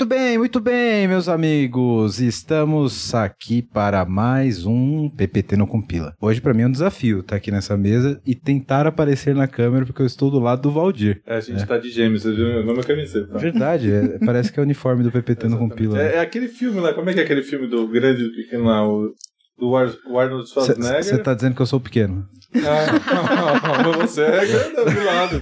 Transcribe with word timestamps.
Muito 0.00 0.08
bem, 0.08 0.38
muito 0.38 0.60
bem, 0.60 1.06
meus 1.06 1.28
amigos. 1.28 2.20
Estamos 2.22 3.14
aqui 3.14 3.60
para 3.60 4.02
mais 4.06 4.64
um 4.64 5.10
PPT 5.10 5.58
no 5.58 5.66
Compila. 5.66 6.14
Hoje, 6.18 6.40
para 6.40 6.54
mim, 6.54 6.62
é 6.62 6.66
um 6.68 6.72
desafio 6.72 7.20
estar 7.20 7.36
aqui 7.36 7.50
nessa 7.50 7.76
mesa 7.76 8.18
e 8.24 8.34
tentar 8.34 8.86
aparecer 8.86 9.34
na 9.34 9.46
câmera, 9.46 9.84
porque 9.84 10.00
eu 10.00 10.06
estou 10.06 10.30
do 10.30 10.38
lado 10.38 10.62
do 10.62 10.70
Valdir. 10.70 11.20
É, 11.26 11.36
a 11.36 11.40
gente 11.40 11.66
tá 11.66 11.76
de 11.76 11.90
gêmeos, 11.90 12.22
você 12.22 12.32
viu 12.32 12.46
meu 12.46 12.64
nome 12.64 12.80
é 12.80 12.82
camiseta. 12.82 13.36
Verdade, 13.36 13.92
é- 13.92 14.18
parece 14.24 14.50
que 14.50 14.58
é 14.58 14.62
o 14.62 14.64
uniforme 14.64 15.02
do 15.02 15.12
PPT 15.12 15.48
no 15.48 15.58
Compila. 15.58 16.00
É, 16.00 16.14
é 16.14 16.20
aquele 16.20 16.48
filme 16.48 16.80
lá, 16.80 16.94
como 16.94 17.10
é 17.10 17.12
que 17.12 17.20
é 17.20 17.22
aquele 17.22 17.42
filme 17.42 17.66
do 17.66 17.86
grande 17.86 18.24
do 18.24 18.32
pequeno 18.34 18.64
lá, 18.64 18.88
o, 18.88 19.12
do 19.60 19.76
Ar- 19.76 19.94
o 20.06 20.18
Arnold 20.18 20.48
Schwarzenegger? 20.48 21.04
Você 21.04 21.18
tá 21.18 21.34
dizendo 21.34 21.54
que 21.54 21.62
eu 21.62 21.66
sou 21.66 21.78
pequeno. 21.78 22.26
Ah, 22.52 23.84
mas 23.94 24.10
você 24.10 24.22
é 24.22 24.46
grande 24.46 24.74
do 24.74 25.04
lado. 25.04 25.38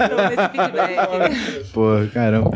Pô, 1.72 1.86
caramba. 2.12 2.50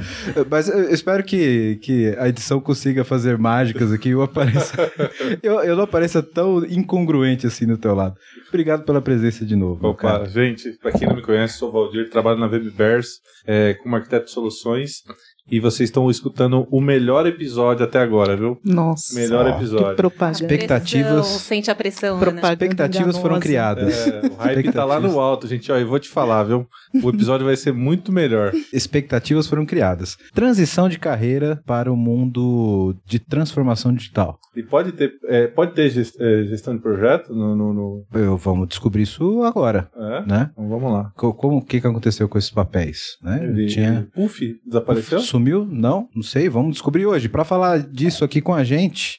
Mas 0.51 0.69
eu 0.69 0.91
espero 0.91 1.25
que, 1.25 1.77
que 1.77 2.15
a 2.19 2.29
edição 2.29 2.61
consiga 2.61 3.03
fazer 3.03 3.39
mágicas 3.39 3.91
aqui 3.93 4.11
e 4.11 4.13
eu 4.13 4.21
apareça. 4.21 4.93
eu, 5.43 5.61
eu 5.61 5.75
não 5.75 5.85
apareça 5.85 6.23
tão 6.23 6.65
incongruente 6.67 7.47
assim 7.47 7.67
do 7.67 7.79
teu 7.79 7.95
lado. 7.95 8.15
Obrigado 8.49 8.85
pela 8.85 9.01
presença 9.01 9.47
de 9.47 9.57
novo. 9.57 9.87
Opa, 9.87 10.03
cara. 10.03 10.27
gente, 10.27 10.73
pra 10.73 10.93
quem 10.93 11.09
não 11.09 11.17
me 11.17 11.23
conhece, 11.23 11.57
sou 11.57 11.71
o 11.71 11.73
Valdir, 11.73 12.11
trabalho 12.11 12.39
na 12.39 12.47
Webbears 12.47 13.21
é, 13.47 13.75
como 13.75 13.97
arquiteto 13.97 14.27
de 14.27 14.33
soluções 14.33 15.03
e 15.51 15.61
vocês 15.61 15.89
estão 15.89 16.11
escutando 16.11 16.67
o 16.71 16.81
melhor 16.81 17.27
episódio 17.27 17.85
até 17.85 17.99
agora, 17.99 18.37
viu? 18.37 18.59
Nossa. 18.65 19.15
Melhor 19.15 19.45
Que 19.45 19.51
episódio. 19.59 19.97
propaganda. 19.97 20.33
Expectativas- 20.45 21.13
Pressão, 21.13 21.39
sente 21.39 21.71
a 21.71 21.75
pressão, 21.75 22.17
Ana. 22.17 22.21
Propaganda 22.21 22.53
Expectativas 22.53 23.19
foram 23.19 23.41
criadas. 23.41 24.07
É, 24.07 24.23
o 24.29 24.35
hype 24.37 24.73
tá 24.73 24.85
lá 24.85 24.99
no 25.01 25.19
alto, 25.21 25.47
gente. 25.47 25.71
Ó, 25.71 25.77
eu 25.77 25.87
vou 25.87 25.99
te 25.99 26.09
falar, 26.09 26.45
viu? 26.45 26.67
O 27.03 27.09
episódio 27.11 27.47
vai 27.47 27.57
ser 27.57 27.73
muito 27.73 28.13
melhor. 28.13 28.53
Expectativas 28.73 29.47
foram 29.47 29.65
criadas. 29.67 30.17
Transição 30.35 30.89
de 30.89 30.99
carreira 30.99 31.61
para 31.67 31.93
o 31.93 31.97
mundo 31.97 32.95
de 33.07 33.19
transformação 33.19 33.93
digital. 33.93 34.39
E 34.55 34.63
pode 34.63 34.93
ter, 34.93 35.13
é, 35.29 35.47
pode 35.47 35.73
ter 35.75 35.87
é, 35.87 36.45
gestão 36.45 36.75
de 36.77 36.83
projeto 36.83 37.33
no. 37.35 37.57
no, 37.57 37.73
no- 37.73 38.05
Eu, 38.15 38.37
vamos 38.37 38.69
descobrir 38.69 39.03
isso 39.03 39.43
agora, 39.43 39.89
É? 39.97 40.27
né? 40.27 40.51
Então 40.53 40.69
vamos 40.69 40.93
lá. 40.93 41.11
Co- 41.17 41.33
Como 41.35 41.57
o 41.59 41.65
que, 41.65 41.81
que 41.81 41.87
aconteceu 41.87 42.29
com 42.29 42.37
esses 42.39 42.51
papéis? 42.51 43.17
Né? 43.23 43.41
Ele, 43.45 43.67
Tinha. 43.67 44.07
Puff, 44.15 44.55
desapareceu? 44.67 45.21
Sumiu? 45.33 45.65
Não, 45.65 46.09
não 46.15 46.23
sei. 46.23 46.47
Vamos 46.49 46.73
descobrir 46.73 47.07
hoje. 47.07 47.27
Para 47.29 47.43
falar 47.45 47.79
disso 47.79 48.23
aqui 48.23 48.43
com 48.43 48.53
a 48.53 48.63
gente, 48.63 49.19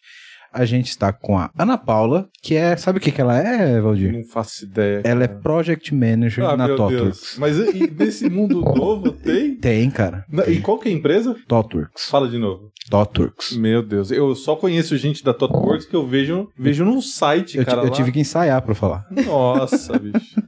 a 0.53 0.64
gente 0.64 0.89
está 0.89 1.11
com 1.11 1.36
a 1.39 1.50
Ana 1.58 1.75
Paula, 1.75 2.30
que 2.39 2.55
é. 2.55 2.75
Sabe 2.78 3.00
o 3.00 3.02
que, 3.02 3.11
que 3.11 3.20
ela 3.20 3.36
é, 3.36 3.81
Valdir? 3.81 4.14
Não 4.14 4.23
faço 4.23 4.66
ideia. 4.66 5.02
Ela 5.03 5.23
é 5.23 5.28
cara. 5.28 5.39
Project 5.39 5.95
Manager 5.95 6.45
Ah, 6.45 6.55
na 6.55 6.67
TOTWorks. 6.67 7.38
Mas 7.39 7.58
e, 7.58 7.89
nesse 7.89 8.30
mundo 8.30 8.61
novo 8.61 9.11
tem? 9.11 9.55
Tem, 9.55 9.89
cara. 9.89 10.23
Na- 10.30 10.45
E 10.45 10.61
qual 10.61 10.78
que 10.78 10.88
é 10.88 10.92
a 10.92 10.95
empresa? 10.95 11.36
TOTWorks. 11.47 12.08
Fala 12.08 12.30
de 12.30 12.38
novo. 12.38 12.72
TOTWorks. 12.89 13.56
Meu 13.58 13.81
Deus, 13.81 14.12
eu 14.12 14.36
só 14.36 14.56
conheço 14.56 14.98
gente 14.98 15.23
da 15.23 15.34
Totworks 15.34 15.86
que 15.86 15.95
eu 15.95 16.06
vejo, 16.06 16.50
vejo 16.58 16.84
num 16.86 17.02
site, 17.02 17.58
Eu, 17.58 17.66
cara. 17.66 17.81
eu 17.81 17.86
lá. 17.86 17.92
tive 17.92 18.12
que 18.12 18.20
ensaiar 18.20 18.62
para 18.62 18.76
falar. 18.76 19.06
Nossa, 19.26 19.98
bicho. 20.00 20.42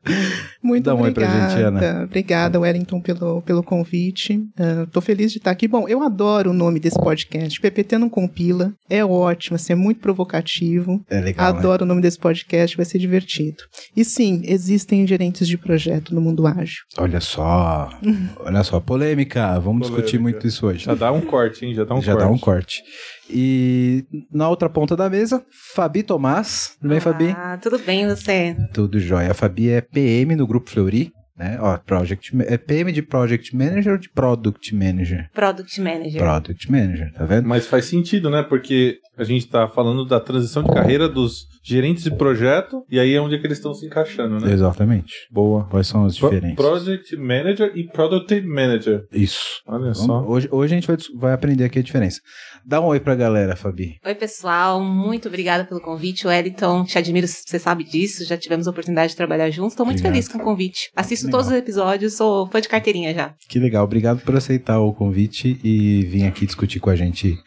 Muito 0.62 0.84
Dá 0.86 0.96
um 0.96 1.02
oi 1.02 1.12
pra 1.12 1.26
obrigada. 1.26 1.50
gente, 1.52 1.64
Ana. 1.64 2.04
Obrigada, 2.04 2.60
Wellington, 2.60 3.02
pelo, 3.02 3.42
pelo 3.42 3.64
convite. 3.64 4.44
Ah, 4.60 4.86
tô 4.92 5.02
feliz 5.02 5.32
de 5.32 5.38
estar 5.38 5.52
aqui. 5.52 5.68
Bom, 5.68 5.88
eu 5.88 6.02
adoro 6.04 6.52
o 6.52 6.54
nome 6.54 6.80
desse 6.80 7.00
podcast. 7.00 7.60
PPT 7.60 7.98
não 7.98 8.10
compila. 8.10 8.74
É 8.90 9.04
ótimo, 9.04 9.56
assim, 9.56 9.74
é 9.74 9.76
muito 9.76 10.00
provocativo. 10.02 11.02
É 11.10 11.20
legal. 11.22 11.54
né? 11.54 11.60
adoro 11.60 11.84
o 11.84 11.88
nome 11.88 12.02
desse 12.02 12.20
podcast, 12.20 12.76
vai 12.76 12.86
ser 12.86 13.00
divertido. 13.00 13.58
E 13.96 14.04
sim, 14.04 14.42
existem 14.46 15.06
gerentes 15.08 15.48
de 15.48 15.58
projeto 15.58 16.14
no 16.14 16.22
mundo 16.22 16.46
ágil. 16.48 16.84
Olha 16.98 17.20
só. 17.22 17.90
Olha 18.46 18.64
só. 18.64 18.80
Polêmica. 18.80 19.60
Vamos 19.60 19.88
discutir 19.88 20.18
Polêmica. 20.18 20.24
muito 20.38 20.48
isso 20.48 20.68
hoje. 20.68 20.86
Já 20.86 20.94
dá 20.96 21.12
um 21.12 21.22
corte, 21.22 21.66
hein? 21.66 21.74
Já 21.74 21.84
dá 21.84 21.96
um 21.96 22.02
Já 22.02 22.14
corte. 22.14 22.25
Dá 22.26 22.32
um 22.32 22.38
corte. 22.38 22.84
E 23.30 24.04
na 24.32 24.50
outra 24.50 24.70
ponta 24.70 24.96
da 24.96 25.10
mesa, 25.10 25.44
Fabi 25.74 26.04
Tomás. 26.04 26.76
Tudo 26.80 26.90
bem, 26.90 27.00
Fabi? 27.00 27.30
Ah, 27.38 27.58
tudo 27.62 27.80
bem 27.80 28.08
você? 28.08 28.56
Tudo 28.74 29.00
jóia. 29.00 29.32
A 29.32 29.34
Fabi 29.34 29.70
é 29.70 29.82
PM 29.82 30.36
no 30.36 30.48
Grupo 30.48 30.70
Fleury, 30.70 31.12
né? 31.38 31.58
Ó, 31.62 31.78
Project, 31.78 32.32
é 32.48 32.58
PM 32.58 32.92
de 32.92 33.02
Project 33.02 33.56
Manager 33.56 33.94
ou 33.94 33.98
de 34.00 34.10
Product 34.10 34.74
Manager? 34.76 35.30
Product 35.34 35.82
Manager. 35.82 36.22
Product 36.22 36.72
Manager, 36.72 37.14
tá 37.14 37.26
vendo? 37.26 37.48
Mas 37.48 37.68
faz 37.68 37.86
sentido, 37.86 38.30
né? 38.30 38.44
Porque 38.44 38.98
a 39.18 39.24
gente 39.24 39.48
tá 39.48 39.68
falando 39.68 40.06
da 40.06 40.20
transição 40.20 40.64
de 40.64 40.74
carreira 40.74 41.08
dos 41.08 41.46
gerentes 41.64 42.04
de 42.04 42.12
projeto 42.12 42.84
e 42.90 43.00
aí 43.00 43.14
é 43.14 43.22
onde 43.22 43.36
é 43.36 43.38
que 43.40 43.48
eles 43.48 43.58
estão 43.58 43.74
se 43.74 43.86
encaixando, 43.86 44.40
né? 44.40 44.52
Exatamente. 44.52 45.14
Boa. 45.32 45.66
Quais 45.66 45.88
são 45.88 46.06
as 46.06 46.18
Pro- 46.18 46.30
diferenças? 46.30 46.56
Project 46.58 47.16
Manager 47.18 47.72
e 47.76 47.84
Product 47.88 48.42
Manager. 48.42 49.06
Isso. 49.12 49.62
Olha 49.68 49.80
Vamos- 49.94 49.98
só. 50.00 50.22
hoje, 50.26 50.48
hoje 50.52 50.74
a 50.74 50.78
gente 50.78 50.88
vai, 50.88 50.98
vai 51.16 51.34
aprender 51.34 51.64
aqui 51.64 51.80
a 51.80 51.84
diferença. 51.84 52.20
Dá 52.68 52.82
um 52.82 52.86
oi 52.86 53.00
pra 53.00 53.14
galera, 53.16 53.56
Fabi. 53.56 53.98
Oi, 54.06 54.16
pessoal. 54.16 54.82
Muito 54.84 55.28
obrigada 55.28 55.64
pelo 55.66 55.80
convite. 55.82 56.26
Wellington, 56.28 56.84
te 56.84 56.98
admiro, 56.98 57.28
você 57.28 57.60
sabe 57.60 57.84
disso. 57.84 58.26
Já 58.26 58.36
tivemos 58.38 58.68
a 58.68 58.72
oportunidade 58.72 59.12
de 59.12 59.16
trabalhar 59.18 59.50
juntos. 59.52 59.74
Estou 59.74 59.86
muito 59.86 60.00
Obrigado. 60.00 60.14
feliz 60.14 60.28
com 60.28 60.40
o 60.40 60.42
convite. 60.44 60.90
Assisto 60.96 61.25
Legal. 61.26 61.40
todos 61.40 61.48
os 61.48 61.58
episódios, 61.58 62.14
sou 62.14 62.48
fã 62.48 62.60
de 62.62 62.68
carteirinha 62.70 63.14
já. 63.14 63.34
Que 63.50 63.60
legal. 63.60 63.84
Obrigado 63.84 64.22
por 64.22 64.36
aceitar 64.36 64.80
o 64.80 64.94
convite 64.94 65.60
e 65.64 66.04
vir 66.06 66.26
aqui 66.26 66.46
discutir 66.46 66.80
com 66.80 66.90
a 66.90 66.96
gente 66.96 67.38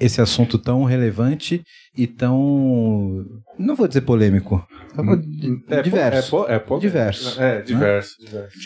esse 0.00 0.20
assunto 0.20 0.58
tão 0.58 0.84
relevante 0.84 1.62
e 1.96 2.06
tão. 2.06 3.24
Não 3.58 3.74
vou 3.74 3.88
dizer 3.88 4.02
polêmico. 4.02 4.64
Eu 4.96 5.04
vou- 5.04 5.18
É, 5.68 5.82
diverso. 5.82 6.30
po- 6.30 6.36
É, 6.44 6.46
po- 6.46 6.52
é, 6.52 6.58
po- 6.58 6.78
Diverso. 6.78 7.40
É, 7.40 7.60
diverso, 7.62 8.16
diverso. 8.20 8.56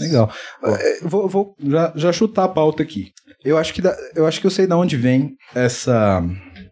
Legal. 0.00 0.30
É, 0.64 0.98
Vou, 1.02 1.28
vou 1.28 1.56
já, 1.66 1.92
já 1.96 2.12
chutar 2.12 2.44
a 2.44 2.48
pauta 2.48 2.82
aqui. 2.82 3.12
Eu 3.44 3.56
acho, 3.58 3.72
que 3.74 3.80
dá- 3.82 3.96
eu 4.14 4.26
acho 4.26 4.40
que 4.40 4.46
eu 4.46 4.50
sei 4.50 4.66
de 4.66 4.74
onde 4.74 4.96
vem 4.96 5.34
essa. 5.54 6.22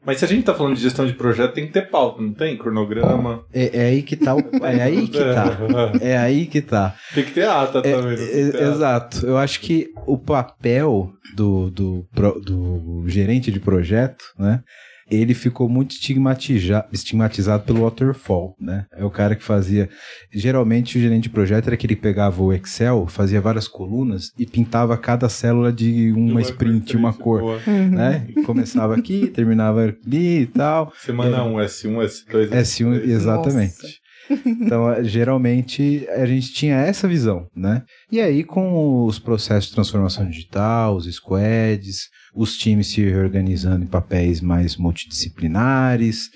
Mas 0.05 0.19
se 0.19 0.25
a 0.25 0.29
gente 0.29 0.45
tá 0.45 0.55
falando 0.55 0.75
de 0.77 0.81
gestão 0.83 1.07
de 1.07 1.13
projeto, 1.13 1.53
tem 1.53 1.67
que 1.67 1.73
ter 1.73 1.91
pauta, 1.91 2.23
não 2.23 2.33
tem? 2.33 2.57
Cronograma. 2.57 3.45
É, 3.53 3.79
é 3.79 3.87
aí 3.89 4.03
que 4.03 4.17
tá. 4.17 4.35
o- 4.35 4.41
É 4.65 4.83
aí 4.83 5.07
que 5.09 5.19
tá. 5.19 5.59
É 6.01 6.17
aí 6.19 6.47
que 6.47 6.63
tá. 6.63 6.95
Tem 7.15 7.25
que 7.25 7.33
ter 7.33 7.47
ata 7.47 7.79
É, 7.81 7.83
também. 7.83 8.15
é, 8.19 8.41
exato. 8.69 9.27
Eu 9.27 9.37
acho 9.37 9.61
que 9.61 9.89
o 10.07 10.17
papel 10.17 11.11
do, 11.37 11.71
do, 11.71 12.07
pro- 12.15 12.41
do 12.41 13.05
gerente 13.07 13.53
de 13.53 13.61
projeto, 13.61 14.25
né? 14.39 14.61
Ele 15.11 15.35
ficou 15.35 15.69
muito 15.69 15.93
estigmatiza- 15.93 16.87
estigmatizado 16.93 17.65
pelo 17.65 17.83
waterfall, 17.83 18.55
né? 18.61 18.87
É 18.93 19.05
o 19.05 19.11
cara 19.11 19.35
que 19.35 19.43
fazia. 19.43 19.89
Geralmente 20.33 20.97
o 20.97 21.01
gerente 21.01 21.25
de 21.25 21.31
projeto 21.31 21.67
era 21.67 21.77
que 21.77 21.87
ele 21.87 21.97
pegava 21.97 22.43
o 22.43 22.53
Excel, 22.53 23.07
fazia 23.09 23.41
várias 23.41 23.67
colunas 23.67 24.31
e 24.39 24.47
pintava 24.47 24.97
cada 24.97 25.29
célula 25.29 25.73
de 25.73 26.13
uma 26.13 26.41
sprint, 26.41 26.97
uma 26.97 27.13
cor, 27.13 27.41
Boa. 27.41 27.61
Uhum. 27.67 27.91
né? 27.91 28.27
E 28.29 28.43
começava 28.43 28.95
aqui, 28.95 29.27
terminava 29.35 29.81
ali 29.83 30.43
e 30.43 30.47
tal. 30.47 30.93
Semana 30.99 31.43
1, 31.45 31.55
S1, 31.57 31.97
S2, 32.05 32.49
S1, 32.51 33.03
exatamente. 33.09 34.01
Então, 34.47 34.89
eh, 34.93 35.03
geralmente, 35.03 36.07
a 36.11 36.25
gente 36.25 36.53
tinha 36.53 36.77
essa 36.77 37.09
visão, 37.09 37.49
né? 37.57 37.83
E 38.13 38.21
aí, 38.21 38.45
com 38.45 39.05
os 39.05 39.19
processos 39.19 39.69
de 39.71 39.75
transformação 39.75 40.25
digital, 40.29 40.95
os 40.95 41.07
squads, 41.13 42.09
os 42.35 42.57
times 42.57 42.89
se 42.89 43.03
reorganizando 43.03 43.85
em 43.85 43.89
papéis 43.89 44.41
mais 44.41 44.77
multidisciplinares, 44.77 46.31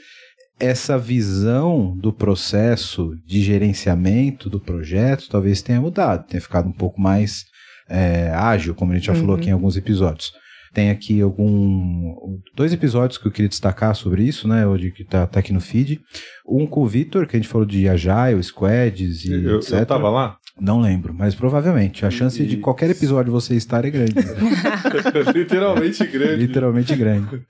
essa 0.59 0.97
visão 0.97 1.97
do 1.97 2.13
processo 2.13 3.15
de 3.27 3.43
gerenciamento 3.43 4.49
do 4.49 4.61
projeto 4.61 5.29
talvez 5.29 5.61
tenha 5.63 5.81
mudado, 5.81 6.27
tenha 6.27 6.41
ficado 6.41 6.69
um 6.69 6.73
pouco 6.73 7.01
mais 7.01 7.45
eh, 7.89 8.31
ágil, 8.35 8.75
como 8.75 8.93
a 8.93 8.95
gente 8.95 9.07
já 9.07 9.15
falou 9.15 9.31
Uhum. 9.35 9.41
aqui 9.41 9.49
em 9.51 9.53
alguns 9.53 9.77
episódios. 9.77 10.33
Tem 10.73 10.91
aqui 10.91 11.21
algum 11.21 12.39
dois 12.57 12.73
episódios 12.73 13.17
que 13.19 13.27
eu 13.29 13.31
queria 13.31 13.49
destacar 13.49 13.95
sobre 13.95 14.25
isso, 14.25 14.49
né? 14.49 14.67
Hoje 14.67 14.91
que 14.91 15.05
tá, 15.05 15.25
tá 15.27 15.39
aqui 15.39 15.53
no 15.53 15.61
feed. 15.61 16.01
Um 16.49 16.67
com 16.67 16.83
o 16.83 16.87
Vitor, 16.87 17.27
que 17.29 17.37
a 17.37 17.39
gente 17.39 17.49
falou 17.49 17.65
de 17.67 17.89
Agile, 17.89 18.43
Squads 18.43 19.25
e 19.25 19.33
Eu, 19.33 19.59
etc. 19.59 19.73
eu 19.73 19.87
tava 19.87 20.11
lá? 20.11 20.37
Não 20.61 20.81
lembro, 20.81 21.13
mas 21.13 21.35
provavelmente. 21.35 22.07
A 22.07 22.11
chance 22.11 22.45
de 22.47 22.55
E- 22.55 22.61
qualquer 22.61 22.89
episódio 22.89 23.33
você 23.33 23.55
estar 23.57 23.85
é 23.85 23.91
grande. 23.91 24.15
Literalmente 25.35 26.07
grande. 26.07 26.47
Literalmente 26.47 26.95
grande. 26.97 27.43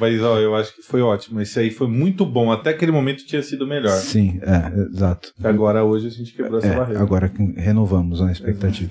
Mas 0.00 0.20
ó, 0.22 0.38
eu 0.38 0.54
acho 0.56 0.74
que 0.74 0.82
foi 0.82 1.00
ótimo. 1.02 1.40
Esse 1.40 1.58
aí 1.60 1.70
foi 1.70 1.86
muito 1.88 2.24
bom. 2.24 2.50
Até 2.50 2.70
aquele 2.70 2.92
momento 2.92 3.24
tinha 3.26 3.42
sido 3.42 3.66
melhor. 3.66 3.92
Sim, 3.98 4.40
é, 4.42 4.80
exato. 4.90 5.32
Agora 5.42 5.84
hoje 5.84 6.06
a 6.06 6.10
gente 6.10 6.32
quebrou 6.32 6.58
essa 6.58 6.68
É, 6.68 6.76
barreira. 6.76 7.00
agora 7.02 7.28
que 7.28 7.42
renovamos 7.60 8.20
né, 8.20 8.28
a 8.28 8.32
expectativa. 8.32 8.90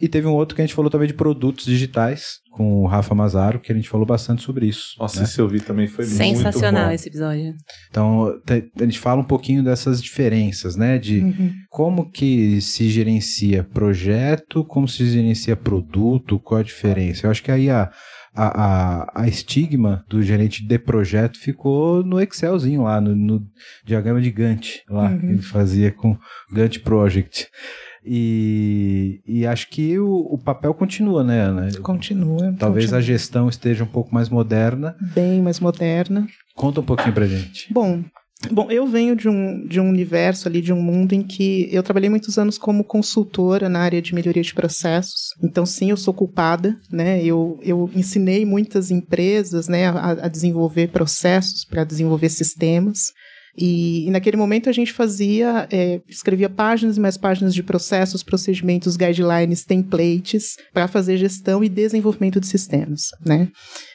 e 0.00 0.08
teve 0.08 0.26
um 0.26 0.32
outro 0.32 0.54
que 0.56 0.62
a 0.62 0.64
gente 0.66 0.74
falou 0.74 0.90
também 0.90 1.08
de 1.08 1.14
produtos 1.14 1.64
digitais, 1.66 2.38
com 2.58 2.82
o 2.82 2.86
Rafa 2.88 3.14
Mazaro, 3.14 3.60
que 3.60 3.70
a 3.70 3.74
gente 3.74 3.88
falou 3.88 4.04
bastante 4.04 4.42
sobre 4.42 4.66
isso. 4.66 4.96
Nossa, 4.98 5.20
né? 5.20 5.24
esse 5.24 5.38
eu 5.40 5.48
vi 5.48 5.60
também 5.60 5.86
foi 5.86 6.04
Sensacional 6.04 6.72
muito 6.72 6.88
bom. 6.88 6.94
esse 6.94 7.08
episódio. 7.08 7.54
Então, 7.88 8.34
a 8.80 8.82
gente 8.84 8.98
fala 8.98 9.20
um 9.20 9.24
pouquinho 9.24 9.62
dessas 9.62 10.02
diferenças, 10.02 10.74
né? 10.74 10.98
De 10.98 11.20
Uhum. 11.20 11.52
como 11.70 12.10
que 12.10 12.60
se 12.60 12.88
gerencia 12.90 13.62
projeto, 13.62 14.64
como 14.64 14.88
se 14.88 15.06
gerencia 15.06 15.54
produto, 15.54 16.38
qual 16.40 16.60
a 16.60 16.64
diferença. 16.64 17.26
Eu 17.26 17.30
acho 17.30 17.42
que 17.44 17.50
aí 17.52 17.70
a, 17.70 17.90
a, 18.34 18.64
a, 18.64 19.22
a 19.22 19.28
estigma 19.28 20.04
do 20.08 20.20
gerente 20.20 20.66
de 20.66 20.78
projeto 20.80 21.38
ficou 21.38 22.02
no 22.04 22.20
Excelzinho 22.20 22.82
lá, 22.82 23.00
no, 23.00 23.14
no 23.14 23.46
diagrama 23.86 24.20
de 24.20 24.30
Gantt, 24.32 24.82
lá, 24.90 25.10
Uhum. 25.10 25.18
que 25.20 25.26
ele 25.26 25.42
fazia 25.42 25.92
com 25.92 26.16
Gantt 26.52 26.80
Project. 26.80 27.46
E, 28.10 29.20
e 29.26 29.46
acho 29.46 29.68
que 29.68 29.98
o, 29.98 30.08
o 30.30 30.38
papel 30.38 30.72
continua, 30.72 31.22
né, 31.22 31.42
Ana? 31.42 31.68
Continua. 31.82 32.54
Talvez 32.58 32.86
continua. 32.86 32.98
a 32.98 33.02
gestão 33.02 33.48
esteja 33.48 33.84
um 33.84 33.88
pouco 33.88 34.14
mais 34.14 34.30
moderna. 34.30 34.96
Bem 35.14 35.42
mais 35.42 35.60
moderna. 35.60 36.26
Conta 36.54 36.80
um 36.80 36.84
pouquinho 36.84 37.12
pra 37.12 37.26
gente. 37.26 37.70
Bom, 37.70 38.02
Bom, 38.52 38.70
eu 38.70 38.86
venho 38.86 39.16
de 39.16 39.28
um, 39.28 39.66
de 39.66 39.80
um 39.80 39.88
universo 39.88 40.46
ali, 40.46 40.60
de 40.60 40.72
um 40.72 40.80
mundo 40.80 41.12
em 41.12 41.24
que 41.24 41.68
eu 41.72 41.82
trabalhei 41.82 42.08
muitos 42.08 42.38
anos 42.38 42.56
como 42.56 42.84
consultora 42.84 43.68
na 43.68 43.80
área 43.80 44.00
de 44.00 44.14
melhoria 44.14 44.42
de 44.42 44.54
processos. 44.54 45.30
Então, 45.42 45.66
sim, 45.66 45.90
eu 45.90 45.96
sou 45.96 46.14
culpada, 46.14 46.78
né? 46.90 47.20
Eu, 47.22 47.58
eu 47.62 47.90
ensinei 47.96 48.46
muitas 48.46 48.92
empresas, 48.92 49.66
né, 49.66 49.88
a, 49.88 50.10
a 50.10 50.28
desenvolver 50.28 50.88
processos 50.88 51.64
para 51.64 51.82
desenvolver 51.82 52.28
sistemas. 52.28 53.12
E, 53.58 54.06
e, 54.06 54.10
naquele 54.10 54.36
momento 54.36 54.68
a 54.68 54.72
gente 54.72 54.92
fazia, 54.92 55.66
é, 55.70 56.00
escrevia 56.08 56.48
páginas 56.48 56.96
e 56.96 57.00
mais 57.00 57.16
páginas 57.16 57.52
de 57.52 57.62
processos, 57.62 58.22
procedimentos, 58.22 58.96
guidelines, 58.96 59.64
templates 59.64 60.56
para 60.72 60.86
fazer 60.86 61.16
gestão 61.16 61.64
e 61.64 61.68
desenvolvimento 61.68 62.38
de 62.38 62.46
sistemas, 62.46 63.08
né? 63.26 63.48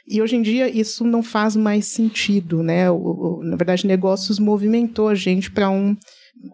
E 0.05 0.21
hoje 0.21 0.35
em 0.35 0.41
dia 0.41 0.67
isso 0.67 1.05
não 1.05 1.23
faz 1.23 1.55
mais 1.55 1.85
sentido, 1.85 2.61
né? 2.61 2.91
O, 2.91 2.97
o, 2.97 3.43
na 3.43 3.55
verdade, 3.55 3.87
negócios 3.87 4.37
movimentou 4.37 5.07
a 5.07 5.15
gente 5.15 5.49
para 5.49 5.69
um 5.69 5.95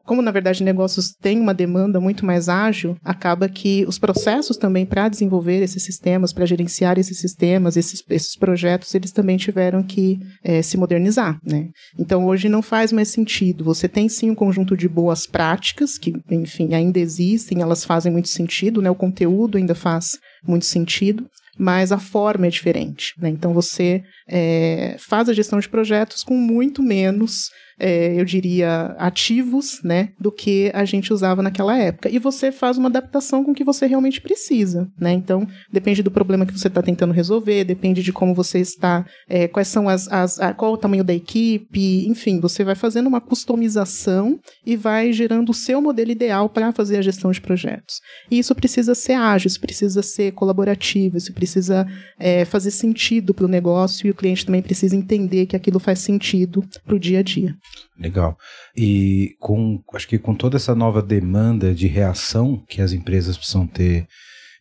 como 0.06 0.22
na 0.22 0.32
verdade 0.32 0.64
negócios 0.64 1.12
têm 1.12 1.40
uma 1.40 1.54
demanda 1.54 2.00
muito 2.00 2.26
mais 2.26 2.48
ágil, 2.50 2.96
acaba 3.04 3.50
que 3.50 3.86
os 3.88 3.98
processos 3.98 4.58
também 4.58 4.86
para 4.86 5.10
desenvolver 5.10 5.62
esses 5.62 5.84
sistemas, 5.84 6.34
para 6.34 6.46
gerenciar 6.46 6.98
esses 6.98 7.20
sistemas, 7.20 7.78
esses, 7.78 8.04
esses 8.10 8.36
projetos, 8.36 8.94
eles 8.94 9.12
também 9.12 9.38
tiveram 9.38 9.84
que 9.84 10.20
é, 10.44 10.62
se 10.62 10.78
modernizar, 10.78 11.40
né? 11.44 11.70
Então 11.98 12.26
hoje 12.26 12.50
não 12.50 12.62
faz 12.62 12.92
mais 12.92 13.10
sentido. 13.10 13.64
Você 13.64 13.88
tem 13.88 14.08
sim 14.08 14.30
um 14.30 14.36
conjunto 14.36 14.76
de 14.76 14.88
boas 14.88 15.26
práticas 15.26 15.98
que, 15.98 16.14
enfim, 16.30 16.74
ainda 16.74 17.00
existem, 17.00 17.62
elas 17.62 17.84
fazem 17.84 18.12
muito 18.12 18.30
sentido, 18.30 18.82
né? 18.82 18.90
O 18.90 18.96
conteúdo 18.96 19.58
ainda 19.58 19.76
faz 19.76 20.18
muito 20.46 20.66
sentido, 20.66 21.26
mas 21.60 21.92
a 21.92 22.00
forma 22.00 22.48
é 22.48 22.50
diferente. 22.50 23.14
Né? 23.20 23.30
Então 23.30 23.54
você 23.54 24.02
é, 24.30 24.96
faz 25.00 25.28
a 25.28 25.34
gestão 25.34 25.60
de 25.60 25.68
projetos 25.68 26.24
com 26.24 26.36
muito 26.36 26.81
menos 26.84 27.50
é, 27.80 28.20
eu 28.20 28.26
diria, 28.26 28.94
ativos, 28.98 29.81
né, 29.84 30.10
do 30.20 30.31
que 30.31 30.70
a 30.74 30.84
gente 30.84 31.14
usava 31.14 31.42
naquela 31.42 31.78
época. 31.78 32.10
E 32.10 32.20
você 32.20 32.52
faz 32.52 32.78
uma 32.78 32.90
adaptação 32.90 33.44
com 33.44 33.52
o 33.52 33.56
que 33.56 33.64
você 33.64 33.88
realmente 33.88 34.20
precisa, 34.20 34.92
né? 35.00 35.14
Então, 35.14 35.48
depende 35.72 36.04
do 36.04 36.12
problema 36.12 36.46
que 36.46 36.58
você 36.58 36.68
está 36.68 36.81
tentando 36.81 37.14
resolver, 37.14 37.64
depende 37.64 38.04
de 38.04 38.12
como 38.12 38.36
você 38.36 38.60
está, 38.60 39.06
é, 39.30 39.48
quais 39.48 39.70
são 39.70 39.88
as, 39.88 40.12
as 40.12 40.40
a, 40.40 40.54
qual 40.54 40.74
o 40.74 40.78
tamanho 40.78 41.04
da 41.04 41.14
equipe, 41.14 42.06
enfim, 42.08 42.40
você 42.40 42.64
vai 42.64 42.76
fazendo 42.76 43.08
uma 43.08 43.22
customização 43.22 44.38
e 44.66 44.76
vai 44.76 45.14
gerando 45.14 45.50
o 45.50 45.54
seu 45.54 45.81
modelo 45.81 46.12
ideal 46.12 46.50
para 46.50 46.74
fazer 46.74 46.98
a 46.98 47.02
gestão 47.02 47.31
de 47.31 47.40
projetos. 47.40 48.02
E 48.30 48.40
isso 48.40 48.54
precisa 48.54 48.94
ser 48.94 49.14
ágil, 49.14 49.48
isso 49.48 49.62
precisa 49.62 50.02
ser 50.04 50.34
colaborativo, 50.34 51.18
isso 51.18 51.34
precisa 51.34 51.88
é, 52.20 52.44
fazer 52.44 52.72
sentido 52.72 53.34
para 53.34 53.46
o 53.46 53.50
negócio 53.50 54.08
cliente 54.19 54.45
também 54.45 54.62
precisa 54.62 54.95
entender 54.95 55.45
que 55.45 55.56
aquilo 55.56 55.80
faz 55.80 56.00
sentido 56.00 56.62
para 56.86 56.95
o 56.95 57.00
dia 57.00 57.19
a 57.19 57.24
dia. 57.24 57.56
Legal. 57.98 58.38
E 58.75 59.36
com, 59.39 59.81
acho 59.94 60.07
que 60.07 60.19
com 60.19 60.36
toda 60.36 60.57
essa 60.57 60.75
nova 60.75 61.01
demanda 61.01 61.74
de 61.74 61.88
reação 61.88 62.62
que 62.68 62.81
as 62.81 62.92
empresas 62.92 63.38
precisam 63.38 63.66
ter 63.66 64.06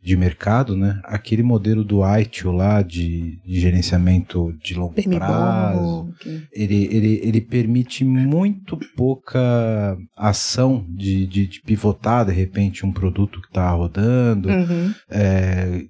de 0.03 0.17
mercado, 0.17 0.77
né? 0.77 1.01
Aquele 1.05 1.43
modelo 1.43 1.83
do 1.85 2.01
ITIL 2.19 2.53
lá 2.53 2.83
de, 2.83 3.39
de 3.45 3.61
gerenciamento 3.61 4.53
de 4.63 4.75
longo 4.75 4.95
prazo, 5.19 6.15
ele, 6.53 6.89
ele, 6.91 7.21
ele 7.23 7.41
permite 7.41 8.05
muito 8.05 8.79
pouca 8.97 9.99
ação 10.17 10.87
de, 10.89 11.27
de, 11.27 11.47
de 11.47 11.61
pivotar 11.63 12.25
de 12.25 12.33
repente 12.33 12.87
um 12.87 12.93
produto 12.93 13.41
que 13.41 13.49
está 13.49 13.71
rodando, 13.71 14.49
Uhum. 14.49 14.93
é, 15.11 15.83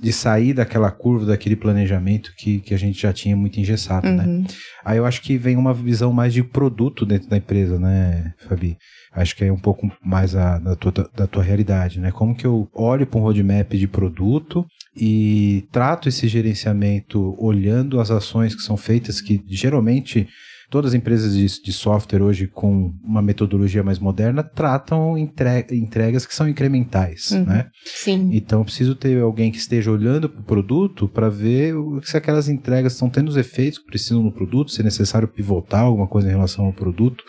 de 0.00 0.12
sair 0.12 0.52
daquela 0.52 0.90
curva, 0.90 1.26
daquele 1.26 1.56
planejamento 1.56 2.32
que, 2.36 2.60
que 2.60 2.74
a 2.74 2.78
gente 2.78 3.00
já 3.00 3.12
tinha 3.12 3.34
muito 3.36 3.58
engessado, 3.58 4.08
né? 4.10 4.24
Uhum. 4.24 4.44
Aí 4.84 4.98
eu 4.98 5.06
acho 5.06 5.22
que 5.22 5.36
vem 5.38 5.56
uma 5.56 5.72
visão 5.74 6.12
mais 6.12 6.32
de 6.32 6.42
produto 6.42 7.04
dentro 7.06 7.28
da 7.28 7.36
empresa, 7.36 7.78
né, 7.78 8.32
Fabi? 8.46 8.76
Acho 9.14 9.36
que 9.36 9.44
é 9.44 9.52
um 9.52 9.58
pouco 9.58 9.90
mais 10.04 10.34
a, 10.34 10.58
da, 10.58 10.74
tua, 10.74 10.92
da 11.14 11.26
tua 11.26 11.42
realidade, 11.42 12.00
né? 12.00 12.10
Como 12.10 12.34
que 12.34 12.44
eu 12.46 12.68
olho 12.74 13.06
para 13.06 13.18
um 13.20 13.22
roadmap 13.22 13.72
de 13.72 13.86
produto 13.86 14.66
e 14.96 15.66
trato 15.70 16.08
esse 16.08 16.26
gerenciamento 16.28 17.34
olhando 17.38 18.00
as 18.00 18.10
ações 18.10 18.54
que 18.54 18.62
são 18.62 18.76
feitas, 18.76 19.20
que 19.20 19.40
geralmente 19.48 20.28
todas 20.70 20.90
as 20.90 20.94
empresas 20.94 21.34
de, 21.34 21.62
de 21.62 21.72
software 21.72 22.22
hoje 22.22 22.48
com 22.48 22.92
uma 23.04 23.22
metodologia 23.22 23.84
mais 23.84 24.00
moderna 24.00 24.42
tratam 24.42 25.16
entre, 25.16 25.66
entregas 25.70 26.26
que 26.26 26.34
são 26.34 26.48
incrementais, 26.48 27.30
Uhum. 27.30 27.44
né? 27.44 27.66
Sim. 27.84 28.30
Então 28.32 28.60
eu 28.60 28.64
preciso 28.64 28.96
ter 28.96 29.20
alguém 29.20 29.52
que 29.52 29.58
esteja 29.58 29.92
olhando 29.92 30.28
para 30.28 30.40
o 30.40 30.44
produto 30.44 31.06
para 31.08 31.28
ver 31.28 31.74
se 32.02 32.16
aquelas 32.16 32.48
entregas 32.48 32.94
estão 32.94 33.08
tendo 33.08 33.28
os 33.28 33.36
efeitos 33.36 33.78
que 33.78 33.86
precisam 33.86 34.22
no 34.22 34.32
produto, 34.32 34.72
se 34.72 34.80
é 34.80 34.84
necessário 34.84 35.28
pivotar 35.28 35.82
alguma 35.82 36.08
coisa 36.08 36.26
em 36.26 36.32
relação 36.32 36.64
ao 36.64 36.72
produto. 36.72 37.22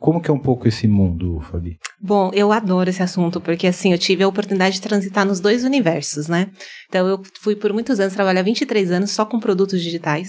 Como 0.00 0.20
que 0.22 0.30
é 0.30 0.34
um 0.34 0.38
pouco 0.38 0.68
esse 0.68 0.86
mundo, 0.86 1.40
Fabi? 1.40 1.76
Bom, 2.00 2.30
eu 2.32 2.52
adoro 2.52 2.88
esse 2.88 3.02
assunto, 3.02 3.40
porque 3.40 3.66
assim, 3.66 3.90
eu 3.90 3.98
tive 3.98 4.22
a 4.22 4.28
oportunidade 4.28 4.76
de 4.76 4.80
transitar 4.80 5.26
nos 5.26 5.40
dois 5.40 5.64
universos, 5.64 6.28
né? 6.28 6.46
Então, 6.88 7.08
eu 7.08 7.20
fui 7.40 7.56
por 7.56 7.72
muitos 7.72 7.98
anos, 7.98 8.14
trabalhar 8.14 8.42
23 8.42 8.92
anos 8.92 9.10
só 9.10 9.26
com 9.26 9.40
produtos 9.40 9.82
digitais. 9.82 10.28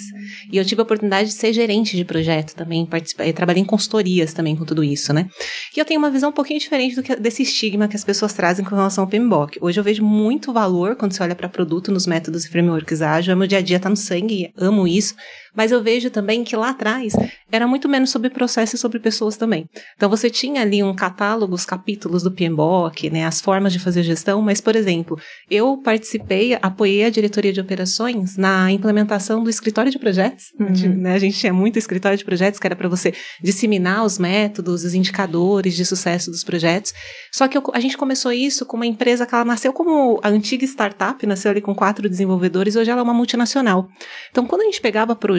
E 0.52 0.58
eu 0.58 0.66
tive 0.66 0.82
a 0.82 0.84
oportunidade 0.84 1.30
de 1.30 1.36
ser 1.36 1.54
gerente 1.54 1.96
de 1.96 2.04
projeto 2.04 2.56
também, 2.56 2.84
participar, 2.84 3.32
trabalhei 3.32 3.62
em 3.62 3.66
consultorias 3.66 4.34
também 4.34 4.56
com 4.56 4.66
tudo 4.66 4.84
isso, 4.84 5.14
né? 5.14 5.30
E 5.78 5.80
eu 5.80 5.86
tenho 5.86 6.00
uma 6.00 6.10
visão 6.10 6.32
um 6.32 6.34
pouquinho 6.34 6.60
diferente 6.60 7.00
que, 7.04 7.16
desse 7.18 7.44
estigma 7.44 7.88
que 7.88 7.96
as 7.96 8.04
pessoas 8.04 8.34
trazem 8.34 8.66
com 8.66 8.76
relação 8.76 9.04
ao 9.04 9.10
PMBOK. 9.10 9.60
Hoje 9.62 9.80
eu 9.80 9.84
vejo 9.84 10.04
muito 10.04 10.52
valor 10.52 10.96
quando 10.96 11.12
você 11.12 11.22
olha 11.22 11.36
para 11.36 11.48
produto 11.48 11.92
nos 11.92 12.08
métodos 12.08 12.44
e 12.44 12.50
frameworks 12.50 13.04
ágil. 13.04 13.38
Meu 13.38 13.48
dia 13.48 13.60
a 13.60 13.62
dia 13.62 13.80
tá 13.80 13.88
no 13.88 13.96
sangue, 13.96 14.52
amo 14.58 14.88
isso. 14.88 15.14
Mas 15.56 15.72
eu 15.72 15.82
vejo 15.82 16.10
também 16.10 16.44
que 16.44 16.56
lá 16.56 16.70
atrás 16.70 17.14
era 17.52 17.68
muito 17.68 17.90
menos 17.90 18.10
sobre 18.12 18.30
processo 18.30 18.76
e 18.76 18.80
sobre 18.80 19.00
pessoas 19.00 19.36
também. 19.38 19.68
Então 19.96 20.10
você 20.10 20.30
tinha 20.30 20.62
ali 20.62 20.84
um 20.84 20.96
catálogo, 20.96 21.56
os 21.56 21.66
capítulos 21.66 22.24
do 22.24 22.32
PMBOK, 22.32 23.10
né, 23.10 23.26
as 23.26 23.42
formas 23.42 23.74
de 23.74 23.80
fazer 23.80 24.04
gestão, 24.04 24.42
mas, 24.42 24.62
por 24.62 24.76
exemplo, 24.76 25.20
eu 25.50 25.78
participei, 25.78 26.58
apoiei 26.62 27.04
a 27.06 27.10
diretoria 27.10 27.52
de 27.52 27.60
operações 27.60 28.38
na 28.38 28.72
implementação 28.72 29.44
do 29.44 29.50
escritório 29.50 29.92
de 29.92 29.98
projetos. 29.98 30.46
Uhum. 30.60 30.96
Né, 30.98 31.14
a 31.14 31.20
gente 31.20 31.38
tinha 31.38 31.54
muito 31.54 31.80
escritório 31.80 32.18
de 32.18 32.24
projetos 32.26 32.60
que 32.60 32.68
era 32.68 32.76
para 32.76 32.88
você 32.88 33.14
disseminar 33.42 34.06
os 34.06 34.18
métodos, 34.20 34.84
os 34.84 34.94
indicadores 34.94 35.76
de 35.76 35.86
sucesso 35.86 36.30
dos 36.32 36.44
projetos. 36.44 36.94
Só 37.32 37.48
que 37.48 37.58
eu- 37.58 37.64
a 37.74 37.80
gente 37.80 37.98
começou 37.98 38.32
isso 38.32 38.66
com 38.66 38.78
uma 38.78 38.86
empresa 38.86 39.26
que 39.26 39.34
ela 39.34 39.46
nasceu 39.46 39.74
como 39.74 40.20
a 40.24 40.30
antiga 40.30 40.66
startup, 40.66 41.26
nasceu 41.26 41.52
ali 41.52 41.62
com 41.62 41.74
quatro 41.74 42.08
desenvolvedores, 42.08 42.76
hoje 42.76 42.90
ela 42.92 43.02
é 43.02 43.04
uma 43.04 43.14
multinacional. 43.14 43.88
Então, 44.30 44.46
quando 44.46 44.62
a 44.62 44.66
gente 44.66 44.82
pegava 44.82 45.16
projetos, 45.16 45.39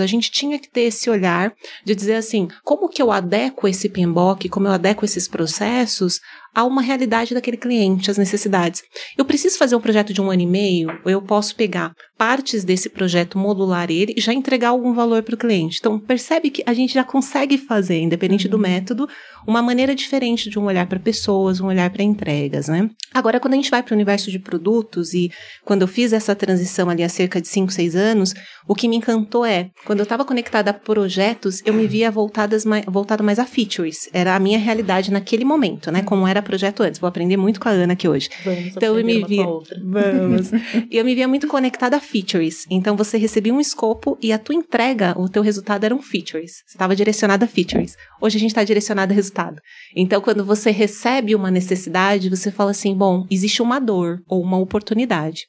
a 0.00 0.06
gente 0.06 0.30
tinha 0.30 0.58
que 0.58 0.68
ter 0.68 0.82
esse 0.82 1.08
olhar 1.08 1.52
de 1.84 1.94
dizer 1.94 2.14
assim, 2.14 2.48
como 2.64 2.88
que 2.88 3.02
eu 3.02 3.10
adequo 3.10 3.68
esse 3.68 3.88
PMBOK, 3.88 4.48
como 4.48 4.66
eu 4.66 4.72
adequo 4.72 5.04
esses 5.04 5.28
processos 5.28 6.20
a 6.54 6.64
uma 6.64 6.82
realidade 6.82 7.34
daquele 7.34 7.56
cliente, 7.56 8.10
as 8.10 8.18
necessidades. 8.18 8.82
Eu 9.16 9.24
preciso 9.24 9.58
fazer 9.58 9.76
um 9.76 9.80
projeto 9.80 10.12
de 10.12 10.20
um 10.20 10.30
ano 10.30 10.42
e 10.42 10.46
meio, 10.46 10.98
ou 11.04 11.10
eu 11.10 11.22
posso 11.22 11.54
pegar 11.54 11.92
partes 12.16 12.64
desse 12.64 12.88
projeto, 12.88 13.38
modular 13.38 13.90
ele 13.90 14.12
e 14.16 14.20
já 14.20 14.32
entregar 14.32 14.70
algum 14.70 14.92
valor 14.92 15.22
para 15.22 15.36
o 15.36 15.38
cliente. 15.38 15.78
Então, 15.78 15.98
percebe 16.00 16.50
que 16.50 16.62
a 16.66 16.74
gente 16.74 16.92
já 16.92 17.04
consegue 17.04 17.56
fazer, 17.56 18.00
independente 18.00 18.48
do 18.48 18.58
método, 18.58 19.08
uma 19.46 19.62
maneira 19.62 19.94
diferente 19.94 20.50
de 20.50 20.58
um 20.58 20.64
olhar 20.64 20.86
para 20.86 20.98
pessoas, 20.98 21.60
um 21.60 21.66
olhar 21.66 21.88
para 21.90 22.02
entregas, 22.02 22.68
né? 22.68 22.90
Agora, 23.14 23.38
quando 23.38 23.54
a 23.54 23.56
gente 23.56 23.70
vai 23.70 23.82
para 23.82 23.92
o 23.92 23.96
universo 23.96 24.30
de 24.30 24.38
produtos 24.38 25.14
e 25.14 25.30
quando 25.64 25.82
eu 25.82 25.88
fiz 25.88 26.12
essa 26.12 26.34
transição 26.34 26.90
ali 26.90 27.02
há 27.02 27.08
cerca 27.08 27.40
de 27.40 27.48
5, 27.48 27.72
6 27.72 27.96
anos, 27.96 28.34
o 28.66 28.74
que 28.74 28.88
me 28.88 28.96
encantou 28.96 29.46
é, 29.46 29.70
quando 29.86 30.00
eu 30.00 30.02
estava 30.02 30.24
conectada 30.24 30.70
a 30.70 30.74
projetos, 30.74 31.62
eu 31.64 31.72
me 31.72 31.86
via 31.86 32.10
voltadas 32.10 32.64
mais, 32.64 32.84
voltada 32.84 33.22
mais 33.22 33.38
a 33.38 33.46
features. 33.46 34.08
Era 34.12 34.34
a 34.34 34.38
minha 34.38 34.58
realidade 34.58 35.10
naquele 35.10 35.44
momento, 35.44 35.90
né? 35.90 36.02
Como 36.02 36.26
era 36.26 36.37
projeto 36.42 36.82
antes. 36.82 37.00
Vou 37.00 37.08
aprender 37.08 37.36
muito 37.36 37.60
com 37.60 37.68
a 37.68 37.72
Ana 37.72 37.92
aqui 37.92 38.08
hoje. 38.08 38.28
Vamos 38.44 38.76
Então 38.76 38.98
eu 38.98 39.04
me 39.04 39.24
via. 39.24 39.44
Vamos. 39.82 40.50
e 40.90 40.96
eu 40.96 41.04
me 41.04 41.14
via 41.14 41.28
muito 41.28 41.46
conectada 41.46 41.96
a 41.96 42.00
features. 42.00 42.66
Então 42.70 42.96
você 42.96 43.18
recebia 43.18 43.52
um 43.52 43.60
escopo 43.60 44.18
e 44.22 44.32
a 44.32 44.38
tua 44.38 44.54
entrega, 44.54 45.14
o 45.18 45.28
teu 45.28 45.42
resultado 45.42 45.84
eram 45.84 46.00
features. 46.00 46.62
Você 46.66 46.74
estava 46.74 46.94
direcionada 46.94 47.44
a 47.44 47.48
features. 47.48 47.96
Hoje 48.20 48.36
a 48.36 48.40
gente 48.40 48.50
está 48.50 48.64
direcionado 48.64 49.12
a 49.12 49.16
resultado. 49.16 49.60
Então 49.94 50.20
quando 50.20 50.44
você 50.44 50.70
recebe 50.70 51.34
uma 51.34 51.50
necessidade, 51.50 52.28
você 52.28 52.50
fala 52.50 52.70
assim: 52.70 52.94
bom, 52.94 53.26
existe 53.30 53.62
uma 53.62 53.78
dor 53.78 54.22
ou 54.28 54.42
uma 54.42 54.58
oportunidade. 54.58 55.46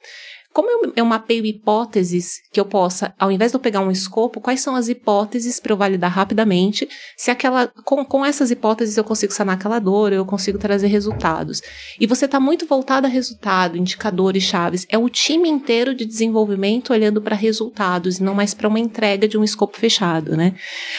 Como 0.51 0.69
eu, 0.69 0.93
eu 0.95 1.05
mapeio 1.05 1.45
hipóteses 1.45 2.41
que 2.51 2.59
eu 2.59 2.65
possa, 2.65 3.13
ao 3.19 3.31
invés 3.31 3.51
de 3.51 3.55
eu 3.55 3.59
pegar 3.59 3.81
um 3.81 3.91
escopo, 3.91 4.41
quais 4.41 4.61
são 4.61 4.75
as 4.75 4.89
hipóteses 4.89 5.59
para 5.59 5.71
eu 5.71 5.77
validar 5.77 6.11
rapidamente? 6.11 6.89
Se 7.15 7.29
aquela, 7.29 7.67
com, 7.85 8.03
com 8.03 8.25
essas 8.25 8.49
hipóteses 8.49 8.97
eu 8.97 9.03
consigo 9.03 9.31
sanar 9.31 9.55
aquela 9.55 9.77
dor, 9.77 10.11
eu 10.11 10.25
consigo 10.25 10.57
trazer 10.57 10.87
resultados. 10.87 11.61
E 11.99 12.07
você 12.07 12.25
está 12.25 12.39
muito 12.39 12.65
voltado 12.65 13.05
a 13.05 13.09
resultado, 13.09 13.77
indicadores 13.77 14.41
chaves. 14.41 14.87
É 14.89 14.97
o 14.97 15.07
time 15.07 15.47
inteiro 15.47 15.93
de 15.93 16.03
desenvolvimento 16.03 16.91
olhando 16.91 17.21
para 17.21 17.35
resultados 17.35 18.17
e 18.17 18.23
não 18.23 18.33
mais 18.33 18.55
para 18.55 18.67
uma 18.67 18.79
entrega 18.79 19.27
de 19.27 19.37
um 19.37 19.43
escopo 19.43 19.77
fechado, 19.77 20.35
né? 20.35 20.55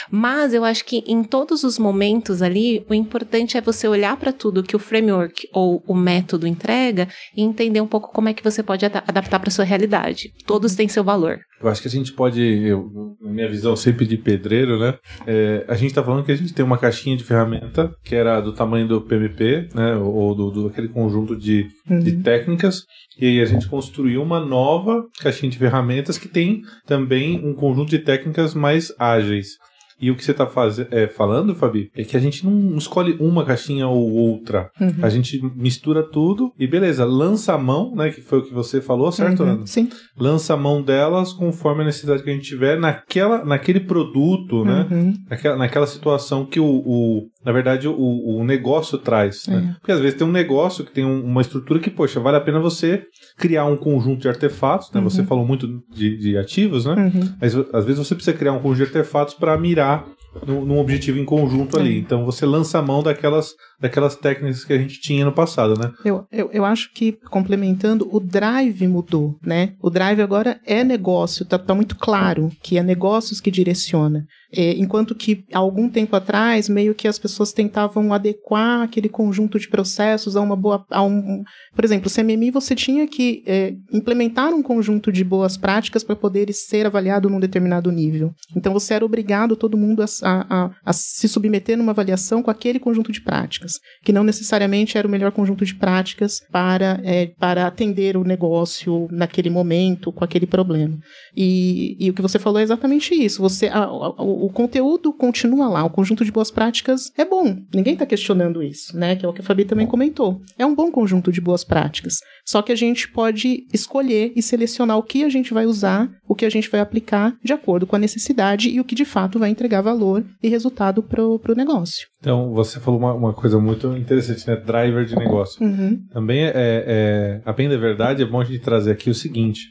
Mas 0.08 0.54
eu 0.54 0.64
acho 0.64 0.84
que 0.84 1.02
em 1.06 1.24
todos 1.24 1.64
os 1.64 1.76
momentos 1.76 2.40
ali, 2.40 2.86
o 2.88 2.94
importante 2.94 3.58
é 3.58 3.60
você 3.60 3.88
olhar 3.88 4.16
para 4.16 4.32
tudo 4.32 4.62
que 4.62 4.76
o 4.76 4.78
framework 4.78 5.48
ou 5.52 5.82
o 5.88 5.94
método 5.94 6.46
entrega 6.46 7.08
e 7.36 7.42
entender 7.42 7.80
um 7.80 7.86
pouco 7.86 8.12
como 8.12 8.28
é 8.28 8.32
que 8.32 8.44
você 8.44 8.62
pode 8.62 8.86
ad 8.86 9.02
adaptar 9.06 9.39
para 9.40 9.50
sua 9.50 9.64
realidade. 9.64 10.32
Todos 10.46 10.74
têm 10.74 10.88
seu 10.88 11.02
valor. 11.02 11.38
Eu 11.62 11.68
acho 11.68 11.82
que 11.82 11.88
a 11.88 11.90
gente 11.90 12.12
pode, 12.12 12.40
eu, 12.40 12.90
na 13.20 13.30
minha 13.30 13.48
visão 13.48 13.76
sempre 13.76 14.06
de 14.06 14.16
pedreiro, 14.16 14.78
né? 14.78 14.94
É, 15.26 15.64
a 15.68 15.74
gente 15.74 15.90
está 15.90 16.02
falando 16.02 16.24
que 16.24 16.32
a 16.32 16.36
gente 16.36 16.54
tem 16.54 16.64
uma 16.64 16.78
caixinha 16.78 17.16
de 17.16 17.24
ferramenta 17.24 17.92
que 18.02 18.14
era 18.14 18.40
do 18.40 18.54
tamanho 18.54 18.88
do 18.88 19.02
PMP, 19.02 19.68
né? 19.74 19.94
Ou 19.96 20.34
do, 20.34 20.50
do 20.50 20.66
aquele 20.68 20.88
conjunto 20.88 21.36
de, 21.36 21.68
uhum. 21.88 21.98
de 21.98 22.22
técnicas. 22.22 22.84
E 23.18 23.26
aí 23.26 23.40
a 23.42 23.44
gente 23.44 23.68
construiu 23.68 24.22
uma 24.22 24.40
nova 24.40 25.04
caixinha 25.20 25.50
de 25.50 25.58
ferramentas 25.58 26.16
que 26.16 26.28
tem 26.28 26.62
também 26.86 27.44
um 27.44 27.54
conjunto 27.54 27.90
de 27.90 27.98
técnicas 27.98 28.54
mais 28.54 28.90
ágeis. 28.98 29.59
E 30.00 30.10
o 30.10 30.16
que 30.16 30.24
você 30.24 30.30
está 30.30 30.48
é, 30.90 31.06
falando, 31.06 31.54
Fabi, 31.54 31.90
é 31.94 32.02
que 32.04 32.16
a 32.16 32.20
gente 32.20 32.46
não 32.46 32.76
escolhe 32.76 33.16
uma 33.20 33.44
caixinha 33.44 33.86
ou 33.86 34.10
outra. 34.12 34.70
Uhum. 34.80 34.94
A 35.02 35.08
gente 35.10 35.40
mistura 35.54 36.02
tudo 36.02 36.52
e 36.58 36.66
beleza, 36.66 37.04
lança 37.04 37.54
a 37.54 37.58
mão, 37.58 37.94
né? 37.94 38.10
Que 38.10 38.20
foi 38.20 38.38
o 38.38 38.42
que 38.42 38.54
você 38.54 38.80
falou, 38.80 39.12
certo, 39.12 39.42
uhum. 39.42 39.50
Ana? 39.50 39.66
Sim. 39.66 39.88
Lança 40.16 40.54
a 40.54 40.56
mão 40.56 40.82
delas 40.82 41.32
conforme 41.32 41.82
a 41.82 41.86
necessidade 41.86 42.22
que 42.22 42.30
a 42.30 42.32
gente 42.32 42.48
tiver 42.48 42.78
naquela, 42.78 43.44
naquele 43.44 43.80
produto, 43.80 44.64
né? 44.64 44.86
Uhum. 44.90 45.14
Naquela, 45.28 45.56
naquela 45.56 45.86
situação 45.86 46.46
que 46.46 46.60
o, 46.60 46.66
o 46.66 47.28
na 47.44 47.52
verdade, 47.52 47.88
o, 47.88 47.94
o 47.94 48.44
negócio 48.44 48.98
traz. 48.98 49.46
Né? 49.46 49.70
É. 49.70 49.72
Porque 49.78 49.92
às 49.92 50.00
vezes 50.00 50.18
tem 50.18 50.26
um 50.26 50.32
negócio 50.32 50.84
que 50.84 50.92
tem 50.92 51.04
um, 51.04 51.24
uma 51.24 51.40
estrutura 51.40 51.80
que, 51.80 51.90
poxa, 51.90 52.20
vale 52.20 52.36
a 52.36 52.40
pena 52.40 52.60
você 52.60 53.06
criar 53.38 53.64
um 53.64 53.76
conjunto 53.76 54.20
de 54.20 54.28
artefatos. 54.28 54.92
Né? 54.92 55.00
Uhum. 55.00 55.08
Você 55.08 55.24
falou 55.24 55.46
muito 55.46 55.82
de, 55.90 56.16
de 56.18 56.36
ativos, 56.36 56.84
né? 56.84 56.94
Uhum. 56.94 57.34
Mas 57.40 57.56
às 57.72 57.84
vezes 57.84 58.06
você 58.06 58.14
precisa 58.14 58.36
criar 58.36 58.52
um 58.52 58.58
conjunto 58.58 58.90
de 58.90 58.98
artefatos 58.98 59.34
para 59.34 59.56
mirar 59.58 60.06
num 60.46 60.78
objetivo 60.78 61.18
em 61.18 61.24
conjunto 61.24 61.78
ali. 61.78 61.96
É. 61.96 61.98
Então 61.98 62.24
você 62.24 62.44
lança 62.46 62.78
a 62.78 62.82
mão 62.82 63.02
daquelas, 63.02 63.54
daquelas 63.80 64.16
técnicas 64.16 64.64
que 64.64 64.72
a 64.72 64.78
gente 64.78 65.00
tinha 65.00 65.24
no 65.24 65.32
passado, 65.32 65.78
né? 65.78 65.92
Eu, 66.04 66.26
eu, 66.30 66.50
eu 66.52 66.64
acho 66.64 66.92
que, 66.92 67.12
complementando, 67.30 68.08
o 68.14 68.20
drive 68.20 68.86
mudou, 68.86 69.38
né? 69.42 69.74
O 69.80 69.90
drive 69.90 70.20
agora 70.20 70.60
é 70.66 70.84
negócio, 70.84 71.44
tá, 71.44 71.58
tá 71.58 71.74
muito 71.74 71.96
claro 71.96 72.50
que 72.62 72.78
é 72.78 72.82
negócios 72.82 73.40
que 73.40 73.50
direciona. 73.50 74.26
É, 74.52 74.72
enquanto 74.72 75.14
que 75.14 75.44
algum 75.52 75.88
tempo 75.88 76.16
atrás, 76.16 76.68
meio 76.68 76.94
que 76.94 77.06
as 77.06 77.18
pessoas 77.18 77.52
tentavam 77.52 78.12
adequar 78.12 78.82
aquele 78.82 79.08
conjunto 79.08 79.58
de 79.58 79.68
processos 79.68 80.36
a 80.36 80.40
uma 80.40 80.56
boa. 80.56 80.84
A 80.90 81.02
um, 81.02 81.42
por 81.74 81.84
exemplo, 81.84 82.08
o 82.08 82.12
CMMI 82.12 82.50
você 82.50 82.74
tinha 82.74 83.06
que 83.06 83.44
é, 83.46 83.74
implementar 83.92 84.52
um 84.52 84.62
conjunto 84.62 85.12
de 85.12 85.22
boas 85.22 85.56
práticas 85.56 86.02
para 86.02 86.16
poder 86.16 86.52
ser 86.52 86.84
avaliado 86.84 87.30
num 87.30 87.38
determinado 87.38 87.92
nível. 87.92 88.32
Então 88.56 88.72
você 88.72 88.94
era 88.94 89.04
obrigado, 89.04 89.54
todo 89.54 89.78
mundo, 89.78 90.02
a, 90.02 90.06
a, 90.24 90.70
a, 90.84 90.92
se 90.92 91.28
submeter 91.28 91.76
numa 91.78 91.92
avaliação 91.92 92.42
com 92.42 92.50
aquele 92.50 92.80
conjunto 92.80 93.12
de 93.12 93.20
práticas, 93.20 93.69
que 94.02 94.12
não 94.12 94.24
necessariamente 94.24 94.96
era 94.96 95.06
o 95.06 95.10
melhor 95.10 95.32
conjunto 95.32 95.64
de 95.64 95.74
práticas 95.74 96.40
para, 96.50 97.00
é, 97.04 97.26
para 97.38 97.66
atender 97.66 98.16
o 98.16 98.24
negócio 98.24 99.08
naquele 99.10 99.50
momento, 99.50 100.12
com 100.12 100.24
aquele 100.24 100.46
problema. 100.46 100.98
E, 101.36 101.96
e 101.98 102.10
o 102.10 102.14
que 102.14 102.22
você 102.22 102.38
falou 102.38 102.60
é 102.60 102.62
exatamente 102.62 103.14
isso. 103.14 103.42
Você, 103.42 103.68
a, 103.68 103.90
o 103.90 104.50
conteúdo 104.50 105.12
continua 105.12 105.68
lá, 105.68 105.84
o 105.84 105.90
conjunto 105.90 106.24
de 106.24 106.32
boas 106.32 106.50
práticas 106.50 107.10
é 107.16 107.24
bom. 107.24 107.56
Ninguém 107.72 107.94
está 107.94 108.06
questionando 108.06 108.62
isso, 108.62 108.96
né? 108.96 109.16
Que 109.16 109.24
é 109.24 109.28
o 109.28 109.32
que 109.32 109.40
a 109.40 109.44
Fabi 109.44 109.64
também 109.64 109.86
comentou. 109.86 110.40
É 110.58 110.66
um 110.66 110.74
bom 110.74 110.90
conjunto 110.90 111.32
de 111.32 111.40
boas 111.40 111.64
práticas. 111.64 112.18
Só 112.44 112.62
que 112.62 112.72
a 112.72 112.76
gente 112.76 113.10
pode 113.10 113.66
escolher 113.72 114.32
e 114.34 114.42
selecionar 114.42 114.98
o 114.98 115.02
que 115.02 115.24
a 115.24 115.28
gente 115.28 115.52
vai 115.52 115.66
usar, 115.66 116.10
o 116.28 116.34
que 116.34 116.44
a 116.44 116.50
gente 116.50 116.68
vai 116.68 116.80
aplicar 116.80 117.36
de 117.44 117.52
acordo 117.52 117.86
com 117.86 117.96
a 117.96 117.98
necessidade 117.98 118.68
e 118.68 118.80
o 118.80 118.84
que 118.84 118.94
de 118.94 119.04
fato 119.04 119.38
vai 119.38 119.50
entregar 119.50 119.82
valor 119.82 120.24
e 120.42 120.48
resultado 120.48 121.02
para 121.02 121.22
o 121.22 121.56
negócio. 121.56 122.08
Então, 122.20 122.52
você 122.52 122.78
falou 122.78 123.00
uma, 123.00 123.14
uma, 123.14 123.32
coisa 123.32 123.58
muito 123.58 123.96
interessante, 123.96 124.46
né? 124.46 124.54
Driver 124.54 125.06
de 125.06 125.16
negócio. 125.16 125.64
Uhum. 125.64 126.04
Também 126.12 126.44
é, 126.44 126.52
é, 126.54 127.42
a 127.46 127.52
bem 127.52 127.68
da 127.68 127.78
verdade, 127.78 128.22
é 128.22 128.26
bom 128.26 128.40
a 128.40 128.44
gente 128.44 128.58
trazer 128.58 128.92
aqui 128.92 129.08
o 129.08 129.14
seguinte 129.14 129.62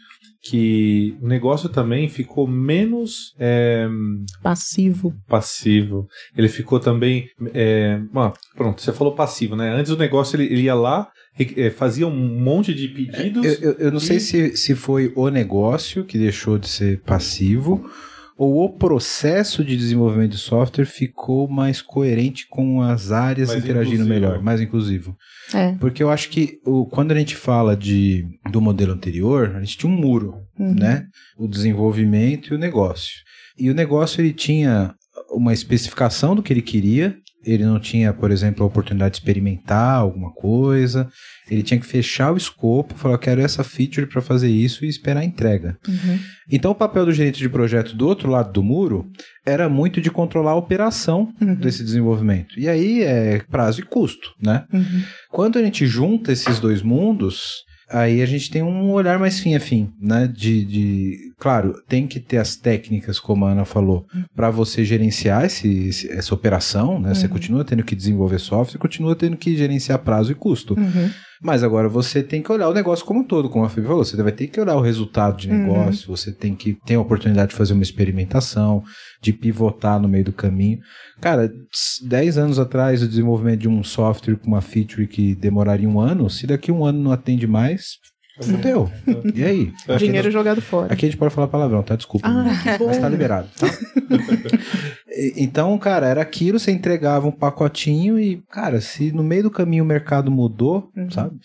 que 0.42 1.18
o 1.22 1.28
negócio 1.28 1.68
também 1.68 2.08
ficou 2.08 2.48
menos 2.48 3.36
é, 3.38 3.88
passivo. 4.42 5.14
Passivo. 5.28 6.08
Ele 6.36 6.48
ficou 6.48 6.80
também. 6.80 7.28
É, 7.54 8.00
bom, 8.12 8.34
pronto, 8.56 8.82
você 8.82 8.94
falou 8.94 9.16
passivo, 9.16 9.56
né? 9.56 9.74
Antes 9.74 9.92
o 9.92 9.98
negócio 9.98 10.38
ele, 10.38 10.46
ele 10.46 10.62
ia 10.64 10.76
lá, 10.76 11.10
é, 11.38 11.70
fazia 11.70 12.08
um 12.08 12.40
monte 12.40 12.74
de 12.74 12.88
pedidos. 12.88 13.46
Eu, 13.46 13.72
eu, 13.72 13.74
eu 13.80 13.92
não 13.92 13.98
e... 13.98 14.02
sei 14.02 14.20
se, 14.20 14.56
se 14.56 14.76
foi 14.76 15.12
o 15.16 15.30
negócio 15.30 16.06
que 16.06 16.18
deixou 16.18 16.58
de 16.58 16.70
ser 16.70 17.02
passivo 17.02 17.90
ou 18.40 18.64
o 18.64 18.70
processo 18.70 19.66
de 19.66 19.76
desenvolvimento 19.76 20.32
de 20.32 20.38
software 20.38 20.86
ficou 20.86 21.46
mais 21.50 21.82
coerente 21.82 22.48
com 22.48 22.82
as 22.82 23.12
áreas 23.12 23.50
mais 23.50 23.62
interagindo 23.62 24.06
melhor, 24.06 24.38
é. 24.38 24.40
mais 24.40 24.62
inclusivo. 24.62 25.14
É. 25.54 25.74
Porque 25.74 26.02
eu 26.02 26.10
acho 26.10 26.30
que 26.30 26.58
o, 26.66 26.86
quando 26.86 27.12
a 27.12 27.16
gente 27.16 27.36
fala 27.36 27.76
de, 27.76 28.26
do 28.50 28.62
modelo 28.62 28.94
anterior, 28.94 29.54
a 29.58 29.60
gente 29.60 29.78
tinha 29.78 29.92
um 29.92 29.96
muro, 29.96 30.36
uhum. 30.58 30.74
né? 30.74 31.06
O 31.38 31.50
desenvolvimento 31.50 32.54
e 32.54 32.56
o 32.56 32.58
negócio. 32.58 33.12
E 33.58 33.70
o 33.70 33.74
negócio 33.74 34.22
ele 34.22 34.32
tinha 34.32 34.96
uma 35.30 35.52
especificação 35.52 36.34
do 36.34 36.42
que 36.42 36.54
ele 36.54 36.62
queria, 36.62 37.18
ele 37.50 37.66
não 37.66 37.80
tinha, 37.80 38.14
por 38.14 38.32
exemplo, 38.32 38.64
a 38.64 38.68
oportunidade 38.68 39.14
de 39.14 39.18
experimentar 39.18 39.96
alguma 39.96 40.32
coisa, 40.32 41.10
ele 41.50 41.64
tinha 41.64 41.80
que 41.80 41.86
fechar 41.86 42.32
o 42.32 42.38
escopo, 42.38 42.96
falar, 42.96 43.16
eu 43.16 43.20
quero 43.20 43.42
essa 43.42 43.64
feature 43.64 44.06
para 44.06 44.22
fazer 44.22 44.50
isso 44.50 44.86
e 44.86 44.88
esperar 44.88 45.22
a 45.22 45.26
entrega. 45.26 45.78
Uhum. 45.88 46.20
Então, 46.52 46.72
o 46.72 46.76
papel 46.76 47.06
do 47.06 47.12
gerente 47.12 47.40
de 47.40 47.50
projeto 47.50 47.96
do 47.96 48.08
outro 48.08 48.30
lado 48.30 48.52
do 48.52 48.62
muro 48.62 49.10
era 49.46 49.68
muito 49.68 50.00
de 50.00 50.12
controlar 50.12 50.52
a 50.52 50.56
operação 50.56 51.34
uhum. 51.42 51.56
desse 51.56 51.84
desenvolvimento. 51.84 52.60
E 52.60 52.70
aí 52.70 53.02
é 53.02 53.42
prazo 53.50 53.82
e 53.82 53.84
custo, 53.84 54.30
né? 54.42 54.66
Uhum. 54.72 55.04
Quando 55.32 55.58
a 55.58 55.64
gente 55.64 55.88
junta 55.88 56.32
esses 56.32 56.60
dois 56.60 56.82
mundos, 56.82 57.64
aí 57.90 58.22
a 58.22 58.26
gente 58.26 58.50
tem 58.50 58.62
um 58.62 58.92
olhar 58.92 59.18
mais 59.20 59.40
fim 59.40 59.56
a 59.56 59.60
fim, 59.60 59.92
né? 60.00 60.28
De, 60.28 60.64
de 60.64 61.34
claro, 61.38 61.82
tem 61.88 62.08
que 62.08 62.20
ter 62.20 62.38
as 62.38 62.56
técnicas, 62.56 63.20
como 63.20 63.46
a 63.46 63.52
Ana 63.52 63.66
falou, 63.66 64.06
para 64.36 64.50
você 64.50 64.86
gerenciar 64.86 65.46
esse, 65.46 65.88
esse, 65.88 66.12
essa 66.12 66.34
operação, 66.34 67.00
né? 67.00 67.10
Uhum. 67.10 67.16
Você 67.16 67.28
continua 67.28 67.66
tendo 67.66 67.84
que 67.84 67.96
desenvolver 67.96 68.40
software, 68.40 68.80
continua 68.80 69.16
tendo 69.16 69.38
que 69.38 69.56
gerenciar 69.56 70.00
prazo 70.00 70.32
e 70.32 70.36
custo. 70.36 70.76
Uhum. 70.78 71.10
Mas 71.42 71.64
agora 71.64 71.88
você 71.88 72.22
tem 72.22 72.42
que 72.42 72.52
olhar 72.52 72.68
o 72.68 72.74
negócio 72.74 73.06
como 73.06 73.22
um 73.22 73.24
todo, 73.24 73.50
como 73.50 73.64
a 73.64 73.70
Felipe 73.70 73.88
falou. 73.88 74.04
Você 74.04 74.22
vai 74.22 74.32
ter 74.32 74.48
que 74.48 74.60
olhar 74.60 74.76
o 74.76 74.82
resultado 74.82 75.38
de 75.38 75.50
uhum. 75.50 75.58
negócio, 75.58 76.10
uhum. 76.10 76.16
você 76.16 76.32
tem 76.32 76.54
que 76.54 76.74
ter 76.86 76.96
a 76.96 77.02
oportunidade 77.02 77.52
de 77.52 77.56
fazer 77.56 77.74
uma 77.74 77.84
experimentação, 77.84 78.84
de 79.22 79.32
pivotar 79.32 80.00
no 80.00 80.08
meio 80.08 80.26
do 80.26 80.34
caminho. 80.34 80.80
Cara, 81.22 81.52
10 82.04 82.38
anos 82.38 82.60
atrás, 82.60 83.02
o 83.02 83.08
desenvolvimento 83.08 83.62
de 83.62 83.70
um 83.70 83.84
software 83.84 84.36
com 84.36 84.48
uma 84.48 84.62
feature 84.62 85.08
que 85.08 85.34
demoraria 85.34 85.88
um 85.88 86.00
ano, 86.00 86.30
se 86.30 86.46
daqui 86.46 86.72
um 86.72 86.84
ano 86.84 87.00
não 87.00 87.12
atende 87.12 87.48
mais, 87.48 87.98
Fudeu. 88.42 88.90
E 89.34 89.44
aí? 89.44 89.74
Dinheiro 89.98 90.26
gente, 90.26 90.32
jogado 90.32 90.62
fora. 90.62 90.94
Aqui 90.94 91.06
a 91.06 91.10
gente 91.10 91.18
pode 91.18 91.34
falar 91.34 91.48
palavrão, 91.48 91.84
tá? 91.84 91.96
Desculpa. 91.96 92.28
Ah, 92.28 92.44
mas 92.86 92.98
tá 92.98 93.10
liberado, 93.10 93.48
tá? 93.58 93.68
então, 95.36 95.78
cara, 95.78 96.08
era 96.08 96.22
aquilo, 96.22 96.60
você 96.60 96.72
entregava 96.72 97.28
um 97.28 97.32
pacotinho 97.32 98.20
e, 98.20 98.42
cara, 98.50 98.82
se 98.82 99.12
no 99.12 99.24
meio 99.24 99.44
do 99.44 99.52
caminho 99.52 99.84
o 99.84 99.88
mercado 99.88 100.32
mudou, 100.32 100.90
uhum. 100.96 101.10
sabe? 101.10 101.36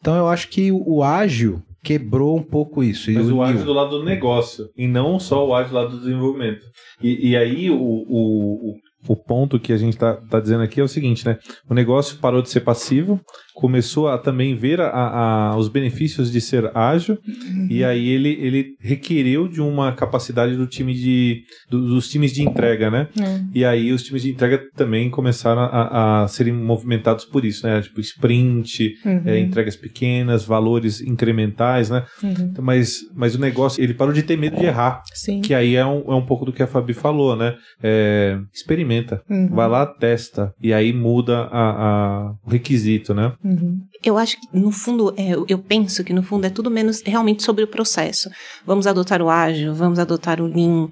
Então 0.00 0.16
eu 0.16 0.28
acho 0.28 0.48
que 0.48 0.70
o, 0.70 0.82
o 0.86 1.02
ágil 1.02 1.62
quebrou 1.82 2.36
um 2.36 2.42
pouco 2.42 2.82
isso. 2.82 3.12
Mas 3.12 3.30
o 3.30 3.42
ágil 3.42 3.64
do 3.64 3.72
lado 3.72 3.98
do 3.98 4.04
negócio, 4.04 4.70
e 4.76 4.86
não 4.86 5.18
só 5.18 5.46
o 5.46 5.54
ágil 5.54 5.70
do 5.70 5.76
lado 5.76 5.90
do 5.90 6.00
desenvolvimento. 6.00 6.64
E, 7.02 7.30
e 7.30 7.36
aí 7.36 7.70
o, 7.70 7.76
o, 7.76 8.74
o 9.06 9.16
ponto 9.16 9.60
que 9.60 9.72
a 9.72 9.76
gente 9.76 9.94
está 9.94 10.14
tá 10.14 10.40
dizendo 10.40 10.62
aqui 10.62 10.80
é 10.80 10.84
o 10.84 10.88
seguinte, 10.88 11.26
né? 11.26 11.38
O 11.68 11.74
negócio 11.74 12.18
parou 12.18 12.40
de 12.40 12.48
ser 12.48 12.60
passivo, 12.60 13.20
começou 13.54 14.08
a 14.08 14.18
também 14.18 14.54
ver 14.54 14.80
a, 14.80 14.88
a, 14.88 15.56
os 15.56 15.68
benefícios 15.68 16.30
de 16.30 16.40
ser 16.40 16.70
ágil, 16.76 17.18
uhum. 17.26 17.68
e 17.70 17.84
aí 17.84 18.08
ele, 18.08 18.30
ele 18.40 18.76
requeriu 18.80 19.48
de 19.48 19.60
uma 19.60 19.92
capacidade 19.92 20.56
do 20.56 20.66
time 20.66 20.94
de 20.94 21.42
do, 21.70 21.86
dos 21.86 22.08
times 22.08 22.32
de 22.32 22.42
entrega, 22.42 22.90
né? 22.90 23.08
Uhum. 23.18 23.50
E 23.54 23.64
aí 23.64 23.92
os 23.92 24.02
times 24.02 24.22
de 24.22 24.30
entrega 24.30 24.60
também 24.76 25.10
começaram 25.10 25.62
a, 25.62 26.22
a 26.22 26.28
serem 26.28 26.52
movimentados 26.52 27.24
por 27.24 27.44
isso, 27.44 27.66
né? 27.66 27.80
Tipo 27.80 28.00
sprint, 28.00 28.94
uhum. 29.04 29.22
é, 29.24 29.38
entregas 29.38 29.76
pequenas, 29.76 30.44
valores 30.44 31.00
incrementais, 31.00 31.90
né? 31.90 32.04
Uhum. 32.22 32.30
Então, 32.30 32.64
mas, 32.64 33.00
mas 33.14 33.34
o 33.34 33.40
negócio 33.40 33.82
ele 33.82 33.94
parou 33.94 34.12
de 34.12 34.22
ter 34.22 34.36
medo 34.36 34.56
de 34.56 34.66
errar, 34.66 35.02
Sim. 35.14 35.40
que 35.40 35.54
aí 35.54 35.76
é 35.76 35.86
um, 35.86 36.04
é 36.08 36.14
um 36.14 36.24
pouco 36.24 36.44
do 36.44 36.52
que 36.52 36.62
a 36.62 36.66
Fabi 36.66 36.92
falou, 36.92 37.36
né? 37.36 37.54
É, 37.82 38.38
experimenta 38.52 38.84
experimenta. 38.84 39.22
Uhum. 39.28 39.48
Vai 39.48 39.68
lá, 39.68 39.86
testa. 39.86 40.52
E 40.60 40.72
aí 40.72 40.92
muda 40.92 41.48
a, 41.50 41.70
a- 41.70 42.34
o 42.44 42.50
requisito, 42.50 43.14
né? 43.14 43.32
Uhum. 43.44 43.88
Eu 44.04 44.18
acho 44.18 44.38
que, 44.38 44.46
no 44.52 44.70
fundo, 44.70 45.14
é, 45.16 45.32
eu- 45.48 45.58
penso 45.58 46.04
que, 46.04 46.12
no 46.12 46.22
fundo, 46.22 46.46
é 46.46 46.50
tudo 46.50 46.70
menos 46.70 47.02
realmente 47.04 47.42
sobre 47.42 47.64
o 47.64 47.66
processo. 47.66 48.28
Vamos 48.66 48.86
adotar 48.86 49.22
o 49.22 49.30
ágil, 49.30 49.74
vamos 49.74 49.98
adotar 49.98 50.40
o 50.40 50.46
lean. 50.46 50.88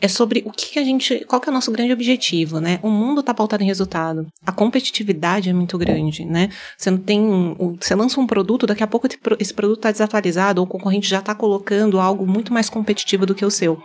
É 0.00 0.06
sobre 0.08 0.42
o 0.46 0.50
que, 0.52 0.66
que 0.72 0.78
a 0.78 0.84
gente. 0.84 1.24
Qual 1.26 1.40
que 1.40 1.48
é 1.48 1.50
o 1.50 1.54
nosso 1.54 1.72
grande 1.72 1.92
objetivo, 1.92 2.60
né? 2.60 2.78
O 2.82 2.88
mundo 2.90 3.20
está 3.20 3.34
pautado 3.34 3.62
em 3.62 3.66
resultado. 3.66 4.26
A 4.46 4.52
competitividade 4.52 5.50
é 5.50 5.52
muito 5.52 5.76
grande, 5.76 6.24
né? 6.24 6.50
Você 6.76 6.90
não 6.90 6.98
tem. 6.98 7.56
Você 7.80 7.94
lança 7.94 8.20
um 8.20 8.26
produto, 8.26 8.66
daqui 8.66 8.82
a 8.82 8.86
pouco 8.86 9.06
esse 9.06 9.18
pro- 9.18 9.36
esse 9.40 9.52
produto 9.54 9.78
está 9.78 9.90
desatualizado, 9.90 10.60
ou 10.60 10.66
o 10.66 10.70
concorrente 10.70 11.08
já 11.08 11.18
está 11.18 11.34
colocando 11.34 11.98
algo 12.00 12.26
muito 12.26 12.52
mais 12.52 12.68
competitivo 12.70 13.26
do 13.26 13.34
que 13.34 13.44
o 13.44 13.50
seu. 13.50 13.78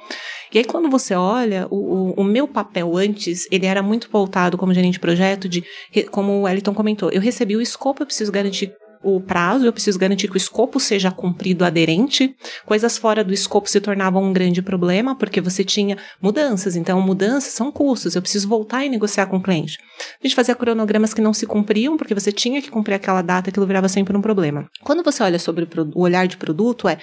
E 0.53 0.57
aí, 0.59 0.63
quando 0.63 0.89
você 0.89 1.13
olha, 1.13 1.67
o, 1.69 1.75
o, 1.75 2.21
o 2.21 2.23
meu 2.23 2.47
papel 2.47 2.95
antes, 2.95 3.45
ele 3.51 3.65
era 3.65 3.83
muito 3.83 4.09
pautado 4.09 4.57
como 4.57 4.73
gerente 4.73 4.93
de 4.93 4.99
projeto, 4.99 5.49
de, 5.49 5.61
como 6.09 6.41
o 6.43 6.47
Eliton 6.47 6.73
comentou, 6.73 7.09
eu 7.11 7.19
recebi 7.19 7.57
o 7.57 7.61
escopo, 7.61 8.01
eu 8.01 8.05
preciso 8.05 8.31
garantir 8.31 8.66
o 9.03 9.19
prazo, 9.19 9.65
eu 9.65 9.73
preciso 9.73 9.99
garantir 9.99 10.27
que 10.27 10.35
o 10.35 10.37
escopo 10.37 10.79
seja 10.79 11.11
cumprido 11.11 11.63
aderente. 11.63 12.35
Coisas 12.65 12.97
fora 12.97 13.23
do 13.23 13.33
escopo 13.33 13.69
se 13.69 13.79
tornavam 13.79 14.23
um 14.23 14.33
grande 14.33 14.61
problema, 14.61 15.15
porque 15.15 15.41
você 15.41 15.63
tinha 15.63 15.97
mudanças. 16.21 16.75
Então, 16.75 17.01
mudanças 17.01 17.53
são 17.53 17.71
custos. 17.71 18.15
Eu 18.15 18.21
preciso 18.21 18.47
voltar 18.47 18.85
e 18.85 18.89
negociar 18.89 19.27
com 19.27 19.37
o 19.37 19.41
cliente. 19.41 19.77
A 20.21 20.27
gente 20.27 20.35
fazia 20.35 20.55
cronogramas 20.55 21.13
que 21.13 21.21
não 21.21 21.33
se 21.33 21.45
cumpriam, 21.45 21.97
porque 21.97 22.13
você 22.13 22.31
tinha 22.31 22.61
que 22.61 22.69
cumprir 22.69 22.95
aquela 22.95 23.21
data, 23.21 23.49
aquilo 23.49 23.65
virava 23.65 23.87
sempre 23.87 24.15
um 24.15 24.21
problema. 24.21 24.69
Quando 24.83 25.03
você 25.03 25.23
olha 25.23 25.39
sobre 25.39 25.65
o, 25.65 26.01
olhar 26.01 26.27
de 26.27 26.37
produto, 26.37 26.87
é 26.87 26.97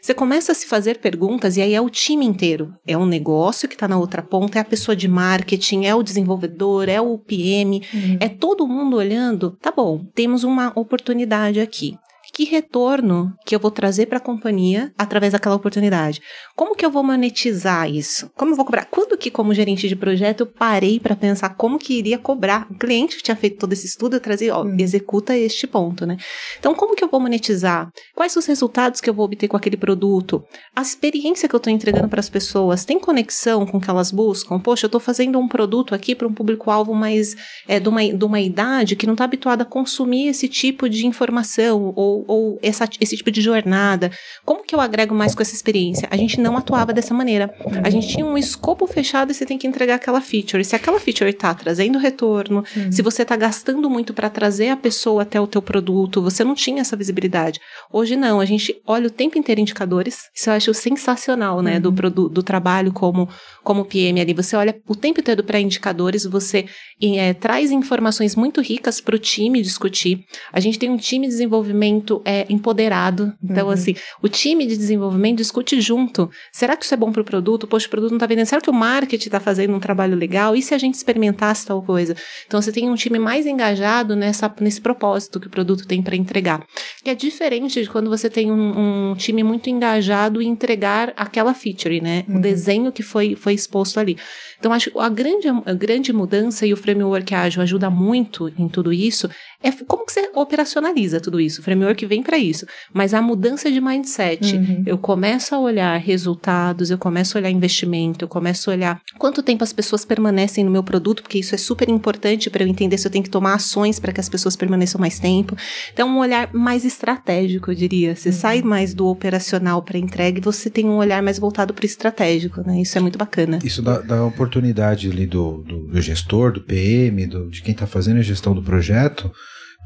você 0.00 0.14
começa 0.14 0.52
a 0.52 0.54
se 0.54 0.66
fazer 0.66 0.98
perguntas 0.98 1.56
e 1.56 1.62
aí 1.62 1.74
é 1.74 1.80
o 1.80 1.90
time 1.90 2.24
inteiro. 2.24 2.72
É 2.86 2.96
o 2.96 3.04
negócio 3.06 3.68
que 3.68 3.74
está 3.74 3.86
na 3.86 3.98
outra 3.98 4.22
ponta, 4.22 4.58
é 4.58 4.60
a 4.60 4.64
pessoa 4.64 4.96
de 4.96 5.06
marketing, 5.08 5.84
é 5.84 5.94
o 5.94 6.02
desenvolvedor, 6.02 6.88
é 6.88 7.00
o 7.00 7.18
PM, 7.18 7.82
Uhum. 7.92 8.16
é 8.20 8.28
todo 8.28 8.66
mundo 8.66 8.96
olhando. 8.96 9.56
Tá 9.60 9.70
bom, 9.70 10.04
temos 10.14 10.44
uma 10.44 10.72
oportunidade 10.74 11.60
aqui. 11.60 11.96
Que 12.40 12.46
retorno 12.46 13.34
que 13.44 13.54
eu 13.54 13.60
vou 13.60 13.70
trazer 13.70 14.06
para 14.06 14.16
a 14.16 14.20
companhia 14.20 14.90
através 14.96 15.34
daquela 15.34 15.56
oportunidade? 15.56 16.22
Como 16.56 16.74
que 16.74 16.86
eu 16.86 16.90
vou 16.90 17.02
monetizar 17.02 17.86
isso? 17.90 18.30
Como 18.34 18.52
eu 18.52 18.56
vou 18.56 18.64
cobrar? 18.64 18.86
Quando 18.86 19.18
que, 19.18 19.30
como 19.30 19.52
gerente 19.52 19.86
de 19.86 19.94
projeto, 19.94 20.40
eu 20.40 20.46
parei 20.46 20.98
para 20.98 21.14
pensar 21.14 21.50
como 21.50 21.78
que 21.78 21.98
iria 21.98 22.16
cobrar? 22.16 22.66
O 22.70 22.78
cliente 22.78 23.18
que 23.18 23.22
tinha 23.22 23.36
feito 23.36 23.58
todo 23.58 23.74
esse 23.74 23.86
estudo, 23.86 24.16
eu 24.16 24.20
trazia, 24.20 24.56
ó, 24.56 24.62
Uhum. 24.62 24.74
executa 24.78 25.36
este 25.36 25.66
ponto, 25.66 26.06
né? 26.06 26.16
Então, 26.58 26.74
como 26.74 26.96
que 26.96 27.04
eu 27.04 27.10
vou 27.10 27.20
monetizar? 27.20 27.90
Quais 28.16 28.34
os 28.34 28.46
resultados 28.46 29.02
que 29.02 29.10
eu 29.10 29.12
vou 29.12 29.26
obter 29.26 29.46
com 29.46 29.58
aquele 29.58 29.76
produto? 29.76 30.42
A 30.74 30.80
experiência 30.80 31.46
que 31.46 31.54
eu 31.54 31.58
estou 31.58 31.70
entregando 31.70 32.08
para 32.08 32.20
as 32.20 32.30
pessoas 32.30 32.86
tem 32.86 32.98
conexão 32.98 33.66
com 33.66 33.76
o 33.76 33.80
que 33.82 33.90
elas 33.90 34.10
buscam? 34.10 34.58
Poxa, 34.58 34.86
eu 34.86 34.88
estou 34.88 35.00
fazendo 35.00 35.38
um 35.38 35.46
produto 35.46 35.94
aqui 35.94 36.14
para 36.14 36.26
um 36.26 36.32
público-alvo 36.32 36.94
mais 36.94 37.36
é, 37.68 37.78
de, 37.78 37.88
uma, 37.90 38.02
de 38.02 38.24
uma 38.24 38.40
idade 38.40 38.96
que 38.96 39.06
não 39.06 39.12
está 39.12 39.24
habituado 39.24 39.60
a 39.60 39.66
consumir 39.66 40.28
esse 40.28 40.48
tipo 40.48 40.88
de 40.88 41.06
informação 41.06 41.92
ou, 41.94 42.29
ou 42.30 42.58
essa, 42.62 42.88
esse 43.00 43.16
tipo 43.16 43.30
de 43.30 43.40
jornada. 43.40 44.10
Como 44.44 44.62
que 44.64 44.74
eu 44.74 44.80
agrego 44.80 45.14
mais 45.14 45.34
com 45.34 45.42
essa 45.42 45.54
experiência? 45.54 46.06
A 46.10 46.16
gente 46.16 46.40
não 46.40 46.56
atuava 46.56 46.92
dessa 46.92 47.12
maneira. 47.12 47.52
A 47.82 47.90
gente 47.90 48.08
tinha 48.08 48.24
um 48.24 48.38
escopo 48.38 48.86
fechado 48.86 49.30
e 49.30 49.34
você 49.34 49.44
tem 49.44 49.58
que 49.58 49.66
entregar 49.66 49.96
aquela 49.96 50.20
feature. 50.20 50.64
Se 50.64 50.76
aquela 50.76 51.00
feature 51.00 51.30
está 51.30 51.52
trazendo 51.54 51.98
retorno, 51.98 52.64
Uhum. 52.76 52.92
se 52.92 53.02
você 53.02 53.22
está 53.22 53.36
gastando 53.36 53.88
muito 53.90 54.14
para 54.14 54.30
trazer 54.30 54.68
a 54.68 54.76
pessoa 54.76 55.22
até 55.22 55.40
o 55.40 55.46
teu 55.46 55.60
produto, 55.60 56.22
você 56.22 56.44
não 56.44 56.54
tinha 56.54 56.80
essa 56.82 56.96
visibilidade. 56.96 57.58
Hoje 57.92 58.16
não, 58.16 58.38
a 58.40 58.44
gente 58.44 58.80
olha 58.86 59.06
o 59.08 59.10
tempo 59.10 59.36
inteiro 59.38 59.60
indicadores. 59.60 60.18
Isso 60.34 60.48
eu 60.50 60.54
acho 60.54 60.72
sensacional, 60.74 61.60
né, 61.62 61.80
do, 61.80 61.88
Uhum. 61.88 61.94
produ- 61.94 62.28
do 62.28 62.42
trabalho 62.42 62.92
como, 62.92 63.28
como 63.64 63.84
PM 63.84 64.20
ali. 64.20 64.32
Você 64.34 64.54
olha 64.56 64.74
o 64.88 64.94
tempo 64.94 65.20
inteiro 65.20 65.42
para 65.42 65.58
indicadores, 65.58 66.24
você 66.24 66.66
eh, 67.02 67.34
traz 67.34 67.70
informações 67.70 68.36
muito 68.36 68.60
ricas 68.60 69.00
para 69.00 69.16
o 69.16 69.18
time 69.18 69.62
discutir. 69.62 70.24
A 70.52 70.60
gente 70.60 70.78
tem 70.78 70.90
um 70.90 70.96
time 70.98 71.26
de 71.26 71.32
desenvolvimento 71.32 72.09
é, 72.24 72.46
empoderado. 72.48 73.32
Então, 73.42 73.66
Uhum. 73.66 73.72
assim, 73.72 73.94
o 74.22 74.28
time 74.28 74.66
de 74.66 74.76
desenvolvimento 74.76 75.38
discute 75.38 75.80
junto. 75.80 76.30
Será 76.52 76.76
que 76.76 76.84
isso 76.84 76.94
é 76.94 76.96
bom 76.96 77.12
para 77.12 77.22
o 77.22 77.24
produto? 77.24 77.66
Poxa, 77.66 77.86
o 77.86 77.90
produto 77.90 78.10
não 78.10 78.16
está 78.16 78.26
vendendo. 78.26 78.46
Será 78.46 78.60
que 78.60 78.70
o 78.70 78.72
marketing 78.74 79.28
está 79.28 79.40
fazendo 79.40 79.74
um 79.74 79.80
trabalho 79.80 80.16
legal? 80.16 80.54
E 80.56 80.62
se 80.62 80.74
a 80.74 80.78
gente 80.78 80.94
experimentasse 80.94 81.66
tal 81.66 81.82
coisa? 81.82 82.16
Então, 82.46 82.60
você 82.60 82.72
tem 82.72 82.88
um 82.90 82.94
time 82.94 83.18
mais 83.18 83.46
engajado 83.46 84.16
nessa, 84.16 84.52
nesse 84.60 84.80
propósito 84.80 85.38
que 85.40 85.46
o 85.46 85.50
produto 85.50 85.86
tem 85.86 86.02
para 86.02 86.16
entregar. 86.16 86.64
Que 87.04 87.10
é 87.10 87.14
diferente 87.14 87.82
de 87.82 87.88
quando 87.88 88.08
você 88.10 88.28
tem 88.30 88.50
um, 88.50 89.10
um 89.10 89.14
time 89.14 89.42
muito 89.42 89.68
engajado 89.70 90.40
em 90.42 90.48
entregar 90.48 91.12
aquela 91.16 91.54
feature, 91.54 92.00
né? 92.00 92.24
O 92.28 92.32
Uhum. 92.34 92.40
desenho 92.40 92.92
que 92.92 93.02
foi, 93.02 93.34
foi 93.36 93.54
exposto 93.54 93.98
ali. 94.00 94.16
Então, 94.60 94.72
acho 94.74 94.90
que 94.90 94.98
a 94.98 95.08
grande, 95.08 95.48
a 95.48 95.72
grande 95.72 96.12
mudança 96.12 96.66
e 96.66 96.72
o 96.72 96.76
framework 96.76 97.34
ágil 97.34 97.62
ajuda 97.62 97.88
muito 97.88 98.52
em 98.58 98.68
tudo 98.68 98.92
isso 98.92 99.28
é 99.62 99.72
como 99.72 100.04
que 100.06 100.12
você 100.12 100.30
operacionaliza 100.34 101.18
tudo 101.20 101.40
isso. 101.40 101.60
O 101.60 101.64
framework 101.64 102.04
vem 102.06 102.22
para 102.22 102.36
isso. 102.38 102.66
Mas 102.92 103.12
a 103.14 103.22
mudança 103.22 103.70
de 103.70 103.80
mindset. 103.80 104.54
Uhum. 104.56 104.82
Eu 104.86 104.98
começo 104.98 105.54
a 105.54 105.58
olhar 105.58 105.98
resultados, 105.98 106.90
eu 106.90 106.98
começo 106.98 107.36
a 107.36 107.40
olhar 107.40 107.50
investimento, 107.50 108.24
eu 108.24 108.28
começo 108.28 108.70
a 108.70 108.74
olhar 108.74 109.00
quanto 109.18 109.42
tempo 109.42 109.64
as 109.64 109.72
pessoas 109.72 110.04
permanecem 110.04 110.62
no 110.62 110.70
meu 110.70 110.82
produto, 110.82 111.22
porque 111.22 111.38
isso 111.38 111.54
é 111.54 111.58
super 111.58 111.88
importante 111.88 112.50
para 112.50 112.62
eu 112.62 112.68
entender 112.68 112.98
se 112.98 113.06
eu 113.06 113.10
tenho 113.10 113.24
que 113.24 113.30
tomar 113.30 113.54
ações 113.54 113.98
para 113.98 114.12
que 114.12 114.20
as 114.20 114.28
pessoas 114.28 114.56
permaneçam 114.56 115.00
mais 115.00 115.18
tempo. 115.18 115.56
Então, 115.92 116.06
um 116.08 116.18
olhar 116.18 116.50
mais 116.52 116.84
estratégico, 116.84 117.70
eu 117.70 117.74
diria. 117.74 118.14
Você 118.14 118.28
Uhum. 118.28 118.34
sai 118.34 118.62
mais 118.62 118.92
do 118.94 119.06
operacional 119.06 119.82
para 119.82 119.96
entrega 119.98 120.38
e 120.38 120.42
você 120.42 120.68
tem 120.68 120.84
um 120.86 120.96
olhar 120.96 121.22
mais 121.22 121.38
voltado 121.38 121.72
para 121.72 121.82
o 121.82 121.86
estratégico, 121.86 122.62
né? 122.66 122.80
Isso 122.82 122.96
é 122.98 123.00
muito 123.00 123.18
bacana. 123.18 123.58
Isso 123.64 123.80
dá, 123.80 124.00
dá 124.00 124.24
oportunidade 124.24 124.49
ali 124.58 125.26
do, 125.26 125.62
do, 125.62 125.86
do 125.88 126.00
gestor, 126.00 126.52
do 126.52 126.60
PM, 126.60 127.26
do- 127.26 127.48
de 127.48 127.62
quem 127.62 127.72
está 127.72 127.86
fazendo 127.86 128.18
a 128.18 128.22
gestão 128.22 128.54
do 128.54 128.62
projeto, 128.62 129.30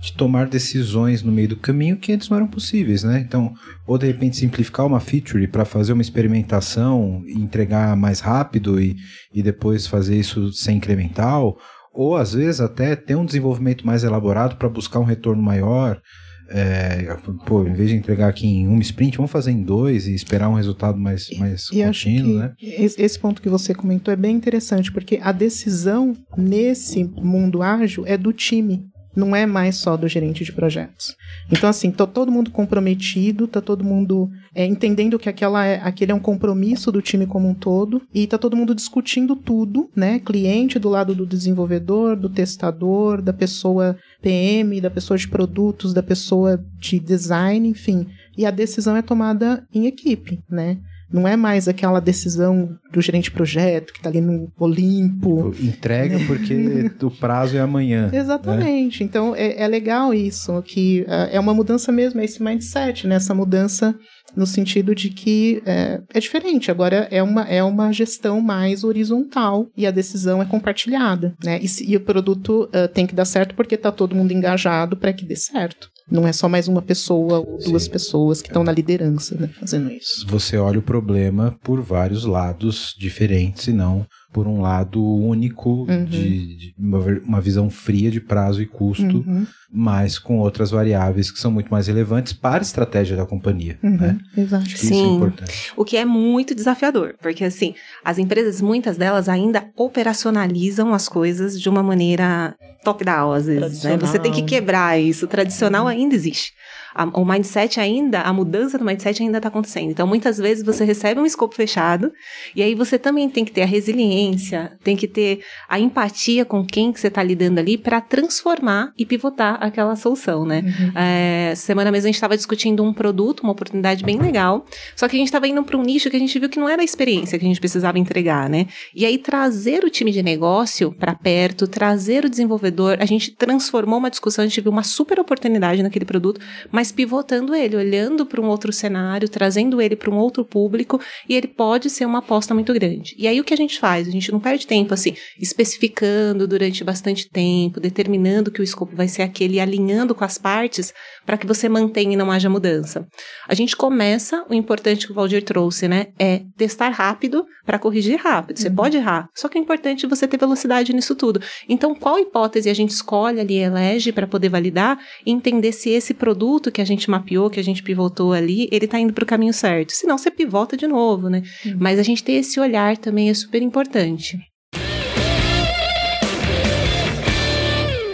de 0.03 0.13
tomar 0.13 0.47
decisões 0.49 1.23
no 1.23 1.31
meio 1.33 1.49
do 1.49 1.57
caminho 1.57 1.97
que 1.97 2.13
antes 2.13 2.29
não 2.29 2.37
eram 2.37 2.47
possíveis, 2.47 3.05
né? 3.05 3.21
Então, 3.21 3.55
ou 3.87 3.97
de 3.97 4.07
repente 4.07 4.37
simplificar 4.37 4.85
uma 4.87 5.01
feature 5.01 5.47
para 5.47 5.65
fazer 5.65 5.93
uma 5.93 6.03
experimentação 6.03 7.23
entregar 7.27 7.97
mais 7.97 8.21
rápido 8.21 8.81
e, 8.81 8.97
e 9.33 9.43
depois 9.43 9.87
fazer 9.87 10.17
isso 10.19 10.53
sem 10.53 10.77
incremental, 10.79 11.57
ou 11.93 12.17
às 12.17 12.35
vezes 12.35 12.61
até 12.61 12.97
ter 12.97 13.15
um 13.15 13.25
desenvolvimento 13.25 13.87
mais 13.87 14.03
elaborado 14.05 14.57
para 14.57 14.69
buscar 14.69 14.99
um 14.99 15.05
retorno 15.05 15.43
maior. 15.43 16.01
É, 16.49 17.17
pô, 17.47 17.67
em 17.67 17.73
vez 17.73 17.91
de 17.91 17.97
entregar 17.97 18.29
aqui 18.29 18.47
em 18.47 18.69
uma 18.69 18.81
sprint, 18.83 19.17
vamos 19.17 19.33
fazer 19.33 19.51
em 19.51 19.63
dois 19.63 20.07
e 20.07 20.15
esperar 20.15 20.49
um 20.49 20.55
resultado 20.55 20.99
mais, 20.99 21.31
mais 21.39 21.69
E 21.73 21.83
contínuo, 21.83 22.39
né? 22.39 22.53
esse 22.61 23.19
ponto 23.19 23.41
que 23.41 23.49
você 23.49 23.75
comentou 23.75 24.13
é 24.13 24.17
bem 24.17 24.37
interessante, 24.37 24.93
porque 24.93 25.19
a 25.23 25.33
decisão 25.33 26.15
nesse 26.37 27.05
mundo 27.05 27.63
ágil 27.63 28.05
é 28.07 28.17
do 28.17 28.33
time, 28.33 28.87
não 29.15 29.35
é 29.35 29.47
mais 29.47 29.77
só 29.77 29.97
do 29.97 30.09
gerente 30.09 30.45
de 30.45 30.53
projetos. 30.53 31.17
Então, 31.51 31.69
assim, 31.69 31.91
tá 31.91 32.07
todo 32.07 32.33
mundo 32.33 32.51
comprometido, 32.51 33.47
tá 33.47 33.61
todo 33.61 33.85
mundo 33.85 34.29
é, 34.55 34.67
entendendo 34.67 35.19
que 35.19 35.29
aquela 35.29 35.65
é, 35.65 35.81
aquele 35.83 36.13
é 36.13 36.15
um 36.15 36.21
compromisso 36.21 36.91
do 36.91 37.03
time 37.03 37.27
como 37.27 37.49
um 37.49 37.55
todo, 37.55 38.03
e 38.13 38.27
tá 38.27 38.39
todo 38.39 38.57
mundo 38.57 38.75
discutindo 38.75 39.37
tudo, 39.37 39.91
né? 39.95 40.19
Cliente 40.19 40.79
do 40.79 40.89
lado 40.89 41.15
do 41.15 41.27
desenvolvedor, 41.27 42.17
do 42.17 42.29
testador, 42.29 43.21
da 43.21 43.33
pessoa 43.33 43.97
PM, 44.23 44.81
da 44.81 44.91
pessoa 44.91 45.19
de 45.19 45.29
produtos, 45.29 45.93
da 45.93 46.03
pessoa 46.03 46.65
de 46.79 46.99
design, 46.99 47.69
enfim. 47.69 48.07
E 48.37 48.47
a 48.47 48.51
decisão 48.51 48.97
é 48.97 49.03
tomada 49.03 49.67
em 49.73 49.87
equipe, 49.87 50.41
né? 50.49 50.79
Não 51.15 51.29
é 51.29 51.37
mais 51.37 51.69
aquela 51.69 52.01
decisão 52.01 52.77
do 52.93 53.01
gerente 53.01 53.25
de 53.25 53.31
projeto 53.31 53.93
que 53.93 54.01
está 54.01 54.09
ali 54.11 54.21
no 54.21 54.51
Olimpo. 54.59 55.55
Entrega 55.63 56.19
porque 56.27 56.91
o 57.03 57.11
prazo 57.11 57.57
é 57.57 57.61
amanhã. 57.61 58.11
Exatamente. 58.13 59.05
Então 59.05 59.35
é, 59.37 59.63
é 59.63 59.69
legal 59.69 60.13
isso, 60.13 60.61
que 60.63 61.05
ah, 61.09 61.29
é 61.31 61.39
uma 61.39 61.55
mudança 61.55 61.93
mesmo, 61.93 62.21
é 62.21 62.25
esse 62.25 62.43
mindset, 62.43 63.07
né? 63.07 63.15
Essa 63.15 63.33
mudança 63.35 63.95
no 64.37 64.47
sentido 64.47 64.95
de 64.95 65.11
que 65.11 65.63
é, 65.65 66.01
é 66.13 66.19
diferente. 66.19 66.69
Agora 66.71 67.07
é 67.11 67.23
uma, 67.23 67.43
é 67.43 67.63
uma 67.63 67.93
gestão 67.93 68.41
mais 68.41 68.83
horizontal 68.83 69.69
e 69.77 69.87
a 69.87 69.93
decisão 69.93 70.43
é 70.43 70.45
compartilhada, 70.45 71.35
né? 71.45 71.61
E, 71.63 71.69
se- 71.69 71.89
e 71.89 71.97
o 71.97 72.01
produto 72.01 72.69
ah, 72.73 72.89
tem 72.89 73.07
que 73.07 73.15
dar 73.15 73.25
certo 73.25 73.55
porque 73.55 73.77
está 73.77 73.93
todo 73.93 74.17
mundo 74.17 74.33
engajado 74.33 74.97
para 74.97 75.13
que 75.13 75.25
dê 75.25 75.37
certo. 75.37 75.89
Não 76.11 76.27
é 76.27 76.33
só 76.33 76.49
mais 76.49 76.69
uma 76.69 76.83
pessoa 76.83 77.41
ou 77.41 77.59
duas 77.59 77.85
Sim. 77.85 77.91
pessoas 77.91 78.43
que 78.43 78.49
estão 78.49 78.63
na 78.63 78.73
liderança, 78.73 79.35
né? 79.37 79.49
Fazendo 79.59 79.91
isso. 79.91 80.27
Você 80.29 80.59
olha 80.59 80.79
o 80.79 80.83
problema 80.83 81.57
por 81.63 81.81
vários 81.81 82.25
lados 82.25 82.95
diferentes 82.99 83.69
e 83.69 83.73
não 83.73 84.07
por 84.35 84.49
um 84.49 84.61
lado 84.61 85.01
único 85.03 85.87
Uhum. 85.89 86.05
de, 86.05 86.57
de 86.57 86.75
uma, 86.77 86.99
uma 87.25 87.41
visão 87.41 87.71
fria 87.71 88.11
de 88.11 88.21
prazo 88.21 88.61
e 88.61 88.67
custo, 88.67 89.05
Uhum, 89.05 89.47
mas 89.73 90.19
com 90.19 90.39
outras 90.41 90.73
variáveis 90.73 91.31
que 91.31 91.39
são 91.39 91.53
muito 91.53 91.71
mais 91.71 91.87
relevantes 91.87 92.33
para 92.33 92.59
a 92.59 92.63
estratégia 92.63 93.17
da 93.17 93.25
companhia. 93.25 93.79
uhum, 93.83 93.97
Né? 93.97 94.19
Exato. 94.37 94.65
Acho 94.65 94.75
que 94.77 94.85
isso 94.85 94.93
é 94.93 94.97
Sim. 94.97 95.15
importante. 95.15 95.73
O 95.77 95.85
que 95.85 95.97
é 95.97 96.05
muito 96.05 96.53
desafiador, 96.55 97.15
porque 97.23 97.45
assim, 97.45 97.75
as 98.05 98.19
empresas, 98.19 98.61
muitas 98.61 98.97
delas 98.97 99.29
ainda 99.29 99.65
operacionalizam 99.77 100.93
as 100.93 101.09
coisas 101.09 101.61
de 101.61 101.69
uma 101.69 101.83
maneira 101.83 102.55
top-down, 102.83 103.33
às 103.33 103.47
vezes. 103.47 103.83
Né? 103.85 103.97
Você 103.97 104.19
tem 104.19 104.33
que 104.33 104.43
quebrar 104.43 104.99
isso. 105.01 105.25
O 105.25 105.29
tradicional 105.29 105.87
ainda 105.87 106.15
existe. 106.15 106.53
A- 106.95 107.05
o 107.21 107.25
mindset 107.25 107.81
ainda, 107.81 108.21
a 108.21 108.33
mudança 108.33 108.79
do 108.79 108.85
mindset 108.85 109.23
ainda 109.23 109.39
está 109.39 109.49
acontecendo. 109.49 109.91
Então, 109.91 110.07
muitas 110.07 110.39
vezes 110.39 110.65
você 110.65 110.85
recebe 110.85 111.21
um 111.21 111.27
escopo 111.27 111.55
fechado, 111.55 112.13
e 112.55 112.63
aí 112.63 112.75
você 112.75 112.99
também 112.99 113.29
tem 113.29 113.45
que 113.45 113.53
ter 113.53 113.63
a 113.63 113.67
resiliência 113.67 114.73
tem 114.83 114.97
que 114.97 115.07
ter 115.09 115.41
a 115.69 115.79
empatia 115.79 116.45
com 116.45 116.65
quem 116.65 116.93
que 116.93 117.01
você 117.01 117.09
está 117.09 117.23
lidando 117.23 117.59
ali 117.59 117.77
para 117.77 118.01
transformar 118.01 118.93
e 118.99 119.05
pivotar 119.07 119.59
aquela 119.63 119.97
solução, 119.97 120.45
né? 120.45 120.63
Uhum. 120.65 120.93
É, 120.95 121.55
semana 121.57 121.91
mesmo 121.91 122.07
a 122.07 122.09
gente 122.09 122.15
estava 122.17 122.37
discutindo 122.37 122.83
um 122.83 122.93
produto, 122.93 123.41
uma 123.41 123.53
oportunidade 123.53 124.05
bem 124.05 124.19
legal, 124.19 124.65
só 124.95 125.09
que 125.09 125.17
a 125.17 125.19
gente 125.19 125.29
estava 125.29 125.47
indo 125.49 125.63
para 125.63 125.77
um 125.77 125.83
nicho 125.83 126.11
que 126.11 126.17
a 126.17 126.19
gente 126.19 126.39
viu 126.39 126.49
que 126.49 126.59
não 126.59 126.69
era 126.69 126.83
a 126.83 126.85
experiência 126.85 127.39
que 127.39 127.45
a 127.45 127.49
gente 127.49 127.61
precisava 127.61 127.99
entregar, 127.99 128.49
né? 128.49 128.67
E 128.95 129.05
aí 129.07 129.19
trazer 129.19 129.85
o 129.85 129.91
time 129.91 130.11
de 130.11 130.23
negócio 130.23 130.93
para 130.93 131.15
perto, 131.15 131.67
trazer 131.67 132.25
o 132.25 132.31
desenvolvedor, 132.31 132.99
a 133.01 133.05
gente 133.07 133.31
transformou 133.33 133.99
uma 133.99 134.11
discussão, 134.11 134.45
a 134.45 134.47
gente 134.49 134.61
viu 134.61 134.71
uma 134.73 134.83
super 134.83 135.19
oportunidade 135.19 135.83
naquele 135.83 136.05
produto, 136.05 136.41
mas 136.71 136.84
pivotando 136.93 137.55
ele, 137.55 137.77
olhando 137.77 138.27
para 138.27 138.41
um 138.41 138.47
outro 138.47 138.73
cenário, 138.73 139.29
trazendo 139.29 139.81
ele 139.81 139.97
para 139.97 140.11
um 140.11 140.17
outro 140.17 140.45
público, 140.45 141.01
e 141.29 141.35
ele 141.35 141.47
pode 141.47 141.91
ser 141.91 142.05
uma 142.05 142.19
aposta 142.19 142.55
muito 142.55 142.73
grande. 142.73 143.15
E 143.19 143.27
aí 143.27 143.41
o 143.41 143.45
que 143.45 143.55
a 143.55 143.57
gente 143.57 143.79
faz? 143.79 144.09
A 144.09 144.11
gente 144.11 144.33
não 144.33 144.41
perde 144.41 144.67
tempo 144.67 144.95
assim, 144.95 145.15
especificando 145.41 146.47
durante 146.47 146.85
bastante 146.85 147.29
tempo, 147.29 147.81
determinando 147.81 148.51
que 148.51 148.61
o 148.61 148.65
escopo 148.65 148.95
vai 148.95 149.09
ser 149.09 149.23
aquele 149.23 149.61
alinhando 149.61 150.15
com 150.15 150.25
as 150.25 150.39
partes 150.39 150.93
para 151.25 151.37
que 151.37 151.47
você 151.47 151.69
mantenha 151.69 152.13
e 152.13 152.17
não 152.17 152.31
haja 152.31 152.51
mudança. 152.51 153.07
A 153.49 153.55
gente 153.55 153.77
começa, 153.77 154.45
o 154.49 154.55
importante 154.55 155.07
que 155.07 155.13
o 155.13 155.15
Valdir 155.15 155.43
trouxe, 155.43 155.89
né, 155.89 156.09
é 156.19 156.43
testar 156.57 156.91
rápido 156.91 157.47
para 157.65 157.79
corrigir 157.79 158.19
rápido. 158.19 158.59
Você 158.59 158.69
uhum. 158.69 158.75
pode 158.75 158.97
errar, 158.97 159.29
só 159.35 159.49
que 159.49 159.59
é 159.59 159.61
importante 159.61 160.07
você 160.07 160.29
ter 160.29 160.39
velocidade 160.39 160.93
nisso 160.93 161.15
tudo. 161.15 161.41
Então, 161.69 161.95
qual 161.95 162.19
hipótese 162.19 162.69
a 162.69 162.75
gente 162.75 162.91
escolhe 162.91 163.41
ali, 163.41 163.57
elege 163.57 164.13
para 164.13 164.27
poder 164.27 164.49
validar 164.49 164.99
e 165.25 165.31
entender 165.31 165.73
se 165.73 165.91
esse 165.91 166.13
produto 166.15 166.71
que 166.75 166.83
a 166.83 166.85
gente 166.85 167.09
mapeou, 167.09 167.49
que 167.49 167.61
a 167.61 167.65
gente 167.65 167.83
pivotou 167.83 168.33
ali, 168.33 168.69
ele 168.71 168.85
está 168.85 168.99
indo 168.99 169.13
para 169.13 169.23
o 169.23 169.27
caminho 169.27 169.55
certo. 169.55 169.93
Senão, 169.93 170.19
você 170.19 170.31
pivota 170.31 170.77
de 170.77 170.87
novo, 170.87 171.31
né? 171.31 171.43
Uhum. 171.65 171.77
Mas 171.79 171.99
a 171.99 172.03
gente 172.03 172.23
ter 172.23 172.33
esse 172.33 172.59
olhar 172.59 172.99
também 172.99 173.31
é 173.31 173.35
super 173.35 173.63
importante. 173.63 174.39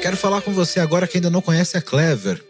Quero 0.03 0.17
falar 0.17 0.43
com 0.43 0.53
você 0.53 0.79
agora 0.79 1.07
que 1.07 1.17
ainda 1.17 1.31
não 1.31 1.41
conhece 1.41 1.77
a 1.77 1.81
Clever. 1.81 2.50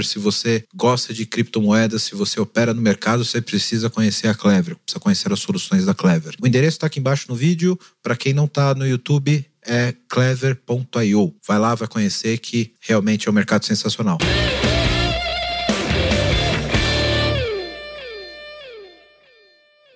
Clever, 0.00 0.04
se 0.04 0.18
você 0.18 0.64
gosta 0.74 1.12
de 1.12 1.26
criptomoedas, 1.26 2.02
se 2.02 2.14
você 2.14 2.40
opera 2.40 2.72
no 2.72 2.80
mercado, 2.80 3.24
você 3.24 3.40
precisa 3.40 3.90
conhecer 3.90 4.28
a 4.28 4.34
Clever, 4.34 4.76
precisa 4.76 5.00
conhecer 5.00 5.32
as 5.32 5.40
soluções 5.40 5.84
da 5.84 5.94
Clever. 5.94 6.34
O 6.40 6.46
endereço 6.46 6.76
está 6.76 6.86
aqui 6.86 6.98
embaixo 6.98 7.26
no 7.28 7.34
vídeo. 7.34 7.78
Para 8.02 8.16
quem 8.16 8.32
não 8.32 8.46
está 8.46 8.74
no 8.74 8.86
YouTube, 8.86 9.44
é 9.66 9.94
clever.io. 10.08 11.34
Vai 11.46 11.58
lá, 11.58 11.74
vai 11.74 11.88
conhecer 11.88 12.38
que 12.38 12.72
realmente 12.80 13.28
é 13.28 13.30
um 13.30 13.34
mercado 13.34 13.64
sensacional. 13.64 14.18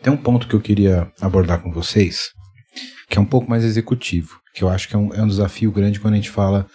Tem 0.03 0.13
um 0.13 0.19
ponto 0.19 0.47
que 0.47 0.55
eu 0.55 0.61
queria 0.61 1.11
abordar 1.19 1.63
com 1.63 1.73
vocês, 1.73 2.33
que 3.09 3.19
é 3.19 3.21
um 3.21 3.25
pouco 3.25 3.49
mais 3.49 3.65
executivo, 3.65 4.39
que 4.53 4.63
eu 4.63 4.69
acho 4.69 4.87
que 4.87 4.95
é 4.95 4.99
um, 4.99 5.15
é 5.15 5.23
um 5.23 5.29
desafio 5.29 5.73
grande 5.73 5.99
quando 5.99 6.13
a 6.13 6.17
gente 6.17 6.31
fala 6.31 6.67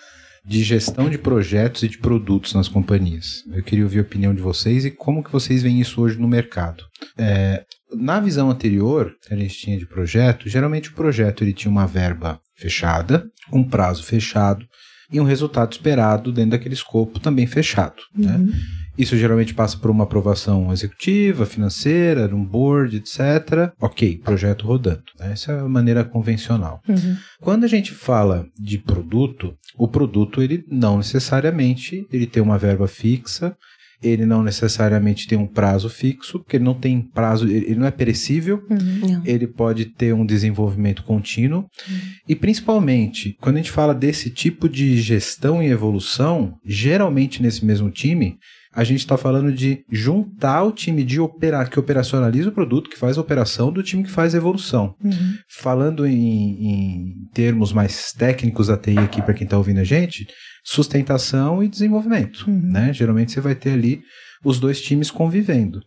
de 0.49 0.63
gestão 0.63 1.07
de 1.11 1.17
projetos 1.19 1.83
e 1.83 1.87
de 1.87 1.99
produtos 1.99 2.55
nas 2.55 2.67
companhias. 2.67 3.43
Eu 3.53 3.61
queria 3.61 3.83
ouvir 3.83 3.99
a 3.99 4.01
opinião 4.01 4.33
de 4.33 4.41
vocês 4.41 4.83
e 4.83 4.89
como 4.89 5.23
que 5.23 5.31
vocês 5.31 5.61
veem 5.61 5.79
isso 5.79 6.01
hoje 6.01 6.17
no 6.17 6.27
mercado. 6.27 6.83
É, 7.15 7.63
na 7.93 8.19
visão 8.19 8.49
anterior 8.49 9.13
que 9.21 9.31
a 9.31 9.37
gente 9.37 9.55
tinha 9.55 9.77
de 9.77 9.85
projeto, 9.85 10.49
geralmente 10.49 10.89
o 10.89 10.93
projeto 10.93 11.43
ele 11.43 11.53
tinha 11.53 11.71
uma 11.71 11.85
verba 11.85 12.41
fechada, 12.55 13.29
um 13.53 13.63
prazo 13.63 14.01
fechado 14.03 14.65
e 15.13 15.19
um 15.19 15.23
resultado 15.23 15.71
esperado 15.71 16.31
dentro 16.31 16.51
daquele 16.51 16.73
escopo 16.73 17.19
também 17.19 17.45
fechado. 17.45 18.01
Né? 18.15 18.31
Uhum. 18.31 18.45
Né? 18.47 18.53
Isso 18.99 19.15
geralmente 19.15 19.53
passa 19.53 19.77
por 19.77 19.89
uma 19.89 20.03
aprovação 20.03 20.73
executiva, 20.73 21.45
financeira, 21.45 22.35
um 22.35 22.43
board, 22.43 22.97
etc. 22.97 23.71
Ok, 23.79 24.17
projeto 24.17 24.67
rodando. 24.67 25.03
Né? 25.17 25.31
Essa 25.31 25.53
é 25.53 25.59
a 25.61 25.69
maneira 25.69 26.03
convencional. 26.03 26.81
Uhum. 26.85 27.15
Quando 27.39 27.63
a 27.63 27.67
gente 27.67 27.93
fala 27.93 28.45
de 28.59 28.77
produto, 28.77 29.55
o 29.77 29.87
produto 29.87 30.43
ele 30.43 30.65
não 30.67 30.97
necessariamente 30.97 32.05
ele 32.11 32.27
tem 32.27 32.43
uma 32.43 32.57
verba 32.57 32.89
fixa, 32.89 33.55
ele 34.03 34.25
não 34.25 34.43
necessariamente 34.43 35.27
tem 35.27 35.37
um 35.37 35.47
prazo 35.47 35.89
fixo, 35.89 36.39
porque 36.39 36.57
ele 36.57 36.65
não 36.65 36.73
tem 36.73 37.01
prazo, 37.01 37.47
ele 37.47 37.75
não 37.75 37.87
é 37.87 37.91
perecível, 37.91 38.61
uhum. 38.69 39.21
ele 39.23 39.47
pode 39.47 39.85
ter 39.85 40.13
um 40.13 40.25
desenvolvimento 40.25 41.03
contínuo. 41.03 41.61
Uhum. 41.61 41.97
E 42.27 42.35
principalmente, 42.35 43.37
quando 43.39 43.55
a 43.55 43.59
gente 43.59 43.71
fala 43.71 43.93
desse 43.93 44.29
tipo 44.29 44.67
de 44.67 44.97
gestão 45.01 45.63
e 45.63 45.67
evolução, 45.67 46.55
geralmente 46.65 47.41
nesse 47.41 47.63
mesmo 47.63 47.89
time, 47.89 48.37
a 48.73 48.83
gente 48.83 48.99
está 48.99 49.17
falando 49.17 49.51
de 49.51 49.83
juntar 49.91 50.63
o 50.63 50.71
time 50.71 51.03
de 51.03 51.19
opera, 51.19 51.65
que 51.65 51.79
operacionaliza 51.79 52.49
o 52.49 52.53
produto, 52.53 52.89
que 52.89 52.99
faz 52.99 53.17
a 53.17 53.21
operação, 53.21 53.71
do 53.71 53.81
time 53.81 54.03
que 54.03 54.11
faz 54.11 54.35
a 54.35 54.37
evolução. 54.37 54.95
Uhum. 55.03 55.35
Falando 55.59 56.05
em, 56.05 56.13
em, 56.15 57.13
termos 57.33 57.73
mais 57.73 58.13
técnicos 58.13 58.67
da 58.67 58.77
TI 58.77 58.97
aqui 58.99 59.21
para 59.21 59.33
quem 59.33 59.45
está 59.45 59.57
ouvindo 59.57 59.79
a 59.79 59.83
gente, 59.83 60.27
sustentação 60.63 61.63
e 61.63 61.67
desenvolvimento. 61.67 62.45
Uhum. 62.47 62.71
Né? 62.71 62.93
Geralmente 62.93 63.31
você 63.31 63.41
vai 63.41 63.55
ter 63.55 63.71
ali 63.71 64.01
os 64.43 64.59
dois 64.59 64.79
times 64.81 65.09
convivendo. 65.09 65.81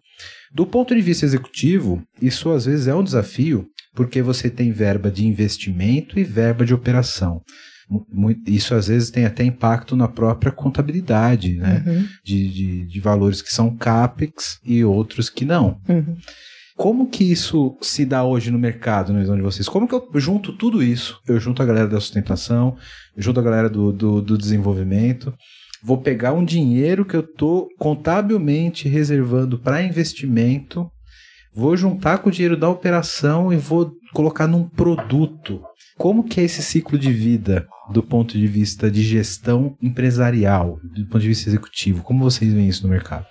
Do 0.53 0.67
ponto 0.67 0.95
de 0.95 1.01
vista 1.01 1.25
executivo, 1.25 2.03
isso 2.21 2.51
às 2.51 2.67
vezes 2.67 2.87
é 2.89 2.95
um 2.95 3.03
desafio, 3.03 3.67
porque 3.95 4.21
você 4.21 4.51
tem 4.51 4.73
verba 4.73 5.11
de 5.11 5.25
investimento 5.25 6.19
e 6.19 6.25
verba 6.25 6.65
de 6.65 6.75
operação 6.75 7.41
isso 8.47 8.75
às 8.75 8.89
vezes 8.89 9.11
tem 9.11 9.25
até 9.25 9.45
impacto 9.45 9.97
na 9.97 10.09
própria 10.09 10.53
contabilidade, 10.53 11.55
né? 11.55 11.83
Uhum. 11.87 12.07
De, 12.25 12.49
de, 12.49 12.87
de, 12.87 13.01
valores 13.01 13.43
que 13.43 13.53
são 13.53 13.77
CAPEX 13.77 14.59
e 14.65 14.85
outros 14.85 15.29
que 15.29 15.45
não. 15.45 15.81
Uhum. 15.89 16.17
Como 16.77 17.09
que 17.09 17.31
isso 17.31 17.77
se 17.81 18.05
dá 18.05 18.25
hoje 18.25 18.51
no 18.51 18.59
mercado, 18.59 19.13
na 19.13 19.21
visão 19.21 19.37
de 19.37 19.43
vocês? 19.43 19.69
Como 19.69 19.87
que 19.87 19.95
eu 19.95 20.09
junto 20.15 20.53
tudo 20.53 20.83
isso? 20.83 21.21
Eu 21.29 21.39
junto 21.39 21.63
a 21.63 21.67
galera 21.67 21.87
da 21.87 22.01
sustentação, 22.01 22.77
junto 23.17 23.39
a 23.39 23.43
galera 23.43 23.69
do, 23.69 23.93
do, 23.93 24.23
do 24.23 24.39
desenvolvimento, 24.39 25.33
vou 25.83 25.99
pegar 25.99 26.33
um 26.33 26.45
dinheiro 26.45 27.05
que 27.05 27.17
eu 27.17 27.21
estou 27.21 27.69
contabilmente 27.79 28.89
reservando 28.89 29.59
para 29.59 29.83
investimento, 29.83 30.91
vou 31.55 31.77
juntar 31.77 32.19
com 32.19 32.31
o 32.31 32.33
dinheiro 32.33 32.57
da 32.57 32.69
operação 32.69 33.53
e 33.53 33.57
vou 33.57 33.93
colocar 34.13 34.47
num 34.47 34.69
produto. 34.69 35.63
Como 36.03 36.25
que 36.25 36.41
é 36.41 36.43
esse 36.43 36.61
ciclo 36.65 36.99
de 36.99 37.13
vida 37.13 37.65
do 37.93 38.03
ponto 38.03 38.37
de 38.37 38.45
vista 38.49 38.91
de 38.91 39.05
gestão 39.05 39.77
empresarial, 39.81 40.81
do 40.83 41.07
ponto 41.07 41.21
de 41.21 41.29
vista 41.29 41.49
executivo? 41.49 42.03
Como 42.03 42.29
vocês 42.29 42.53
veem 42.53 42.67
isso 42.67 42.83
no 42.83 42.93
mercado? 42.93 43.25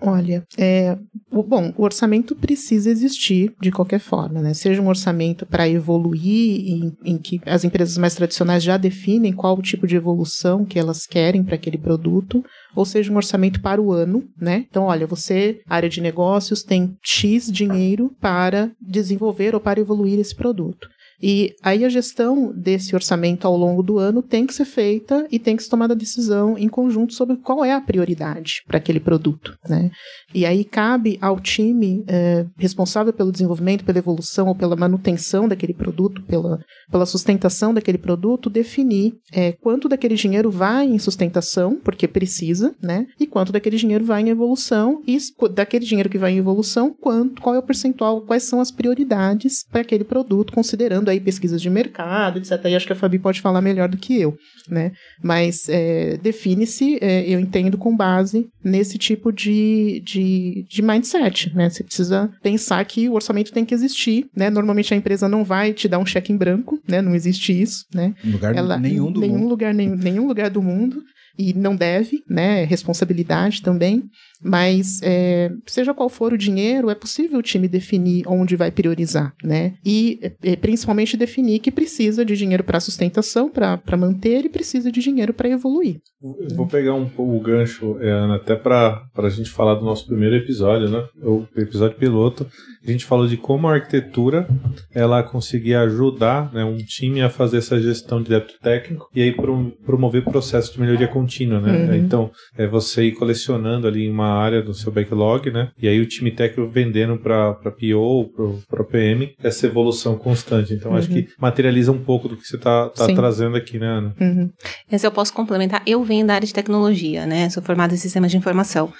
Olha, 0.00 0.44
é, 0.56 0.96
bom, 1.32 1.72
o 1.76 1.82
orçamento 1.82 2.36
precisa 2.36 2.88
existir 2.88 3.52
de 3.60 3.72
qualquer 3.72 3.98
forma, 3.98 4.40
né? 4.40 4.54
Seja 4.54 4.80
um 4.80 4.86
orçamento 4.86 5.44
para 5.46 5.68
evoluir, 5.68 6.60
em, 6.64 6.92
em, 7.04 7.18
que 7.18 7.40
as 7.44 7.64
empresas 7.64 7.98
mais 7.98 8.14
tradicionais 8.14 8.62
já 8.62 8.76
definem 8.76 9.32
qual 9.32 9.58
o 9.58 9.62
tipo 9.62 9.84
de 9.84 9.96
evolução 9.96 10.64
que 10.64 10.78
elas 10.78 11.06
querem 11.06 11.42
para 11.42 11.56
aquele 11.56 11.78
produto, 11.78 12.44
ou 12.76 12.84
seja 12.84 13.10
um 13.10 13.16
orçamento 13.16 13.60
para 13.60 13.82
o 13.82 13.92
ano, 13.92 14.22
né? 14.40 14.64
Então, 14.70 14.84
olha, 14.84 15.08
você, 15.08 15.60
área 15.68 15.88
de 15.88 16.00
negócios, 16.00 16.62
tem 16.62 16.96
X 17.02 17.50
dinheiro 17.50 18.14
para 18.20 18.70
desenvolver 18.80 19.56
ou 19.56 19.60
para 19.60 19.80
evoluir 19.80 20.20
esse 20.20 20.36
produto. 20.36 20.93
E 21.22 21.54
aí 21.62 21.84
a 21.84 21.88
gestão 21.88 22.52
desse 22.54 22.94
orçamento 22.94 23.46
ao 23.46 23.56
longo 23.56 23.82
do 23.82 23.98
ano 23.98 24.22
tem 24.22 24.46
que 24.46 24.54
ser 24.54 24.64
feita 24.64 25.26
e 25.30 25.38
tem 25.38 25.56
que 25.56 25.62
ser 25.62 25.70
tomada 25.70 25.94
a 25.94 25.96
decisão 25.96 26.58
em 26.58 26.68
conjunto 26.68 27.14
sobre 27.14 27.36
qual 27.36 27.64
é 27.64 27.72
a 27.72 27.80
prioridade 27.80 28.62
para 28.66 28.78
aquele 28.78 29.00
produto, 29.00 29.56
né? 29.68 29.90
E 30.34 30.44
aí 30.44 30.64
cabe 30.64 31.18
ao 31.20 31.38
time 31.40 32.04
é, 32.06 32.44
responsável 32.58 33.12
pelo 33.12 33.32
desenvolvimento, 33.32 33.84
pela 33.84 33.98
evolução 33.98 34.48
ou 34.48 34.54
pela 34.54 34.76
manutenção 34.76 35.48
daquele 35.48 35.72
produto, 35.72 36.22
pela, 36.22 36.58
pela 36.90 37.06
sustentação 37.06 37.72
daquele 37.72 37.98
produto, 37.98 38.50
definir 38.50 39.14
é, 39.32 39.52
quanto 39.52 39.88
daquele 39.88 40.14
dinheiro 40.14 40.50
vai 40.50 40.86
em 40.86 40.98
sustentação, 40.98 41.78
porque 41.82 42.08
precisa, 42.08 42.74
né? 42.82 43.06
E 43.18 43.26
quanto 43.26 43.52
daquele 43.52 43.76
dinheiro 43.76 44.04
vai 44.04 44.22
em 44.22 44.30
evolução 44.30 45.02
e 45.06 45.18
daquele 45.52 45.84
dinheiro 45.84 46.10
que 46.10 46.18
vai 46.18 46.32
em 46.32 46.38
evolução, 46.38 46.92
quanto, 46.92 47.40
qual 47.40 47.54
é 47.54 47.58
o 47.58 47.62
percentual, 47.62 48.22
quais 48.22 48.42
são 48.42 48.60
as 48.60 48.70
prioridades 48.70 49.64
para 49.70 49.80
aquele 49.80 50.04
produto, 50.04 50.52
considerando 50.52 51.03
usando 51.04 51.08
aí 51.10 51.20
pesquisas 51.20 51.60
de 51.60 51.70
mercado, 51.70 52.38
etc. 52.38 52.52
E 52.64 52.74
acho 52.74 52.86
que 52.86 52.92
a 52.92 52.96
Fabi 52.96 53.18
pode 53.18 53.40
falar 53.40 53.60
melhor 53.60 53.88
do 53.88 53.96
que 53.96 54.18
eu, 54.20 54.36
né? 54.68 54.92
Mas 55.22 55.68
é, 55.68 56.16
define-se, 56.16 56.98
é, 57.00 57.28
eu 57.28 57.38
entendo, 57.38 57.76
com 57.76 57.94
base 57.94 58.48
nesse 58.62 58.98
tipo 58.98 59.30
de, 59.30 60.02
de, 60.04 60.66
de 60.68 60.82
mindset, 60.82 61.54
né? 61.54 61.68
Você 61.68 61.84
precisa 61.84 62.30
pensar 62.42 62.84
que 62.84 63.08
o 63.08 63.14
orçamento 63.14 63.52
tem 63.52 63.64
que 63.64 63.74
existir, 63.74 64.26
né? 64.34 64.50
Normalmente 64.50 64.94
a 64.94 64.96
empresa 64.96 65.28
não 65.28 65.44
vai 65.44 65.72
te 65.72 65.86
dar 65.88 65.98
um 65.98 66.06
cheque 66.06 66.32
em 66.32 66.36
branco, 66.36 66.80
né? 66.88 67.02
Não 67.02 67.14
existe 67.14 67.52
isso, 67.52 67.84
né? 67.94 68.14
Lugar 68.24 68.56
Ela, 68.56 68.78
nenhum 68.78 69.12
do 69.12 69.20
nenhum 69.20 69.38
mundo. 69.38 69.48
lugar 69.48 69.74
nenhum, 69.74 69.96
nenhum 69.96 70.26
lugar 70.26 70.50
do 70.50 70.62
mundo 70.62 71.02
e 71.38 71.52
não 71.52 71.74
deve, 71.74 72.22
né? 72.28 72.64
Responsabilidade 72.64 73.60
também. 73.60 74.04
Mas 74.42 75.00
é, 75.02 75.50
seja 75.66 75.94
qual 75.94 76.08
for 76.08 76.32
o 76.32 76.38
dinheiro, 76.38 76.90
é 76.90 76.94
possível 76.94 77.38
o 77.38 77.42
time 77.42 77.66
definir 77.68 78.24
onde 78.26 78.56
vai 78.56 78.70
priorizar, 78.70 79.32
né? 79.42 79.74
E 79.84 80.18
é, 80.42 80.56
principalmente 80.56 81.16
definir 81.16 81.60
que 81.60 81.70
precisa 81.70 82.24
de 82.24 82.36
dinheiro 82.36 82.62
para 82.64 82.80
sustentação, 82.80 83.48
para 83.50 83.96
manter, 83.96 84.44
e 84.44 84.48
precisa 84.48 84.90
de 84.92 85.00
dinheiro 85.00 85.32
para 85.32 85.48
evoluir. 85.48 85.96
Eu 86.22 86.56
Vou 86.56 86.66
pegar 86.66 86.94
um 86.94 87.08
pouco 87.08 87.36
o 87.36 87.40
gancho, 87.40 87.98
é, 88.00 88.10
Ana, 88.10 88.36
até 88.36 88.54
para 88.54 89.02
a 89.16 89.28
gente 89.28 89.50
falar 89.50 89.74
do 89.76 89.84
nosso 89.84 90.06
primeiro 90.06 90.34
episódio, 90.36 90.88
né? 90.88 91.04
O 91.22 91.44
episódio 91.56 91.96
piloto. 91.96 92.46
A 92.86 92.90
gente 92.90 93.04
falou 93.04 93.26
de 93.26 93.36
como 93.36 93.66
a 93.68 93.74
arquitetura 93.74 94.46
ela 94.94 95.22
conseguia 95.22 95.80
ajudar 95.82 96.52
né, 96.52 96.64
um 96.64 96.76
time 96.76 97.22
a 97.22 97.30
fazer 97.30 97.58
essa 97.58 97.80
gestão 97.80 98.22
de 98.22 98.28
débito 98.30 98.54
técnico 98.62 99.08
e 99.14 99.22
aí 99.22 99.32
pro- 99.32 99.72
promover 99.84 100.24
processo 100.24 100.72
de 100.72 100.80
melhoria 100.80 101.08
contínua, 101.08 101.60
né? 101.60 101.72
Uhum. 101.88 101.94
Então, 101.94 102.30
é 102.56 102.66
você 102.66 103.04
ir 103.04 103.12
colecionando 103.12 103.86
ali 103.86 104.10
uma 104.10 104.23
área 104.26 104.62
do 104.62 104.72
seu 104.74 104.90
backlog, 104.92 105.50
né? 105.50 105.70
E 105.80 105.88
aí 105.88 106.00
o 106.00 106.06
time 106.06 106.30
técnico 106.30 106.70
vendendo 106.70 107.16
para 107.18 107.54
PO, 107.54 108.30
para 108.68 108.84
PM, 108.84 109.34
essa 109.42 109.66
evolução 109.66 110.16
constante. 110.16 110.72
Então, 110.74 110.94
acho 110.96 111.08
Uhum. 111.08 111.14
que 111.22 111.28
materializa 111.38 111.92
um 111.92 111.98
pouco 112.02 112.28
do 112.28 112.36
que 112.36 112.46
você 112.46 112.56
tá, 112.58 112.88
tá 112.88 113.06
Sim. 113.06 113.14
trazendo 113.14 113.56
aqui, 113.56 113.78
né, 113.78 113.86
Ana? 113.86 114.14
Uhum. 114.20 114.50
Esse 114.90 115.06
eu 115.06 115.10
posso 115.12 115.32
complementar. 115.32 115.82
Eu 115.86 116.02
venho 116.04 116.26
da 116.26 116.34
área 116.34 116.46
de 116.46 116.54
tecnologia, 116.54 117.26
né? 117.26 117.48
Sou 117.50 117.62
formada 117.62 117.94
em 117.94 117.96
sistemas 117.96 118.30
de 118.30 118.36
informação. 118.36 118.92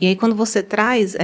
E 0.00 0.06
aí, 0.06 0.16
quando 0.16 0.34
você 0.34 0.62
traz 0.62 1.14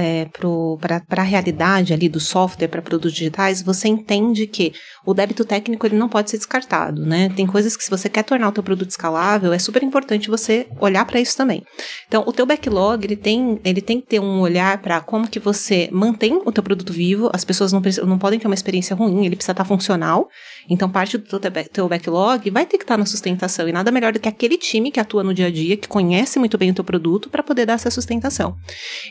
para 1.07 1.21
a 1.21 1.25
realidade 1.25 1.93
ali 1.93 2.07
do 2.07 2.19
software 2.19 2.67
para 2.67 2.81
produtos 2.81 3.13
digitais, 3.13 3.61
você 3.61 3.87
entende 3.87 4.47
que 4.47 4.73
o 5.05 5.13
débito 5.13 5.43
técnico 5.43 5.85
ele 5.85 5.97
não 5.97 6.09
pode 6.09 6.29
ser 6.29 6.37
descartado, 6.37 7.05
né? 7.05 7.29
Tem 7.35 7.45
coisas 7.45 7.75
que 7.75 7.83
se 7.83 7.89
você 7.89 8.09
quer 8.09 8.23
tornar 8.23 8.49
o 8.49 8.51
teu 8.51 8.63
produto 8.63 8.89
escalável, 8.89 9.51
é 9.53 9.59
super 9.59 9.83
importante 9.83 10.29
você 10.29 10.67
olhar 10.79 11.05
para 11.05 11.19
isso 11.19 11.35
também. 11.35 11.63
Então, 12.07 12.23
o 12.25 12.31
teu 12.31 12.45
backlog, 12.45 13.05
ele 13.05 13.15
tem, 13.15 13.59
ele 13.63 13.81
tem 13.81 13.99
que 13.99 14.07
ter 14.07 14.19
um 14.19 14.39
olhar 14.39 14.77
para 14.81 15.01
como 15.01 15.27
que 15.27 15.39
você 15.39 15.89
mantém 15.91 16.41
o 16.45 16.51
teu 16.51 16.63
produto 16.63 16.93
vivo, 16.93 17.29
as 17.33 17.43
pessoas 17.43 17.71
não, 17.73 17.81
não 18.05 18.17
podem 18.17 18.39
ter 18.39 18.47
uma 18.47 18.55
experiência 18.55 18.95
ruim, 18.95 19.25
ele 19.25 19.35
precisa 19.35 19.53
estar 19.53 19.65
funcional. 19.65 20.27
Então, 20.69 20.89
parte 20.89 21.17
do 21.17 21.39
teu, 21.39 21.51
ba- 21.51 21.63
teu 21.63 21.87
backlog 21.87 22.49
vai 22.49 22.65
ter 22.65 22.77
que 22.77 22.83
estar 22.83 22.97
na 22.97 23.05
sustentação. 23.05 23.67
E 23.67 23.71
nada 23.71 23.91
melhor 23.91 24.13
do 24.13 24.19
que 24.19 24.29
aquele 24.29 24.57
time 24.57 24.91
que 24.91 24.99
atua 24.99 25.23
no 25.23 25.33
dia 25.33 25.47
a 25.47 25.51
dia, 25.51 25.75
que 25.75 25.87
conhece 25.87 26.37
muito 26.39 26.57
bem 26.57 26.71
o 26.71 26.73
teu 26.73 26.83
produto, 26.83 27.29
para 27.29 27.41
poder 27.41 27.65
dar 27.65 27.73
essa 27.73 27.89
sustentação. 27.89 28.55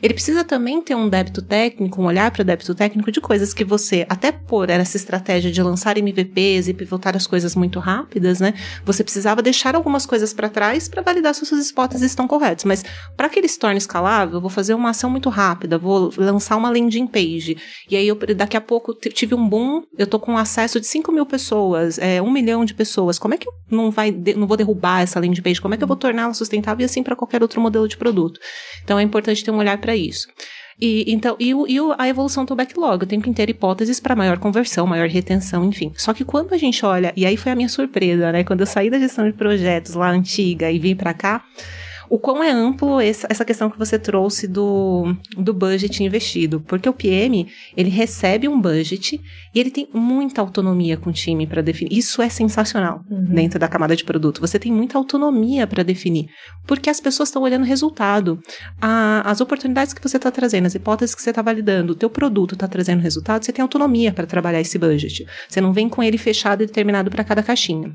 Ele 0.02 0.14
precisa 0.14 0.44
também 0.44 0.80
ter 0.82 0.94
um 0.94 1.08
débito 1.08 1.42
técnico, 1.42 2.00
um 2.00 2.06
olhar 2.06 2.30
para 2.30 2.42
o 2.42 2.44
débito 2.44 2.74
técnico 2.74 3.10
de 3.10 3.20
coisas 3.20 3.52
que 3.52 3.64
você, 3.64 4.06
até 4.08 4.30
por 4.30 4.70
essa 4.70 4.96
estratégia 4.96 5.50
de 5.50 5.62
lançar 5.62 5.96
MVPs 5.98 6.68
e 6.68 6.74
pivotar 6.74 7.16
as 7.16 7.26
coisas 7.26 7.54
muito 7.54 7.78
rápidas, 7.78 8.40
né? 8.40 8.54
Você 8.84 9.02
precisava 9.02 9.42
deixar 9.42 9.74
algumas 9.74 10.06
coisas 10.06 10.32
para 10.32 10.48
trás 10.48 10.88
para 10.88 11.02
validar 11.02 11.34
se 11.34 11.42
as 11.42 11.48
suas 11.48 11.68
hipóteses 11.70 12.10
estão 12.10 12.28
corretas. 12.28 12.64
Mas 12.64 12.84
para 13.16 13.28
que 13.28 13.38
ele 13.38 13.48
se 13.48 13.58
torne 13.58 13.78
escalável, 13.78 14.40
vou 14.40 14.50
fazer 14.50 14.74
uma 14.74 14.90
ação 14.90 15.10
muito 15.10 15.28
rápida, 15.28 15.78
vou 15.78 16.12
lançar 16.16 16.56
uma 16.56 16.70
landing 16.70 17.06
page. 17.06 17.56
E 17.90 17.96
aí, 17.96 18.06
eu, 18.06 18.16
daqui 18.36 18.56
a 18.56 18.60
pouco, 18.60 18.94
tive 18.94 19.34
um 19.34 19.48
boom, 19.48 19.82
eu 19.96 20.06
tô 20.06 20.18
com 20.20 20.36
acesso 20.36 20.78
de 20.80 20.86
5 20.86 21.10
mil 21.10 21.26
pessoas, 21.26 21.47
é, 21.98 22.20
1 22.20 22.30
milhão 22.30 22.64
de 22.64 22.74
pessoas. 22.74 23.18
Como 23.18 23.34
é 23.34 23.36
que 23.38 23.48
eu 23.48 23.52
não, 23.70 23.90
vai 23.90 24.10
de- 24.10 24.34
não 24.34 24.46
vou 24.46 24.56
derrubar 24.56 25.00
essa 25.02 25.18
landing 25.20 25.40
page? 25.42 25.60
Como 25.60 25.74
é 25.74 25.76
que 25.76 25.84
eu 25.84 25.88
vou 25.88 25.96
torná-la 25.96 26.34
sustentável 26.34 26.82
e 26.82 26.84
assim 26.84 27.02
para 27.02 27.14
qualquer 27.16 27.42
outro 27.42 27.60
modelo 27.60 27.86
de 27.88 27.96
produto? 27.96 28.38
Então, 28.84 28.98
é 28.98 29.02
importante 29.02 29.44
ter 29.44 29.50
um 29.50 29.58
olhar 29.58 29.78
para 29.78 29.94
isso. 29.96 30.26
E, 30.80 31.12
então, 31.12 31.34
e, 31.40 31.52
o- 31.54 31.66
e 31.66 31.80
o- 31.80 31.92
a 31.98 32.08
evolução 32.08 32.44
do 32.44 32.54
backlog, 32.54 33.02
eu 33.02 33.08
tenho 33.08 33.20
que 33.20 33.32
ter 33.32 33.50
hipóteses 33.50 33.98
para 33.98 34.14
maior 34.14 34.38
conversão, 34.38 34.86
maior 34.86 35.08
retenção, 35.08 35.64
enfim. 35.64 35.92
Só 35.96 36.14
que 36.14 36.24
quando 36.24 36.52
a 36.54 36.56
gente 36.56 36.84
olha, 36.86 37.12
e 37.16 37.26
aí 37.26 37.36
foi 37.36 37.50
a 37.50 37.56
minha 37.56 37.68
surpresa, 37.68 38.30
né? 38.30 38.44
Quando 38.44 38.60
eu 38.60 38.66
saí 38.66 38.88
da 38.88 38.98
gestão 38.98 39.26
de 39.26 39.32
projetos 39.32 39.94
lá 39.94 40.08
antiga 40.10 40.70
e 40.70 40.78
vim 40.78 40.94
para 40.94 41.12
cá, 41.12 41.42
o 42.10 42.18
quão 42.18 42.42
é 42.42 42.50
amplo 42.50 43.00
essa, 43.00 43.44
questão 43.44 43.68
que 43.70 43.78
você 43.78 43.98
trouxe 43.98 44.46
do, 44.48 45.14
do 45.36 45.52
budget 45.54 46.02
investido. 46.02 46.60
Porque 46.60 46.88
o 46.88 46.92
PM, 46.92 47.46
ele 47.76 47.90
recebe 47.90 48.48
um 48.48 48.60
budget 48.60 49.20
e 49.54 49.58
ele 49.60 49.70
tem 49.70 49.88
muita 49.92 50.40
autonomia 50.40 50.96
com 50.96 51.10
o 51.10 51.12
time 51.12 51.46
para 51.46 51.62
definir. 51.62 51.92
Isso 51.96 52.20
é 52.22 52.28
sensacional 52.28 53.00
Uhum. 53.10 53.24
dentro 53.34 53.58
da 53.58 53.68
camada 53.68 53.94
de 53.96 54.04
produto. 54.04 54.40
Você 54.40 54.58
tem 54.58 54.72
muita 54.72 54.96
autonomia 54.98 55.66
para 55.66 55.82
definir. 55.82 56.26
Porque 56.66 56.90
as 56.90 57.00
pessoas 57.00 57.28
estão 57.28 57.42
olhando 57.42 57.62
o 57.62 57.66
resultado. 57.66 58.38
A- 58.80 59.22
as 59.24 59.40
oportunidades 59.40 59.92
que 59.94 60.02
você 60.02 60.16
está 60.16 60.30
trazendo, 60.30 60.66
as 60.66 60.74
hipóteses 60.74 61.14
que 61.14 61.22
você 61.22 61.30
está 61.30 61.42
validando, 61.42 61.92
o 61.92 61.96
teu 61.96 62.10
produto 62.10 62.54
está 62.54 62.66
trazendo 62.68 63.00
resultado, 63.00 63.44
você 63.44 63.52
tem 63.52 63.62
autonomia 63.62 64.12
para 64.12 64.26
trabalhar 64.26 64.60
esse 64.60 64.78
budget. 64.78 65.26
Você 65.48 65.60
não 65.60 65.72
vem 65.72 65.88
com 65.88 66.02
ele 66.02 66.18
fechado 66.18 66.62
e 66.62 66.66
determinado 66.66 67.10
para 67.10 67.24
cada 67.24 67.42
caixinha. 67.42 67.92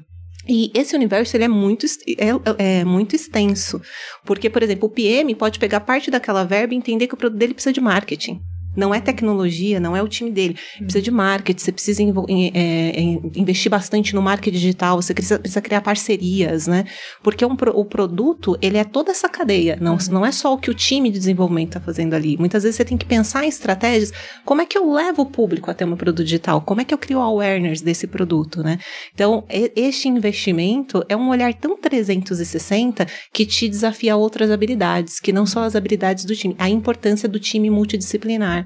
E 0.48 0.72
esse 0.74 0.96
universo 0.96 1.36
ele 1.38 1.46
é 1.46 1.48
muito, 1.48 1.86
ex- 1.86 2.00
é, 2.18 2.80
é 2.80 2.84
muito 2.84 3.16
extenso. 3.16 3.82
Porque, 4.26 4.50
por 4.50 4.62
exemplo, 4.62 4.88
o 4.88 4.92
PM 4.92 5.34
pode 5.36 5.60
pegar 5.60 5.80
parte 5.82 6.12
daquela 6.12 6.44
verba 6.44 6.74
e 6.74 6.78
entender 6.78 7.08
que 7.08 7.14
o 7.14 7.18
produto 7.18 7.40
dele 7.40 7.54
precisa 7.54 7.74
de 7.74 7.80
marketing. 7.82 8.42
Não 8.76 8.94
é 8.94 9.00
tecnologia, 9.00 9.80
não 9.80 9.96
é 9.96 10.02
o 10.02 10.08
time 10.08 10.32
dele. 10.32 10.58
Precisa 10.78 11.02
de 11.02 11.12
marketing, 11.12 11.60
você 11.64 11.72
precisa 11.72 12.02
em- 12.04 12.52
é, 12.54 13.02
investir 13.36 13.70
bastante 13.70 14.14
no 14.16 14.22
marketing 14.22 14.58
digital, 14.58 15.02
você 15.02 15.14
precisa, 15.14 15.40
precisa 15.40 15.62
criar 15.62 15.82
parcerias, 15.82 16.68
né? 16.68 16.86
Porque 17.22 17.46
um 17.46 17.54
o 17.74 17.86
produto, 17.86 18.58
ele 18.62 18.78
é 18.78 18.84
toda 18.84 19.12
essa 19.12 19.30
cadeia. 19.30 19.78
Não, 19.80 19.98
não 20.12 20.26
é 20.26 20.32
só 20.32 20.54
o 20.54 20.58
que 20.58 20.70
o 20.70 20.74
time 20.74 21.10
de 21.10 21.20
desenvolvimento 21.20 21.70
está 21.70 21.80
fazendo 21.80 22.14
ali. 22.14 22.38
Muitas 22.38 22.64
vezes 22.64 22.76
você 22.76 22.86
tem 22.86 22.98
que 22.98 23.06
pensar 23.06 23.46
em 23.46 23.48
estratégias. 23.48 24.12
Como 24.44 24.62
é 24.62 24.66
que 24.66 24.78
eu 24.78 24.92
levo 24.92 25.22
o 25.22 25.26
público 25.26 25.70
até 25.70 25.86
um 25.86 25.96
produto 25.96 26.24
digital? 26.24 26.62
Como 26.62 26.82
é 26.82 26.84
que 26.86 26.94
eu 26.94 26.98
crio 26.98 27.20
awareness 27.20 27.82
desse 27.82 28.08
produto, 28.08 28.62
né? 28.64 28.80
Então, 29.14 29.44
este 29.50 30.08
investimento 30.08 31.06
é 31.08 31.16
um 31.16 31.30
olhar 31.30 31.54
tão 31.54 31.78
360 31.78 33.08
que 33.32 33.46
te 33.46 33.68
desafia 33.70 34.14
a 34.14 34.18
outras 34.18 34.50
habilidades, 34.52 35.20
que 35.20 35.32
não 35.32 35.46
são 35.46 35.64
as 35.64 35.76
habilidades 35.76 36.26
do 36.26 36.36
time. 36.36 36.56
A 36.58 36.70
importância 36.70 37.30
do 37.30 37.40
time 37.40 37.70
multidisciplinar, 37.70 38.63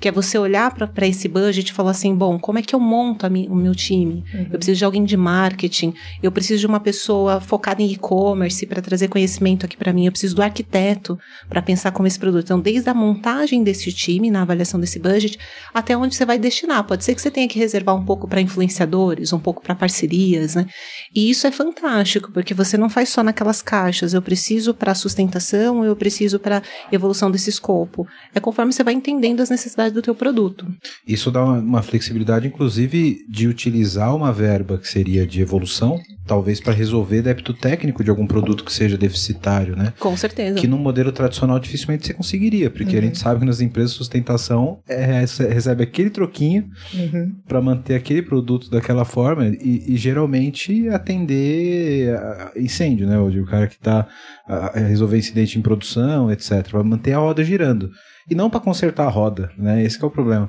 que 0.00 0.08
é 0.08 0.12
você 0.12 0.38
olhar 0.38 0.72
para 0.74 1.06
esse 1.06 1.28
budget 1.28 1.70
e 1.70 1.72
falar 1.72 1.90
assim, 1.92 2.14
bom, 2.14 2.38
como 2.38 2.58
é 2.58 2.62
que 2.62 2.74
eu 2.74 2.80
monto 2.80 3.26
a 3.26 3.30
mi- 3.30 3.48
o 3.48 3.54
meu 3.54 3.74
time? 3.74 4.24
Eu 4.52 4.58
preciso 4.58 4.78
de 4.78 4.84
alguém 4.84 5.04
de 5.04 5.16
marketing, 5.16 5.94
eu 6.22 6.30
preciso 6.32 6.60
de 6.60 6.66
uma 6.66 6.80
pessoa 6.80 7.40
focada 7.40 7.82
em 7.82 7.90
e-commerce 7.90 8.66
para 8.66 8.82
trazer 8.82 9.08
conhecimento 9.08 9.64
aqui 9.66 9.76
para 9.76 9.92
mim, 9.92 10.06
eu 10.06 10.12
preciso 10.12 10.34
do 10.36 10.42
arquiteto 10.42 11.18
para 11.48 11.62
pensar 11.62 11.90
como 11.92 12.06
esse 12.06 12.18
produto. 12.18 12.44
Então, 12.44 12.60
desde 12.60 12.88
a 12.88 12.94
montagem 12.94 13.62
desse 13.62 13.92
time, 13.92 14.30
na 14.30 14.42
avaliação 14.42 14.78
desse 14.80 14.98
budget, 14.98 15.38
até 15.74 15.96
onde 15.96 16.14
você 16.14 16.24
vai 16.24 16.38
destinar. 16.38 16.84
Pode 16.84 17.04
ser 17.04 17.14
que 17.14 17.20
você 17.22 17.30
tenha 17.30 17.48
que 17.48 17.58
reservar 17.58 17.94
um 17.96 18.04
pouco 18.04 18.26
para 18.28 18.40
influenciadores, 18.40 19.32
um 19.32 19.38
pouco 19.38 19.62
para 19.62 19.74
parcerias, 19.74 20.54
né? 20.54 20.66
E 21.14 21.30
isso 21.30 21.46
é 21.46 21.50
fantástico, 21.50 22.30
porque 22.32 22.54
você 22.54 22.76
não 22.76 22.88
faz 22.88 23.08
só 23.08 23.22
naquelas 23.22 23.62
caixas, 23.62 24.14
eu 24.14 24.22
preciso 24.22 24.72
para 24.74 24.94
sustentação, 24.94 25.84
eu 25.84 25.96
preciso 25.96 26.38
para 26.38 26.62
evolução 26.92 27.30
desse 27.30 27.50
escopo. 27.50 28.06
É 28.34 28.40
conforme 28.40 28.72
você 28.72 28.82
vai 28.84 28.94
entendendo 28.94 29.39
as 29.40 29.50
necessidades 29.50 29.92
do 29.92 30.02
teu 30.02 30.14
produto. 30.14 30.66
Isso 31.06 31.30
dá 31.30 31.44
uma, 31.44 31.82
flexibilidade, 31.82 32.46
inclusive, 32.46 33.18
de 33.28 33.46
utilizar 33.48 34.14
uma 34.14 34.32
verba 34.32 34.78
que 34.78 34.88
seria 34.88 35.26
de 35.26 35.40
evolução, 35.40 35.98
talvez 36.26 36.60
para 36.60 36.72
resolver 36.72 37.22
débito 37.22 37.52
técnico 37.52 38.04
de 38.04 38.10
algum 38.10 38.26
produto 38.26 38.64
que 38.64 38.72
seja 38.72 38.96
deficitário, 38.96 39.74
né? 39.76 39.92
Com 39.98 40.16
certeza. 40.16 40.58
Que 40.60 40.66
no 40.68 40.78
modelo 40.78 41.10
tradicional 41.10 41.58
dificilmente 41.58 42.06
você 42.06 42.14
conseguiria, 42.14 42.70
porque 42.70 42.96
a 42.96 43.00
gente 43.00 43.18
sabe 43.18 43.40
que 43.40 43.46
nas 43.46 43.60
empresas 43.60 43.92
sustentação 43.92 44.78
é, 44.88 45.04
rece- 45.20 45.48
recebe 45.48 45.82
aquele 45.82 46.10
troquinho 46.10 46.68
Uhum. 46.94 47.32
para 47.48 47.60
manter 47.60 47.94
aquele 47.94 48.22
produto 48.22 48.70
daquela 48.70 49.04
forma 49.04 49.46
e, 49.48 49.84
e 49.94 49.96
geralmente 49.96 50.88
atender 50.88 52.14
a- 52.16 52.52
incêndio, 52.56 53.06
né? 53.06 53.18
O 53.18 53.44
cara 53.46 53.66
que 53.66 53.74
está 53.74 54.06
a 54.46 54.78
resolver 54.80 55.18
incidente 55.18 55.58
em 55.58 55.62
produção, 55.62 56.30
etc, 56.30 56.68
para 56.70 56.82
manter 56.82 57.12
a 57.12 57.18
roda 57.18 57.42
girando 57.44 57.90
e 58.30 58.34
não 58.34 58.48
para 58.48 58.60
consertar 58.60 59.06
a 59.06 59.10
roda, 59.10 59.50
né? 59.58 59.82
Esse 59.82 59.98
que 59.98 60.04
é 60.04 60.08
o 60.08 60.10
problema. 60.10 60.48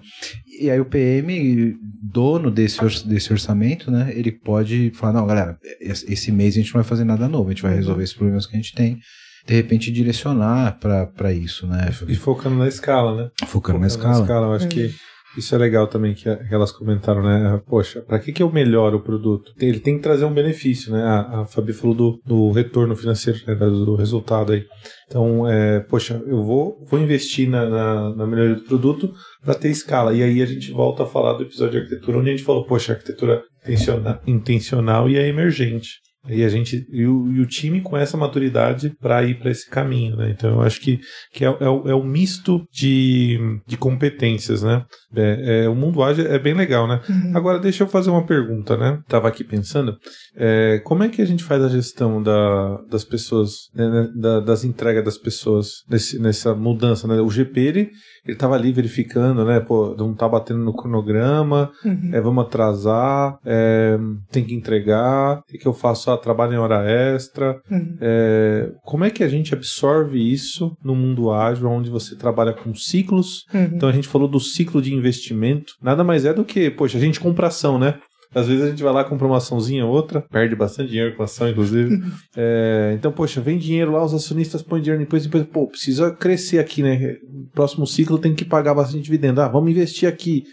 E 0.59 0.69
aí 0.69 0.79
o 0.79 0.85
PM, 0.85 1.75
dono 2.01 2.51
desse, 2.51 2.83
or- 2.83 3.03
desse 3.05 3.33
orçamento, 3.33 3.89
né? 3.89 4.11
Ele 4.15 4.31
pode 4.31 4.91
falar, 4.93 5.13
não, 5.13 5.25
galera, 5.27 5.57
esse 5.81 6.31
mês 6.31 6.53
a 6.55 6.59
gente 6.59 6.67
não 6.73 6.81
vai 6.81 6.87
fazer 6.87 7.03
nada 7.03 7.27
novo, 7.27 7.49
a 7.49 7.51
gente 7.51 7.63
vai 7.63 7.73
resolver 7.75 8.03
esses 8.03 8.15
problemas 8.15 8.45
que 8.45 8.55
a 8.55 8.59
gente 8.59 8.73
tem. 8.75 8.99
De 9.47 9.55
repente 9.55 9.91
direcionar 9.91 10.77
para 10.79 11.33
isso, 11.33 11.65
né? 11.65 11.89
E 12.07 12.15
focando 12.15 12.57
na 12.57 12.67
escala, 12.67 13.23
né? 13.23 13.29
Focando 13.47 13.79
na 13.79 13.87
escala. 13.87 14.45
Eu 14.47 14.53
acho 14.53 14.67
que 14.67 14.93
Isso 15.37 15.55
é 15.55 15.57
legal 15.57 15.87
também 15.87 16.13
que, 16.13 16.27
elas 16.51 16.71
comentaram, 16.71 17.23
né? 17.23 17.61
Poxa, 17.65 18.01
para 18.01 18.19
que, 18.19 18.33
que 18.33 18.43
eu 18.43 18.51
melhoro 18.51 18.97
o 18.97 19.01
produto? 19.01 19.53
Ele 19.59 19.79
tem 19.79 19.95
que 19.95 20.03
trazer 20.03 20.25
um 20.25 20.33
benefício, 20.33 20.91
né? 20.91 21.03
A, 21.03 21.41
a 21.41 21.45
Fabi 21.45 21.71
falou 21.71 21.95
do, 21.95 22.21
do 22.25 22.51
retorno 22.51 22.95
financeiro, 22.95 23.39
né? 23.47 23.55
do 23.55 23.95
resultado 23.95 24.51
aí. 24.51 24.65
Então, 25.07 25.47
é, 25.47 25.79
poxa, 25.79 26.21
eu 26.25 26.43
vou, 26.43 26.83
vou 26.85 26.99
investir 26.99 27.49
na, 27.49 27.65
na, 27.69 28.15
na 28.15 28.27
melhoria 28.27 28.55
do 28.55 28.63
produto 28.63 29.13
para 29.43 29.55
ter 29.55 29.69
escala. 29.69 30.13
E 30.13 30.21
aí 30.21 30.41
a 30.41 30.45
gente 30.45 30.71
volta 30.71 31.03
a 31.03 31.07
falar 31.07 31.33
do 31.33 31.43
episódio 31.43 31.73
de 31.73 31.77
arquitetura, 31.77 32.17
onde 32.17 32.29
a 32.29 32.33
gente 32.33 32.45
falou, 32.45 32.65
poxa, 32.65 32.93
arquitetura 32.93 33.43
intencional, 33.65 34.21
intencional 34.27 35.09
e 35.09 35.17
é 35.17 35.27
emergente. 35.27 35.99
E 36.29 36.43
a 36.43 36.49
gente 36.49 36.85
e 36.91 37.05
o, 37.05 37.31
e 37.31 37.39
o 37.39 37.47
time 37.47 37.81
com 37.81 37.97
essa 37.97 38.15
maturidade 38.15 38.91
para 39.01 39.23
ir 39.23 39.39
para 39.39 39.49
esse 39.49 39.67
caminho, 39.67 40.15
né? 40.15 40.29
Então 40.29 40.51
eu 40.51 40.61
acho 40.61 40.79
que, 40.79 40.99
que 41.33 41.43
é, 41.43 41.49
é, 41.49 41.65
é 41.65 41.95
um 41.95 42.03
misto 42.03 42.63
de, 42.71 43.39
de 43.65 43.75
competências, 43.75 44.61
né? 44.61 44.85
É, 45.15 45.63
é, 45.63 45.69
o 45.69 45.73
mundo 45.73 46.03
ágil 46.03 46.27
é 46.27 46.37
bem 46.37 46.53
legal, 46.53 46.87
né? 46.87 47.01
Uhum. 47.09 47.35
Agora 47.35 47.59
deixa 47.59 47.83
eu 47.83 47.87
fazer 47.87 48.11
uma 48.11 48.25
pergunta, 48.25 48.77
né? 48.77 48.99
Tava 49.07 49.27
aqui 49.27 49.43
pensando, 49.43 49.97
é, 50.35 50.79
como 50.83 51.03
é 51.03 51.09
que 51.09 51.23
a 51.23 51.25
gente 51.25 51.43
faz 51.43 51.63
a 51.63 51.69
gestão 51.69 52.21
da, 52.21 52.77
das 52.89 53.03
pessoas, 53.03 53.69
né, 53.73 53.89
né 53.89 54.09
da, 54.15 54.39
das 54.39 54.63
entregas 54.63 55.03
das 55.03 55.17
pessoas 55.17 55.83
nesse, 55.89 56.19
nessa 56.19 56.53
mudança, 56.53 57.07
né? 57.07 57.19
O 57.19 57.31
GP 57.31 57.59
ele 57.59 57.89
ele 58.25 58.37
tava 58.37 58.55
ali 58.55 58.71
verificando, 58.71 59.43
né? 59.43 59.59
Pô, 59.59 59.95
não 59.97 60.13
tá 60.13 60.27
batendo 60.27 60.59
no 60.59 60.73
cronograma, 60.73 61.71
uhum. 61.83 62.11
é, 62.13 62.21
vamos 62.21 62.45
atrasar, 62.45 63.37
é, 63.45 63.97
tem 64.31 64.43
que 64.43 64.53
entregar, 64.53 65.39
o 65.39 65.43
que, 65.43 65.57
que 65.57 65.67
eu 65.67 65.73
faço? 65.73 66.11
Ah, 66.11 66.17
trabalho 66.17 66.53
em 66.53 66.57
hora 66.57 66.83
extra. 66.89 67.59
Uhum. 67.69 67.97
É, 67.99 68.71
como 68.83 69.03
é 69.03 69.09
que 69.09 69.23
a 69.23 69.27
gente 69.27 69.53
absorve 69.53 70.19
isso 70.19 70.75
no 70.83 70.95
mundo 70.95 71.31
ágil, 71.31 71.69
onde 71.69 71.89
você 71.89 72.15
trabalha 72.15 72.53
com 72.53 72.75
ciclos? 72.75 73.45
Uhum. 73.53 73.71
Então 73.73 73.89
a 73.89 73.93
gente 73.93 74.07
falou 74.07 74.27
do 74.27 74.39
ciclo 74.39 74.81
de 74.81 74.93
investimento, 74.93 75.73
nada 75.81 76.03
mais 76.03 76.25
é 76.25 76.33
do 76.33 76.45
que, 76.45 76.69
poxa, 76.69 76.97
a 76.97 77.01
gente 77.01 77.19
compra 77.19 77.47
ação, 77.47 77.79
né? 77.79 77.95
Às 78.33 78.47
vezes 78.47 78.63
a 78.63 78.69
gente 78.69 78.81
vai 78.81 78.93
lá, 78.93 79.03
compra 79.03 79.27
uma 79.27 79.37
açãozinha 79.37 79.85
ou 79.85 79.91
outra, 79.91 80.21
perde 80.21 80.55
bastante 80.55 80.89
dinheiro 80.89 81.15
com 81.15 81.23
ação, 81.23 81.49
inclusive. 81.49 82.01
é, 82.35 82.93
então, 82.97 83.11
poxa, 83.11 83.41
vem 83.41 83.57
dinheiro 83.57 83.91
lá, 83.91 84.03
os 84.03 84.13
acionistas 84.13 84.61
põem 84.61 84.81
dinheiro 84.81 85.03
depois, 85.03 85.23
depois, 85.23 85.43
pô, 85.45 85.67
precisa 85.67 86.11
crescer 86.11 86.59
aqui, 86.59 86.81
né? 86.81 87.17
Próximo 87.53 87.85
ciclo 87.85 88.17
tem 88.17 88.33
que 88.33 88.45
pagar 88.45 88.73
bastante 88.73 89.03
dividendo. 89.03 89.41
Ah, 89.41 89.49
vamos 89.49 89.71
investir 89.71 90.07
aqui. 90.07 90.43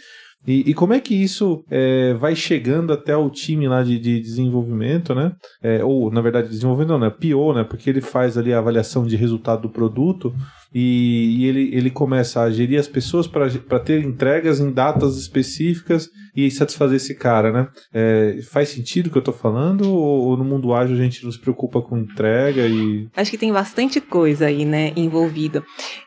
E, 0.46 0.70
e, 0.70 0.74
como 0.74 0.94
é 0.94 1.00
que 1.00 1.14
isso 1.14 1.64
é, 1.70 2.14
vai 2.14 2.34
chegando 2.34 2.92
até 2.92 3.14
o 3.16 3.28
time 3.28 3.68
lá 3.68 3.82
de, 3.82 3.98
de 3.98 4.20
desenvolvimento, 4.20 5.14
né? 5.14 5.32
É, 5.62 5.84
ou, 5.84 6.10
na 6.10 6.20
verdade, 6.20 6.48
desenvolvimento 6.48 6.90
não, 6.90 6.98
né? 6.98 7.10
PO, 7.10 7.52
né? 7.54 7.64
Porque 7.64 7.90
ele 7.90 8.00
faz 8.00 8.38
ali 8.38 8.52
a 8.52 8.58
avaliação 8.58 9.04
de 9.04 9.16
resultado 9.16 9.62
do 9.62 9.68
produto 9.68 10.32
e, 10.72 11.38
e 11.38 11.46
ele, 11.46 11.70
ele 11.74 11.90
começa 11.90 12.40
a 12.40 12.50
gerir 12.50 12.78
as 12.78 12.88
pessoas 12.88 13.26
para 13.26 13.80
ter 13.80 14.02
entregas 14.02 14.60
em 14.60 14.70
datas 14.70 15.18
específicas 15.18 16.08
e 16.38 16.50
satisfazer 16.52 16.96
esse 16.96 17.16
cara, 17.16 17.50
né? 17.50 17.68
É, 17.92 18.38
faz 18.48 18.68
sentido 18.68 19.08
o 19.08 19.10
que 19.10 19.18
eu 19.18 19.22
tô 19.22 19.32
falando? 19.32 19.90
Ou, 19.92 20.28
ou, 20.28 20.36
no 20.36 20.44
mundo 20.44 20.72
ágil 20.72 20.94
a 20.94 20.98
gente 21.02 21.24
não 21.24 21.32
se 21.32 21.38
preocupa 21.40 21.82
com 21.82 21.98
entrega 21.98 22.64
e. 22.64 23.08
Acho 23.16 23.30
que 23.32 23.36
tem 23.36 23.52
bastante 23.52 24.00
coisa 24.00 24.46
aí, 24.46 24.64
né, 24.64 24.92
envolvida. 24.94 25.64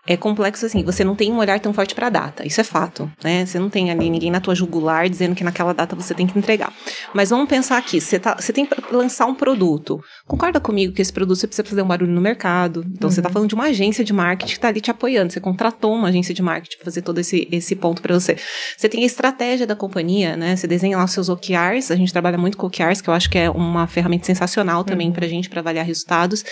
É 0.07 0.15
complexo 0.15 0.65
assim, 0.65 0.85
você 0.85 1.03
não 1.03 1.17
tem 1.17 1.31
um 1.33 1.37
olhar 1.37 1.59
tão 1.59 1.73
forte 1.73 1.93
para 1.93 2.09
data, 2.09 2.47
isso 2.47 2.61
é 2.61 2.63
fato, 2.63 3.11
né? 3.21 3.45
Você 3.45 3.59
não 3.59 3.69
tem 3.69 3.91
ali 3.91 4.09
ninguém 4.09 4.31
na 4.31 4.39
tua 4.39 4.55
jugular 4.55 5.09
dizendo 5.09 5.35
que 5.35 5.43
naquela 5.43 5.73
data 5.73 5.97
você 5.97 6.13
tem 6.13 6.25
que 6.25 6.39
entregar. 6.39 6.73
Mas 7.13 7.29
vamos 7.29 7.49
pensar 7.49 7.77
aqui, 7.77 7.99
você, 7.99 8.17
tá, 8.17 8.37
você 8.39 8.53
tem 8.53 8.65
para 8.65 8.81
lançar 8.95 9.25
um 9.25 9.35
produto. 9.35 9.99
Concorda 10.25 10.61
comigo 10.61 10.93
que 10.93 11.01
esse 11.01 11.11
produto 11.11 11.39
você 11.39 11.47
precisa 11.47 11.67
fazer 11.67 11.81
um 11.81 11.87
barulho 11.87 12.13
no 12.13 12.21
mercado? 12.21 12.85
Então 12.87 13.09
uhum. 13.09 13.13
você 13.13 13.21
tá 13.21 13.29
falando 13.29 13.49
de 13.49 13.55
uma 13.55 13.65
agência 13.65 14.01
de 14.01 14.13
marketing 14.13 14.51
que 14.53 14.57
está 14.57 14.69
ali 14.69 14.79
te 14.79 14.89
apoiando. 14.89 15.33
Você 15.33 15.41
contratou 15.41 15.93
uma 15.93 16.07
agência 16.07 16.33
de 16.33 16.41
marketing 16.41 16.77
para 16.77 16.85
fazer 16.85 17.01
todo 17.01 17.19
esse, 17.19 17.49
esse 17.51 17.75
ponto 17.75 18.01
para 18.01 18.17
você. 18.17 18.37
Você 18.77 18.87
tem 18.87 19.03
a 19.03 19.05
estratégia 19.05 19.67
da 19.67 19.75
companhia, 19.75 20.20
né? 20.29 20.55
Você 20.55 20.67
desenha 20.67 20.97
lá 20.97 21.03
os 21.03 21.11
seus 21.11 21.29
OKRs. 21.29 21.91
A 21.91 21.95
gente 21.95 22.11
trabalha 22.11 22.37
muito 22.37 22.57
com 22.57 22.67
OKRs, 22.67 23.01
que 23.01 23.09
eu 23.09 23.13
acho 23.13 23.29
que 23.29 23.37
é 23.37 23.49
uma 23.49 23.87
ferramenta 23.87 24.25
sensacional 24.25 24.83
também 24.83 25.07
uhum. 25.07 25.13
para 25.13 25.25
a 25.25 25.29
gente 25.29 25.49
para 25.49 25.59
avaliar 25.59 25.85
resultados. 25.85 26.43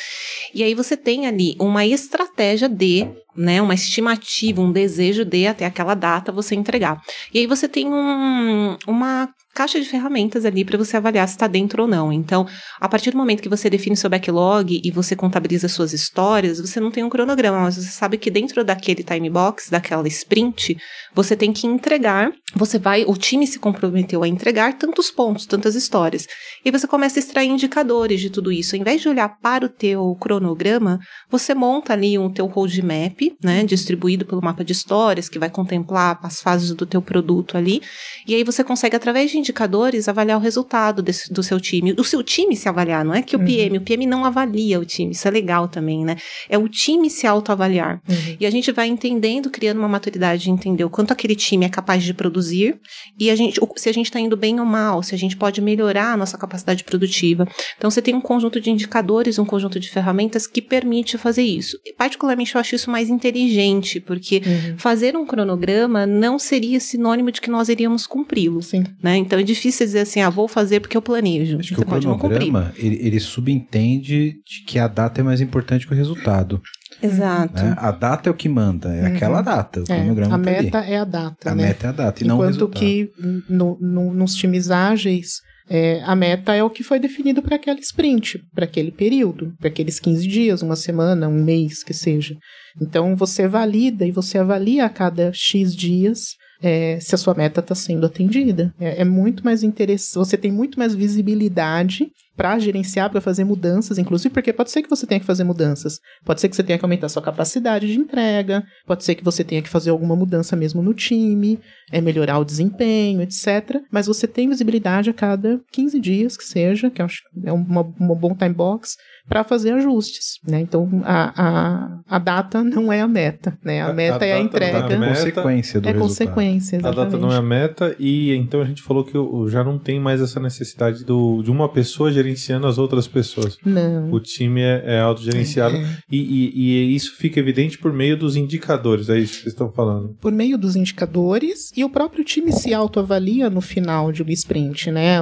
E 0.53 0.63
aí 0.63 0.73
você 0.73 0.97
tem 0.97 1.27
ali 1.27 1.55
uma 1.59 1.85
estratégia 1.85 2.67
de 2.67 3.07
né, 3.35 3.61
uma 3.61 3.73
estimativa, 3.73 4.61
um 4.61 4.71
desejo 4.71 5.23
de 5.23 5.47
até 5.47 5.65
aquela 5.65 5.93
data 5.93 6.31
você 6.31 6.55
entregar. 6.55 7.01
E 7.33 7.39
aí 7.39 7.47
você 7.47 7.67
tem 7.67 7.87
um, 7.87 8.77
uma 8.87 9.29
caixa 9.59 9.77
de 9.77 9.89
ferramentas 9.89 10.45
ali 10.45 10.63
para 10.63 10.77
você 10.77 10.95
avaliar 10.95 11.27
se 11.27 11.33
está 11.33 11.45
dentro 11.45 11.81
ou 11.81 11.87
não. 11.87 12.13
Então, 12.13 12.47
a 12.79 12.87
partir 12.87 13.11
do 13.11 13.17
momento 13.17 13.43
que 13.43 13.49
você 13.49 13.69
define 13.69 13.97
seu 13.97 14.09
backlog 14.09 14.79
e 14.81 14.89
você 14.89 15.17
contabiliza 15.17 15.67
suas 15.67 15.91
histórias, 15.91 16.61
você 16.61 16.79
não 16.79 16.89
tem 16.89 17.03
um 17.03 17.09
cronograma, 17.09 17.59
mas 17.59 17.75
você 17.75 17.89
sabe 17.89 18.17
que 18.17 18.31
dentro 18.31 18.63
daquele 18.63 19.03
time 19.03 19.29
box, 19.29 19.69
daquela 19.69 20.07
sprint, 20.07 20.77
você 21.13 21.35
tem 21.35 21.51
que 21.51 21.67
entregar, 21.67 22.31
você 22.55 22.79
vai, 22.79 23.03
o 23.05 23.17
time 23.17 23.45
se 23.45 23.59
comprometeu 23.59 24.23
a 24.23 24.27
entregar 24.29 24.77
tantos 24.77 25.11
pontos, 25.11 25.45
tantas 25.45 25.75
histórias. 25.75 26.25
E 26.63 26.71
você 26.71 26.87
começa 26.87 27.19
a 27.19 27.21
extrair 27.21 27.49
indicadores 27.49 28.21
de 28.21 28.29
tudo 28.29 28.53
isso. 28.53 28.77
Ao 28.77 28.79
invés 28.79 29.01
de 29.01 29.09
olhar 29.09 29.27
para 29.41 29.65
o 29.65 29.69
teu 29.69 30.15
cronograma, 30.21 30.99
você 31.29 31.53
monta 31.53 31.91
ali 31.91 32.17
o 32.17 32.29
teu 32.29 32.45
roadmap, 32.45 33.19
né, 33.43 33.65
distribuído 33.65 34.25
pelo 34.25 34.41
mapa 34.41 34.63
de 34.63 34.71
histórias, 34.71 35.27
que 35.27 35.37
vai 35.37 35.49
contemplar 35.49 36.17
as 36.23 36.39
fases 36.39 36.71
do 36.71 36.85
teu 36.85 37.01
produto 37.01 37.57
ali. 37.57 37.81
E 38.25 38.33
aí 38.35 38.43
você 38.45 38.63
consegue, 38.63 38.95
através 38.95 39.29
de 39.29 39.37
indicadores, 39.49 40.07
avaliar 40.07 40.37
o 40.37 40.41
resultado 40.41 41.01
desse, 41.01 41.31
do 41.33 41.41
seu 41.41 41.59
time. 41.59 41.93
O 41.97 42.03
seu 42.03 42.23
time 42.23 42.55
se 42.55 42.69
avaliar, 42.69 43.03
não 43.03 43.13
é 43.13 43.21
que 43.21 43.35
o 43.35 43.39
PM, 43.39 43.77
uhum. 43.77 43.81
o 43.81 43.85
PM 43.85 44.05
não 44.05 44.23
avalia 44.23 44.79
o 44.79 44.85
time, 44.85 45.11
isso 45.11 45.27
é 45.27 45.31
legal 45.31 45.67
também, 45.67 46.05
né? 46.05 46.17
É 46.47 46.57
o 46.57 46.67
time 46.69 47.09
se 47.09 47.25
autoavaliar. 47.25 48.01
Uhum. 48.07 48.37
E 48.39 48.45
a 48.45 48.49
gente 48.49 48.71
vai 48.71 48.87
entendendo, 48.87 49.49
criando 49.49 49.79
uma 49.79 49.87
maturidade 49.87 50.43
de 50.43 50.51
entender 50.51 50.83
o 50.83 50.89
quanto 50.89 51.11
aquele 51.11 51.35
time 51.35 51.65
é 51.65 51.69
capaz 51.69 52.03
de 52.03 52.13
produzir 52.13 52.79
e 53.19 53.29
a 53.29 53.35
gente, 53.35 53.59
se 53.75 53.89
a 53.89 53.93
gente 53.93 54.05
está 54.05 54.19
indo 54.19 54.37
bem 54.37 54.59
ou 54.59 54.65
mal, 54.65 55.01
se 55.03 55.15
a 55.15 55.17
gente 55.17 55.35
pode 55.35 55.61
melhorar 55.61 56.13
a 56.13 56.17
nossa 56.17 56.37
capacidade 56.37 56.83
produtiva. 56.83 57.47
Então 57.77 57.89
você 57.89 58.01
tem 58.01 58.13
um 58.13 58.21
conjunto 58.21 58.61
de 58.61 58.69
indicadores, 58.69 59.39
um 59.39 59.45
conjunto 59.45 59.79
de 59.79 59.89
ferramentas 59.89 60.45
que 60.45 60.61
permite 60.61 61.17
fazer 61.17 61.43
isso. 61.43 61.77
E, 61.85 61.93
particularmente 61.93 62.53
eu 62.55 62.61
acho 62.61 62.75
isso 62.75 62.89
mais 62.89 63.09
inteligente, 63.09 63.99
porque 63.99 64.41
uhum. 64.45 64.77
fazer 64.77 65.15
um 65.17 65.25
cronograma 65.25 66.05
não 66.05 66.37
seria 66.37 66.79
sinônimo 66.79 67.31
de 67.31 67.41
que 67.41 67.49
nós 67.49 67.69
iríamos 67.69 68.05
cumpri-lo. 68.05 68.59
Né? 69.01 69.17
Então 69.17 69.38
é 69.39 69.43
difícil 69.43 69.85
dizer 69.85 70.01
assim, 70.01 70.21
ah, 70.21 70.29
vou 70.29 70.47
fazer 70.47 70.79
porque 70.79 70.95
eu 70.95 71.01
planejo. 71.01 71.59
Acho 71.59 71.69
Você 71.69 71.75
que 71.75 71.81
o 71.81 71.85
cronograma, 71.85 72.73
ele, 72.77 72.97
ele 73.01 73.19
subentende 73.19 74.41
de 74.45 74.63
que 74.65 74.79
a 74.79 74.87
data 74.87 75.21
é 75.21 75.23
mais 75.23 75.41
importante 75.41 75.87
que 75.87 75.93
o 75.93 75.97
resultado. 75.97 76.61
Exato. 77.01 77.61
Né? 77.61 77.75
A 77.77 77.91
data 77.91 78.29
é 78.29 78.31
o 78.31 78.35
que 78.35 78.49
manda, 78.49 78.93
é 78.93 79.01
uhum. 79.01 79.15
aquela 79.15 79.41
data. 79.41 79.81
O 79.81 79.83
é, 79.83 79.97
cronograma 79.97 80.35
a 80.35 80.39
tá 80.39 80.51
meta 80.51 80.79
ali. 80.79 80.91
é 80.91 80.97
a 80.97 81.05
data. 81.05 81.51
A 81.51 81.55
né? 81.55 81.63
meta 81.63 81.87
é 81.87 81.89
a 81.89 81.93
data, 81.93 82.23
e 82.23 82.25
Enquanto 82.25 82.37
não 82.37 82.43
o 82.43 82.47
resultado. 82.47 82.79
que 82.79 83.11
no, 83.49 83.77
no, 83.79 84.13
nos 84.13 84.35
times 84.35 84.69
ágeis, 84.69 85.41
é, 85.69 86.01
a 86.03 86.15
meta 86.15 86.55
é 86.55 86.63
o 86.63 86.69
que 86.69 86.83
foi 86.83 86.99
definido 86.99 87.43
para 87.43 87.55
aquele 87.55 87.79
sprint, 87.79 88.39
para 88.53 88.65
aquele 88.65 88.91
período, 88.91 89.53
para 89.59 89.69
aqueles 89.69 89.99
15 89.99 90.27
dias, 90.27 90.61
uma 90.63 90.75
semana, 90.75 91.27
um 91.27 91.43
mês, 91.43 91.83
que 91.83 91.93
seja. 91.93 92.35
Então 92.81 93.15
você 93.15 93.47
valida 93.47 94.05
e 94.05 94.11
você 94.11 94.39
avalia 94.39 94.85
a 94.85 94.89
cada 94.89 95.31
X 95.31 95.75
dias 95.75 96.38
é, 96.61 96.99
se 96.99 97.15
a 97.15 97.17
sua 97.17 97.33
meta 97.33 97.59
está 97.59 97.73
sendo 97.73 98.05
atendida. 98.05 98.73
É, 98.79 99.01
é, 99.01 99.05
muito 99.05 99.43
mais 99.43 99.63
interessante, 99.63 100.25
você 100.25 100.37
tem 100.37 100.51
muito 100.51 100.77
mais 100.77 100.93
visibilidade 100.93 102.11
para 102.39 102.57
gerenciar, 102.57 103.09
para 103.09 103.19
fazer 103.19 103.43
mudanças, 103.43 103.97
inclusive 103.97 104.33
porque 104.33 104.53
pode 104.53 104.71
ser 104.71 104.81
que 104.81 104.89
você 104.89 105.05
tenha 105.05 105.19
que 105.19 105.25
fazer 105.25 105.43
mudanças, 105.43 105.99
pode 106.23 106.39
ser 106.39 106.47
que 106.47 106.55
você 106.55 106.63
tenha 106.63 106.79
que 106.79 106.85
aumentar 106.85 107.09
sua 107.09 107.21
capacidade 107.21 107.85
de 107.85 107.99
entrega, 107.99 108.63
pode 108.87 109.03
ser 109.03 109.15
que 109.15 109.25
você 109.25 109.43
tenha 109.43 109.61
que 109.61 109.67
fazer 109.67 109.89
alguma 109.89 110.15
mudança 110.15 110.55
mesmo 110.55 110.81
no 110.81 110.93
time, 110.93 111.59
é 111.91 111.99
melhorar 111.99 112.39
o 112.39 112.45
desempenho, 112.45 113.21
etc. 113.21 113.81
Mas 113.91 114.07
você 114.07 114.25
tem 114.25 114.47
visibilidade 114.47 115.09
a 115.09 115.13
cada 115.13 115.59
15 115.69 115.99
dias 115.99 116.37
que 116.37 116.45
seja, 116.45 116.89
que 116.89 117.01
eu 117.01 117.07
acho 117.07 117.23
é 117.43 117.51
uma, 117.51 117.81
uma 117.99 118.15
bom 118.15 118.33
time 118.33 118.53
box, 118.53 118.95
para 119.29 119.43
fazer 119.43 119.73
ajustes, 119.73 120.39
né? 120.47 120.59
Então 120.59 120.89
a, 121.05 121.33
a, 121.35 121.99
a 122.07 122.19
data 122.19 122.63
não 122.63 122.91
é 122.91 122.99
a 122.99 123.07
meta, 123.07 123.57
né? 123.63 123.81
A 123.81 123.93
meta 123.93 124.25
a 124.25 124.27
é 124.27 124.33
a 124.33 124.39
entrega. 124.39 124.77
É 124.77 124.97
consequência 124.97 125.79
do 125.79 125.87
é 125.87 125.91
resultado. 125.91 126.09
consequência, 126.09 126.75
exatamente. 126.77 126.99
A 126.99 127.03
data 127.03 127.17
não 127.17 127.31
é 127.31 127.37
a 127.37 127.41
meta 127.41 127.95
e 127.99 128.33
então 128.33 128.61
a 128.61 128.65
gente 128.65 128.81
falou 128.81 129.03
que 129.03 129.13
já 129.51 129.63
não 129.63 129.77
tem 129.77 129.99
mais 129.99 130.19
essa 130.19 130.39
necessidade 130.39 131.05
do, 131.05 131.43
de 131.43 131.51
uma 131.51 131.69
pessoa 131.69 132.11
gerenciando 132.29 132.67
as 132.67 132.77
outras 132.77 133.07
pessoas. 133.07 133.57
Não. 133.63 134.11
O 134.11 134.19
time 134.19 134.61
é, 134.61 134.95
é 134.95 134.99
autogerenciado 134.99 135.75
é. 135.75 135.97
E, 136.11 136.17
e, 136.17 136.51
e, 136.55 136.95
isso 136.95 137.15
fica 137.15 137.39
evidente 137.39 137.77
por 137.77 137.93
meio 137.93 138.17
dos 138.17 138.35
indicadores, 138.35 139.09
é 139.09 139.17
isso 139.17 139.33
que 139.33 139.41
vocês 139.43 139.53
estão 139.53 139.71
falando. 139.71 140.15
Por 140.19 140.31
meio 140.31 140.57
dos 140.57 140.75
indicadores 140.75 141.71
e 141.75 141.83
o 141.83 141.89
próprio 141.89 142.23
time 142.23 142.51
se 142.51 142.73
autoavalia 142.73 143.49
no 143.49 143.61
final 143.61 144.11
de 144.11 144.23
um 144.23 144.29
sprint, 144.29 144.91
né? 144.91 145.17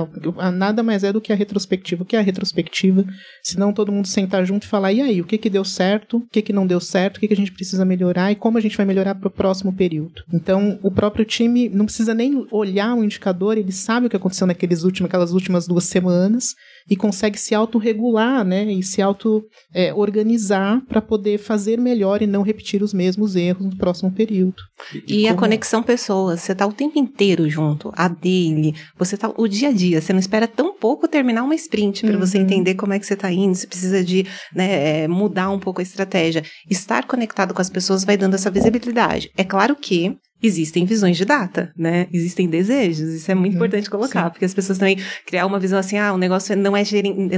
Nada 0.53 0.81
mais 0.81 1.03
é 1.03 1.11
do 1.11 1.21
que 1.21 1.33
a 1.33 1.35
retrospectiva. 1.35 2.03
O 2.03 2.05
que 2.05 2.15
é 2.15 2.19
a 2.19 2.23
retrospectiva? 2.23 3.05
Senão 3.43 3.73
todo 3.73 3.91
mundo 3.91 3.97
mundo 3.97 4.07
sentar 4.07 4.45
junto 4.45 4.63
e 4.63 4.67
falar, 4.67 4.93
e 4.93 5.01
aí, 5.01 5.21
o 5.21 5.25
que 5.25 5.37
que 5.37 5.49
deu 5.49 5.65
certo, 5.65 6.17
o 6.17 6.27
que 6.27 6.41
que 6.41 6.53
não 6.53 6.65
deu 6.65 6.79
certo, 6.79 7.17
o 7.17 7.19
que 7.19 7.27
que 7.27 7.33
a 7.33 7.37
gente 7.37 7.51
precisa 7.51 7.83
melhorar 7.83 8.31
e 8.31 8.35
como 8.35 8.57
a 8.57 8.61
gente 8.61 8.77
vai 8.77 8.85
melhorar 8.85 9.15
para 9.15 9.27
o 9.27 9.31
próximo 9.31 9.73
período. 9.73 10.23
Então, 10.31 10.79
o 10.81 10.91
próprio 10.91 11.25
time 11.25 11.67
não 11.69 11.85
precisa 11.85 12.13
nem 12.13 12.47
olhar 12.51 12.95
o 12.95 13.03
indicador, 13.03 13.57
ele 13.57 13.71
sabe 13.71 14.07
o 14.07 14.09
que 14.09 14.15
aconteceu 14.15 14.47
naqueles 14.47 14.83
últimos, 14.83 15.09
aquelas 15.09 15.31
últimas 15.31 15.67
duas 15.67 15.85
semanas, 15.85 16.55
e 16.89 16.95
consegue 16.95 17.37
se 17.37 17.53
autorregular, 17.53 18.43
né? 18.43 18.65
E 18.71 18.83
se 18.83 19.01
auto-organizar 19.01 20.81
para 20.87 21.01
poder 21.01 21.37
fazer 21.37 21.77
melhor 21.79 22.21
e 22.21 22.27
não 22.27 22.41
repetir 22.41 22.81
os 22.81 22.93
mesmos 22.93 23.35
erros 23.35 23.65
no 23.65 23.77
próximo 23.77 24.11
período. 24.11 24.55
E, 25.07 25.21
e 25.21 25.27
a 25.27 25.33
conexão 25.33 25.83
pessoas, 25.83 26.41
você 26.41 26.55
tá 26.55 26.65
o 26.65 26.73
tempo 26.73 26.97
inteiro 26.97 27.49
junto, 27.49 27.91
a 27.95 28.07
dele, 28.07 28.75
você 28.97 29.17
tá 29.17 29.31
o 29.35 29.47
dia 29.47 29.69
a 29.69 29.71
dia, 29.71 30.01
você 30.01 30.13
não 30.13 30.19
espera 30.19 30.47
tão 30.47 30.73
pouco 30.73 31.07
terminar 31.07 31.43
uma 31.43 31.55
sprint 31.55 32.01
para 32.01 32.13
uhum. 32.13 32.19
você 32.19 32.37
entender 32.37 32.75
como 32.75 32.93
é 32.93 32.99
que 32.99 33.05
você 33.05 33.15
tá 33.15 33.31
indo, 33.31 33.55
você 33.55 33.67
precisa 33.67 34.03
de 34.03 34.25
né, 34.53 35.03
é, 35.03 35.07
mudar 35.07 35.49
um 35.49 35.59
pouco 35.59 35.81
a 35.81 35.83
estratégia. 35.83 36.43
Estar 36.69 37.05
conectado 37.05 37.53
com 37.53 37.61
as 37.61 37.69
pessoas 37.69 38.03
vai 38.03 38.17
dando 38.17 38.35
essa 38.35 38.51
visibilidade. 38.51 39.31
É 39.37 39.43
claro 39.43 39.75
que 39.75 40.17
existem 40.41 40.85
visões 40.85 41.17
de 41.17 41.25
data, 41.25 41.71
né? 41.77 42.07
Existem 42.13 42.47
desejos. 42.47 43.09
Isso 43.13 43.31
é 43.31 43.35
muito 43.35 43.53
uhum, 43.53 43.57
importante 43.57 43.89
colocar, 43.89 44.25
sim. 44.25 44.29
porque 44.29 44.45
as 44.45 44.53
pessoas 44.53 44.77
também 44.77 44.97
criar 45.25 45.45
uma 45.45 45.59
visão 45.59 45.79
assim, 45.79 45.97
ah, 45.97 46.13
o 46.13 46.17
negócio 46.17 46.55
não 46.55 46.75
é 46.75 46.83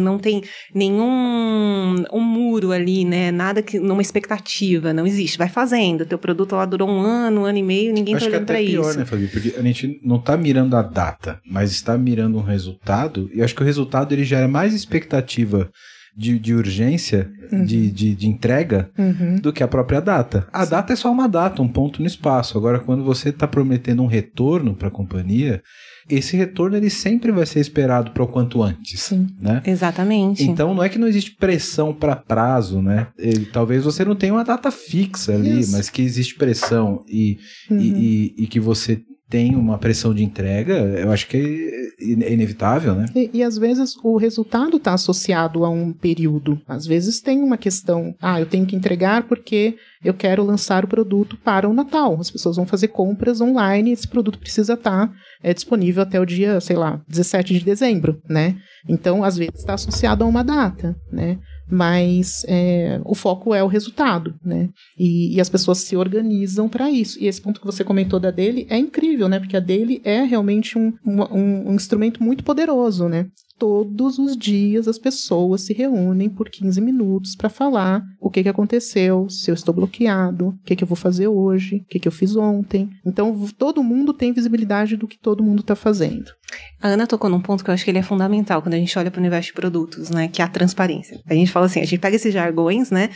não 0.02 0.20
tem 0.20 0.44
nenhum 0.74 2.04
um 2.12 2.22
muro 2.22 2.72
ali, 2.72 3.06
né? 3.06 3.32
Nada 3.32 3.62
que 3.62 3.80
numa 3.80 4.02
expectativa, 4.02 4.94
não 4.94 5.08
existe. 5.08 5.38
Vai 5.38 5.50
fazendo. 5.50 6.06
Teu 6.06 6.18
produto 6.18 6.56
lá 6.56 6.66
durou 6.66 6.90
um 6.90 7.00
ano, 7.00 7.42
um 7.42 7.46
ano 7.46 7.58
e 7.58 7.64
meio, 7.64 7.94
ninguém 7.94 8.16
Acho 8.16 8.26
tá 8.26 8.32
olhando 8.32 8.46
para 8.46 8.62
isso. 8.62 8.72
pior, 8.74 8.96
né, 8.96 9.06
Fabi? 9.06 9.28
Porque 9.28 9.56
a 9.58 9.62
gente 9.62 10.00
não 10.04 10.20
tá 10.20 10.36
mirando 10.36 10.76
a 10.76 10.82
data, 10.82 11.40
mas 11.46 11.72
está 11.72 11.98
mirando 11.98 12.38
um 12.38 12.44
resultado, 12.44 13.30
e 13.34 13.42
acho 13.42 13.56
que 13.56 13.62
o 13.62 13.66
resultado 13.66 14.14
ele 14.14 14.24
gera 14.24 14.48
mais 14.48 14.74
expectativa 14.74 15.70
de, 16.20 16.38
de 16.38 16.54
urgência, 16.54 17.32
uhum. 17.50 17.64
de, 17.64 17.90
de, 17.90 18.14
de, 18.14 18.28
entrega, 18.28 18.90
uhum. 18.98 19.38
do 19.38 19.54
que 19.54 19.64
a 19.64 19.68
própria 19.70 20.02
data. 20.02 20.46
A 20.52 20.66
Sim. 20.66 20.72
data 20.72 20.92
é 20.92 20.96
só 20.98 21.10
uma 21.10 21.30
data, 21.30 21.62
um 21.62 21.68
ponto 21.68 22.02
no 22.02 22.08
espaço. 22.08 22.58
Agora, 22.58 22.80
quando 22.80 23.06
você 23.06 23.30
está 23.30 23.48
prometendo 23.48 24.04
um 24.04 24.06
retorno 24.06 24.76
para 24.76 24.90
a 24.90 24.92
companhia, 24.92 25.64
esse 26.10 26.36
retorno 26.36 26.76
ele 26.76 26.90
sempre 26.90 27.32
vai 27.32 27.46
ser 27.46 27.62
esperado 27.62 28.12
para 28.12 28.22
o 28.22 28.28
quanto 28.28 28.62
antes. 28.62 29.00
Sim, 29.00 29.28
né? 29.40 29.62
exatamente. 29.66 30.44
Então 30.44 30.74
não 30.74 30.84
é 30.84 30.90
que 30.90 31.00
não 31.00 31.08
existe 31.08 31.32
pressão 31.32 31.94
para 31.94 32.18
prazo, 32.18 32.82
né? 32.82 33.08
E, 33.18 33.46
talvez 33.46 33.86
você 33.86 34.04
não 34.04 34.16
tenha 34.16 34.34
uma 34.34 34.44
data 34.44 34.70
fixa 34.72 35.34
ali, 35.34 35.62
Isso. 35.62 35.72
mas 35.72 35.90
que 35.90 36.02
existe 36.02 36.36
pressão 36.36 37.06
e, 37.08 37.38
uhum. 37.72 37.80
e, 37.80 37.88
e, 37.88 38.44
e, 38.44 38.48
que 38.48 38.60
você 38.60 39.02
tem 39.30 39.56
uma 39.56 39.78
pressão 39.78 40.14
de 40.14 40.24
entrega, 40.24 40.74
eu 40.74 41.12
acho 41.12 41.28
que 41.28 41.92
é 42.02 42.34
inevitável, 42.34 42.96
né? 42.96 43.06
E, 43.16 43.30
e 43.34 43.44
às 43.44 43.58
vezes 43.58 43.96
o 44.04 44.18
resultado 44.18 44.78
está 44.78 44.94
associado 44.94 45.64
a 45.64 45.70
um 45.70 45.94
período. 45.94 46.60
Às 46.68 46.88
vezes 46.88 47.22
tem 47.22 47.44
uma 47.44 47.58
questão, 47.58 48.16
ah, 48.20 48.40
eu 48.40 48.46
tenho 48.48 48.66
que 48.66 48.76
entregar 48.76 49.28
porque 49.28 49.76
eu 50.04 50.14
quero 50.14 50.44
lançar 50.44 50.84
o 50.84 50.88
produto 50.88 51.38
para 51.38 51.70
o 51.70 51.74
Natal. 51.74 52.18
As 52.20 52.32
pessoas 52.32 52.56
vão 52.56 52.66
fazer 52.66 52.88
compras 52.88 53.40
online, 53.40 53.92
esse 53.92 54.08
produto 54.08 54.40
precisa 54.40 54.74
estar 54.74 55.08
tá, 55.08 55.14
é, 55.44 55.54
disponível 55.54 56.02
até 56.02 56.20
o 56.20 56.26
dia, 56.26 56.60
sei 56.60 56.76
lá, 56.76 57.02
17 57.08 57.54
de 57.54 57.64
dezembro, 57.64 58.20
né? 58.28 58.58
Então, 58.88 59.24
às 59.24 59.38
vezes 59.38 59.60
está 59.60 59.76
associado 59.76 60.24
a 60.24 60.28
uma 60.28 60.44
data, 60.44 60.96
né? 61.12 61.38
Mas 61.70 62.44
é, 62.48 63.00
o 63.06 63.14
foco 63.14 63.54
é 63.54 63.64
o 63.64 63.68
resultado, 63.68 64.36
né? 64.44 64.70
E, 64.98 65.36
e 65.36 65.42
as 65.42 65.50
pessoas 65.50 65.80
se 65.80 65.96
organizam 65.96 66.68
para 66.68 66.90
isso. 66.90 67.22
E 67.22 67.28
esse 67.28 67.42
ponto 67.42 67.60
que 67.60 67.66
você 67.66 67.84
comentou 67.84 68.20
da 68.20 68.32
dele 68.32 68.66
é 68.70 68.78
incrível, 68.78 69.30
né? 69.30 69.40
Porque 69.40 69.56
a 69.56 69.60
dele 69.60 70.02
é 70.04 70.24
realmente 70.24 70.78
um, 70.78 70.94
um, 71.06 71.70
um 71.70 71.74
instrumento 71.74 72.24
muito 72.24 72.44
poderoso, 72.44 73.08
né? 73.08 73.28
Todos 73.60 74.18
os 74.18 74.38
dias 74.38 74.88
as 74.88 74.98
pessoas 74.98 75.62
se 75.62 75.74
reúnem 75.74 76.30
por 76.30 76.50
15 76.50 76.80
minutos 76.80 77.36
para 77.36 77.50
falar 77.50 78.02
o 78.20 78.32
que, 78.32 78.42
que 78.42 78.50
aconteceu, 78.50 79.30
se 79.30 79.52
eu 79.52 79.54
estou 79.54 79.74
bloqueado, 79.74 80.48
o 80.48 80.58
que, 80.66 80.76
que 80.76 80.84
eu 80.84 80.88
vou 80.88 80.96
fazer 80.96 81.28
hoje, 81.28 81.78
o 81.78 81.86
que, 81.86 82.00
que 82.00 82.08
eu 82.08 82.12
fiz 82.12 82.36
ontem. 82.36 82.90
Então, 83.06 83.48
todo 83.58 83.84
mundo 83.84 84.14
tem 84.14 84.32
visibilidade 84.32 84.96
do 84.96 85.08
que 85.08 85.20
todo 85.20 85.44
mundo 85.44 85.60
está 85.60 85.76
fazendo. 85.76 86.32
A 86.82 86.88
Ana 86.88 87.06
tocou 87.06 87.30
num 87.30 87.42
ponto 87.42 87.64
que 87.64 87.70
eu 87.70 87.74
acho 87.74 87.84
que 87.84 87.92
ele 87.92 88.00
é 88.00 88.04
fundamental 88.04 88.62
quando 88.62 88.74
a 88.74 88.78
gente 88.78 88.98
olha 88.98 89.12
para 89.12 89.20
o 89.20 89.22
universo 89.22 89.48
de 89.48 89.54
produtos, 89.54 90.10
né? 90.10 90.28
Que 90.30 90.42
é 90.42 90.46
a 90.46 90.48
transparência. 90.48 91.20
A 91.30 91.34
gente 91.34 91.52
fala 91.52 91.66
assim, 91.66 91.82
a 91.82 91.86
gente 91.86 92.00
pega 92.00 92.16
esses 92.16 92.34
jargões, 92.34 92.90
né? 92.90 93.10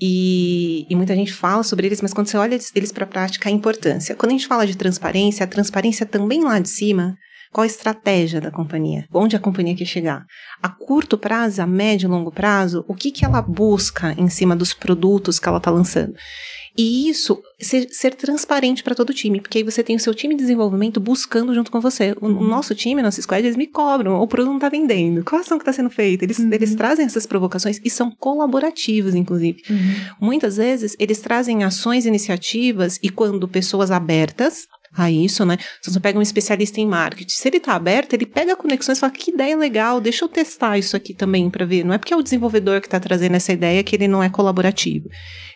E, 0.00 0.86
e, 0.90 0.94
muita 0.94 1.14
gente 1.14 1.32
fala 1.32 1.62
sobre 1.62 1.86
eles, 1.86 2.02
mas 2.02 2.12
quando 2.12 2.26
você 2.26 2.36
olha 2.36 2.58
eles 2.74 2.92
para 2.92 3.04
a 3.04 3.08
prática, 3.08 3.48
a 3.48 3.52
importância. 3.52 4.14
Quando 4.14 4.30
a 4.30 4.34
gente 4.34 4.46
fala 4.46 4.66
de 4.66 4.76
transparência, 4.76 5.44
a 5.44 5.46
transparência 5.46 6.04
também 6.04 6.44
lá 6.44 6.58
de 6.58 6.68
cima 6.68 7.16
qual 7.56 7.62
a 7.62 7.66
estratégia 7.66 8.38
da 8.38 8.50
companhia? 8.50 9.08
Onde 9.14 9.34
a 9.34 9.38
companhia 9.38 9.74
quer 9.74 9.86
chegar? 9.86 10.26
A 10.62 10.68
curto 10.68 11.16
prazo, 11.16 11.62
a 11.62 11.66
médio 11.66 12.06
e 12.06 12.10
longo 12.10 12.30
prazo, 12.30 12.84
o 12.86 12.94
que, 12.94 13.10
que 13.10 13.24
ela 13.24 13.40
busca 13.40 14.14
em 14.18 14.28
cima 14.28 14.54
dos 14.54 14.74
produtos 14.74 15.38
que 15.38 15.48
ela 15.48 15.56
está 15.56 15.70
lançando? 15.70 16.12
E 16.76 17.08
isso, 17.08 17.40
ser, 17.58 17.88
ser 17.90 18.14
transparente 18.14 18.82
para 18.82 18.94
todo 18.94 19.08
o 19.08 19.14
time, 19.14 19.40
porque 19.40 19.56
aí 19.56 19.64
você 19.64 19.82
tem 19.82 19.96
o 19.96 20.00
seu 20.00 20.14
time 20.14 20.34
de 20.34 20.42
desenvolvimento 20.42 21.00
buscando 21.00 21.54
junto 21.54 21.70
com 21.70 21.80
você. 21.80 22.14
O, 22.20 22.26
o 22.26 22.46
nosso 22.46 22.74
time, 22.74 23.00
nosso 23.00 23.22
squad, 23.22 23.42
eles 23.42 23.56
me 23.56 23.66
cobram, 23.66 24.20
o 24.20 24.28
produto 24.28 24.50
não 24.50 24.56
está 24.56 24.68
vendendo, 24.68 25.24
qual 25.24 25.40
ação 25.40 25.56
que 25.56 25.62
está 25.62 25.72
sendo 25.72 25.88
feita? 25.88 26.26
Eles, 26.26 26.38
uhum. 26.38 26.52
eles 26.52 26.74
trazem 26.74 27.06
essas 27.06 27.24
provocações 27.24 27.80
e 27.82 27.88
são 27.88 28.10
colaborativos, 28.10 29.14
inclusive. 29.14 29.62
Uhum. 29.70 29.94
Muitas 30.20 30.58
vezes, 30.58 30.94
eles 30.98 31.20
trazem 31.20 31.64
ações, 31.64 32.04
iniciativas, 32.04 32.98
e 33.02 33.08
quando 33.08 33.48
pessoas 33.48 33.90
abertas, 33.90 34.66
a 34.94 35.10
isso, 35.10 35.44
né? 35.44 35.56
Se 35.80 35.90
você 35.90 36.00
pega 36.00 36.18
um 36.18 36.22
especialista 36.22 36.80
em 36.80 36.86
marketing, 36.86 37.34
se 37.34 37.48
ele 37.48 37.56
está 37.58 37.74
aberto, 37.74 38.12
ele 38.12 38.26
pega 38.26 38.56
conexões 38.56 38.98
e 38.98 39.00
fala 39.00 39.12
que 39.12 39.30
ideia 39.30 39.56
legal, 39.56 40.00
deixa 40.00 40.24
eu 40.24 40.28
testar 40.28 40.78
isso 40.78 40.96
aqui 40.96 41.14
também 41.14 41.48
para 41.50 41.64
ver. 41.64 41.84
Não 41.84 41.94
é 41.94 41.98
porque 41.98 42.12
é 42.12 42.16
o 42.16 42.22
desenvolvedor 42.22 42.80
que 42.80 42.86
está 42.86 43.00
trazendo 43.00 43.36
essa 43.36 43.52
ideia 43.52 43.82
que 43.82 43.96
ele 43.96 44.08
não 44.08 44.22
é 44.22 44.28
colaborativo. 44.28 45.08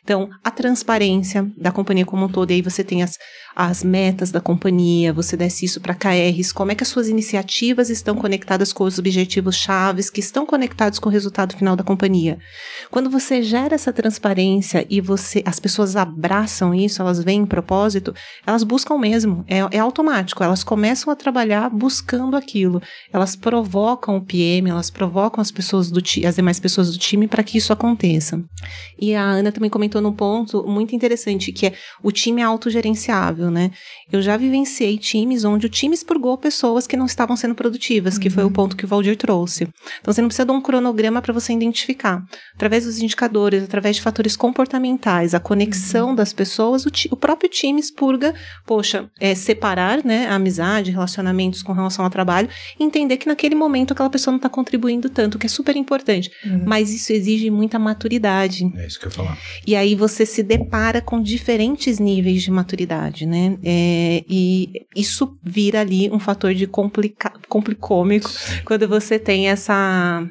Então, 0.03 0.29
a 0.43 0.51
transparência 0.51 1.51
da 1.57 1.71
companhia 1.71 2.07
como 2.07 2.27
um 2.27 2.29
todo, 2.29 2.51
e 2.51 2.55
aí 2.55 2.63
você 2.63 2.83
tem 2.83 3.03
as, 3.03 3.17
as 3.55 3.83
metas 3.83 4.31
da 4.31 4.41
companhia, 4.41 5.13
você 5.13 5.37
desce 5.37 5.65
isso 5.65 5.81
para 5.81 5.95
KRs, 5.95 6.53
como 6.53 6.73
é 6.73 6.75
que 6.75 6.83
as 6.83 6.89
suas 6.89 7.09
iniciativas 7.09 7.91
estão 7.91 8.17
conectadas 8.17 8.73
com 8.73 8.85
os 8.85 8.99
objetivos 8.99 9.57
chaves 9.57 10.11
que 10.11 10.21
estão 10.21 10.47
conectados 10.47 10.99
com 10.99 11.09
o 11.09 11.13
resultado 11.13 11.57
final 11.57 11.77
da 11.77 11.85
companhia. 11.85 12.39
Quando 12.91 13.11
você 13.11 13.43
gera 13.43 13.75
essa 13.75 13.93
transparência 13.93 14.87
e 14.89 15.01
você 15.01 15.43
as 15.45 15.59
pessoas 15.59 15.97
abraçam 15.97 16.75
isso, 16.75 17.03
elas 17.03 17.23
veem 17.23 17.47
propósito, 17.47 18.15
elas 18.47 18.63
buscam 18.63 18.99
mesmo, 18.99 19.45
é, 19.49 19.59
é 19.77 19.79
automático, 19.79 20.43
elas 20.43 20.65
começam 20.65 21.13
a 21.13 21.17
trabalhar 21.17 21.69
buscando 21.71 22.37
aquilo. 22.37 22.83
Elas 23.13 23.37
provocam 23.37 24.17
o 24.17 24.25
PM, 24.25 24.71
elas 24.71 24.91
provocam 24.91 25.41
as 25.41 25.51
pessoas 25.51 25.91
do 25.91 26.01
as 26.27 26.37
demais 26.37 26.59
pessoas 26.59 26.91
do 26.91 26.99
time 26.99 27.29
para 27.29 27.43
que 27.43 27.59
isso 27.59 27.73
aconteça. 27.73 28.43
E 28.99 29.15
a 29.15 29.23
Ana 29.23 29.53
também 29.53 29.71
comentou 29.71 29.90
num 29.99 30.13
ponto 30.13 30.63
muito 30.67 30.95
interessante 30.95 31.53
que 31.53 31.69
é 31.69 31.73
o 32.03 32.13
time 32.13 32.43
é 32.43 32.45
autogerenciável 32.45 33.51
né? 33.51 33.71
Eu 34.13 34.21
já 34.21 34.37
vivenciei 34.37 34.99
times 34.99 35.45
onde 35.45 35.67
o 35.67 35.69
time 35.69 35.95
expurgou 35.95 36.37
pessoas 36.37 36.87
que 36.87 36.97
não 36.97 37.07
estavam 37.07 37.37
sendo 37.37 37.55
produtivas, 37.55 38.15
uhum. 38.15 38.21
que 38.21 38.31
foi 38.31 38.43
o 38.43 38.47
uhum. 38.49 38.53
ponto 38.53 38.77
que 38.77 38.85
o 38.85 38.89
Valdir 38.89 39.17
trouxe. 39.17 39.69
Então 40.01 40.13
você 40.13 40.21
não 40.21 40.29
precisa 40.29 40.45
de 40.45 40.53
um 40.53 40.61
cronograma 40.61 41.23
para 41.23 41.33
você 41.33 41.53
identificar. 41.53 42.23
Através 42.55 42.85
dos 42.85 42.99
indicadores, 43.01 43.63
através 43.63 43.97
de 43.97 44.03
fatores 44.03 44.37
comportamentais, 44.37 45.35
a 45.35 45.41
conexão 45.41 46.11
uhum. 46.11 46.15
das 46.15 46.33
pessoas, 46.33 46.85
o, 46.85 46.91
o, 47.11 47.17
próprio 47.17 47.49
time 47.49 47.79
expurga, 47.79 48.35
poxa, 48.67 49.09
é, 49.21 49.35
separar 49.35 50.05
né, 50.05 50.27
a 50.27 50.35
amizade, 50.35 50.91
relacionamentos 50.91 51.63
com 51.63 51.73
relação 51.73 52.05
ao 52.05 52.11
trabalho, 52.11 52.49
entender 52.79 53.17
que 53.17 53.29
naquele 53.29 53.55
momento 53.55 53.93
aquela 53.93 54.11
pessoa 54.11 54.33
não 54.33 54.39
está 54.39 54.49
contribuindo 54.49 55.09
tanto, 55.09 55.39
que 55.39 55.47
é 55.47 55.49
super 55.49 55.77
importante. 55.77 56.31
Uhum. 56.45 56.65
Mas 56.67 56.93
isso 56.93 57.13
exige 57.13 57.49
muita 57.49 57.79
maturidade. 57.79 58.65
É 58.77 58.87
isso 58.87 58.99
que 58.99 59.07
eu 59.07 59.11
ia 59.11 59.17
falar. 59.17 59.39
E 59.67 59.77
aí 59.81 59.95
você 59.95 60.25
se 60.25 60.43
depara 60.43 61.01
com 61.01 61.23
diferentes 61.23 61.99
níveis 61.99 62.43
de 62.43 62.51
maturidade, 62.51 63.27
né? 63.27 63.59
É, 63.63 64.25
e 64.29 64.87
isso 64.95 65.37
vira 65.43 65.81
ali 65.81 66.11
um 66.11 66.19
fator 66.19 66.55
de 66.55 66.67
complica 66.67 67.33
complicômico 67.49 68.31
quando 68.65 68.87
você 68.89 69.19
tem 69.19 69.49
essa 69.49 70.27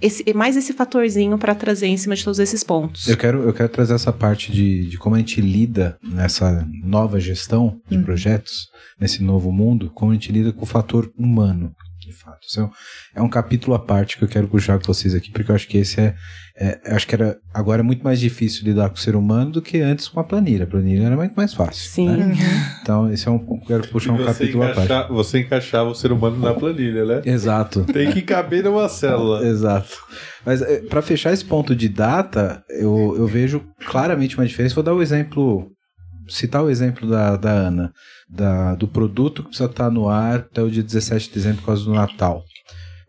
esse, 0.00 0.32
mais 0.34 0.56
esse 0.56 0.72
fatorzinho 0.72 1.38
para 1.38 1.54
trazer 1.54 1.86
em 1.86 1.96
cima 1.96 2.14
de 2.14 2.22
todos 2.22 2.38
esses 2.38 2.62
pontos. 2.62 3.08
Eu 3.08 3.16
quero, 3.16 3.42
eu 3.42 3.52
quero 3.52 3.68
trazer 3.68 3.94
essa 3.94 4.12
parte 4.12 4.52
de, 4.52 4.88
de 4.88 4.98
como 4.98 5.14
a 5.14 5.18
gente 5.18 5.40
lida 5.40 5.98
nessa 6.02 6.66
nova 6.82 7.18
gestão 7.18 7.80
de 7.88 7.96
hum. 7.96 8.02
projetos, 8.02 8.68
nesse 9.00 9.22
novo 9.22 9.50
mundo, 9.50 9.90
como 9.94 10.10
a 10.10 10.14
gente 10.14 10.30
lida 10.32 10.52
com 10.52 10.64
o 10.64 10.66
fator 10.66 11.10
humano 11.16 11.74
de 12.06 12.12
fato. 12.12 12.46
Isso 12.46 12.60
é 12.60 12.64
um, 12.64 12.70
é 13.16 13.22
um 13.22 13.28
capítulo 13.28 13.74
à 13.74 13.78
parte 13.78 14.16
que 14.16 14.24
eu 14.24 14.28
quero 14.28 14.48
puxar 14.48 14.78
com 14.78 14.86
vocês 14.86 15.14
aqui, 15.14 15.30
porque 15.30 15.50
eu 15.50 15.54
acho 15.54 15.66
que 15.66 15.78
esse 15.78 16.00
é, 16.00 16.14
é 16.56 16.94
acho 16.94 17.06
que 17.06 17.14
era 17.14 17.36
agora 17.52 17.80
é 17.80 17.82
muito 17.82 18.02
mais 18.02 18.20
difícil 18.20 18.64
lidar 18.64 18.88
com 18.88 18.94
o 18.94 18.98
ser 18.98 19.16
humano 19.16 19.52
do 19.52 19.62
que 19.62 19.80
antes 19.80 20.08
com 20.08 20.20
a 20.20 20.24
planilha. 20.24 20.64
A 20.64 20.66
planilha 20.66 21.06
era 21.06 21.16
muito 21.16 21.34
mais 21.34 21.52
fácil. 21.52 21.90
Sim. 21.90 22.08
Né? 22.08 22.36
Então, 22.82 23.12
esse 23.12 23.26
é 23.26 23.30
um 23.30 23.60
quero 23.60 23.86
puxar 23.88 24.12
um 24.12 24.24
capítulo 24.24 24.62
à 24.62 24.72
parte. 24.72 25.12
Você 25.12 25.40
encaixava 25.40 25.90
o 25.90 25.94
ser 25.94 26.12
humano 26.12 26.38
na 26.38 26.54
planilha, 26.54 27.04
né? 27.04 27.22
Exato. 27.24 27.84
Tem 27.92 28.12
que 28.12 28.22
caber 28.22 28.62
numa 28.62 28.88
célula. 28.88 29.46
Exato. 29.46 29.96
Mas 30.44 30.62
é, 30.62 30.80
para 30.82 31.02
fechar 31.02 31.32
esse 31.32 31.44
ponto 31.44 31.74
de 31.74 31.88
data, 31.88 32.62
eu, 32.70 33.14
eu 33.18 33.26
vejo 33.26 33.64
claramente 33.86 34.38
uma 34.38 34.46
diferença. 34.46 34.74
Vou 34.74 34.84
dar 34.84 34.94
o 34.94 34.98
um 34.98 35.02
exemplo 35.02 35.75
citar 36.28 36.62
o 36.62 36.70
exemplo 36.70 37.08
da, 37.08 37.36
da 37.36 37.50
Ana, 37.50 37.92
da, 38.28 38.74
do 38.74 38.88
produto 38.88 39.42
que 39.42 39.48
precisa 39.48 39.70
estar 39.70 39.90
no 39.90 40.08
ar 40.08 40.40
até 40.40 40.62
o 40.62 40.70
dia 40.70 40.82
17 40.82 41.28
de 41.28 41.34
dezembro 41.34 41.60
por 41.60 41.66
causa 41.66 41.84
do 41.84 41.94
Natal. 41.94 42.44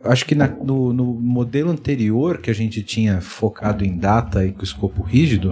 Acho 0.04 0.26
que 0.26 0.36
na, 0.36 0.48
no, 0.48 0.94
no, 0.94 1.06
modelo 1.06 1.72
anterior 1.72 2.38
que 2.38 2.52
a 2.52 2.54
gente 2.54 2.84
tinha 2.84 3.20
focado 3.20 3.84
em 3.84 3.98
data 3.98 4.46
e 4.46 4.52
com 4.52 4.64
escopo 4.64 5.02
rígido, 5.02 5.52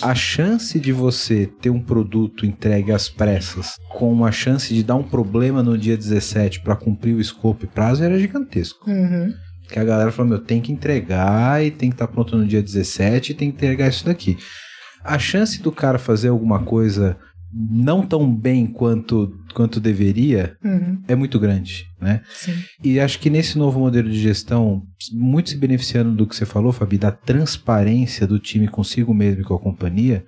a 0.00 0.14
chance 0.14 0.78
de 0.78 0.92
você 0.92 1.46
ter 1.60 1.70
um 1.70 1.80
produto 1.80 2.44
entregue 2.44 2.92
às 2.92 3.08
pressas 3.08 3.76
com 3.88 4.12
uma 4.12 4.32
chance 4.32 4.72
de 4.74 4.82
dar 4.82 4.96
um 4.96 5.02
problema 5.02 5.62
no 5.62 5.78
dia 5.78 5.96
17 5.96 6.60
para 6.60 6.76
cumprir 6.76 7.14
o 7.14 7.20
escopo 7.20 7.64
e 7.64 7.68
prazo 7.68 8.02
era 8.02 8.18
gigantesco. 8.18 8.88
Uhum. 8.88 9.32
Que 9.68 9.78
a 9.78 9.84
galera 9.84 10.12
falou, 10.12 10.30
meu, 10.30 10.38
tem 10.38 10.60
que 10.60 10.72
entregar 10.72 11.64
e 11.64 11.70
tem 11.70 11.88
que 11.88 11.94
estar 11.94 12.06
tá 12.06 12.12
pronto 12.12 12.36
no 12.36 12.46
dia 12.46 12.62
17 12.62 13.32
e 13.32 13.34
tem 13.34 13.50
que 13.50 13.56
entregar 13.56 13.88
isso 13.88 14.04
daqui. 14.04 14.36
A 15.04 15.18
chance 15.18 15.60
do 15.62 15.72
cara 15.72 15.98
fazer 15.98 16.28
alguma 16.28 16.62
coisa 16.62 17.16
não 17.54 18.00
tão 18.06 18.34
bem 18.34 18.66
quanto, 18.66 19.30
quanto 19.52 19.78
deveria 19.78 20.56
Uhum. 20.64 21.02
é 21.06 21.14
muito 21.14 21.38
grande, 21.38 21.84
né? 22.00 22.22
Sim. 22.30 22.54
E 22.82 22.98
acho 22.98 23.18
que 23.18 23.28
nesse 23.28 23.58
novo 23.58 23.78
modelo 23.78 24.08
de 24.08 24.18
gestão, 24.18 24.82
muito 25.12 25.50
se 25.50 25.56
beneficiando 25.58 26.12
do 26.14 26.26
que 26.26 26.34
você 26.34 26.46
falou, 26.46 26.72
Fabi, 26.72 26.96
da 26.96 27.10
transparência 27.12 28.26
do 28.26 28.38
time 28.38 28.68
consigo 28.68 29.12
mesmo 29.12 29.42
e 29.42 29.44
com 29.44 29.54
a 29.54 29.58
companhia, 29.60 30.24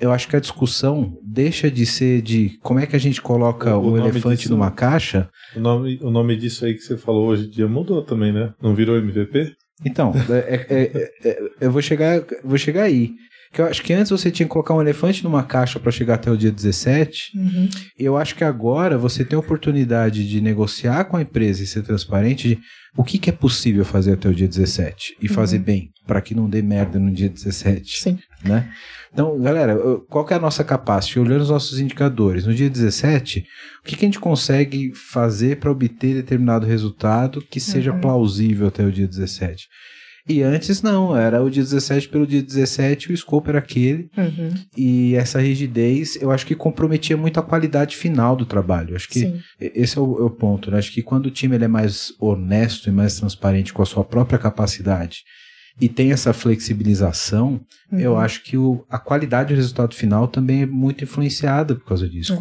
eu 0.00 0.12
acho 0.12 0.28
que 0.28 0.36
a 0.36 0.40
discussão 0.40 1.14
deixa 1.24 1.70
de 1.70 1.86
ser 1.86 2.20
de 2.22 2.58
como 2.62 2.78
é 2.78 2.86
que 2.86 2.94
a 2.94 3.00
gente 3.00 3.22
coloca 3.22 3.76
O 3.76 3.92
o, 3.92 3.96
elefante 3.98 4.42
disso- 4.42 4.50
numa 4.52 4.70
caixa. 4.70 5.28
O 5.56 5.60
nome, 5.60 5.98
o 6.02 6.10
nome 6.10 6.36
disso 6.36 6.64
aí 6.66 6.74
que 6.74 6.80
você 6.82 6.96
falou 6.96 7.26
hoje 7.28 7.46
em 7.46 7.50
dia 7.50 7.66
mudou 7.66 8.02
também, 8.02 8.32
né? 8.32 8.52
Não 8.62 8.74
virou 8.74 8.96
MVP? 8.98 9.52
Então, 9.84 10.12
é- 10.28 10.66
é- 10.68 10.82
é- 10.82 11.28
é- 11.30 11.38
eu 11.62 11.72
vou 11.72 11.80
chegar, 11.80 12.22
vou 12.44 12.58
chegar 12.58 12.82
aí. 12.82 13.12
Que 13.52 13.60
eu 13.60 13.66
acho 13.66 13.82
que 13.82 13.92
antes 13.92 14.10
você 14.10 14.30
tinha 14.30 14.46
que 14.46 14.52
colocar 14.52 14.74
um 14.74 14.80
elefante 14.80 15.24
numa 15.24 15.42
caixa 15.42 15.80
para 15.80 15.90
chegar 15.90 16.14
até 16.14 16.30
o 16.30 16.36
dia 16.36 16.52
17. 16.52 17.32
Uhum. 17.36 17.68
Eu 17.98 18.16
acho 18.16 18.34
que 18.36 18.44
agora 18.44 18.96
você 18.96 19.24
tem 19.24 19.36
a 19.36 19.40
oportunidade 19.40 20.28
de 20.28 20.40
negociar 20.40 21.04
com 21.06 21.16
a 21.16 21.22
empresa 21.22 21.62
e 21.62 21.66
ser 21.66 21.82
transparente 21.82 22.48
de 22.48 22.58
o 22.96 23.02
que, 23.04 23.18
que 23.18 23.28
é 23.30 23.32
possível 23.32 23.84
fazer 23.84 24.12
até 24.12 24.28
o 24.28 24.34
dia 24.34 24.46
17 24.48 25.16
e 25.20 25.28
fazer 25.28 25.58
Uhum. 25.58 25.62
bem, 25.64 25.90
para 26.06 26.20
que 26.20 26.34
não 26.34 26.48
dê 26.48 26.62
merda 26.62 26.98
no 26.98 27.10
dia 27.10 27.28
17, 27.28 28.00
Sim. 28.02 28.18
né? 28.44 28.68
Então, 29.12 29.36
galera, 29.40 29.76
qual 30.08 30.24
que 30.24 30.32
é 30.32 30.36
a 30.36 30.40
nossa 30.40 30.62
capacidade? 30.62 31.18
Olhando 31.28 31.42
os 31.42 31.50
nossos 31.50 31.80
indicadores, 31.80 32.46
no 32.46 32.54
dia 32.54 32.70
17, 32.70 33.44
o 33.80 33.84
que, 33.84 33.96
que 33.96 34.04
a 34.04 34.08
gente 34.08 34.20
consegue 34.20 34.92
fazer 34.94 35.56
para 35.58 35.70
obter 35.70 36.14
determinado 36.14 36.64
resultado 36.66 37.42
que 37.50 37.58
seja 37.58 37.92
Uhum. 37.92 38.00
plausível 38.00 38.68
até 38.68 38.84
o 38.84 38.92
dia 38.92 39.08
17? 39.08 39.66
E 40.30 40.42
antes 40.42 40.80
não, 40.80 41.16
era 41.16 41.42
o 41.42 41.50
dia 41.50 41.62
17 41.62 42.08
pelo 42.08 42.24
dia 42.26 42.40
17, 42.40 43.10
o 43.10 43.14
escopo 43.14 43.50
era 43.50 43.58
aquele, 43.58 44.08
Uhum. 44.16 44.50
e 44.76 45.14
essa 45.16 45.40
rigidez, 45.40 46.16
eu 46.20 46.30
acho 46.30 46.46
que 46.46 46.54
comprometia 46.54 47.16
muito 47.16 47.40
a 47.40 47.42
qualidade 47.42 47.96
final 47.96 48.36
do 48.36 48.46
trabalho. 48.46 48.94
Acho 48.94 49.08
que 49.08 49.20
Sim. 49.20 49.40
esse 49.60 49.98
é 49.98 50.00
o, 50.00 50.18
é 50.20 50.22
o 50.22 50.30
ponto, 50.30 50.70
né? 50.70 50.78
Acho 50.78 50.92
que 50.92 51.02
quando 51.02 51.26
o 51.26 51.30
time 51.30 51.56
ele 51.56 51.64
é 51.64 51.68
mais 51.68 52.12
honesto 52.20 52.88
e 52.88 52.92
mais 52.92 53.18
transparente 53.18 53.72
com 53.72 53.82
a 53.82 53.86
sua 53.86 54.04
própria 54.04 54.38
capacidade 54.38 55.24
e 55.80 55.88
tem 55.88 56.12
essa 56.12 56.32
flexibilização, 56.32 57.60
eu 57.92 58.12
Uhum. 58.12 58.18
acho 58.18 58.42
que 58.44 58.56
o, 58.56 58.84
a 58.88 58.98
qualidade 58.98 59.52
do 59.52 59.56
resultado 59.56 59.94
final 59.94 60.28
também 60.28 60.62
é 60.62 60.66
muito 60.66 61.02
influenciada 61.04 61.74
por 61.74 61.84
causa 61.84 62.08
disso. 62.08 62.38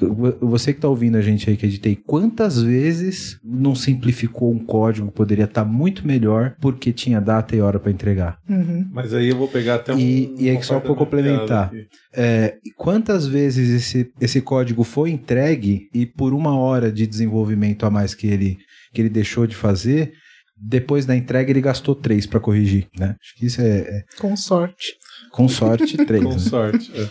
Uhum. 0.00 0.32
Você 0.48 0.72
que 0.72 0.78
está 0.78 0.88
ouvindo 0.88 1.16
a 1.16 1.20
gente 1.20 1.48
aí 1.50 1.56
que 1.56 1.66
editei, 1.66 1.96
quantas 1.96 2.60
vezes 2.62 3.38
não 3.44 3.74
simplificou 3.74 4.52
um 4.52 4.58
código 4.58 5.08
que 5.08 5.14
poderia 5.14 5.44
estar 5.44 5.64
muito 5.64 6.06
melhor 6.06 6.56
porque 6.60 6.92
tinha 6.92 7.20
data 7.20 7.54
e 7.54 7.60
hora 7.60 7.78
para 7.78 7.90
entregar? 7.92 8.38
Uhum. 8.48 8.88
Mas 8.92 9.12
aí 9.14 9.28
eu 9.28 9.36
vou 9.36 9.48
pegar 9.48 9.76
até 9.76 9.94
um. 9.94 9.98
E- 9.98 10.34
e 10.38 10.50
aí, 10.50 10.62
só 10.62 10.76
eu 10.76 10.94
complementar. 10.94 11.70
É, 12.14 12.56
quantas 12.76 13.26
vezes 13.26 13.68
esse, 13.70 14.10
esse 14.20 14.40
código 14.40 14.82
foi 14.84 15.10
entregue 15.10 15.88
e 15.92 16.06
por 16.06 16.32
uma 16.32 16.56
hora 16.56 16.90
de 16.90 17.06
desenvolvimento 17.06 17.84
a 17.84 17.90
mais 17.90 18.14
que 18.14 18.26
ele, 18.26 18.56
que 18.92 19.00
ele 19.02 19.10
deixou 19.10 19.46
de 19.46 19.54
fazer, 19.54 20.12
depois 20.58 21.04
da 21.04 21.14
entrega 21.14 21.50
ele 21.50 21.60
gastou 21.60 21.94
três 21.94 22.26
para 22.26 22.40
corrigir, 22.40 22.88
né? 22.98 23.16
Acho 23.20 23.34
que 23.36 23.46
isso 23.46 23.60
é, 23.60 23.78
é 23.78 24.02
Com 24.18 24.34
sorte. 24.36 24.94
com 25.30 25.48
sorte 25.48 25.96
três. 26.06 26.24
Com 26.24 26.30
né? 26.30 26.38
sorte. 26.38 26.90
é. 26.94 27.08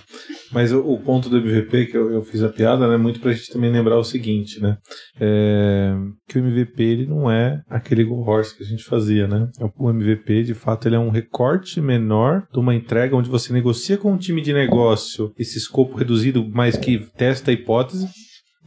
Mas 0.51 0.71
o, 0.71 0.79
o 0.79 0.99
ponto 0.99 1.29
do 1.29 1.37
MVP 1.37 1.87
que 1.87 1.97
eu, 1.97 2.11
eu 2.11 2.23
fiz 2.23 2.41
a 2.41 2.49
piada, 2.49 2.87
né? 2.87 2.97
Muito 2.97 3.19
pra 3.19 3.33
gente 3.33 3.51
também 3.51 3.71
lembrar 3.71 3.97
o 3.97 4.03
seguinte, 4.03 4.59
né? 4.59 4.77
É, 5.19 5.93
que 6.27 6.39
o 6.39 6.45
MVP 6.45 6.81
ele 6.81 7.05
não 7.05 7.29
é 7.29 7.61
aquele 7.69 8.03
go 8.03 8.21
horse 8.21 8.55
que 8.55 8.63
a 8.63 8.67
gente 8.67 8.83
fazia, 8.83 9.27
né? 9.27 9.49
O 9.77 9.89
MVP, 9.89 10.43
de 10.43 10.53
fato, 10.53 10.87
ele 10.87 10.95
é 10.95 10.99
um 10.99 11.09
recorte 11.09 11.79
menor 11.79 12.47
de 12.51 12.59
uma 12.59 12.73
entrega 12.73 13.15
onde 13.15 13.29
você 13.29 13.53
negocia 13.53 13.97
com 13.97 14.13
um 14.13 14.17
time 14.17 14.41
de 14.41 14.53
negócio 14.53 15.31
esse 15.37 15.57
escopo 15.57 15.97
reduzido, 15.97 16.47
mas 16.51 16.77
que 16.77 16.99
testa 17.15 17.51
a 17.51 17.53
hipótese. 17.53 18.07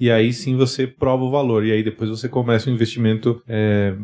E 0.01 0.11
aí 0.11 0.33
sim 0.33 0.57
você 0.57 0.87
prova 0.87 1.24
o 1.24 1.31
valor. 1.31 1.64
E 1.64 1.72
aí 1.72 1.83
depois 1.83 2.09
você 2.09 2.29
começa 2.29 2.70
o 2.70 2.72
investimento 2.72 3.43
é, 3.49 3.97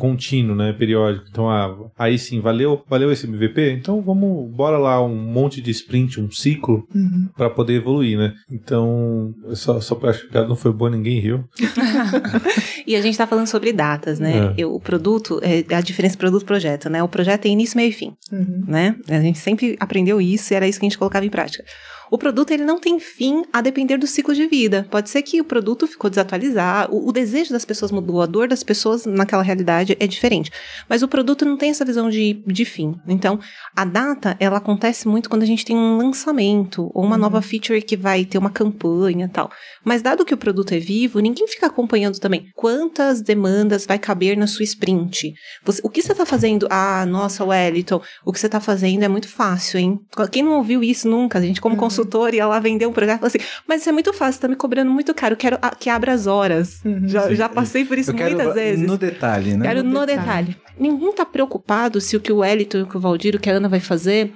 contínuo, 0.00 0.56
né, 0.56 0.72
periódico. 0.72 1.26
Então, 1.30 1.50
ah, 1.50 1.76
aí 1.98 2.18
sim, 2.18 2.40
valeu, 2.40 2.82
valeu 2.88 3.12
esse 3.12 3.26
MVP? 3.26 3.72
Então 3.72 4.00
vamos, 4.00 4.50
bora 4.50 4.78
lá 4.78 5.04
um 5.04 5.14
monte 5.14 5.60
de 5.60 5.70
sprint, 5.70 6.18
um 6.20 6.30
ciclo 6.30 6.86
Uhum. 6.94 7.28
para 7.36 7.50
poder 7.50 7.74
evoluir, 7.74 8.16
né? 8.16 8.32
Então, 8.50 9.34
só 9.54 9.80
só 9.80 9.98
acho 10.04 10.20
que 10.22 10.28
a 10.28 10.30
piada 10.30 10.48
não 10.48 10.56
foi 10.56 10.72
boa, 10.72 10.90
ninguém 10.90 11.20
riu. 11.20 11.44
e 12.86 12.96
a 12.96 13.00
gente 13.02 13.12
está 13.12 13.26
falando 13.26 13.46
sobre 13.46 13.72
datas, 13.72 14.18
né? 14.18 14.54
É. 14.56 14.62
Eu- 14.62 14.74
o 14.74 14.80
produto, 14.80 15.40
é 15.42 15.74
a 15.74 15.80
diferença 15.80 16.16
produto-projeto, 16.16 16.88
né? 16.88 17.02
O 17.02 17.08
projeto 17.08 17.42
tem 17.42 17.52
início, 17.52 17.76
meio 17.76 17.90
e 17.90 17.92
fim. 17.92 18.12
Uhum. 18.32 18.64
né? 18.66 18.96
A 19.08 19.20
gente 19.20 19.38
sempre 19.38 19.76
aprendeu 19.78 20.20
isso 20.20 20.52
e 20.52 20.56
era 20.56 20.66
isso 20.66 20.78
que 20.80 20.86
a 20.86 20.88
gente 20.88 20.98
colocava 20.98 21.24
em 21.26 21.30
prática. 21.30 21.64
O 22.10 22.18
produto 22.18 22.50
ele 22.50 22.64
não 22.64 22.78
tem 22.78 22.98
fim 22.98 23.42
a 23.52 23.60
depender 23.60 23.96
do 23.96 24.06
ciclo 24.06 24.34
de 24.34 24.46
vida. 24.46 24.86
Pode 24.90 25.08
ser 25.10 25.22
que 25.22 25.40
o 25.40 25.44
produto 25.44 25.86
ficou 25.86 26.10
desatualizado, 26.10 26.94
o, 26.94 27.08
o 27.08 27.12
desejo 27.12 27.52
das 27.52 27.64
pessoas 27.64 27.92
mudou, 27.92 28.20
a 28.20 28.26
dor 28.26 28.48
das 28.48 28.62
pessoas 28.62 29.06
naquela 29.06 29.42
realidade 29.42 29.96
é 30.00 30.06
diferente. 30.06 30.50
Mas 30.88 31.02
o 31.02 31.08
produto 31.08 31.44
não 31.44 31.56
tem 31.56 31.70
essa 31.70 31.84
visão 31.84 32.10
de, 32.10 32.42
de 32.46 32.64
fim. 32.64 32.94
Então, 33.06 33.38
a 33.76 33.84
data, 33.84 34.36
ela 34.40 34.58
acontece 34.58 35.06
muito 35.06 35.28
quando 35.30 35.42
a 35.42 35.46
gente 35.46 35.64
tem 35.64 35.76
um 35.76 35.96
lançamento 35.98 36.90
ou 36.94 37.04
uma 37.04 37.14
Uhum. 37.16 37.20
nova 37.22 37.42
feature 37.42 37.82
que 37.82 37.96
vai 37.96 38.24
ter 38.24 38.38
uma 38.38 38.50
campanha 38.50 39.26
e 39.26 39.28
tal. 39.28 39.50
Mas 39.84 40.02
dado 40.02 40.24
que 40.24 40.34
o 40.34 40.36
produto 40.38 40.72
é 40.72 40.78
vivo, 40.78 41.20
ninguém 41.20 41.46
fica 41.46 41.66
acompanhando 41.66 42.18
também 42.18 42.48
quantas 42.54 43.20
demandas 43.22 43.86
vai 43.86 43.98
caber 43.98 44.36
na 44.36 44.46
sua 44.46 44.64
sprint. 44.64 45.32
Você- 45.64 45.80
o 45.84 45.88
que 45.88 46.02
você 46.02 46.12
está 46.12 46.24
fazendo? 46.26 46.66
Ah, 46.70 47.04
nossa, 47.06 47.44
Wellington, 47.44 48.00
o 48.24 48.32
que 48.32 48.40
você 48.40 48.46
está 48.46 48.60
fazendo 48.60 49.02
é 49.02 49.08
muito 49.08 49.28
fácil, 49.28 49.78
hein? 49.78 49.98
Quem 50.32 50.42
não 50.42 50.52
ouviu 50.58 50.82
isso 50.82 51.08
nunca? 51.08 51.38
A 51.38 51.42
gente, 51.42 51.60
como 51.60 51.74
Uhum. 51.74 51.80
Consultor, 52.00 52.34
ia 52.34 52.46
lá 52.46 52.58
vender 52.58 52.86
um 52.86 52.92
projeto 52.92 53.16
e 53.16 53.20
fala 53.20 53.26
assim: 53.28 53.38
Mas 53.66 53.80
isso 53.80 53.88
é 53.88 53.92
muito 53.92 54.12
fácil, 54.12 54.40
tá 54.40 54.48
me 54.48 54.56
cobrando 54.56 54.90
muito 54.90 55.12
caro, 55.14 55.36
quero 55.36 55.58
a- 55.60 55.74
que 55.74 55.88
abra 55.90 56.12
as 56.12 56.26
horas. 56.26 56.80
Uhum. 56.84 57.08
Já, 57.08 57.28
Sim. 57.28 57.34
já 57.34 57.48
passei 57.48 57.84
por 57.84 57.98
isso 57.98 58.10
Eu 58.10 58.14
quero 58.14 58.34
muitas 58.36 58.54
vezes. 58.54 58.86
no 58.86 58.96
detalhe, 58.98 59.56
né? 59.56 59.66
Quero 59.66 59.82
no 59.82 59.90
No 60.00 60.06
detalhe. 60.06 60.48
detalhe. 60.48 60.56
Ninguém 60.78 61.12
tá 61.12 61.24
preocupado 61.26 62.00
se 62.00 62.16
o 62.16 62.20
que 62.20 62.32
o 62.32 62.38
Wellington, 62.38 62.82
o 62.82 62.86
que 62.86 62.96
o 62.96 63.00
Valdir, 63.00 63.36
o 63.36 63.38
que 63.38 63.50
a 63.50 63.54
Ana 63.54 63.68
vai 63.68 63.80
fazer 63.80 64.32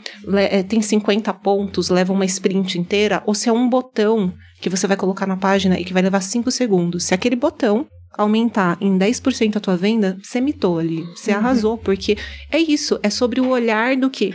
é, 0.50 0.62
tem 0.62 0.82
50 0.82 1.32
pontos, 1.32 1.88
leva 1.88 2.12
uma 2.12 2.24
sprint 2.26 2.78
inteira, 2.78 3.22
ou 3.26 3.34
se 3.34 3.48
é 3.48 3.52
um 3.52 3.68
botão 3.68 4.32
que 4.60 4.68
você 4.68 4.86
vai 4.86 4.96
colocar 4.96 5.26
na 5.26 5.36
página 5.36 5.78
e 5.78 5.84
que 5.84 5.92
vai 5.92 6.02
levar 6.02 6.20
5 6.20 6.50
segundos. 6.50 7.04
Se 7.04 7.14
aquele 7.14 7.36
botão 7.36 7.86
aumentar 8.16 8.76
em 8.80 8.96
10% 8.96 9.56
a 9.56 9.60
tua 9.60 9.76
venda, 9.76 10.16
você 10.22 10.40
mitou 10.40 10.78
ali. 10.78 11.02
Você 11.16 11.32
Uhum. 11.32 11.38
arrasou, 11.38 11.76
porque 11.78 12.16
é 12.50 12.58
isso, 12.58 12.98
é 13.02 13.10
sobre 13.10 13.40
o 13.40 13.48
olhar 13.48 13.96
do 13.96 14.08
que? 14.08 14.32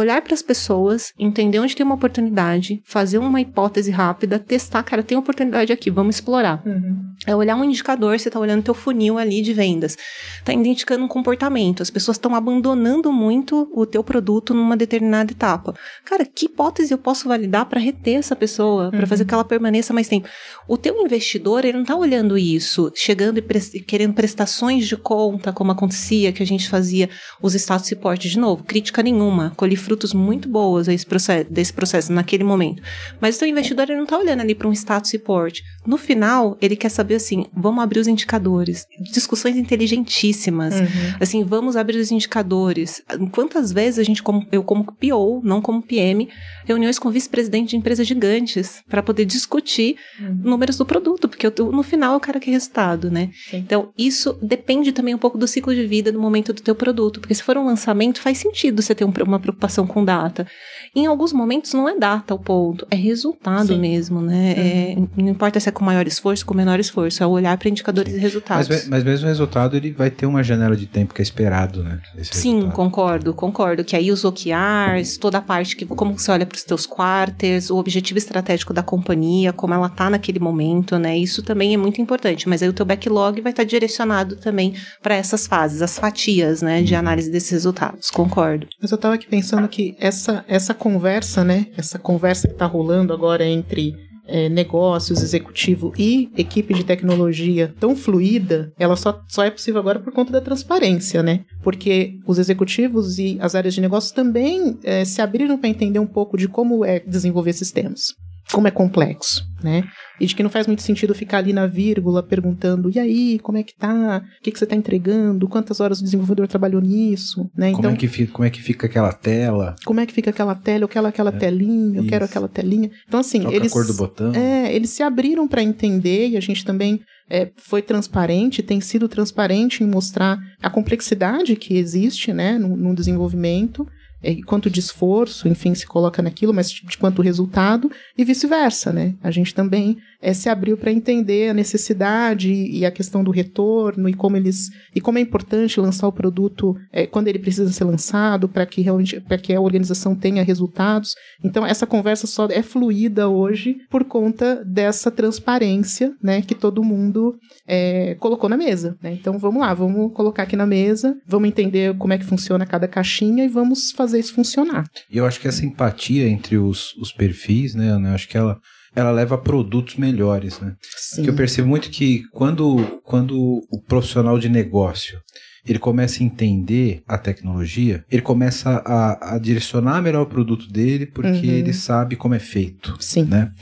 Olhar 0.00 0.22
para 0.22 0.34
as 0.34 0.42
pessoas, 0.42 1.12
entender 1.18 1.58
onde 1.58 1.76
tem 1.76 1.84
uma 1.84 1.94
oportunidade, 1.94 2.80
fazer 2.84 3.18
uma 3.18 3.40
hipótese 3.40 3.90
rápida, 3.90 4.38
testar, 4.38 4.82
cara, 4.82 5.02
tem 5.02 5.16
oportunidade 5.18 5.72
aqui, 5.72 5.90
vamos 5.90 6.16
explorar. 6.16 6.62
Uhum. 6.66 7.10
É 7.26 7.36
olhar 7.36 7.54
um 7.56 7.62
indicador, 7.64 8.18
você 8.18 8.28
está 8.28 8.40
olhando 8.40 8.62
teu 8.62 8.72
funil 8.74 9.18
ali 9.18 9.42
de 9.42 9.52
vendas. 9.52 9.96
Está 10.38 10.52
identificando 10.52 11.04
um 11.04 11.08
comportamento. 11.08 11.82
As 11.82 11.90
pessoas 11.90 12.16
estão 12.16 12.34
abandonando 12.34 13.12
muito 13.12 13.70
o 13.74 13.84
teu 13.84 14.02
produto 14.02 14.54
numa 14.54 14.76
determinada 14.76 15.30
etapa. 15.32 15.74
Cara, 16.04 16.24
que 16.24 16.46
hipótese 16.46 16.92
eu 16.92 16.98
posso 16.98 17.28
validar 17.28 17.66
para 17.66 17.78
reter 17.78 18.14
essa 18.14 18.34
pessoa, 18.34 18.90
para 18.90 19.00
Uhum. 19.00 19.06
fazer 19.06 19.24
que 19.26 19.34
ela 19.34 19.44
permaneça 19.44 19.92
mais 19.92 20.08
tempo? 20.08 20.26
O 20.66 20.76
teu 20.78 20.96
investidor, 21.02 21.64
ele 21.64 21.74
não 21.74 21.82
está 21.82 21.94
olhando 21.94 22.38
isso, 22.38 22.90
chegando 22.94 23.38
e 23.38 23.42
pres- 23.42 23.72
querendo 23.86 24.14
prestações 24.14 24.86
de 24.88 24.96
conta, 24.96 25.52
como 25.52 25.72
acontecia, 25.72 26.32
que 26.32 26.42
a 26.42 26.46
gente 26.46 26.68
fazia 26.68 27.08
os 27.42 27.54
status 27.54 27.88
report 27.90 28.20
de 28.22 28.38
novo. 28.38 28.64
Crítica 28.64 29.02
nenhuma. 29.02 29.52
Colhi 29.56 29.76
frutos 29.90 30.14
muito 30.14 30.48
boas 30.48 30.86
processo, 31.08 31.50
desse 31.50 31.72
processo 31.72 32.12
naquele 32.12 32.44
momento. 32.44 32.80
Mas 33.20 33.34
o 33.36 33.38
teu 33.40 33.48
investidor 33.48 33.84
ele 33.88 33.96
não 33.96 34.04
está 34.04 34.16
olhando 34.16 34.40
ali 34.40 34.54
para 34.54 34.68
um 34.68 34.72
status 34.72 35.10
report. 35.10 35.60
No 35.84 35.96
final, 35.96 36.56
ele 36.60 36.76
quer 36.76 36.90
saber 36.90 37.16
assim: 37.16 37.46
vamos 37.52 37.82
abrir 37.82 37.98
os 37.98 38.06
indicadores. 38.06 38.86
Discussões 39.12 39.56
inteligentíssimas. 39.56 40.74
Uhum. 40.80 40.86
Assim, 41.20 41.42
vamos 41.44 41.76
abrir 41.76 41.98
os 41.98 42.10
indicadores. 42.12 43.02
Quantas 43.32 43.72
vezes 43.72 43.98
a 43.98 44.02
gente, 44.04 44.22
como, 44.22 44.46
eu 44.52 44.62
como 44.62 44.84
PO, 44.84 45.40
não 45.42 45.60
como 45.60 45.82
PM, 45.82 46.28
reuniões 46.64 46.98
com 46.98 47.10
vice-presidente 47.10 47.70
de 47.70 47.76
empresas 47.76 48.06
gigantes 48.06 48.82
para 48.88 49.02
poder 49.02 49.24
discutir 49.24 49.96
Uhum. 50.20 50.38
números 50.44 50.76
do 50.76 50.86
produto, 50.86 51.28
porque 51.28 51.46
eu- 51.46 51.72
no 51.72 51.82
final 51.82 52.14
eu 52.14 52.20
quero 52.20 52.38
que 52.38 52.50
resultado, 52.50 53.10
né? 53.10 53.30
Sim. 53.50 53.56
Então, 53.58 53.92
isso 53.98 54.38
depende 54.42 54.92
também 54.92 55.14
um 55.14 55.18
pouco 55.18 55.36
do 55.38 55.46
ciclo 55.48 55.74
de 55.74 55.84
vida 55.86 56.12
do 56.12 56.20
momento 56.20 56.52
do 56.52 56.62
teu 56.62 56.74
produto, 56.74 57.18
porque 57.20 57.34
se 57.34 57.42
for 57.42 57.56
um 57.56 57.64
lançamento, 57.66 58.20
faz 58.20 58.38
sentido 58.38 58.80
você 58.82 58.94
ter 58.94 59.04
um- 59.04 59.12
uma 59.26 59.38
preocupação 59.40 59.69
preocupação 59.70 59.86
com 59.86 60.04
data. 60.04 60.46
Em 60.94 61.06
alguns 61.06 61.32
momentos 61.32 61.72
não 61.72 61.88
é 61.88 61.96
data 61.96 62.34
o 62.34 62.38
ponto, 62.38 62.86
é 62.90 62.96
resultado 62.96 63.68
Sim. 63.68 63.78
mesmo, 63.78 64.20
né? 64.20 64.54
É, 64.56 64.96
não 65.16 65.28
importa 65.28 65.60
se 65.60 65.68
é 65.68 65.72
com 65.72 65.84
maior 65.84 66.06
esforço, 66.06 66.44
com 66.44 66.52
menor 66.52 66.80
esforço, 66.80 67.22
é 67.22 67.26
olhar 67.26 67.56
para 67.56 67.68
indicadores 67.68 68.12
e 68.12 68.18
resultados. 68.18 68.68
Mas, 68.68 68.88
mas 68.88 69.04
mesmo 69.04 69.26
o 69.26 69.28
resultado, 69.28 69.76
ele 69.76 69.92
vai 69.92 70.10
ter 70.10 70.26
uma 70.26 70.42
janela 70.42 70.76
de 70.76 70.86
tempo 70.86 71.14
que 71.14 71.22
é 71.22 71.24
esperado, 71.24 71.82
né? 71.82 72.00
esse 72.18 72.34
Sim, 72.34 72.54
resultado. 72.54 72.74
concordo, 72.74 73.34
concordo. 73.34 73.84
Que 73.84 73.94
aí 73.94 74.10
os 74.10 74.24
OKRs, 74.24 75.16
toda 75.18 75.38
a 75.38 75.40
parte 75.40 75.76
que 75.76 75.86
como 75.86 76.18
você 76.18 76.30
olha 76.32 76.46
para 76.46 76.56
os 76.56 76.64
teus 76.64 76.86
quarters, 76.86 77.70
o 77.70 77.76
objetivo 77.76 78.18
estratégico 78.18 78.72
da 78.72 78.82
companhia, 78.82 79.52
como 79.52 79.74
ela 79.74 79.88
tá 79.88 80.10
naquele 80.10 80.40
momento, 80.40 80.98
né? 80.98 81.16
Isso 81.16 81.42
também 81.42 81.74
é 81.74 81.76
muito 81.76 82.00
importante. 82.00 82.48
Mas 82.48 82.62
aí 82.62 82.68
o 82.68 82.72
teu 82.72 82.84
backlog 82.84 83.40
vai 83.40 83.52
estar 83.52 83.64
direcionado 83.64 84.36
também 84.36 84.74
para 85.02 85.14
essas 85.14 85.46
fases, 85.46 85.82
as 85.82 85.98
fatias, 85.98 86.62
né, 86.62 86.82
de 86.82 86.94
análise 86.94 87.30
desses 87.30 87.50
resultados. 87.50 88.10
Concordo. 88.10 88.66
Mas 88.80 88.90
eu 88.90 88.98
tava 88.98 89.14
aqui 89.14 89.26
pensando 89.26 89.59
que 89.68 89.96
essa, 89.98 90.44
essa 90.48 90.74
conversa, 90.74 91.44
né? 91.44 91.66
Essa 91.76 91.98
conversa 91.98 92.48
que 92.48 92.54
tá 92.54 92.66
rolando 92.66 93.12
agora 93.12 93.44
entre 93.44 93.94
é, 94.30 94.48
negócios, 94.48 95.22
executivo 95.22 95.92
e 95.98 96.30
equipe 96.36 96.72
de 96.72 96.84
tecnologia 96.84 97.74
tão 97.78 97.96
fluida, 97.96 98.72
ela 98.78 98.96
só, 98.96 99.20
só 99.28 99.44
é 99.44 99.50
possível 99.50 99.80
agora 99.80 99.98
por 99.98 100.12
conta 100.12 100.30
da 100.30 100.40
transparência, 100.40 101.22
né? 101.22 101.44
Porque 101.62 102.18
os 102.26 102.38
executivos 102.38 103.18
e 103.18 103.36
as 103.40 103.54
áreas 103.54 103.74
de 103.74 103.80
negócio 103.80 104.14
também 104.14 104.78
é, 104.84 105.04
se 105.04 105.20
abriram 105.20 105.58
para 105.58 105.68
entender 105.68 105.98
um 105.98 106.06
pouco 106.06 106.36
de 106.36 106.46
como 106.46 106.84
é 106.84 107.00
desenvolver 107.00 107.52
sistemas. 107.52 108.14
Como 108.52 108.68
é 108.68 108.70
complexo, 108.70 109.44
né? 109.62 109.84
E 110.20 110.26
de 110.26 110.34
que 110.34 110.42
não 110.42 110.50
faz 110.50 110.66
muito 110.66 110.82
sentido 110.82 111.14
ficar 111.14 111.38
ali 111.38 111.52
na 111.52 111.66
vírgula 111.66 112.22
perguntando, 112.22 112.90
e 112.94 112.98
aí, 112.98 113.38
como 113.38 113.56
é 113.56 113.62
que 113.62 113.74
tá? 113.74 114.22
O 114.38 114.42
que, 114.42 114.50
que 114.50 114.58
você 114.58 114.66
tá 114.66 114.76
entregando? 114.76 115.48
Quantas 115.48 115.80
horas 115.80 116.00
o 116.00 116.04
desenvolvedor 116.04 116.46
trabalhou 116.46 116.80
nisso? 116.80 117.50
Né? 117.56 117.72
Como, 117.72 117.88
é 117.88 117.96
que 117.96 118.06
fica, 118.06 118.32
como 118.32 118.46
é 118.46 118.50
que 118.50 118.62
fica 118.62 118.86
aquela 118.86 119.12
tela? 119.12 119.76
como 119.84 120.00
é 120.00 120.06
que 120.06 120.12
fica 120.12 120.30
aquela 120.30 120.54
tela, 120.54 120.84
eu 120.84 120.88
quero 120.88 121.06
aquela 121.06 121.32
telinha, 121.32 122.00
eu 122.00 122.06
quero 122.06 122.24
aquela 122.24 122.48
telinha. 122.48 122.90
Então, 123.08 123.20
assim, 123.20 123.40
que 123.40 123.46
é 123.46 123.50
a 123.50 123.52
eles. 123.54 123.72
cor 123.72 123.86
do 123.86 123.94
botão? 123.94 124.32
É, 124.34 124.74
eles 124.74 124.90
se 124.90 125.02
abriram 125.02 125.48
para 125.48 125.62
entender 125.62 126.28
e 126.28 126.36
a 126.36 126.40
gente 126.40 126.64
também 126.64 127.00
é, 127.30 127.50
foi 127.56 127.80
transparente, 127.80 128.62
tem 128.62 128.80
sido 128.80 129.08
transparente 129.08 129.84
em 129.84 129.86
mostrar 129.86 130.38
a 130.60 130.68
complexidade 130.68 131.54
que 131.54 131.76
existe 131.76 132.32
né, 132.32 132.58
no, 132.58 132.76
no 132.76 132.94
desenvolvimento, 132.94 133.86
é, 134.22 134.36
quanto 134.42 134.70
de 134.70 134.80
esforço, 134.80 135.48
enfim, 135.48 135.74
se 135.74 135.86
coloca 135.86 136.22
naquilo, 136.22 136.52
mas 136.54 136.70
de 136.70 136.98
quanto 136.98 137.22
resultado, 137.22 137.90
e 138.16 138.24
vice-versa, 138.24 138.92
né? 138.92 139.14
A 139.22 139.30
gente 139.30 139.54
também 139.54 139.98
é, 140.20 140.32
se 140.32 140.48
abriu 140.48 140.76
para 140.76 140.92
entender 140.92 141.48
a 141.48 141.54
necessidade 141.54 142.52
e 142.52 142.84
a 142.84 142.90
questão 142.90 143.24
do 143.24 143.30
retorno 143.30 144.08
e 144.08 144.14
como 144.14 144.36
eles 144.36 144.70
e 144.94 145.00
como 145.00 145.18
é 145.18 145.20
importante 145.20 145.80
lançar 145.80 146.06
o 146.06 146.12
produto 146.12 146.76
é, 146.92 147.06
quando 147.06 147.28
ele 147.28 147.38
precisa 147.38 147.70
ser 147.72 147.84
lançado 147.84 148.48
para 148.48 148.66
que 148.66 148.82
realmente 148.82 149.20
para 149.20 149.38
que 149.38 149.54
a 149.54 149.60
organização 149.60 150.14
tenha 150.14 150.42
resultados. 150.42 151.14
Então 151.42 151.64
essa 151.64 151.86
conversa 151.86 152.26
só 152.26 152.46
é 152.50 152.62
fluida 152.62 153.28
hoje 153.28 153.78
por 153.90 154.04
conta 154.04 154.62
dessa 154.64 155.10
transparência, 155.10 156.12
né, 156.22 156.42
que 156.42 156.54
todo 156.54 156.84
mundo 156.84 157.38
é, 157.66 158.14
colocou 158.16 158.48
na 158.48 158.56
mesa. 158.56 158.96
Né? 159.02 159.12
Então 159.12 159.38
vamos 159.38 159.60
lá, 159.60 159.72
vamos 159.72 160.12
colocar 160.12 160.42
aqui 160.42 160.56
na 160.56 160.66
mesa, 160.66 161.16
vamos 161.26 161.48
entender 161.48 161.96
como 161.96 162.12
é 162.12 162.18
que 162.18 162.24
funciona 162.24 162.66
cada 162.66 162.88
caixinha 162.88 163.44
e 163.44 163.48
vamos 163.48 163.92
fazer 163.92 164.18
isso 164.18 164.34
funcionar. 164.34 164.84
E 165.10 165.16
eu 165.16 165.26
acho 165.26 165.40
que 165.40 165.48
essa 165.48 165.64
empatia 165.64 166.28
entre 166.28 166.58
os, 166.58 166.94
os 166.96 167.12
perfis, 167.12 167.74
né, 167.74 167.90
eu 167.90 168.14
acho 168.14 168.28
que 168.28 168.36
ela, 168.36 168.58
ela 168.94 169.10
leva 169.10 169.34
a 169.36 169.38
produtos 169.38 169.96
melhores, 169.96 170.58
né? 170.60 170.74
Sim. 170.96 171.22
Que 171.22 171.30
eu 171.30 171.34
percebo 171.34 171.68
muito 171.68 171.90
que 171.90 172.22
quando, 172.32 173.00
quando 173.04 173.36
o 173.70 173.80
profissional 173.86 174.38
de 174.38 174.48
negócio 174.48 175.20
ele 175.66 175.78
começa 175.78 176.22
a 176.22 176.26
entender 176.26 177.02
a 177.06 177.18
tecnologia, 177.18 178.02
ele 178.10 178.22
começa 178.22 178.82
a, 178.84 179.34
a 179.34 179.38
direcionar 179.38 180.00
melhor 180.00 180.22
o 180.22 180.26
produto 180.26 180.66
dele 180.72 181.04
porque 181.06 181.28
Uhum. 181.28 181.52
ele 181.52 181.72
sabe 181.74 182.16
como 182.16 182.34
é 182.34 182.38
feito, 182.38 182.96
Sim. 182.98 183.24
né? 183.24 183.52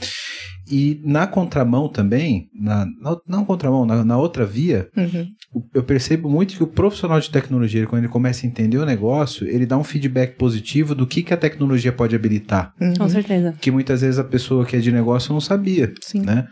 E 0.71 1.01
na 1.03 1.25
contramão 1.25 1.89
também, 1.89 2.47
na, 2.53 2.85
na, 2.85 3.17
não 3.27 3.43
contramão, 3.45 3.85
na, 3.85 4.03
na 4.03 4.17
outra 4.17 4.45
via, 4.45 4.87
Uhum. 4.95 5.27
eu 5.73 5.83
percebo 5.83 6.29
muito 6.29 6.55
que 6.55 6.63
o 6.63 6.67
profissional 6.67 7.19
de 7.19 7.29
tecnologia, 7.29 7.87
quando 7.87 8.03
ele 8.03 8.11
começa 8.11 8.45
a 8.45 8.49
entender 8.49 8.77
o 8.77 8.85
negócio, 8.85 9.47
ele 9.47 9.65
dá 9.65 9.77
um 9.77 9.83
feedback 9.83 10.35
positivo 10.37 10.93
do 10.93 11.07
que, 11.07 11.23
que 11.23 11.33
a 11.33 11.37
tecnologia 11.37 11.91
pode 11.91 12.15
habilitar. 12.15 12.73
Uhum. 12.79 12.93
Com 12.95 13.09
certeza. 13.09 13.55
Que 13.59 13.71
muitas 13.71 14.01
vezes 14.01 14.19
a 14.19 14.23
pessoa 14.23 14.65
que 14.65 14.75
é 14.75 14.79
de 14.79 14.91
negócio 14.91 15.33
não 15.33 15.41
sabia, 15.41 15.91
Sim. 16.01 16.21
né? 16.21 16.47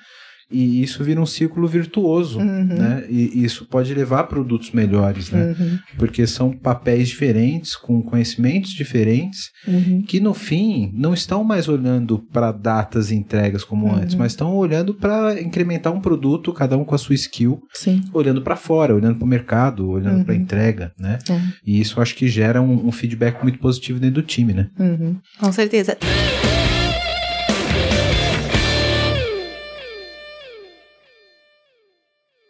E 0.50 0.82
isso 0.82 1.04
vira 1.04 1.20
um 1.22 1.26
círculo 1.26 1.68
virtuoso, 1.68 2.40
Uhum. 2.40 2.64
né? 2.66 3.04
E 3.10 3.44
isso 3.44 3.66
pode 3.66 3.94
levar 3.94 4.22
a 4.22 4.24
produtos 4.24 4.72
melhores, 4.72 5.30
né? 5.30 5.54
Uhum. 5.60 5.78
Porque 5.98 6.26
são 6.26 6.52
papéis 6.52 7.10
diferentes, 7.10 7.76
com 7.76 8.02
conhecimentos 8.02 8.72
diferentes, 8.72 9.50
Uhum. 9.68 10.02
que 10.08 10.20
no 10.22 10.34
fim 10.34 10.92
não 10.94 11.14
estão 11.14 11.44
mais 11.44 11.68
olhando 11.68 12.20
para 12.32 12.52
datas 12.54 13.12
e 13.12 13.16
entregas 13.16 13.64
como 13.64 13.88
Uhum. 13.88 13.96
antes, 13.96 14.16
mas 14.16 14.32
estão 14.32 14.56
olhando 14.56 14.94
para 14.94 15.42
incrementar 15.42 15.94
um 15.94 16.00
produto, 16.00 16.54
cada 16.54 16.78
um 16.78 16.86
com 16.86 16.96
a 16.96 16.98
sua 16.98 17.16
skill, 17.16 17.62
Sim. 17.74 18.04
olhando 18.14 18.42
para 18.42 18.56
fora, 18.56 18.96
olhando 18.96 19.16
para 19.18 19.26
o 19.26 19.28
mercado, 19.28 19.90
olhando 19.90 20.20
Uhum. 20.20 20.24
para 20.24 20.34
a 20.34 20.38
entrega, 20.38 20.92
né? 20.98 21.20
É. 21.30 21.42
E 21.66 21.80
isso 21.82 22.00
acho 22.00 22.16
que 22.16 22.28
gera 22.28 22.62
um, 22.62 22.88
um 22.88 22.92
feedback 22.92 23.42
muito 23.44 23.60
positivo 23.60 24.00
dentro 24.00 24.22
do 24.22 24.26
time, 24.26 24.54
né? 24.54 24.70
Uhum. 24.80 25.18
Com 25.40 25.52
certeza. 25.52 25.98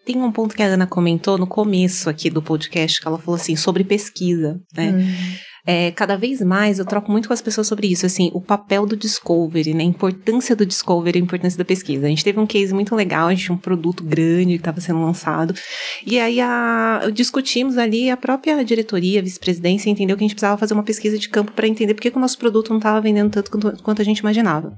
Tem 0.08 0.16
um 0.24 0.32
ponto 0.32 0.56
que 0.56 0.64
a 0.64 0.68
Ana 0.68 0.88
comentou 0.88 1.38
no 1.38 1.46
começo 1.46 2.10
aqui 2.10 2.30
do 2.30 2.42
podcast, 2.42 3.02
que 3.02 3.06
ela 3.06 3.18
falou 3.18 3.36
assim, 3.36 3.58
sobre 3.58 3.84
pesquisa, 3.84 4.58
né? 4.74 4.92
Uhum. 4.92 5.38
É, 5.66 5.92
cada 5.92 6.16
vez 6.16 6.40
mais 6.40 6.80
eu 6.80 6.86
troco 6.86 7.12
muito 7.12 7.28
com 7.28 7.34
as 7.34 7.42
pessoas 7.42 7.68
sobre 7.68 7.88
isso, 7.88 8.06
assim, 8.06 8.32
o 8.34 8.40
papel 8.40 8.86
do 8.86 8.96
discovery, 8.96 9.74
né? 9.74 9.84
A 9.84 9.86
importância 9.86 10.56
do 10.56 10.66
discovery, 10.66 11.20
a 11.20 11.22
importância 11.22 11.58
da 11.58 11.66
pesquisa. 11.66 12.06
A 12.06 12.10
gente 12.10 12.24
teve 12.24 12.40
um 12.40 12.48
case 12.48 12.74
muito 12.74 12.96
legal, 12.96 13.28
a 13.28 13.32
gente 13.32 13.44
tinha 13.44 13.56
um 13.56 13.60
produto 13.60 14.02
grande 14.02 14.54
que 14.54 14.60
estava 14.60 14.80
sendo 14.80 15.02
lançado, 15.02 15.54
e 16.06 16.18
aí 16.18 16.40
a, 16.40 17.12
discutimos 17.14 17.78
ali, 17.78 18.10
a 18.10 18.16
própria 18.16 18.64
diretoria, 18.64 19.22
vice-presidência, 19.22 19.90
entendeu 19.90 20.16
que 20.16 20.24
a 20.24 20.28
gente 20.28 20.36
precisava 20.36 20.58
fazer 20.58 20.74
uma 20.74 20.84
pesquisa 20.84 21.20
de 21.20 21.28
campo 21.28 21.52
para 21.52 21.68
entender 21.68 21.94
por 21.94 22.02
que, 22.02 22.12
que 22.12 22.18
o 22.18 22.22
nosso 22.22 22.38
produto 22.38 22.70
não 22.70 22.78
estava 22.78 23.02
vendendo 23.02 23.30
tanto 23.30 23.52
quanto, 23.52 23.84
quanto 23.84 24.02
a 24.02 24.06
gente 24.06 24.20
imaginava. 24.20 24.72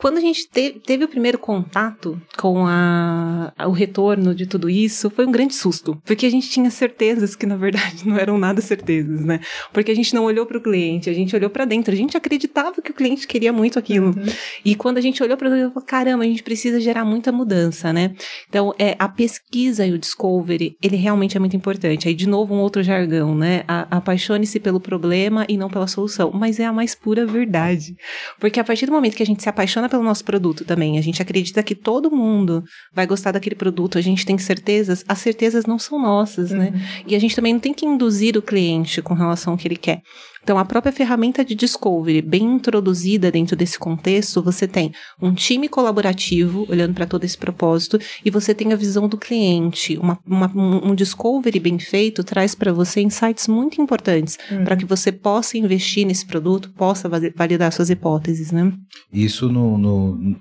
Quando 0.00 0.16
a 0.16 0.20
gente 0.20 0.48
te- 0.48 0.80
teve 0.84 1.04
o 1.04 1.08
primeiro 1.08 1.38
contato 1.38 2.20
com 2.38 2.64
a- 2.66 3.52
o 3.66 3.70
retorno 3.70 4.34
de 4.34 4.46
tudo 4.46 4.70
isso, 4.70 5.10
foi 5.10 5.26
um 5.26 5.30
grande 5.30 5.54
susto, 5.54 6.00
porque 6.06 6.24
a 6.24 6.30
gente 6.30 6.48
tinha 6.48 6.70
certezas 6.70 7.36
que 7.36 7.44
na 7.44 7.56
verdade 7.56 8.02
não 8.08 8.16
eram 8.16 8.38
nada 8.38 8.60
certezas, 8.62 9.20
né? 9.24 9.40
Porque 9.72 9.90
a 9.90 9.94
gente 9.94 10.14
não 10.14 10.24
olhou 10.24 10.46
para 10.46 10.56
o 10.56 10.60
cliente, 10.60 11.10
a 11.10 11.12
gente 11.12 11.36
olhou 11.36 11.50
para 11.50 11.66
dentro, 11.66 11.92
a 11.92 11.96
gente 11.96 12.16
acreditava 12.16 12.80
que 12.80 12.90
o 12.90 12.94
cliente 12.94 13.26
queria 13.26 13.52
muito 13.52 13.78
aquilo. 13.78 14.06
Uhum. 14.08 14.24
E 14.64 14.74
quando 14.74 14.96
a 14.96 15.00
gente 15.02 15.22
olhou 15.22 15.36
para 15.36 15.50
falou: 15.50 15.82
caramba, 15.86 16.24
a 16.24 16.26
gente 16.26 16.42
precisa 16.42 16.80
gerar 16.80 17.04
muita 17.04 17.30
mudança, 17.30 17.92
né? 17.92 18.14
Então, 18.48 18.72
é, 18.78 18.96
a 18.98 19.08
pesquisa 19.08 19.84
e 19.86 19.92
o 19.92 19.98
discovery, 19.98 20.76
ele 20.82 20.96
realmente 20.96 21.36
é 21.36 21.40
muito 21.40 21.56
importante. 21.56 22.08
Aí, 22.08 22.14
de 22.14 22.26
novo, 22.26 22.54
um 22.54 22.58
outro 22.60 22.82
jargão, 22.82 23.34
né? 23.34 23.64
A- 23.68 23.98
Apaixone-se 23.98 24.58
pelo 24.60 24.80
problema 24.80 25.44
e 25.48 25.58
não 25.58 25.68
pela 25.68 25.86
solução. 25.86 26.30
Mas 26.32 26.58
é 26.58 26.64
a 26.64 26.72
mais 26.72 26.94
pura 26.94 27.26
verdade. 27.26 27.94
Porque 28.38 28.58
a 28.58 28.64
partir 28.64 28.86
do 28.86 28.92
momento 28.92 29.14
que 29.14 29.22
a 29.22 29.26
gente 29.26 29.42
se 29.42 29.48
apaixona 29.48 29.89
pelo 29.90 30.02
nosso 30.02 30.24
produto 30.24 30.64
também, 30.64 30.98
a 30.98 31.02
gente 31.02 31.20
acredita 31.20 31.62
que 31.62 31.74
todo 31.74 32.10
mundo 32.10 32.62
vai 32.94 33.06
gostar 33.06 33.32
daquele 33.32 33.56
produto, 33.56 33.98
a 33.98 34.00
gente 34.00 34.24
tem 34.24 34.38
certezas, 34.38 35.04
as 35.06 35.18
certezas 35.18 35.66
não 35.66 35.78
são 35.78 36.00
nossas, 36.00 36.50
né? 36.50 36.72
E 37.06 37.14
a 37.14 37.18
gente 37.18 37.36
também 37.36 37.52
não 37.52 37.60
tem 37.60 37.74
que 37.74 37.84
induzir 37.84 38.36
o 38.36 38.42
cliente 38.42 39.02
com 39.02 39.14
relação 39.14 39.52
ao 39.52 39.58
que 39.58 39.68
ele 39.68 39.76
quer. 39.76 40.00
Então, 40.42 40.58
a 40.58 40.64
própria 40.64 40.92
ferramenta 40.92 41.44
de 41.44 41.54
discovery, 41.54 42.22
bem 42.22 42.42
introduzida 42.54 43.30
dentro 43.30 43.54
desse 43.54 43.78
contexto, 43.78 44.42
você 44.42 44.66
tem 44.66 44.92
um 45.20 45.32
time 45.34 45.68
colaborativo, 45.68 46.66
olhando 46.68 46.94
para 46.94 47.06
todo 47.06 47.24
esse 47.24 47.36
propósito, 47.36 47.98
e 48.24 48.30
você 48.30 48.54
tem 48.54 48.72
a 48.72 48.76
visão 48.76 49.06
do 49.08 49.18
cliente. 49.18 49.98
Uma, 49.98 50.18
uma- 50.26 50.50
um 50.54 50.94
discovery 50.94 51.60
bem 51.60 51.78
feito 51.78 52.24
traz 52.24 52.54
para 52.54 52.72
você 52.72 53.00
insights 53.00 53.46
muito 53.48 53.80
importantes 53.80 54.38
Uhum. 54.50 54.64
para 54.64 54.76
que 54.76 54.84
você 54.84 55.12
possa 55.12 55.58
investir 55.58 56.06
nesse 56.06 56.26
produto, 56.26 56.70
possa 56.70 57.08
vali- 57.08 57.32
validar 57.36 57.72
suas 57.72 57.90
hipóteses, 57.90 58.50
né? 58.50 58.72
Isso 59.12 59.48
no. 59.48 59.76
no- 59.78 60.36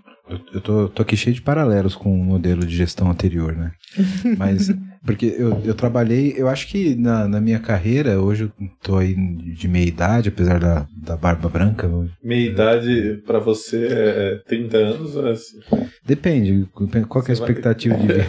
eu 0.53 0.61
tô, 0.61 0.87
tô 0.89 1.01
aqui 1.01 1.17
cheio 1.17 1.33
de 1.35 1.41
paralelos 1.41 1.95
com 1.95 2.13
o 2.13 2.23
modelo 2.23 2.65
de 2.65 2.75
gestão 2.75 3.09
anterior, 3.09 3.55
né? 3.55 3.71
Mas. 4.37 4.69
Porque 5.05 5.33
eu, 5.37 5.61
eu 5.63 5.73
trabalhei, 5.73 6.33
eu 6.37 6.47
acho 6.49 6.67
que 6.67 6.93
na, 6.95 7.27
na 7.27 7.39
minha 7.39 7.59
carreira, 7.59 8.19
hoje 8.21 8.43
eu 8.59 8.67
tô 8.83 8.97
aí 8.97 9.13
de 9.15 9.67
meia 9.67 9.85
idade, 9.87 10.27
apesar 10.29 10.59
da, 10.59 10.85
da 11.01 11.15
barba 11.15 11.47
branca. 11.47 11.89
Meia 12.23 12.49
idade 12.49 13.21
pra 13.25 13.39
você 13.39 13.87
é 13.89 14.41
30 14.47 14.77
anos? 14.77 15.15
ou 15.15 15.27
é 15.27 15.31
assim? 15.31 15.59
Depende, 16.05 16.67
qual 17.07 17.23
que 17.23 17.31
é 17.31 17.33
a 17.33 17.35
Você 17.35 17.41
vai- 17.41 17.49
expectativa 17.51 17.95
de 17.95 18.07
vida? 18.07 18.25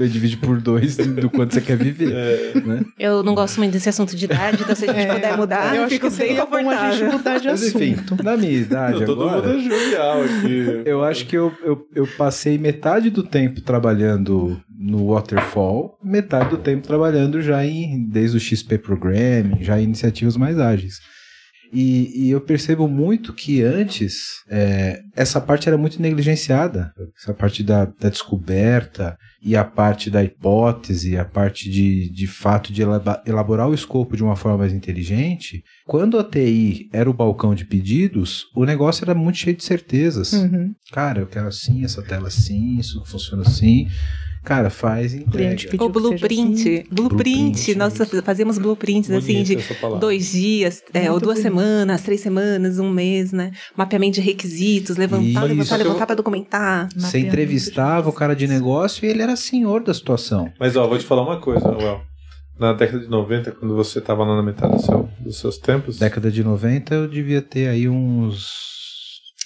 Divide 0.08 0.36
por 0.38 0.60
dois 0.60 0.96
do, 0.96 1.14
do 1.14 1.30
quanto 1.30 1.52
você 1.54 1.60
quer 1.60 1.76
viver. 1.76 2.12
É, 2.14 2.60
Né? 2.60 2.84
Eu 2.98 3.22
não 3.22 3.34
gosto 3.34 3.58
muito 3.58 3.72
desse 3.72 3.88
assunto 3.88 4.14
de 4.16 4.24
idade, 4.24 4.62
então 4.62 4.74
se 4.74 4.88
a 4.88 4.92
gente 4.92 5.06
É, 5.10 5.14
puder 5.14 5.36
mudar, 5.36 5.74
eu 5.76 5.82
acho 5.84 5.94
fico 5.94 6.10
que 6.10 6.16
bem 6.16 6.28
seria 6.28 6.46
bom 6.46 6.56
a 6.56 6.60
gente 6.60 6.70
confortável. 7.02 7.12
mudar 7.18 7.38
de 7.38 7.48
Mas 7.48 7.66
enfim, 7.74 7.92
assunto. 7.94 8.22
na 8.24 8.36
minha 8.36 8.52
idade 8.52 9.00
não, 9.00 9.06
todo 9.06 9.28
agora... 9.28 9.48
mundo 9.48 9.58
é 9.58 9.62
jovial 9.62 10.22
aqui. 10.22 10.82
Eu 10.86 11.04
acho 11.04 11.26
que 11.26 11.36
eu, 11.36 11.52
eu, 11.64 11.86
eu 11.94 12.06
passei 12.16 12.56
metade 12.58 13.10
do 13.10 13.22
tempo 13.22 13.60
trabalhando 13.60 14.60
no 14.82 15.12
Waterfall, 15.12 15.96
metade 16.02 16.50
do 16.50 16.58
tempo 16.58 16.86
trabalhando 16.86 17.40
já 17.40 17.64
em 17.64 18.08
desde 18.08 18.36
o 18.36 18.40
XP 18.40 18.78
Programming, 18.78 19.62
já 19.62 19.80
em 19.80 19.84
iniciativas 19.84 20.36
mais 20.36 20.58
ágeis. 20.58 20.96
E, 21.72 22.26
e 22.26 22.30
eu 22.30 22.40
percebo 22.40 22.86
muito 22.86 23.32
que 23.32 23.62
antes 23.62 24.42
é, 24.50 25.00
essa 25.16 25.40
parte 25.40 25.68
era 25.68 25.78
muito 25.78 26.02
negligenciada. 26.02 26.92
Essa 27.18 27.32
parte 27.32 27.62
da, 27.62 27.86
da 27.86 28.10
descoberta 28.10 29.16
e 29.42 29.56
a 29.56 29.64
parte 29.64 30.10
da 30.10 30.22
hipótese, 30.22 31.16
a 31.16 31.24
parte 31.24 31.70
de, 31.70 32.12
de 32.12 32.26
fato 32.26 32.70
de 32.70 32.82
elaborar 33.26 33.70
o 33.70 33.74
escopo 33.74 34.14
de 34.14 34.22
uma 34.22 34.36
forma 34.36 34.58
mais 34.58 34.72
inteligente. 34.74 35.62
Quando 35.86 36.18
a 36.18 36.24
TI 36.24 36.90
era 36.92 37.08
o 37.08 37.14
balcão 37.14 37.54
de 37.54 37.64
pedidos, 37.64 38.44
o 38.54 38.66
negócio 38.66 39.04
era 39.04 39.14
muito 39.14 39.38
cheio 39.38 39.56
de 39.56 39.64
certezas. 39.64 40.34
Uhum. 40.34 40.74
Cara, 40.92 41.20
eu 41.20 41.26
quero 41.26 41.48
assim, 41.48 41.84
essa 41.84 42.02
tela 42.02 42.28
assim, 42.28 42.76
isso 42.76 43.02
funciona 43.06 43.44
assim. 43.44 43.88
Cara, 44.44 44.70
faz 44.70 45.14
entrega. 45.14 45.68
O 45.84 45.88
blueprint. 45.88 46.60
assim. 46.60 46.84
Blueprint. 46.90 46.90
Blueprint. 46.90 47.74
Nós 47.76 47.94
fazíamos 48.24 48.58
blueprints 48.58 49.10
assim 49.10 49.32
Bonita 49.34 49.44
de 49.54 49.56
essa 49.62 49.74
palavra. 49.74 50.00
dois 50.00 50.32
dias, 50.32 50.82
é, 50.92 51.10
ou 51.12 51.20
duas 51.20 51.38
bonito. 51.38 51.42
semanas, 51.60 52.02
três 52.02 52.20
semanas, 52.20 52.78
um 52.80 52.90
mês, 52.90 53.30
né? 53.32 53.52
Mapeamento 53.76 54.16
de 54.16 54.20
requisitos, 54.20 54.96
levantar, 54.96 55.24
Isso. 55.26 55.40
levantar, 55.46 55.76
levantar 55.76 56.06
para 56.06 56.16
documentar. 56.16 56.88
Você 56.96 57.20
entrevistava 57.20 58.08
o 58.08 58.12
cara 58.12 58.34
de 58.34 58.48
negócio 58.48 59.06
e 59.06 59.08
ele 59.08 59.22
era 59.22 59.36
senhor 59.36 59.82
da 59.82 59.94
situação. 59.94 60.50
Mas 60.58 60.74
ó, 60.76 60.86
vou 60.88 60.98
te 60.98 61.04
falar 61.04 61.22
uma 61.22 61.40
coisa, 61.40 61.68
Well. 61.70 62.00
Na 62.58 62.72
década 62.72 63.00
de 63.04 63.08
90, 63.08 63.50
quando 63.52 63.74
você 63.74 64.00
tava 64.00 64.24
lá 64.24 64.36
na 64.36 64.42
metade 64.42 64.76
do 64.76 64.82
seu- 64.82 65.08
dos 65.18 65.38
seus 65.38 65.56
tempos, 65.56 65.98
Década 65.98 66.30
de 66.30 66.44
90 66.44 66.94
eu 66.94 67.08
devia 67.08 67.40
ter 67.40 67.68
aí 67.68 67.88
uns. 67.88 68.71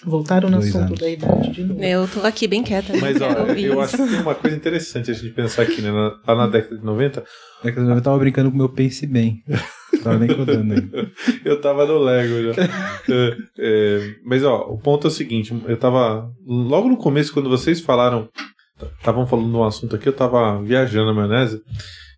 Voltaram 0.05 0.49
no 0.51 0.59
Dois 0.59 0.69
assunto 0.71 0.89
anos. 0.89 1.01
da 1.01 1.09
idade 1.09 1.51
de 1.53 1.65
novo. 1.65 1.83
Eu 1.83 2.07
tô 2.07 2.21
aqui 2.21 2.47
bem 2.47 2.63
quieta. 2.63 2.93
né? 2.93 2.99
Mas 3.01 3.21
ó, 3.21 3.29
eu 3.57 3.81
acho 3.81 3.97
que 3.97 4.07
tem 4.09 4.21
uma 4.21 4.35
coisa 4.35 4.57
interessante 4.57 5.11
a 5.11 5.15
gente 5.15 5.31
pensar 5.33 5.63
aqui, 5.63 5.81
né? 5.83 5.91
Na- 5.91 6.17
Lá 6.27 6.35
na 6.35 6.47
década 6.47 6.77
de 6.79 6.85
90, 6.85 7.25
Década 7.65 7.81
de 7.83 7.89
90 7.89 7.99
eu 7.99 8.03
tava 8.05 8.19
brincando 8.19 8.51
com 8.51 8.55
o 8.55 8.59
meu 8.59 8.69
Pense 8.69 9.07
Bem. 9.07 9.43
tava 10.05 10.19
nem 10.19 10.29
codando 10.37 10.75
ainda. 10.75 11.11
eu 11.45 11.61
tava 11.61 11.87
no 11.87 11.99
Lego 11.99 12.53
já. 12.53 12.63
É, 12.63 13.37
é, 13.59 14.15
mas 14.25 14.45
ó, 14.45 14.67
o 14.69 14.79
ponto 14.79 15.07
é 15.07 15.09
o 15.09 15.13
seguinte, 15.13 15.55
eu 15.67 15.77
tava. 15.77 16.31
Logo 16.47 16.89
no 16.89 16.97
começo, 16.97 17.33
quando 17.33 17.49
vocês 17.49 17.81
falaram. 17.81 18.29
Estavam 18.99 19.27
falando 19.27 19.49
de 19.51 19.57
um 19.57 19.65
assunto 19.65 19.97
aqui, 19.97 20.07
eu 20.07 20.13
tava 20.13 20.63
viajando 20.63 21.07
na 21.07 21.15
maionese. 21.15 21.63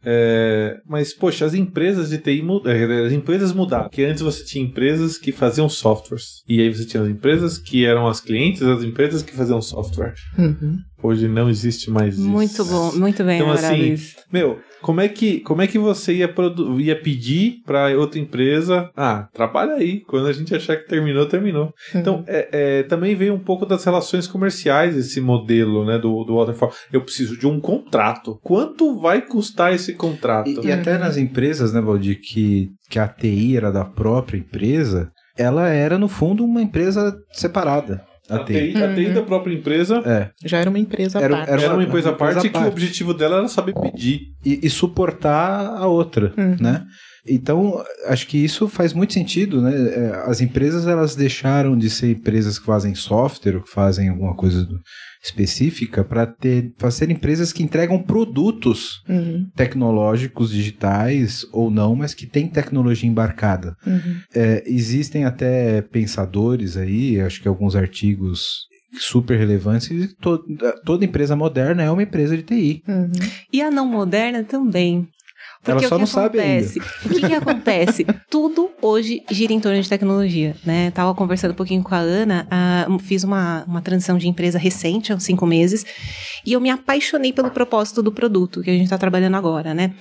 É, 0.05 0.81
mas, 0.87 1.13
poxa, 1.13 1.45
as 1.45 1.55
empresas 1.55 2.11
de 2.11 2.19
TI 2.19 2.43
mudaram. 2.43 3.07
As 3.07 3.13
empresas 3.13 3.53
mudaram. 3.53 3.85
Porque 3.85 4.05
antes 4.05 4.23
você 4.23 4.45
tinha 4.45 4.65
empresas 4.65 5.19
que 5.19 5.33
faziam 5.33 5.69
softwares. 5.69 6.43
E 6.49 6.61
aí 6.61 6.73
você 6.73 6.85
tinha 6.85 7.03
as 7.03 7.09
empresas 7.09 7.59
que 7.59 7.85
eram 7.85 8.07
as 8.07 8.21
clientes, 8.21 8.63
as 8.63 8.83
empresas 8.83 9.23
que 9.23 9.33
faziam 9.33 9.61
software. 9.61 10.15
Uhum. 10.39 10.79
Hoje 11.03 11.29
não 11.29 11.49
existe 11.49 11.91
mais 11.91 12.19
isso. 12.19 12.29
Muito 12.29 12.65
bom, 12.65 12.93
muito 12.93 13.23
bem 13.23 13.37
Então, 13.41 13.53
assim, 13.53 13.93
isso. 13.93 14.17
Meu, 14.33 14.59
como 14.83 15.01
é 15.01 15.09
que, 15.09 15.41
como 15.41 15.63
é 15.63 15.67
que 15.67 15.79
você 15.79 16.13
ia, 16.15 16.29
produ- 16.29 16.81
ia 16.81 17.01
pedir 17.01 17.63
pra 17.65 17.89
outra 17.97 18.19
empresa? 18.19 18.91
Ah, 18.97 19.29
trabalha 19.33 19.75
aí. 19.75 20.01
Quando 20.07 20.27
a 20.27 20.33
gente 20.33 20.55
achar 20.55 20.77
que 20.77 20.89
terminou, 20.89 21.27
terminou. 21.27 21.73
Então, 21.95 22.25
é, 22.27 22.49
é, 22.51 22.83
também 22.83 23.15
veio 23.15 23.33
um 23.35 23.39
pouco 23.39 23.65
das 23.65 23.85
relações 23.85 24.27
comerciais 24.27 24.97
esse 24.97 25.21
modelo, 25.21 25.85
né, 25.85 25.99
do, 25.99 26.25
do 26.25 26.37
waterfall. 26.37 26.73
Eu 26.93 27.03
preciso 27.03 27.39
de 27.39 27.47
um 27.47 27.61
contrato. 27.61 28.39
Quanto 28.43 28.99
vai 29.01 29.23
custar 29.23 29.73
esse 29.73 29.95
contrato? 29.95 30.49
E, 30.51 30.67
e 30.67 30.73
até 30.73 30.99
nas 30.99 31.17
empresas, 31.17 31.73
né, 31.73 31.81
Valdir, 31.81 32.21
que, 32.21 32.71
que 32.91 32.99
a 32.99 33.07
TI 33.07 33.57
era 33.57 33.71
da 33.71 33.85
própria 33.85 34.39
empresa, 34.39 35.11
ela 35.37 35.69
era, 35.69 35.97
no 35.99 36.09
fundo, 36.09 36.45
uma 36.45 36.61
empresa 36.61 37.17
separada. 37.33 38.03
A, 38.31 38.37
a 38.37 38.45
TI, 38.45 38.75
a 38.83 38.95
TI 38.95 39.07
Uhum. 39.07 39.15
da 39.15 39.23
própria 39.23 39.55
empresa 39.55 40.03
É. 40.05 40.31
Já 40.45 40.59
era 40.59 40.69
uma 40.71 40.79
empresa 40.79 41.19
à 41.19 41.23
Era- 41.23 41.37
parte. 41.37 41.51
era 41.51 41.63
era 41.63 41.71
uma 41.71 41.77
uma- 41.79 41.85
empresa 41.85 42.09
à 42.09 42.13
uma 42.13 42.19
parte 42.19 42.39
à 42.39 42.43
que 42.43 42.49
o 42.49 42.53
parte. 42.53 42.69
objetivo 42.69 43.15
dela 43.15 43.39
era 43.39 43.49
saber 43.49 43.75
pedir. 43.75 44.33
E, 44.45 44.61
e 44.63 44.71
suportar 44.71 45.77
a 45.77 45.87
outra, 45.87 46.33
Uhum. 46.37 46.57
né? 46.61 46.85
Então, 47.29 47.83
acho 48.07 48.27
que 48.27 48.39
isso 48.39 48.69
faz 48.69 48.93
muito 48.93 49.13
sentido, 49.13 49.61
né? 49.63 49.73
É, 49.75 50.23
As 50.27 50.41
empresas, 50.41 50.87
elas 50.87 51.15
deixaram 51.17 51.77
de 51.77 51.89
ser 51.91 52.13
empresas 52.13 52.59
que 52.59 52.67
fazem 52.67 52.95
software 52.95 53.57
ou 53.57 53.63
que 53.63 53.71
fazem 53.71 54.09
alguma 54.09 54.35
coisa 54.35 54.67
específica 55.25 56.05
para 56.05 56.27
ter 56.27 56.73
para 56.79 56.91
ser 56.91 57.11
empresas 57.11 57.53
que 57.53 57.63
entregam 57.63 58.01
produtos 58.03 59.03
Uhum. 59.09 59.47
tecnológicos 59.57 60.51
digitais 60.51 61.45
ou 61.53 61.71
não, 61.71 61.95
mas 61.97 62.15
que 62.15 62.27
tem 62.27 62.49
tecnologia 62.49 63.09
embarcada. 63.09 63.75
Uhum. 63.87 64.17
É, 64.35 64.63
existem 64.67 65.25
até 65.25 65.83
pensadores 65.83 66.77
aí, 66.77 67.21
acho 67.21 67.41
que 67.43 67.49
alguns 67.49 67.75
artigos 67.75 68.67
super 68.99 69.39
relevantes, 69.39 69.91
e 69.91 70.09
to- 70.17 70.43
toda 70.85 71.05
empresa 71.05 71.37
moderna 71.37 71.83
é 71.83 71.91
uma 71.91 72.03
empresa 72.03 72.37
de 72.37 72.43
TI. 72.43 72.83
Uhum. 72.89 73.11
E 73.53 73.61
a 73.61 73.71
não 73.71 73.87
moderna 73.87 74.43
também. 74.45 75.07
Porque 75.63 75.85
Ela 75.85 75.89
só 75.89 75.99
não 75.99 76.07
sabe 76.07 76.39
acontece? 76.39 76.79
O 77.05 77.09
que, 77.09 77.21
que 77.21 77.35
acontece? 77.35 78.07
Tudo 78.31 78.71
hoje 78.81 79.23
gira 79.31 79.53
em 79.53 79.61
torno 79.61 79.81
de 79.83 79.89
tecnologia, 79.89 80.57
né? 80.65 80.91
Tava 80.93 81.15
conversando 81.15 81.51
um 81.51 81.55
pouquinho 81.55 81.83
com 81.83 81.95
a 81.95 81.99
Ana, 81.99 82.47
fiz 83.03 83.25
uma, 83.25 83.65
uma 83.67 83.83
transição 83.83 84.17
de 84.17 84.29
empresa 84.29 84.59
recente, 84.59 85.13
há 85.13 85.17
uns 85.17 85.25
cinco 85.25 85.45
meses, 85.47 85.85
e 86.47 86.53
eu 86.53 86.61
me 86.61 86.71
apaixonei 86.71 87.33
pelo 87.33 87.51
propósito 87.51 88.03
do 88.03 88.13
produto 88.13 88.63
que 88.63 88.71
a 88.71 88.73
gente 88.73 88.85
está 88.85 88.97
trabalhando 88.97 89.35
agora, 89.37 89.75
né? 89.75 89.93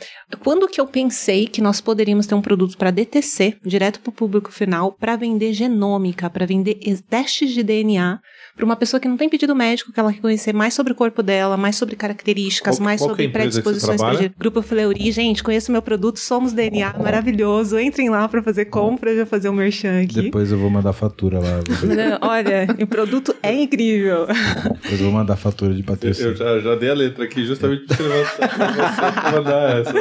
Quando 0.43 0.67
que 0.67 0.79
eu 0.79 0.85
pensei 0.87 1.47
que 1.47 1.59
nós 1.61 1.81
poderíamos 1.81 2.27
ter 2.27 2.35
um 2.35 2.41
produto 2.41 2.77
para 2.77 2.91
DTC, 2.91 3.57
direto 3.65 3.99
para 3.99 4.09
o 4.09 4.13
público 4.13 4.51
final, 4.51 4.93
para 4.93 5.15
vender 5.15 5.53
genômica, 5.53 6.29
para 6.29 6.45
vender 6.45 6.77
es- 6.81 7.01
testes 7.01 7.51
de 7.51 7.63
DNA 7.63 8.19
para 8.57 8.65
uma 8.65 8.75
pessoa 8.75 8.99
que 8.99 9.07
não 9.07 9.15
tem 9.15 9.29
pedido 9.29 9.55
médico, 9.55 9.93
que 9.93 9.99
ela 9.99 10.11
quer 10.11 10.19
conhecer 10.19 10.51
mais 10.53 10.73
sobre 10.73 10.91
o 10.91 10.95
corpo 10.95 11.21
dela, 11.23 11.55
mais 11.55 11.75
sobre 11.77 11.95
características, 11.95 12.77
Qual- 12.77 12.83
mais 12.83 12.99
qual 12.99 13.11
é 13.11 13.13
a 13.13 13.15
sobre 13.15 13.27
você 13.27 13.31
predisposições 13.31 14.01
para 14.01 14.31
Grupo 14.37 14.61
Fleury, 14.63 15.11
gente, 15.11 15.43
conheço 15.43 15.71
meu 15.71 15.81
produto, 15.81 16.17
somos 16.19 16.51
DNA, 16.53 16.93
maravilhoso. 16.99 17.79
Entrem 17.79 18.09
lá 18.09 18.27
para 18.27 18.41
fazer 18.43 18.65
compra, 18.65 19.15
já 19.15 19.25
fazer 19.25 19.47
um 19.49 19.53
merchan 19.53 20.01
aqui. 20.01 20.23
Depois 20.23 20.51
eu 20.51 20.57
vou 20.57 20.69
mandar 20.71 20.91
fatura 20.91 21.39
lá. 21.39 21.59
Não, 22.19 22.27
Olha, 22.27 22.67
o 22.81 22.87
produto 22.87 23.35
é 23.43 23.53
incrível. 23.53 24.25
Depois 24.25 24.99
eu 24.99 25.05
vou 25.05 25.11
mandar 25.11 25.35
fatura 25.37 25.73
de 25.73 25.81
Eu 25.81 25.85
patrocínio. 25.85 26.35
já, 26.35 26.59
já 26.59 26.75
dei 26.75 26.89
a 26.89 26.93
letra 26.95 27.23
aqui 27.25 27.45
justamente 27.45 27.85
para 27.85 27.95
você 27.97 28.41
mandar 29.37 29.79
essa. 29.81 29.93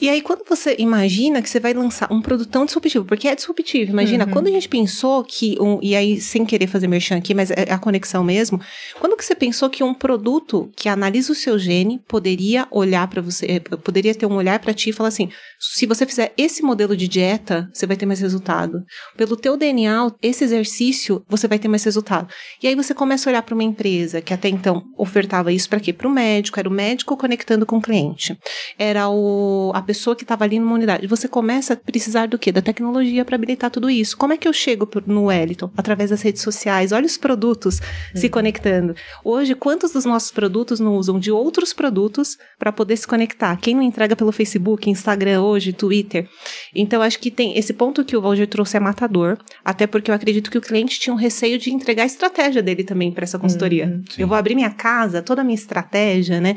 E 0.00 0.08
aí, 0.10 0.20
quando 0.20 0.42
você 0.48 0.76
imagina 0.78 1.40
que 1.40 1.48
você 1.48 1.58
vai 1.58 1.72
lançar 1.72 2.12
um 2.12 2.20
produto 2.20 2.48
tão 2.48 2.64
disruptivo, 2.66 3.04
porque 3.04 3.28
é 3.28 3.34
disruptivo, 3.34 3.90
imagina, 3.92 4.24
Uhum. 4.26 4.30
quando 4.30 4.48
a 4.48 4.50
gente 4.50 4.68
pensou 4.68 5.24
que, 5.24 5.56
um, 5.60 5.78
e 5.82 5.94
aí, 5.96 6.20
sem 6.20 6.44
querer 6.44 6.66
fazer 6.66 6.86
merchan 6.88 7.16
aqui, 7.16 7.32
mas 7.34 7.50
é 7.50 7.72
conexão 7.78 8.22
mesmo, 8.24 8.60
quando 8.98 9.16
que 9.16 9.24
você 9.24 9.34
pensou 9.34 9.68
que 9.68 9.82
um 9.82 9.94
produto 9.94 10.70
que 10.76 10.88
analisa 10.88 11.32
o 11.32 11.34
seu 11.34 11.58
gene 11.58 12.00
poderia 12.06 12.66
olhar 12.70 13.06
para 13.08 13.20
você, 13.20 13.46
eh, 13.46 13.60
poderia 13.60 14.14
ter 14.14 14.26
um 14.26 14.34
olhar 14.34 14.58
para 14.58 14.74
ti 14.74 14.90
e 14.90 14.92
falar 14.92 15.08
assim, 15.08 15.28
se 15.58 15.86
você 15.86 16.06
fizer 16.06 16.32
esse 16.36 16.62
modelo 16.62 16.96
de 16.96 17.08
dieta, 17.08 17.68
você 17.72 17.86
vai 17.86 17.96
ter 17.96 18.06
mais 18.06 18.20
resultado. 18.20 18.82
Pelo 19.16 19.36
teu 19.36 19.56
DNA, 19.56 20.10
esse 20.22 20.44
exercício, 20.44 21.24
você 21.28 21.48
vai 21.48 21.58
ter 21.58 21.68
mais 21.68 21.84
resultado. 21.84 22.28
E 22.62 22.66
aí 22.66 22.74
você 22.74 22.94
começa 22.94 23.28
a 23.28 23.30
olhar 23.30 23.42
para 23.42 23.54
uma 23.54 23.64
empresa 23.64 24.20
que 24.20 24.32
até 24.32 24.48
então 24.48 24.82
ofertava 24.96 25.52
isso 25.52 25.68
para 25.68 25.80
quê? 25.80 25.92
Para 25.92 26.08
o 26.08 26.10
médico, 26.10 26.58
era 26.58 26.68
o 26.68 26.72
médico 26.72 27.16
conectando 27.16 27.66
com 27.66 27.78
o 27.78 27.82
cliente 27.82 28.38
era 28.78 29.08
o, 29.08 29.72
a 29.74 29.82
pessoa 29.82 30.14
que 30.14 30.22
estava 30.22 30.44
ali 30.44 30.58
numa 30.58 30.74
unidade. 30.74 31.06
Você 31.06 31.28
começa 31.28 31.74
a 31.74 31.76
precisar 31.76 32.28
do 32.28 32.38
quê? 32.38 32.52
Da 32.52 32.62
tecnologia 32.62 33.24
para 33.24 33.34
habilitar 33.34 33.70
tudo 33.70 33.90
isso. 33.90 34.16
Como 34.16 34.32
é 34.32 34.36
que 34.36 34.46
eu 34.46 34.52
chego 34.52 34.88
no 35.06 35.24
Wellington? 35.24 35.70
Através 35.76 36.10
das 36.10 36.22
redes 36.22 36.42
sociais. 36.42 36.92
Olha 36.92 37.06
os 37.06 37.16
produtos 37.16 37.67
se 38.14 38.28
conectando. 38.28 38.94
Hoje, 39.24 39.54
quantos 39.54 39.92
dos 39.92 40.04
nossos 40.04 40.30
produtos 40.30 40.80
não 40.80 40.96
usam 40.96 41.18
de 41.18 41.30
outros 41.30 41.72
produtos 41.72 42.36
para 42.58 42.72
poder 42.72 42.96
se 42.96 43.06
conectar? 43.06 43.56
Quem 43.56 43.74
não 43.74 43.82
entrega 43.82 44.16
pelo 44.16 44.32
Facebook, 44.32 44.88
Instagram 44.90 45.42
hoje, 45.42 45.72
Twitter? 45.72 46.28
Então, 46.74 47.02
acho 47.02 47.18
que 47.18 47.30
tem 47.30 47.56
esse 47.58 47.72
ponto 47.72 48.04
que 48.04 48.16
o 48.16 48.20
Valdir 48.20 48.46
trouxe 48.48 48.76
é 48.76 48.80
matador. 48.80 49.38
Até 49.64 49.86
porque 49.86 50.10
eu 50.10 50.14
acredito 50.14 50.50
que 50.50 50.58
o 50.58 50.60
cliente 50.60 50.98
tinha 50.98 51.12
um 51.12 51.16
receio 51.16 51.58
de 51.58 51.70
entregar 51.72 52.02
a 52.04 52.06
estratégia 52.06 52.62
dele 52.62 52.84
também 52.84 53.12
para 53.12 53.24
essa 53.24 53.38
consultoria. 53.38 53.86
Uhum, 53.86 54.04
eu 54.18 54.26
vou 54.28 54.36
abrir 54.36 54.54
minha 54.54 54.70
casa, 54.70 55.22
toda 55.22 55.42
a 55.42 55.44
minha 55.44 55.54
estratégia, 55.54 56.40
né? 56.40 56.56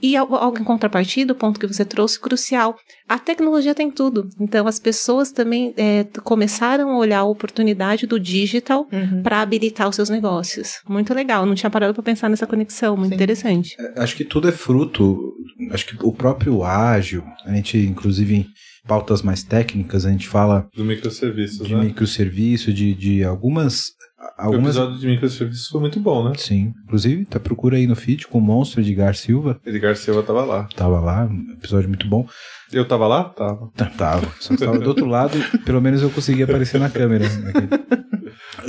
E 0.00 0.16
al- 0.16 0.34
algo 0.34 0.58
em 0.58 0.64
contrapartida, 0.64 1.32
o 1.32 1.36
ponto 1.36 1.58
que 1.60 1.66
você 1.66 1.84
trouxe, 1.84 2.18
crucial. 2.20 2.76
A 3.12 3.18
tecnologia 3.18 3.74
tem 3.74 3.90
tudo. 3.90 4.28
Então, 4.40 4.66
as 4.66 4.78
pessoas 4.78 5.30
também 5.30 5.74
é, 5.76 6.04
começaram 6.24 6.88
a 6.90 6.96
olhar 6.96 7.18
a 7.18 7.24
oportunidade 7.24 8.06
do 8.06 8.18
digital 8.18 8.86
Uhum. 8.90 9.22
para 9.22 9.42
habilitar 9.42 9.86
os 9.88 9.96
seus 9.96 10.08
negócios. 10.08 10.80
Muito 10.88 11.12
legal. 11.12 11.44
Não 11.44 11.54
tinha 11.54 11.68
parado 11.68 11.92
para 11.92 12.02
pensar 12.02 12.30
nessa 12.30 12.46
conexão. 12.46 12.96
Muito 12.96 13.10
Sim. 13.10 13.14
interessante. 13.16 13.76
Acho 13.96 14.16
que 14.16 14.24
tudo 14.24 14.48
é 14.48 14.52
fruto. 14.52 15.34
Acho 15.70 15.86
que 15.86 15.96
o 16.02 16.12
próprio 16.12 16.64
ágil, 16.64 17.22
a 17.44 17.52
gente, 17.54 17.76
inclusive, 17.78 18.34
em 18.34 18.46
pautas 18.88 19.20
mais 19.20 19.42
técnicas, 19.42 20.06
a 20.06 20.10
gente 20.10 20.26
fala 20.26 20.66
Do 20.74 20.82
microserviços, 20.84 21.66
de 21.68 21.74
né? 21.74 21.84
microserviço, 21.84 22.72
de, 22.72 22.94
de 22.94 23.22
algumas. 23.24 23.90
O 24.38 24.42
algumas 24.42 24.76
episódio 24.76 24.98
de 24.98 25.06
microserviços 25.06 25.68
foi 25.68 25.80
muito 25.80 25.98
bom, 25.98 26.28
né? 26.28 26.32
Sim. 26.36 26.72
Inclusive, 26.84 27.24
tá 27.24 27.40
procura 27.40 27.76
aí 27.76 27.86
no 27.86 27.96
feed 27.96 28.28
com 28.28 28.38
o 28.38 28.40
monstro 28.40 28.80
Edgar 28.80 29.14
Silva. 29.14 29.60
Edgar 29.66 29.96
Silva 29.96 30.22
tava 30.22 30.44
lá. 30.44 30.68
Tava 30.76 31.00
lá, 31.00 31.24
um 31.24 31.52
episódio 31.52 31.88
muito 31.88 32.06
bom. 32.06 32.26
Eu 32.72 32.86
tava 32.86 33.06
lá? 33.06 33.24
Tava. 33.24 33.70
Tava. 33.98 34.26
Só 34.40 34.54
que 34.54 34.64
tava 34.64 34.78
do 34.78 34.88
outro 34.88 35.06
lado, 35.06 35.36
pelo 35.64 35.80
menos 35.80 36.02
eu 36.02 36.10
consegui 36.10 36.42
aparecer 36.42 36.78
na 36.80 36.88
câmera. 36.88 37.24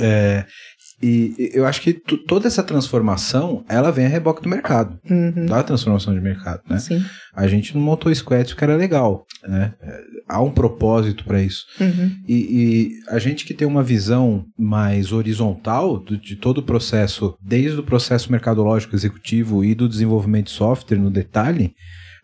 É, 0.00 0.44
E 1.06 1.50
eu 1.52 1.66
acho 1.66 1.82
que 1.82 1.92
toda 1.92 2.46
essa 2.46 2.62
transformação, 2.62 3.64
ela 3.68 3.90
vem 3.90 4.06
a 4.06 4.08
reboque 4.08 4.42
do 4.42 4.48
mercado, 4.48 4.98
Uhum. 5.10 5.44
da 5.46 5.62
transformação 5.62 6.14
de 6.14 6.20
mercado, 6.20 6.62
né? 6.68 6.78
Sim. 6.78 7.02
A 7.34 7.46
gente 7.46 7.74
não 7.74 7.82
montou 7.82 8.10
o 8.10 8.14
Squads 8.14 8.52
porque 8.52 8.64
era 8.64 8.76
legal, 8.76 9.26
né? 9.46 9.74
Há 10.28 10.40
um 10.40 10.50
propósito 10.50 11.24
para 11.24 11.42
isso. 11.42 11.66
Uhum. 11.80 12.10
E, 12.26 12.34
e 12.34 12.90
a 13.08 13.18
gente 13.18 13.44
que 13.44 13.52
tem 13.52 13.66
uma 13.68 13.82
visão 13.82 14.46
mais 14.58 15.12
horizontal 15.12 15.98
do- 15.98 16.16
de 16.16 16.36
todo 16.36 16.58
o 16.58 16.62
processo, 16.62 17.36
desde 17.42 17.78
o 17.78 17.82
processo 17.82 18.30
mercadológico 18.32 18.94
executivo 18.96 19.62
e 19.64 19.74
do 19.74 19.88
desenvolvimento 19.88 20.46
de 20.46 20.52
software 20.52 20.98
no 20.98 21.10
detalhe, 21.10 21.74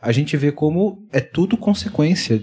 a 0.00 0.12
gente 0.12 0.34
vê 0.36 0.50
como 0.50 1.06
é 1.12 1.20
tudo 1.20 1.56
consequência 1.58 2.40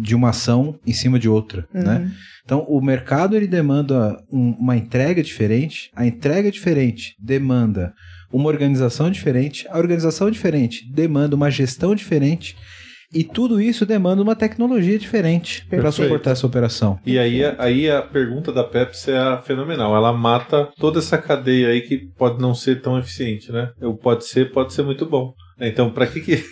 de 0.00 0.14
uma 0.14 0.30
ação 0.30 0.78
em 0.86 0.92
cima 0.92 1.18
de 1.18 1.28
outra, 1.28 1.66
Uhum. 1.74 1.82
né? 1.82 2.10
Então, 2.44 2.64
o 2.68 2.80
mercado 2.80 3.36
ele 3.36 3.46
demanda 3.46 4.16
um- 4.32 4.52
uma 4.58 4.76
entrega 4.76 5.22
diferente, 5.22 5.90
a 5.94 6.06
entrega 6.06 6.50
diferente 6.50 7.14
demanda 7.18 7.92
uma 8.32 8.48
organização 8.48 9.10
diferente, 9.10 9.66
a 9.70 9.78
organização 9.78 10.30
diferente 10.30 10.84
demanda 10.92 11.36
uma 11.36 11.50
gestão 11.50 11.94
diferente, 11.94 12.56
e 13.12 13.24
tudo 13.24 13.60
isso 13.60 13.84
demanda 13.84 14.22
uma 14.22 14.36
tecnologia 14.36 14.96
diferente 14.96 15.66
para 15.68 15.90
suportar 15.90 16.30
essa 16.30 16.46
operação. 16.46 16.98
E 17.04 17.18
aí, 17.18 17.40
aí 17.58 17.90
a 17.90 18.00
pergunta 18.02 18.52
da 18.52 18.62
Pepsi 18.62 19.10
é 19.10 19.18
a 19.18 19.42
fenomenal. 19.42 19.96
Ela 19.96 20.12
mata 20.12 20.68
toda 20.78 21.00
essa 21.00 21.18
cadeia 21.18 21.70
aí 21.70 21.80
que 21.80 21.98
pode 22.16 22.40
não 22.40 22.54
ser 22.54 22.80
tão 22.80 22.96
eficiente, 22.96 23.50
né? 23.50 23.70
Eu 23.80 23.94
pode 23.94 24.24
ser, 24.26 24.52
pode 24.52 24.72
ser 24.72 24.84
muito 24.84 25.06
bom. 25.06 25.34
Então, 25.60 25.90
pra 25.90 26.06
que 26.06 26.20
que. 26.20 26.44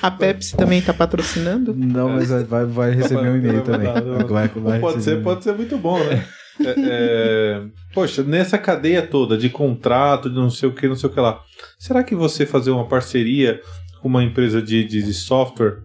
A 0.00 0.10
Pepsi 0.10 0.56
também 0.56 0.78
está 0.78 0.92
patrocinando? 0.92 1.74
Não, 1.74 2.08
mas 2.08 2.30
vai, 2.48 2.64
vai 2.64 2.90
receber 2.92 3.28
um 3.28 3.36
e-mail 3.36 3.62
também. 3.62 3.88
Vai, 4.26 4.48
vai 4.48 4.80
pode 4.80 5.02
ser, 5.02 5.18
um 5.18 5.22
pode 5.22 5.44
ser 5.44 5.54
muito 5.54 5.76
bom, 5.78 5.98
né? 6.02 6.24
É, 6.60 6.74
é, 6.76 7.62
Poxa, 7.94 8.22
nessa 8.22 8.58
cadeia 8.58 9.02
toda 9.02 9.36
de 9.36 9.48
contrato, 9.48 10.28
de 10.28 10.36
não 10.36 10.50
sei 10.50 10.68
o 10.68 10.74
que, 10.74 10.88
não 10.88 10.96
sei 10.96 11.08
o 11.08 11.12
que 11.12 11.20
lá. 11.20 11.40
Será 11.78 12.02
que 12.02 12.14
você 12.14 12.44
fazer 12.44 12.70
uma 12.70 12.86
parceria 12.86 13.60
com 14.00 14.08
uma 14.08 14.22
empresa 14.22 14.60
de, 14.60 14.84
de, 14.84 15.02
de 15.02 15.14
software, 15.14 15.78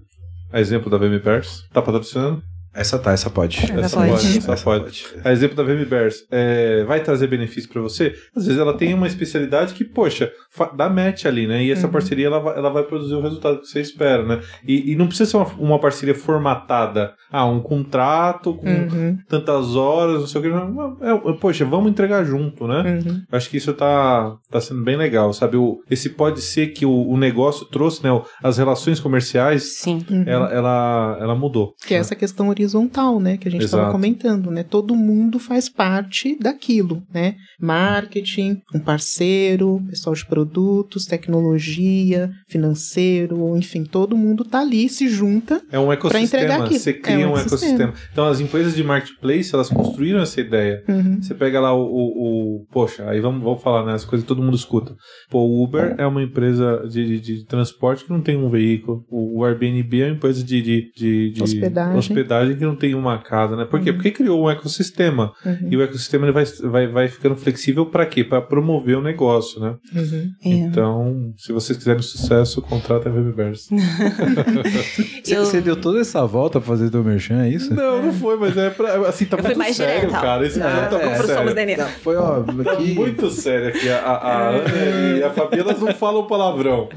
a 0.52 0.60
exemplo 0.60 0.90
da 0.90 0.98
VMBers, 0.98 1.66
tá 1.72 1.82
patrocinando? 1.82 2.42
Essa 2.78 3.00
tá, 3.00 3.12
essa 3.12 3.30
pode. 3.30 3.58
Essa 3.60 3.80
Essa 3.80 3.98
pode. 3.98 4.12
pode, 4.12 4.38
essa 4.38 4.58
pode. 4.64 5.06
A 5.24 5.32
exemplo 5.32 5.56
da 5.56 5.64
VMBers, 5.64 6.26
é, 6.32 6.84
vai 6.86 7.02
trazer 7.02 7.28
benefício 7.28 7.70
para 7.70 7.82
você? 7.82 8.14
Às 8.36 8.46
vezes 8.46 8.60
ela 8.62 8.74
tem 8.78 8.94
uma 8.94 9.08
especialidade 9.08 9.74
que, 9.74 9.84
poxa, 9.84 10.32
dá 10.76 10.90
match 10.90 11.26
ali, 11.26 11.48
né? 11.48 11.64
E 11.64 11.72
essa 11.72 11.88
Uhum. 11.88 11.92
parceria 11.94 12.28
ela 12.28 12.40
vai, 12.40 12.58
ela 12.58 12.70
vai 12.70 12.84
produzir 12.84 13.16
o 13.16 13.22
resultado 13.22 13.60
que 13.62 13.68
você 13.68 13.82
espera, 13.82 14.24
né? 14.24 14.40
E, 14.68 14.92
e 14.92 14.96
não 14.96 15.08
precisa 15.08 15.30
ser 15.30 15.38
uma, 15.38 15.46
uma 15.58 15.80
parceria 15.80 16.14
formatada. 16.16 17.14
Ah, 17.32 17.46
um 17.46 17.60
contrato 17.60 18.54
com 18.54 18.68
Uhum. 18.68 19.18
tantas 19.28 19.76
horas, 19.76 20.20
não 20.22 20.28
sei 20.28 20.40
o 20.40 20.44
que. 20.44 20.50
Não, 20.50 20.98
é, 21.02 21.34
poxa, 21.34 21.66
vamos 21.66 21.90
entregar 21.92 22.24
junto, 22.24 22.68
né? 22.68 23.02
Uhum. 23.06 23.22
Eu 23.32 23.38
Acho 23.38 23.50
que 23.50 23.58
isso 23.58 23.74
tá, 23.74 24.36
tá 24.52 24.62
sendo 24.62 24.84
bem 24.84 24.96
legal, 24.96 25.34
sabe? 25.34 25.58
O, 25.58 25.80
esse 25.90 26.10
pode 26.10 26.42
ser 26.42 26.68
que 26.68 26.86
o, 26.86 27.08
o 27.10 27.18
negócio 27.18 27.66
trouxe, 27.66 28.04
né? 28.04 28.12
o- 28.12 28.24
As 28.44 28.58
relações 28.58 29.00
comerciais, 29.00 29.78
Sim. 29.80 30.06
Uhum. 30.10 30.24
ela, 30.28 30.54
ela, 30.54 31.18
ela 31.20 31.36
mudou. 31.36 31.74
Que 31.86 31.94
é 31.94 31.98
essa 31.98 32.16
questão 32.16 32.50
horizontal, 32.50 32.67
né? 33.20 33.38
Que 33.38 33.48
a 33.48 33.52
gente 33.52 33.66
estava 33.66 33.92
comentando, 33.92 34.52
né? 34.52 34.64
Todo 34.64 34.96
mundo 34.96 35.40
faz 35.40 35.70
parte 35.70 36.38
daquilo, 36.40 37.04
né? 37.14 37.36
Marketing, 37.60 38.62
um 38.74 38.80
parceiro, 38.80 39.82
pessoal 39.90 40.16
de 40.16 40.26
produtos, 40.26 41.06
tecnologia, 41.06 42.30
financeiro, 42.48 43.56
enfim, 43.58 43.84
todo 43.84 44.18
mundo 44.18 44.44
tá 44.44 44.60
ali, 44.62 44.90
se 44.90 45.08
junta. 45.08 45.62
É 45.72 45.80
um 45.80 45.92
entregar 45.94 45.94
ecossistema. 45.94 46.64
aquilo. 46.66 46.80
Você 46.80 46.94
cria 46.94 47.16
É 47.16 47.28
um 47.28 47.32
um 47.34 47.38
ecossistema. 47.38 47.84
ecossistema. 47.84 47.94
Então 48.12 48.26
as 48.26 48.40
empresas 48.40 48.76
de 48.76 48.84
marketplace, 48.84 49.54
elas 49.54 49.70
construíram 49.70 50.20
essa 50.20 50.40
ideia. 50.42 50.84
Uhum. 50.88 51.22
Você 51.22 51.34
pega 51.34 51.60
lá 51.60 51.74
o, 51.74 51.82
o- 51.84 52.62
o- 52.62 52.66
Poxa, 52.72 53.10
aí 53.10 53.20
vamos, 53.20 53.42
vamos 53.44 53.62
falar, 53.62 53.86
né? 53.86 53.94
As 53.94 54.06
coisas 54.06 54.24
que 54.24 54.28
todo 54.28 54.42
mundo 54.44 54.56
escuta. 54.56 54.96
Pô, 55.30 55.40
o 55.40 55.64
Uber 55.64 55.96
é 55.98 56.06
uma 56.06 56.22
empresa 56.24 56.84
de, 56.90 57.20
de, 57.20 57.38
de 57.40 57.46
transporte 57.46 58.04
que 58.06 58.10
não 58.12 58.22
tem 58.22 58.38
um 58.38 58.50
veículo. 58.50 59.04
O, 59.10 59.40
o 59.40 59.46
Airbnb 59.46 60.02
é 60.02 60.06
uma 60.08 60.16
empresa 60.16 60.44
de, 60.44 60.62
de, 60.62 60.92
de, 60.96 61.32
de 61.32 61.44
Hospedagem. 61.44 61.98
hospedagem 61.98 62.57
que 62.58 62.66
não 62.66 62.76
tem 62.76 62.94
uma 62.96 63.18
casa, 63.20 63.56
né? 63.56 63.66
Por 63.66 63.80
quê? 63.80 63.90
Uhum. 63.92 63.96
Porque 63.96 64.12
criou 64.12 64.44
um 64.46 64.50
ecossistema. 64.50 65.32
Uhum. 65.46 65.68
E 65.72 65.78
o 65.78 65.82
ecossistema 65.82 66.26
ele 66.26 66.32
vai, 66.34 66.46
vai, 66.46 66.88
vai 66.88 67.08
ficando 67.08 67.36
flexível 67.36 67.86
para 67.86 68.06
quê? 68.06 68.24
Para 68.24 68.42
promover 68.42 68.98
o 68.98 69.02
negócio, 69.02 69.60
né? 69.60 69.76
Uhum. 69.96 70.32
É. 70.44 70.50
Então, 70.50 71.34
se 71.38 71.52
vocês 71.52 71.78
quiserem 71.78 72.02
sucesso, 72.02 72.62
contrata 72.62 73.10
a 73.10 73.12
VBBers. 73.12 73.68
Você, 75.24 75.36
Eu- 75.36 75.46
você 75.46 75.62
deu 75.62 75.76
toda 75.76 76.00
essa 76.00 76.26
volta 76.26 76.60
pra 76.60 76.68
fazer 76.70 76.90
teu 76.90 77.04
merchan, 77.04 77.42
é 77.44 77.50
isso? 77.50 77.74
Não, 77.74 78.02
não 78.06 78.14
foi, 78.14 78.38
mas 78.38 78.56
é 78.58 78.70
pra, 78.70 79.08
assim, 79.08 79.26
tá 79.26 79.38
Eu 79.38 79.44
muito 79.44 79.58
mais 79.58 79.76
sério, 79.76 80.02
direta. 80.08 80.22
cara. 80.22 80.46
Esse 80.48 80.60
Não, 80.60 80.66
tá 80.66 80.90
vamos 80.90 81.08
muito 81.18 81.26
sério. 81.28 81.54
DNA. 81.56 81.86
Foi, 81.88 82.16
ó, 82.16 82.42
Tá 82.44 82.72
aqui... 82.74 82.94
muito 82.94 83.30
sério 83.30 83.70
aqui. 83.70 83.90
A, 83.90 83.98
a, 84.00 84.16
a 84.16 84.50
Ana 84.50 85.18
e 85.20 85.24
a 85.24 85.30
Fabi, 85.32 85.60
elas 85.60 85.80
não 85.80 85.94
falam 85.94 86.26
palavrão. 86.28 86.90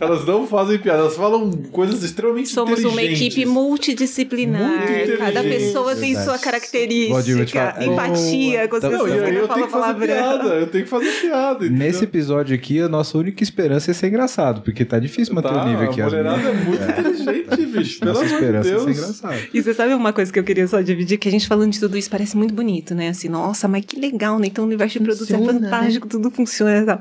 Elas 0.00 0.24
não 0.26 0.46
fazem 0.46 0.78
piada, 0.78 1.00
elas 1.00 1.16
falam 1.16 1.50
coisas 1.70 2.02
extremamente 2.02 2.48
Somos 2.48 2.82
uma 2.84 3.02
equipe 3.02 3.44
multidisciplinar. 3.46 4.62
Muito 4.78 4.92
Cada 5.18 5.40
inteligente. 5.40 5.66
pessoa 5.66 5.96
tem 5.96 6.14
sua 6.14 6.38
característica, 6.38 7.76
empatia 7.84 8.68
com 8.68 8.76
as 8.76 8.82
pessoas 8.82 9.10
e 9.12 9.14
que 9.16 9.20
aí 9.24 9.32
não 9.32 9.40
eu 9.40 9.48
tenho 9.48 9.48
falam 9.48 9.66
que 9.66 9.72
fazer 9.72 10.06
piada, 10.06 10.38
palavrão. 10.38 10.58
eu 10.60 10.66
tenho 10.66 10.84
que 10.84 10.90
fazer 10.90 11.10
piada. 11.20 11.66
entendeu? 11.66 11.78
Nesse 11.86 12.04
episódio 12.04 12.54
aqui, 12.54 12.80
a 12.80 12.88
nossa 12.88 13.18
única 13.18 13.42
esperança 13.42 13.90
é 13.90 13.94
ser 13.94 14.08
engraçado, 14.08 14.62
porque 14.62 14.84
tá 14.84 14.98
difícil 14.98 15.34
manter 15.34 15.44
Tá, 15.48 15.64
o 15.64 15.68
nível 15.68 15.90
aqui. 15.90 16.00
A 16.00 16.06
mulherada 16.06 16.48
é 16.48 16.52
muito 16.52 16.82
inteligente, 16.82 17.66
bicho. 17.78 18.00
Pelo 18.00 18.12
Nossa 18.12 18.24
amor 18.24 18.34
esperança 18.34 18.68
é 18.68 18.72
ser 18.78 18.84
Deus. 18.84 18.96
engraçado. 18.98 19.34
E 19.52 19.62
você 19.62 19.74
sabe 19.74 19.94
uma 19.94 20.12
coisa 20.12 20.32
que 20.32 20.38
eu 20.38 20.44
queria 20.44 20.66
só 20.66 20.80
dividir? 20.80 21.18
Que 21.18 21.28
a 21.28 21.30
gente 21.30 21.46
falando 21.46 21.72
de 21.72 21.80
tudo 21.80 21.96
isso 21.96 22.10
parece 22.10 22.36
muito 22.36 22.54
bonito, 22.54 22.94
né? 22.94 23.08
Assim, 23.08 23.28
nossa, 23.28 23.68
mas 23.68 23.84
que 23.84 23.98
legal, 23.98 24.38
né? 24.38 24.46
Então 24.46 24.64
o 24.64 24.66
universo 24.66 24.98
de 24.98 25.04
produtos 25.04 25.30
é 25.30 25.36
né? 25.36 25.46
fantástico, 25.46 26.08
tudo 26.08 26.30
funciona 26.30 26.78
e 26.80 26.84
tal. 26.86 27.00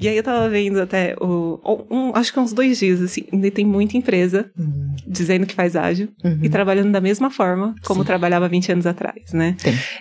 E 0.00 0.08
aí 0.08 0.16
eu 0.16 0.22
tava 0.22 0.48
vendo 0.48 0.80
até, 0.80 1.14
o, 1.20 1.58
um- 1.90 2.12
acho 2.14 2.32
que 2.32 2.40
uns 2.40 2.52
dois 2.52 2.78
dias, 2.78 3.00
assim, 3.02 3.24
ainda 3.32 3.50
tem 3.50 3.64
muita 3.64 3.96
empresa 3.96 4.50
Uhum. 4.58 4.94
dizendo 5.06 5.46
que 5.46 5.54
faz 5.54 5.76
ágil 5.76 6.08
Uhum. 6.24 6.38
e 6.42 6.48
trabalhando 6.48 6.90
da 6.92 7.00
mesma 7.00 7.21
forma 7.30 7.74
como 7.84 8.00
Sim. 8.00 8.06
trabalhava 8.06 8.48
20 8.48 8.72
anos 8.72 8.86
atrás, 8.86 9.32
né? 9.32 9.56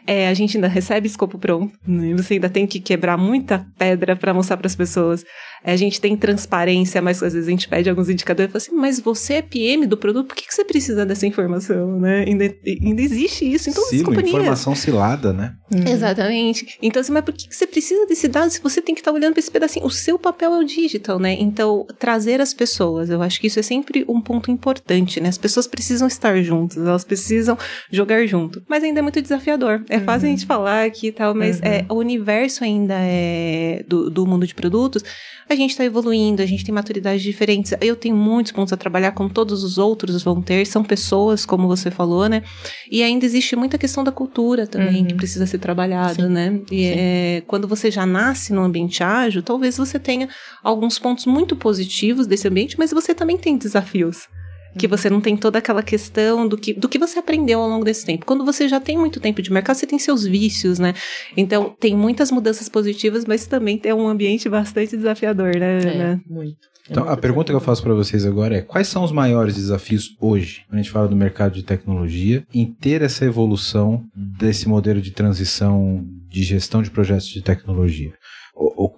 É, 0.05 0.27
a 0.27 0.33
gente 0.33 0.57
ainda 0.57 0.67
recebe 0.67 1.07
escopo 1.07 1.37
pronto, 1.37 1.73
né? 1.85 2.13
você 2.15 2.35
ainda 2.35 2.49
tem 2.49 2.65
que 2.67 2.79
quebrar 2.79 3.17
muita 3.17 3.65
pedra 3.77 4.15
para 4.15 4.33
mostrar 4.33 4.57
para 4.57 4.67
as 4.67 4.75
pessoas. 4.75 5.23
É, 5.63 5.73
a 5.73 5.75
gente 5.77 6.01
tem 6.01 6.15
transparência, 6.17 7.01
mas 7.01 7.21
às 7.21 7.33
vezes 7.33 7.47
a 7.47 7.51
gente 7.51 7.67
pede 7.67 7.89
alguns 7.89 8.09
indicadores 8.09 8.49
e 8.49 8.51
fala 8.51 8.57
assim, 8.63 8.75
mas 8.75 8.99
você 8.99 9.35
é 9.35 9.41
PM 9.41 9.85
do 9.85 9.95
produto, 9.97 10.27
por 10.27 10.35
que, 10.35 10.47
que 10.47 10.53
você 10.53 10.63
precisa 10.65 11.05
dessa 11.05 11.25
informação, 11.27 11.99
né? 11.99 12.23
Ainda, 12.27 12.45
ainda 12.83 13.01
existe 13.01 13.45
isso 13.51 13.69
em 13.69 13.73
todas 13.73 13.89
as 13.89 13.97
Silo, 13.97 14.05
companhias. 14.09 14.33
informação 14.35 14.75
cilada, 14.75 15.31
né? 15.33 15.53
Uhum. 15.73 15.87
Exatamente. 15.87 16.77
Então, 16.81 16.99
assim, 16.99 17.11
mas 17.11 17.23
por 17.23 17.33
que 17.33 17.47
que 17.47 17.55
você 17.55 17.67
precisa 17.67 18.05
desse 18.07 18.27
dado 18.27 18.49
se 18.49 18.61
você 18.61 18.81
tem 18.81 18.93
que 18.95 19.01
estar 19.01 19.11
olhando 19.11 19.33
para 19.33 19.39
esse 19.39 19.51
pedacinho? 19.51 19.85
O 19.85 19.91
seu 19.91 20.17
papel 20.19 20.53
é 20.53 20.59
o 20.59 20.63
digital, 20.63 21.19
né? 21.19 21.33
Então, 21.39 21.85
trazer 21.99 22.41
as 22.41 22.53
pessoas, 22.53 23.09
eu 23.09 23.21
acho 23.21 23.39
que 23.39 23.47
isso 23.47 23.59
é 23.59 23.63
sempre 23.63 24.03
um 24.07 24.19
ponto 24.19 24.49
importante, 24.51 25.19
né? 25.19 25.29
As 25.29 25.37
pessoas 25.37 25.67
precisam 25.67 26.07
estar 26.07 26.41
juntas, 26.41 26.77
elas 26.77 27.03
precisam 27.03 27.57
jogar 27.91 28.25
junto. 28.25 28.61
Mas 28.67 28.83
ainda 28.83 28.99
é 28.99 29.01
muito 29.01 29.21
desafiador. 29.21 29.83
É 29.89 29.99
fácil 29.99 30.27
a 30.27 30.31
gente 30.31 30.45
falar 30.45 30.85
aqui 30.85 31.07
e 31.07 31.11
tal, 31.11 31.33
mas 31.35 31.57
Uhum. 31.59 31.65
é, 31.67 31.85
o 31.89 31.95
universo 31.95 32.63
ainda 32.63 32.95
é 32.97 33.83
do, 33.87 34.09
do 34.09 34.25
mundo 34.25 34.47
de 34.47 34.55
produtos. 34.55 35.03
A 35.51 35.55
gente 35.55 35.71
está 35.71 35.83
evoluindo, 35.83 36.41
a 36.41 36.45
gente 36.45 36.63
tem 36.63 36.73
maturidades 36.73 37.21
diferentes. 37.21 37.73
Eu 37.81 37.97
tenho 37.97 38.15
muitos 38.15 38.53
pontos 38.53 38.71
a 38.71 38.77
trabalhar, 38.77 39.11
como 39.11 39.29
todos 39.29 39.65
os 39.65 39.77
outros 39.77 40.23
vão 40.23 40.41
ter. 40.41 40.65
São 40.65 40.81
pessoas, 40.81 41.45
como 41.45 41.67
você 41.67 41.91
falou, 41.91 42.29
né? 42.29 42.41
E 42.89 43.03
ainda 43.03 43.25
existe 43.25 43.53
muita 43.57 43.77
questão 43.77 44.01
da 44.01 44.13
cultura 44.13 44.65
também, 44.65 45.01
Uhum. 45.01 45.07
que 45.07 45.15
precisa 45.15 45.45
ser 45.45 45.57
trabalhada, 45.57 46.29
né? 46.29 46.61
E 46.71 46.85
é, 46.85 47.43
quando 47.47 47.67
você 47.67 47.91
já 47.91 48.05
nasce 48.05 48.53
num 48.53 48.63
ambiente 48.63 49.03
ágil, 49.03 49.43
talvez 49.43 49.75
você 49.77 49.99
tenha 49.99 50.29
alguns 50.63 50.97
pontos 50.97 51.25
muito 51.25 51.53
positivos 51.53 52.27
desse 52.27 52.47
ambiente, 52.47 52.77
mas 52.79 52.91
você 52.91 53.13
também 53.13 53.37
tem 53.37 53.57
desafios. 53.57 54.29
Que 54.77 54.85
Uhum. 54.85 54.89
você 54.89 55.09
não 55.09 55.19
tem 55.21 55.35
toda 55.35 55.59
aquela 55.59 55.83
questão 55.83 56.47
do 56.47 56.57
que, 56.57 56.73
do 56.73 56.87
que 56.87 56.97
você 56.97 57.19
aprendeu 57.19 57.59
ao 57.61 57.67
longo 57.69 57.83
desse 57.85 58.05
tempo. 58.05 58.25
Quando 58.25 58.45
você 58.45 58.67
já 58.67 58.79
tem 58.79 58.97
muito 58.97 59.19
tempo 59.19 59.41
de 59.41 59.51
mercado, 59.51 59.75
você 59.75 59.85
tem 59.85 59.99
seus 59.99 60.23
vícios, 60.23 60.79
né? 60.79 60.93
Então, 61.35 61.75
tem 61.79 61.95
muitas 61.95 62.31
mudanças 62.31 62.69
positivas, 62.69 63.25
mas 63.25 63.45
também 63.45 63.77
tem 63.77 63.93
um 63.93 64.07
ambiente 64.07 64.47
bastante 64.47 64.95
desafiador, 64.95 65.55
né? 65.55 65.79
É, 65.83 65.89
Ana? 65.89 66.21
muito. 66.27 66.57
É 66.87 66.91
Então, 66.91 67.03
muito 67.03 67.13
a 67.13 67.21
pergunta 67.21 67.51
que 67.51 67.55
eu 67.55 67.59
faço 67.61 67.83
para 67.83 67.93
vocês 67.93 68.25
agora 68.25 68.55
é: 68.57 68.61
quais 68.61 68.87
são 68.87 69.03
os 69.03 69.11
maiores 69.11 69.55
desafios 69.55 70.15
hoje, 70.19 70.61
quando 70.67 70.79
a 70.79 70.81
gente 70.81 70.91
fala 70.91 71.07
do 71.07 71.15
mercado 71.15 71.53
de 71.53 71.63
tecnologia, 71.63 72.43
em 72.53 72.65
ter 72.65 73.01
essa 73.01 73.23
evolução 73.25 74.03
desse 74.15 74.67
modelo 74.67 75.01
de 75.01 75.11
transição 75.11 76.03
de 76.29 76.43
gestão 76.43 76.81
de 76.81 76.89
projetos 76.89 77.27
de 77.27 77.41
tecnologia? 77.41 78.13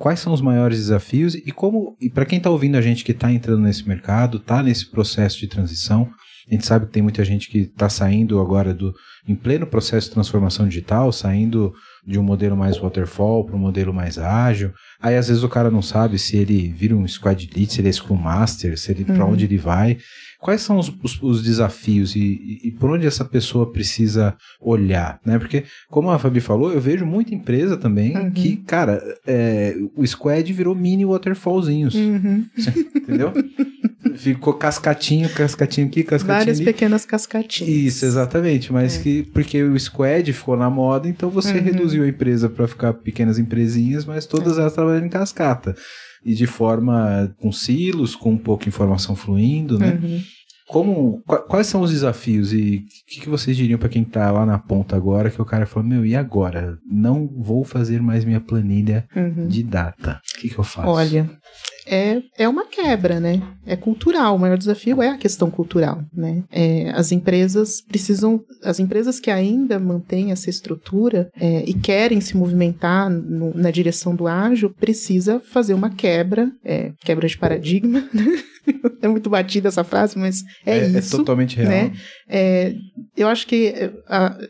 Quais 0.04 0.20
são 0.20 0.34
os 0.34 0.42
maiores 0.42 0.80
desafios 0.80 1.34
e 1.34 1.50
como, 1.50 1.96
e 2.02 2.10
para 2.10 2.26
quem 2.26 2.38
está 2.38 2.50
ouvindo 2.50 2.76
a 2.76 2.82
gente 2.82 3.06
que 3.06 3.14
está 3.14 3.32
entrando 3.32 3.62
nesse 3.62 3.88
mercado, 3.88 4.36
está 4.36 4.62
nesse 4.62 4.92
processo 4.92 5.40
de 5.40 5.48
transição, 5.48 6.10
A 6.46 6.54
gente 6.54 6.66
sabe 6.66 6.88
que 6.88 6.92
tem 6.92 7.02
muita 7.02 7.24
gente 7.24 7.50
que 7.50 7.60
está 7.60 7.88
saindo 7.88 8.38
agora 8.42 8.74
do 8.74 8.94
em 9.26 9.34
pleno 9.34 9.66
processo 9.66 10.08
de 10.08 10.14
transformação 10.14 10.68
digital, 10.68 11.10
saindo 11.14 11.74
de 12.06 12.20
um 12.20 12.24
modelo 12.24 12.58
mais 12.58 12.78
waterfall 12.78 13.46
para 13.46 13.56
um 13.56 13.60
modelo 13.60 13.94
mais 13.94 14.18
ágil. 14.18 14.74
Aí 15.02 15.16
às 15.16 15.30
vezes 15.30 15.42
o 15.42 15.48
cara 15.48 15.72
não 15.72 15.82
sabe 15.82 16.20
se 16.20 16.36
ele 16.36 16.68
vira 16.68 16.98
um 16.98 17.08
squad 17.08 17.50
lead, 17.56 17.72
se 17.72 17.80
ele 17.80 17.88
é 17.88 17.92
scrum 17.94 18.18
master, 18.18 18.78
se 18.78 18.92
ele 18.92 19.06
uhum. 19.08 19.16
para 19.16 19.26
onde 19.26 19.46
ele 19.46 19.58
vai. 19.58 19.98
Quais 20.44 20.62
são 20.62 20.78
os, 20.78 20.92
os, 21.02 21.24
os 21.24 21.42
desafios 21.42 22.18
e, 22.18 22.20
e, 22.20 22.68
e, 22.68 22.72
por 22.72 22.90
onde 22.90 23.08
essa 23.08 23.24
pessoa 23.24 23.72
precisa 23.72 24.36
olhar, 24.60 25.18
né? 25.26 25.40
Porque, 25.40 25.64
como 25.90 26.12
a 26.12 26.20
Fabi 26.20 26.42
falou, 26.42 26.74
eu 26.74 26.82
vejo 26.82 27.06
muita 27.06 27.34
empresa 27.34 27.78
também 27.78 28.14
uhum. 28.18 28.30
que, 28.30 28.58
cara, 28.58 29.02
é, 29.26 29.74
o 29.96 30.06
squad 30.06 30.52
virou 30.52 30.76
mini 30.76 31.06
waterfallzinhos. 31.06 31.96
Uhum. 31.96 32.46
Entendeu? 32.94 33.32
Ficou 34.18 34.54
cascatinho, 34.56 35.30
cascatinho 35.30 35.88
aqui, 35.88 36.04
cascatinho 36.04 36.40
Várias 36.40 36.58
ali. 36.58 36.66
pequenas 36.66 37.06
cascatinhas. 37.06 37.74
Isso, 37.74 38.06
exatamente. 38.06 38.74
Mas 38.74 38.98
é. 38.98 39.02
que 39.02 39.24
porque 39.24 39.64
o 39.64 39.80
squad 39.80 40.34
ficou 40.34 40.58
na 40.58 40.70
moda, 40.70 41.08
então 41.08 41.30
você 41.30 41.54
uhum. 41.54 41.64
reduziu 41.64 42.04
a 42.04 42.08
empresa 42.10 42.50
para 42.50 42.68
ficar 42.68 42.94
pequenas 42.96 43.40
empresinhas, 43.40 44.04
mas 44.04 44.26
todas 44.26 44.58
é. 44.58 44.60
elas 44.60 44.74
trabalham 44.74 45.06
em 45.06 45.10
cascata. 45.10 45.74
E 46.26 46.34
de 46.34 46.48
forma 46.48 47.34
com 47.40 47.52
silos, 47.52 48.16
com 48.16 48.32
um 48.32 48.38
pouco 48.38 48.64
de 48.64 48.70
informação 48.70 49.16
fluindo, 49.16 49.78
né? 49.78 50.00
Uhum. 50.02 50.22
Como, 50.68 51.22
quais 51.48 51.68
são 51.68 51.82
os 51.82 51.92
desafios 51.92 52.54
e 52.54 52.78
o 52.78 53.06
que, 53.06 53.22
que, 53.22 53.30
vocês 53.30 53.56
diriam 53.56 53.78
para 53.78 53.90
quem 53.90 54.02
está 54.02 54.32
lá 54.32 54.46
na 54.46 54.58
ponta 54.58 54.96
agora 54.96 55.30
que 55.30 55.42
o 55.42 55.46
cara 55.46 55.66
falou, 55.66 55.88
meu, 55.88 56.06
e 56.06 56.16
agora? 56.16 56.78
Não 56.90 57.28
vou 57.28 57.64
fazer 57.64 58.02
mais 58.02 58.24
minha 58.24 58.40
planilha 58.40 59.06
uhum. 59.16 59.48
de 59.48 59.62
data. 59.62 60.22
O 60.36 60.42
que, 60.42 60.50
que 60.50 60.58
eu 60.58 60.64
faço? 60.64 60.88
Olha, 60.88 61.30
é, 61.86 62.22
é 62.38 62.48
uma 62.48 62.66
quebra, 62.66 63.20
né? 63.20 63.42
É 63.66 63.76
cultural. 63.76 64.36
O 64.36 64.40
maior 64.40 64.58
desafio 64.58 65.02
é 65.02 65.10
a 65.10 65.18
questão 65.18 65.50
cultural, 65.50 66.04
né? 66.14 66.44
É, 66.52 66.92
as 66.92 67.12
empresas 67.12 67.82
precisam, 67.82 68.42
as 68.64 68.80
empresas 68.80 69.20
que 69.20 69.30
ainda 69.30 69.80
mantêm 69.80 70.32
essa 70.32 70.50
estrutura 70.50 71.30
é, 71.40 71.64
e 71.68 71.74
querem 71.74 72.22
se 72.22 72.36
movimentar 72.38 73.10
no, 73.10 73.54
na 73.54 73.72
direção 73.72 74.16
do 74.16 74.28
ágil, 74.28 74.70
precisa 74.70 75.40
fazer 75.40 75.74
uma 75.74 75.90
quebra, 75.90 76.52
é, 76.64 76.92
quebra 77.04 77.28
de 77.28 77.38
paradigma, 77.38 78.08
né? 78.14 78.44
é 79.02 79.08
muito 79.08 79.30
batida 79.30 79.68
essa 79.68 79.84
frase, 79.84 80.18
mas 80.18 80.44
é, 80.66 80.78
é, 80.78 80.80
é 80.80 80.88
isso. 80.88 81.16
É 81.16 81.18
totalmente 81.18 81.58
real. 81.58 81.70
Né? 81.70 81.94
É, 82.28 82.74
eu 83.16 83.28
acho 83.28 83.46
que 83.46 83.92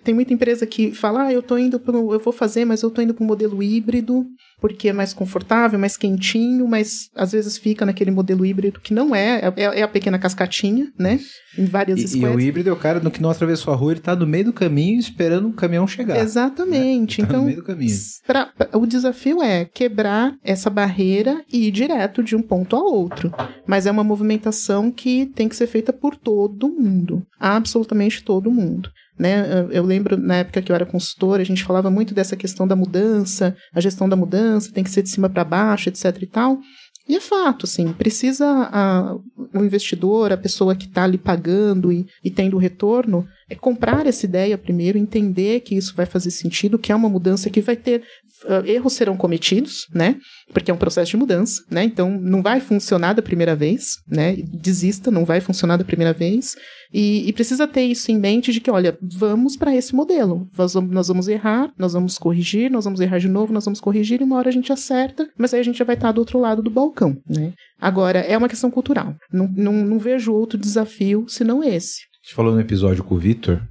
tem 0.03 0.13
muita 0.13 0.33
empresa 0.33 0.65
que 0.65 0.91
fala, 0.91 1.23
ah, 1.23 1.33
eu 1.33 1.41
tô 1.41 1.57
indo 1.57 1.79
pro, 1.79 2.13
eu 2.13 2.19
vou 2.19 2.33
fazer, 2.33 2.65
mas 2.65 2.81
eu 2.81 2.91
tô 2.91 3.01
indo 3.01 3.13
para 3.13 3.23
um 3.23 3.27
modelo 3.27 3.61
híbrido 3.61 4.25
porque 4.63 4.87
é 4.87 4.93
mais 4.93 5.13
confortável, 5.13 5.77
mais 5.77 5.97
quentinho, 5.97 6.65
mas 6.65 7.09
às 7.13 7.33
vezes 7.33 7.57
fica 7.57 7.85
naquele 7.85 8.11
modelo 8.11 8.45
híbrido 8.45 8.79
que 8.79 8.93
não 8.93 9.13
é, 9.13 9.41
é, 9.57 9.79
é 9.79 9.83
a 9.83 9.87
pequena 9.89 10.17
cascatinha, 10.17 10.89
né? 10.97 11.19
Em 11.57 11.65
várias 11.65 12.13
e, 12.13 12.19
e 12.19 12.25
o 12.25 12.39
híbrido 12.39 12.69
é 12.69 12.71
o 12.71 12.77
cara 12.77 13.01
no 13.01 13.11
que 13.11 13.21
não 13.21 13.29
atravessou 13.29 13.73
a 13.73 13.75
rua, 13.75 13.91
ele 13.91 13.99
tá 13.99 14.15
no 14.15 14.25
meio 14.25 14.45
do 14.45 14.53
caminho 14.53 14.97
esperando 14.97 15.49
o 15.49 15.53
caminhão 15.53 15.85
chegar. 15.85 16.17
Exatamente. 16.17 17.21
Né? 17.21 17.27
Tá 17.27 17.33
então, 17.33 17.41
no 17.41 17.47
meio 17.47 17.57
do 17.57 17.65
caminho. 17.65 17.93
Pra, 18.25 18.45
pra, 18.45 18.69
o 18.77 18.85
desafio 18.85 19.43
é 19.43 19.65
quebrar 19.65 20.33
essa 20.41 20.69
barreira 20.69 21.43
e 21.51 21.67
ir 21.67 21.71
direto 21.71 22.23
de 22.23 22.33
um 22.33 22.41
ponto 22.41 22.77
a 22.77 22.79
outro. 22.79 23.33
Mas 23.67 23.85
é 23.85 23.91
uma 23.91 24.01
movimentação 24.01 24.89
que 24.89 25.25
tem 25.35 25.49
que 25.49 25.57
ser 25.57 25.67
feita 25.67 25.91
por 25.91 26.15
todo 26.15 26.69
mundo. 26.69 27.21
Absolutamente 27.37 28.23
todo 28.23 28.49
mundo. 28.49 28.89
Né? 29.17 29.67
Eu 29.71 29.83
lembro 29.83 30.17
na 30.17 30.37
época 30.37 30.61
que 30.61 30.71
eu 30.71 30.75
era 30.75 30.85
consultora, 30.85 31.41
a 31.41 31.45
gente 31.45 31.63
falava 31.63 31.91
muito 31.91 32.13
dessa 32.13 32.35
questão 32.35 32.67
da 32.67 32.75
mudança, 32.75 33.55
a 33.73 33.79
gestão 33.79 34.09
da 34.09 34.15
mudança 34.15 34.71
tem 34.71 34.83
que 34.83 34.89
ser 34.89 35.03
de 35.03 35.09
cima 35.09 35.29
para 35.29 35.43
baixo, 35.43 35.89
etc 35.89 36.17
e 36.21 36.25
tal. 36.25 36.59
E 37.07 37.17
é 37.17 37.19
fato, 37.19 37.65
assim, 37.65 37.91
precisa 37.91 38.45
a, 38.71 39.15
o 39.53 39.63
investidor, 39.63 40.31
a 40.31 40.37
pessoa 40.37 40.73
que 40.73 40.85
está 40.85 41.03
ali 41.03 41.17
pagando 41.17 41.91
e, 41.91 42.07
e 42.23 42.31
tendo 42.31 42.57
retorno, 42.57 43.27
é 43.49 43.55
comprar 43.55 44.07
essa 44.07 44.25
ideia 44.25 44.57
primeiro, 44.57 44.97
entender 44.97 45.59
que 45.59 45.75
isso 45.75 45.93
vai 45.95 46.05
fazer 46.05 46.31
sentido, 46.31 46.79
que 46.79 46.93
é 46.93 46.95
uma 46.95 47.09
mudança 47.09 47.49
que 47.49 47.59
vai 47.59 47.75
ter 47.75 48.03
uh, 48.45 48.65
erros 48.65 48.93
serão 48.93 49.17
cometidos, 49.17 49.87
né? 49.93 50.17
Porque 50.51 50.69
é 50.69 50.73
um 50.73 50.77
processo 50.77 51.11
de 51.11 51.17
mudança, 51.17 51.61
né? 51.69 51.83
Então 51.83 52.09
não 52.09 52.41
vai 52.41 52.59
funcionar 52.59 53.13
da 53.13 53.21
primeira 53.21 53.55
vez, 53.55 53.97
né? 54.07 54.35
Desista, 54.35 55.09
não 55.11 55.25
vai 55.25 55.41
funcionar 55.41 55.77
da 55.77 55.83
primeira 55.83 56.13
vez. 56.13 56.55
E, 56.93 57.27
e 57.27 57.33
precisa 57.33 57.67
ter 57.67 57.83
isso 57.83 58.11
em 58.11 58.19
mente 58.19 58.51
de 58.53 58.59
que, 58.59 58.69
olha, 58.69 58.97
vamos 59.01 59.57
para 59.57 59.75
esse 59.75 59.95
modelo. 59.95 60.47
Nós 60.57 60.73
vamos, 60.73 60.91
nós 60.91 61.07
vamos 61.07 61.27
errar, 61.27 61.71
nós 61.77 61.93
vamos 61.93 62.17
corrigir, 62.17 62.69
nós 62.69 62.85
vamos 62.85 62.99
errar 62.99 63.17
de 63.17 63.27
novo, 63.27 63.51
nós 63.51 63.65
vamos 63.65 63.79
corrigir 63.79 64.21
e 64.21 64.23
uma 64.23 64.37
hora 64.37 64.49
a 64.49 64.53
gente 64.53 64.71
acerta, 64.71 65.27
mas 65.37 65.53
aí 65.53 65.59
a 65.59 65.63
gente 65.63 65.79
já 65.79 65.85
vai 65.85 65.95
estar 65.95 66.11
do 66.11 66.19
outro 66.19 66.39
lado 66.39 66.61
do 66.61 66.69
balcão, 66.69 67.17
né? 67.27 67.53
Agora, 67.79 68.19
é 68.19 68.37
uma 68.37 68.47
questão 68.47 68.69
cultural. 68.69 69.15
Não, 69.31 69.47
não, 69.55 69.73
não 69.73 69.99
vejo 69.99 70.33
outro 70.33 70.57
desafio 70.57 71.25
senão 71.27 71.63
esse. 71.63 72.01
A 72.23 72.25
gente 72.25 72.35
falou 72.35 72.53
no 72.53 72.61
episódio 72.61 73.03
com 73.03 73.15
o 73.15 73.19
Vitor 73.19 73.61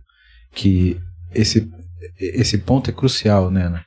que 0.54 0.98
esse, 1.34 1.70
esse 2.18 2.58
ponto 2.58 2.90
é 2.90 2.92
crucial, 2.92 3.50
né? 3.50 3.82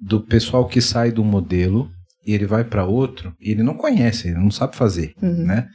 Do 0.00 0.20
pessoal 0.20 0.66
que 0.66 0.80
sai 0.80 1.12
do 1.12 1.24
modelo 1.24 1.90
e 2.26 2.32
ele 2.32 2.46
vai 2.46 2.64
para 2.64 2.84
outro 2.84 3.34
e 3.40 3.50
ele 3.50 3.62
não 3.62 3.74
conhece, 3.74 4.28
ele 4.28 4.38
não 4.38 4.50
sabe 4.50 4.76
fazer, 4.76 5.14
uhum. 5.22 5.46
né? 5.46 5.68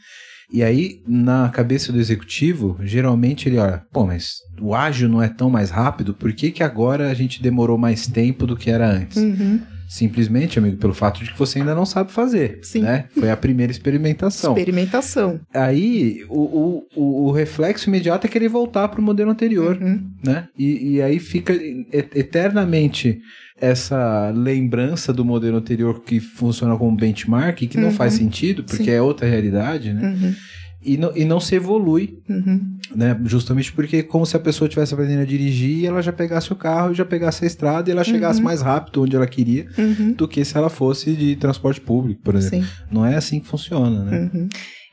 E 0.51 0.63
aí, 0.63 1.01
na 1.07 1.49
cabeça 1.49 1.91
do 1.91 1.99
executivo, 1.99 2.77
geralmente 2.81 3.49
ele 3.49 3.57
olha, 3.57 3.83
pô, 3.91 4.05
mas 4.05 4.35
o 4.61 4.75
ágil 4.75 5.09
não 5.09 5.21
é 5.21 5.27
tão 5.27 5.49
mais 5.49 5.69
rápido, 5.69 6.13
por 6.13 6.31
que, 6.33 6.51
que 6.51 6.63
agora 6.63 7.09
a 7.09 7.13
gente 7.13 7.41
demorou 7.41 7.77
mais 7.77 8.05
tempo 8.07 8.45
do 8.45 8.55
que 8.55 8.69
era 8.69 8.87
antes? 8.87 9.17
Uhum. 9.17 9.59
Simplesmente, 9.87 10.57
amigo, 10.57 10.77
pelo 10.77 10.93
fato 10.93 11.23
de 11.23 11.31
que 11.31 11.37
você 11.37 11.59
ainda 11.59 11.75
não 11.75 11.85
sabe 11.85 12.11
fazer. 12.11 12.59
Sim. 12.61 12.81
Né? 12.81 13.05
Foi 13.17 13.29
a 13.29 13.37
primeira 13.37 13.71
experimentação. 13.71 14.53
Experimentação. 14.53 15.39
Aí, 15.53 16.25
o, 16.29 16.85
o, 16.95 17.27
o 17.27 17.31
reflexo 17.31 17.89
imediato 17.89 18.25
é 18.25 18.29
querer 18.29 18.49
voltar 18.49 18.87
para 18.87 18.99
o 18.99 19.03
modelo 19.03 19.31
anterior. 19.31 19.77
Uhum. 19.81 20.03
Né? 20.23 20.47
E, 20.57 20.95
e 20.95 21.01
aí 21.01 21.19
fica 21.19 21.53
eternamente 21.53 23.19
essa 23.59 24.31
lembrança 24.35 25.13
do 25.13 25.23
modelo 25.23 25.57
anterior 25.57 26.01
que 26.01 26.19
funciona 26.19 26.75
como 26.75 26.97
benchmark, 26.97 27.57
que 27.57 27.77
não 27.77 27.89
uhum. 27.89 27.93
faz 27.93 28.13
sentido, 28.13 28.63
porque 28.63 28.85
Sim. 28.85 28.91
é 28.91 29.01
outra 29.01 29.27
realidade, 29.27 29.93
né? 29.93 30.07
Uhum 30.07 30.35
e 30.85 30.97
não, 30.97 31.11
e 31.15 31.25
não 31.25 31.39
se 31.39 31.55
evolui, 31.55 32.19
uhum. 32.29 32.77
né? 32.95 33.19
Justamente 33.25 33.73
porque 33.73 34.03
como 34.03 34.25
se 34.25 34.37
a 34.37 34.39
pessoa 34.39 34.69
tivesse 34.69 34.93
aprendendo 34.93 35.21
a 35.21 35.25
dirigir 35.25 35.79
e 35.79 35.85
ela 35.85 36.01
já 36.01 36.13
pegasse 36.13 36.53
o 36.53 36.55
carro 36.55 36.91
e 36.91 36.95
já 36.95 37.03
pegasse 37.03 37.43
a 37.43 37.47
estrada 37.47 37.89
e 37.89 37.91
ela 37.91 38.03
chegasse 38.03 38.39
uhum. 38.39 38.45
mais 38.45 38.61
rápido 38.61 39.01
onde 39.01 39.15
ela 39.15 39.27
queria 39.27 39.67
uhum. 39.77 40.13
do 40.13 40.27
que 40.27 40.45
se 40.45 40.55
ela 40.55 40.69
fosse 40.69 41.13
de 41.13 41.35
transporte 41.35 41.81
público, 41.81 42.21
por 42.23 42.35
exemplo. 42.35 42.67
Sim. 42.67 42.73
Não 42.91 43.05
é 43.05 43.15
assim 43.15 43.39
que 43.39 43.47
funciona, 43.47 44.03
né? 44.03 44.29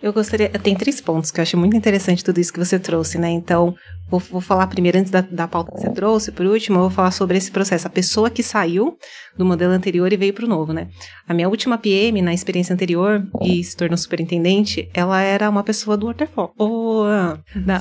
Eu 0.03 0.13
gostaria, 0.13 0.49
tem 0.49 0.75
três 0.75 1.01
pontos 1.01 1.31
que 1.31 1.39
eu 1.39 1.43
acho 1.43 1.57
muito 1.57 1.77
interessante 1.77 2.25
tudo 2.25 2.41
isso 2.41 2.53
que 2.53 2.59
você 2.59 2.79
trouxe, 2.79 3.19
né? 3.19 3.31
Então, 3.31 3.75
vou, 4.11 4.19
vou 4.19 4.41
falar 4.41 4.67
primeiro 4.67 4.99
antes 4.99 5.13
da, 5.13 5.21
da 5.21 5.47
pauta 5.47 5.71
que 5.71 5.81
você 5.81 5.91
trouxe, 5.91 6.33
por 6.33 6.45
último, 6.45 6.79
eu 6.79 6.83
vou 6.83 6.91
falar 6.91 7.13
sobre 7.13 7.39
esse 7.39 7.53
processo. 7.53 7.87
A 7.87 7.91
pessoa 7.91 8.29
que 8.29 8.43
saiu 8.43 8.97
do 9.37 9.45
modelo 9.45 9.73
anterior 9.73 10.13
e 10.13 10.17
veio 10.17 10.35
para 10.35 10.45
o 10.45 10.49
novo, 10.49 10.73
né? 10.73 10.89
A 11.27 11.33
minha 11.33 11.49
última 11.49 11.79
PM 11.79 12.21
na 12.21 12.35
experiência 12.35 12.75
anterior 12.75 13.25
e 13.43 13.63
se 13.63 13.77
tornou 13.77 13.97
superintendente, 13.97 14.91
ela 14.93 15.21
era 15.21 15.49
uma 15.49 15.63
pessoa 15.63 15.97
do 15.97 16.07
Waterfall. 16.07 16.53
Ou, 16.59 17.05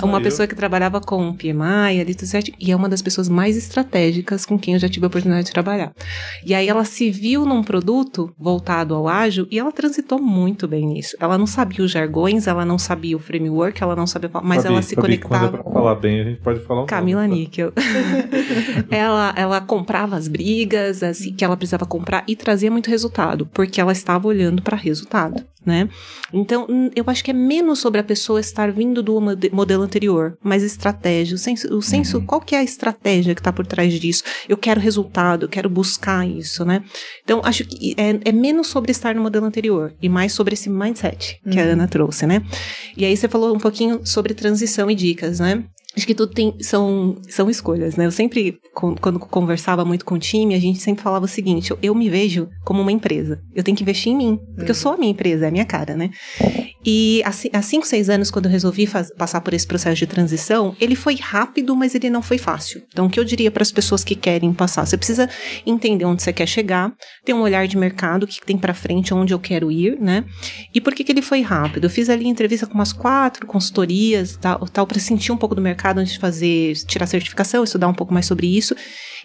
uma 0.04 0.22
pessoa 0.22 0.48
que 0.48 0.56
trabalhava 0.56 1.02
com 1.02 1.36
PMI, 1.36 2.00
ali 2.00 2.16
tudo 2.16 2.28
certo, 2.28 2.52
e 2.60 2.72
é 2.72 2.76
uma 2.76 2.88
das 2.88 3.02
pessoas 3.02 3.28
mais 3.28 3.58
estratégicas 3.58 4.46
com 4.46 4.58
quem 4.58 4.76
eu 4.76 4.80
já 4.80 4.88
tive 4.88 5.06
a 5.06 5.08
oportunidade 5.08 5.48
de 5.48 5.52
trabalhar. 5.52 5.92
E 6.46 6.54
aí 6.54 6.70
ela 6.70 6.86
se 6.86 7.10
viu 7.10 7.46
num 7.46 7.64
produto 7.64 8.34
voltado 8.38 8.94
ao 8.94 9.08
ágil 9.08 9.48
e 9.52 9.60
ela 9.60 9.72
transitou 9.72 10.22
muito 10.22 10.68
bem 10.68 10.86
nisso. 10.86 11.18
Ela 11.20 11.38
não 11.38 11.48
sabia 11.48 11.84
os 11.84 11.92
jargões, 12.12 12.48
ela 12.48 12.66
não 12.66 12.78
sabia 12.78 13.16
o 13.16 13.20
framework, 13.20 13.82
ela 13.82 13.96
não 13.96 14.06
sabia, 14.06 14.30
mas 14.44 14.64
Fabi, 14.64 14.74
ela 14.74 14.82
se 14.82 14.96
Fabi, 14.96 15.08
conectava. 15.08 15.50
Quando 15.50 15.60
é 15.60 15.64
pra 15.64 15.72
falar 15.72 15.96
bem, 15.96 16.22
a 16.22 16.24
gente 16.26 16.42
pode 16.42 16.60
falar 16.60 16.84
um 16.84 16.86
Camila 16.86 17.28
nome, 17.28 17.34
tá? 17.34 17.40
Níquel. 17.40 17.74
ela, 18.92 19.34
ela 19.36 19.62
comprava 19.62 20.16
as 20.16 20.28
brigas, 20.28 21.02
assim, 21.02 21.34
que 21.34 21.44
ela 21.44 21.56
precisava 21.56 21.86
comprar 21.86 22.24
e 22.28 22.36
trazia 22.36 22.70
muito 22.70 22.90
resultado, 22.90 23.46
porque 23.48 23.80
ela 23.80 23.92
estava 23.92 24.28
olhando 24.28 24.62
para 24.62 24.76
resultado, 24.76 25.44
né? 25.66 25.90
Então, 26.34 26.68
eu 26.96 27.04
acho 27.08 27.24
que 27.24 27.32
é 27.32 27.34
menos 27.34 27.80
sobre 27.80 28.00
a 28.00 28.04
pessoa 28.04 28.40
estar 28.40 28.72
vindo 28.72 29.02
do 29.04 29.20
modelo 29.52 29.84
anterior, 29.84 30.38
mas 30.44 30.64
estratégia, 30.64 31.36
o 31.36 31.38
senso, 31.38 31.76
o 31.76 31.82
senso 31.82 32.18
uhum. 32.18 32.26
qual 32.26 32.42
que 32.42 32.56
é 32.56 32.60
a 32.60 32.64
estratégia 32.64 33.36
que 33.36 33.42
está 33.42 33.52
por 33.52 33.66
trás 33.66 33.94
disso? 33.94 34.24
Eu 34.48 34.58
quero 34.58 34.80
resultado, 34.80 35.46
eu 35.46 35.50
quero 35.50 35.70
buscar 35.70 36.28
isso, 36.28 36.64
né? 36.66 36.84
Então, 37.24 37.42
acho 37.44 37.66
que 37.66 37.94
é, 37.98 38.30
é 38.30 38.32
menos 38.32 38.68
sobre 38.68 38.92
estar 38.92 39.14
no 39.14 39.22
modelo 39.22 39.46
anterior 39.46 39.94
e 40.02 40.08
mais 40.08 40.34
sobre 40.34 40.54
esse 40.54 40.70
mindset 40.70 41.40
que 41.50 41.58
uhum. 41.58 41.70
a 41.70 41.72
Ana 41.74 41.88
trouxe, 41.88 42.01
né? 42.26 42.42
E 42.96 43.06
aí 43.06 43.16
você 43.16 43.28
falou 43.28 43.56
um 43.56 43.60
pouquinho 43.60 44.02
sobre 44.06 44.34
transição 44.34 44.90
e 44.90 44.96
dicas, 44.96 45.40
né? 45.40 45.64
Acho 45.96 46.08
que 46.08 46.16
tudo 46.16 46.34
tem, 46.34 46.56
são, 46.62 47.18
são 47.28 47.50
escolhas, 47.50 47.98
né? 47.98 48.06
Eu 48.06 48.12
sempre, 48.12 48.58
quando 48.74 49.20
conversava 49.20 49.84
muito 49.84 50.06
com 50.06 50.16
o 50.16 50.20
time, 50.20 50.56
a 50.56 50.60
gente 50.60 50.80
sempre 50.80 51.04
falava 51.04 51.26
o 51.26 51.28
seguinte: 51.28 51.74
eu, 51.82 51.94
me 51.94 52.10
vejo 52.10 52.48
como 52.64 52.82
uma 52.82 52.92
empresa. 52.92 53.42
Eu 53.54 53.62
tenho 53.62 53.76
que 53.76 53.84
investir 53.84 54.14
em 54.14 54.16
mim, 54.16 54.38
porque 54.56 54.62
uhum. 54.62 54.68
eu 54.70 54.76
sou 54.76 54.94
a 54.94 54.98
minha 54.98 55.12
empresa, 55.12 55.46
é 55.46 55.48
a 55.50 55.52
minha 55.52 55.66
cara, 55.66 55.96
né? 55.96 56.10
E 56.84 57.22
há 57.26 57.62
cinco, 57.62 57.86
seis 57.86 58.10
anos, 58.10 58.32
quando 58.32 58.46
eu 58.46 58.52
resolvi 58.52 58.90
passar 59.18 59.42
por 59.42 59.54
esse 59.54 59.68
processo 59.68 59.98
de 59.98 60.08
transição, 60.08 60.76
ele 60.80 60.96
foi 60.96 61.16
rápido, 61.16 61.76
mas 61.76 61.94
ele 61.94 62.10
não 62.10 62.22
foi 62.22 62.38
fácil. 62.38 62.82
Então, 62.92 63.06
o 63.06 63.10
que 63.10 63.20
eu 63.20 63.24
diria 63.24 63.52
para 63.52 63.62
as 63.62 63.72
pessoas 63.72 64.04
que 64.04 64.16
querem 64.16 64.52
passar? 64.54 64.86
Você 64.86 64.98
precisa 64.98 65.30
entender 65.66 66.06
onde 66.06 66.24
você 66.24 66.34
quer 66.34 66.48
chegar, 66.48 66.92
ter 67.24 67.34
um 67.34 67.42
olhar 67.42 67.68
de 67.68 67.78
mercado, 67.78 68.24
o 68.24 68.28
que 68.28 68.44
tem 68.44 68.58
para 68.58 68.74
frente, 68.74 69.14
onde 69.14 69.34
eu 69.34 69.40
quero 69.40 69.72
ir, 69.72 70.00
né? 70.00 70.24
E 70.74 70.82
por 70.82 70.96
que, 70.96 71.04
que 71.04 71.12
ele 71.12 71.22
foi 71.22 71.42
rápido? 71.42 71.86
Eu 71.86 71.90
fiz 71.90 72.10
ali 72.10 72.28
entrevista 72.28 72.66
com 72.66 72.74
umas 72.74 72.94
quatro 72.94 73.46
consultorias, 73.46 74.38
tal, 74.38 74.60
tal 74.68 74.88
para 74.88 75.00
sentir 75.00 75.32
um 75.32 75.38
pouco 75.38 75.54
do 75.54 75.62
mercado 75.62 75.81
antes 76.00 76.14
de 76.14 76.20
fazer, 76.20 76.76
tirar 76.86 77.06
certificação, 77.06 77.64
estudar 77.64 77.88
um 77.88 77.94
pouco 77.94 78.14
mais 78.14 78.26
sobre 78.26 78.48
isso. 78.48 78.76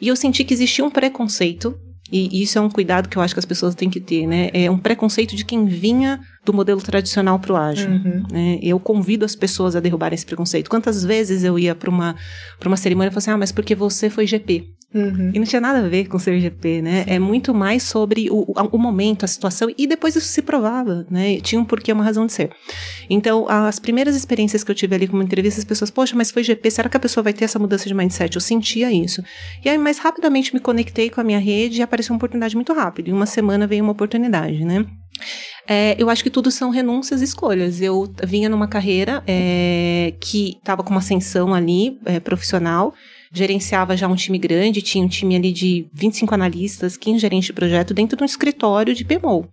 E 0.00 0.08
eu 0.08 0.16
senti 0.16 0.44
que 0.44 0.54
existia 0.54 0.84
um 0.84 0.90
preconceito 0.90 1.78
e 2.10 2.42
isso 2.42 2.56
é 2.56 2.60
um 2.60 2.70
cuidado 2.70 3.08
que 3.08 3.16
eu 3.16 3.22
acho 3.22 3.34
que 3.34 3.40
as 3.40 3.44
pessoas 3.44 3.74
têm 3.74 3.90
que 3.90 4.00
ter, 4.00 4.26
né? 4.26 4.48
É 4.52 4.70
um 4.70 4.78
preconceito 4.78 5.34
de 5.34 5.44
quem 5.44 5.66
vinha 5.66 6.20
do 6.44 6.52
modelo 6.52 6.80
tradicional 6.80 7.38
para 7.38 7.52
o 7.52 7.56
ágil. 7.56 7.90
Uhum. 7.90 8.22
Né? 8.30 8.58
Eu 8.62 8.78
convido 8.78 9.24
as 9.24 9.34
pessoas 9.34 9.74
a 9.74 9.80
derrubarem 9.80 10.14
esse 10.14 10.24
preconceito. 10.24 10.70
Quantas 10.70 11.04
vezes 11.04 11.42
eu 11.42 11.58
ia 11.58 11.74
para 11.74 11.90
uma, 11.90 12.14
uma 12.64 12.76
cerimônia 12.76 13.08
e 13.08 13.10
falava 13.10 13.18
assim, 13.18 13.30
ah, 13.32 13.36
mas 13.36 13.50
porque 13.50 13.74
você 13.74 14.08
foi 14.08 14.26
GP? 14.26 14.64
Uhum. 14.96 15.30
E 15.34 15.38
não 15.38 15.44
tinha 15.44 15.60
nada 15.60 15.80
a 15.80 15.88
ver 15.88 16.08
com 16.08 16.18
ser 16.18 16.40
GP, 16.40 16.80
né? 16.80 17.04
Sim. 17.04 17.10
É 17.10 17.18
muito 17.18 17.52
mais 17.52 17.82
sobre 17.82 18.30
o, 18.30 18.46
o 18.72 18.78
momento, 18.78 19.26
a 19.26 19.28
situação, 19.28 19.68
e 19.76 19.86
depois 19.86 20.16
isso 20.16 20.26
se 20.26 20.40
provava, 20.40 21.06
né? 21.10 21.38
Tinha 21.40 21.60
um 21.60 21.64
porquê, 21.66 21.92
uma 21.92 22.02
razão 22.02 22.24
de 22.24 22.32
ser. 22.32 22.50
Então, 23.10 23.46
as 23.46 23.78
primeiras 23.78 24.16
experiências 24.16 24.64
que 24.64 24.70
eu 24.70 24.74
tive 24.74 24.94
ali 24.94 25.06
como 25.06 25.22
entrevista, 25.22 25.60
as 25.60 25.64
pessoas, 25.64 25.90
poxa, 25.90 26.16
mas 26.16 26.30
foi 26.30 26.42
GP, 26.42 26.70
será 26.70 26.88
que 26.88 26.96
a 26.96 27.00
pessoa 27.00 27.22
vai 27.22 27.34
ter 27.34 27.44
essa 27.44 27.58
mudança 27.58 27.86
de 27.86 27.92
mindset? 27.92 28.34
Eu 28.34 28.40
sentia 28.40 28.90
isso. 28.90 29.22
E 29.62 29.68
aí, 29.68 29.76
mais 29.76 29.98
rapidamente 29.98 30.54
me 30.54 30.60
conectei 30.60 31.10
com 31.10 31.20
a 31.20 31.24
minha 31.24 31.38
rede 31.38 31.80
e 31.80 31.82
apareceu 31.82 32.14
uma 32.14 32.16
oportunidade 32.16 32.54
muito 32.56 32.72
rápido. 32.72 33.08
Em 33.08 33.12
uma 33.12 33.26
semana 33.26 33.66
veio 33.66 33.84
uma 33.84 33.92
oportunidade, 33.92 34.64
né? 34.64 34.86
É, 35.68 35.96
eu 35.98 36.08
acho 36.08 36.22
que 36.22 36.30
tudo 36.30 36.50
são 36.50 36.70
renúncias 36.70 37.20
e 37.20 37.24
escolhas. 37.24 37.82
Eu 37.82 38.10
vinha 38.24 38.48
numa 38.48 38.68
carreira 38.68 39.22
é, 39.26 40.14
que 40.20 40.56
estava 40.56 40.82
com 40.82 40.90
uma 40.90 41.00
ascensão 41.00 41.52
ali, 41.52 41.98
é, 42.04 42.20
profissional, 42.20 42.94
gerenciava 43.32 43.96
já 43.96 44.08
um 44.08 44.14
time 44.14 44.38
grande, 44.38 44.82
tinha 44.82 45.04
um 45.04 45.08
time 45.08 45.36
ali 45.36 45.52
de 45.52 45.86
25 45.92 46.34
analistas, 46.34 46.96
15 46.96 47.18
gerentes 47.18 47.46
de 47.46 47.52
projeto 47.52 47.94
dentro 47.94 48.16
de 48.16 48.22
um 48.22 48.26
escritório 48.26 48.94
de 48.94 49.04
PMO. 49.04 49.48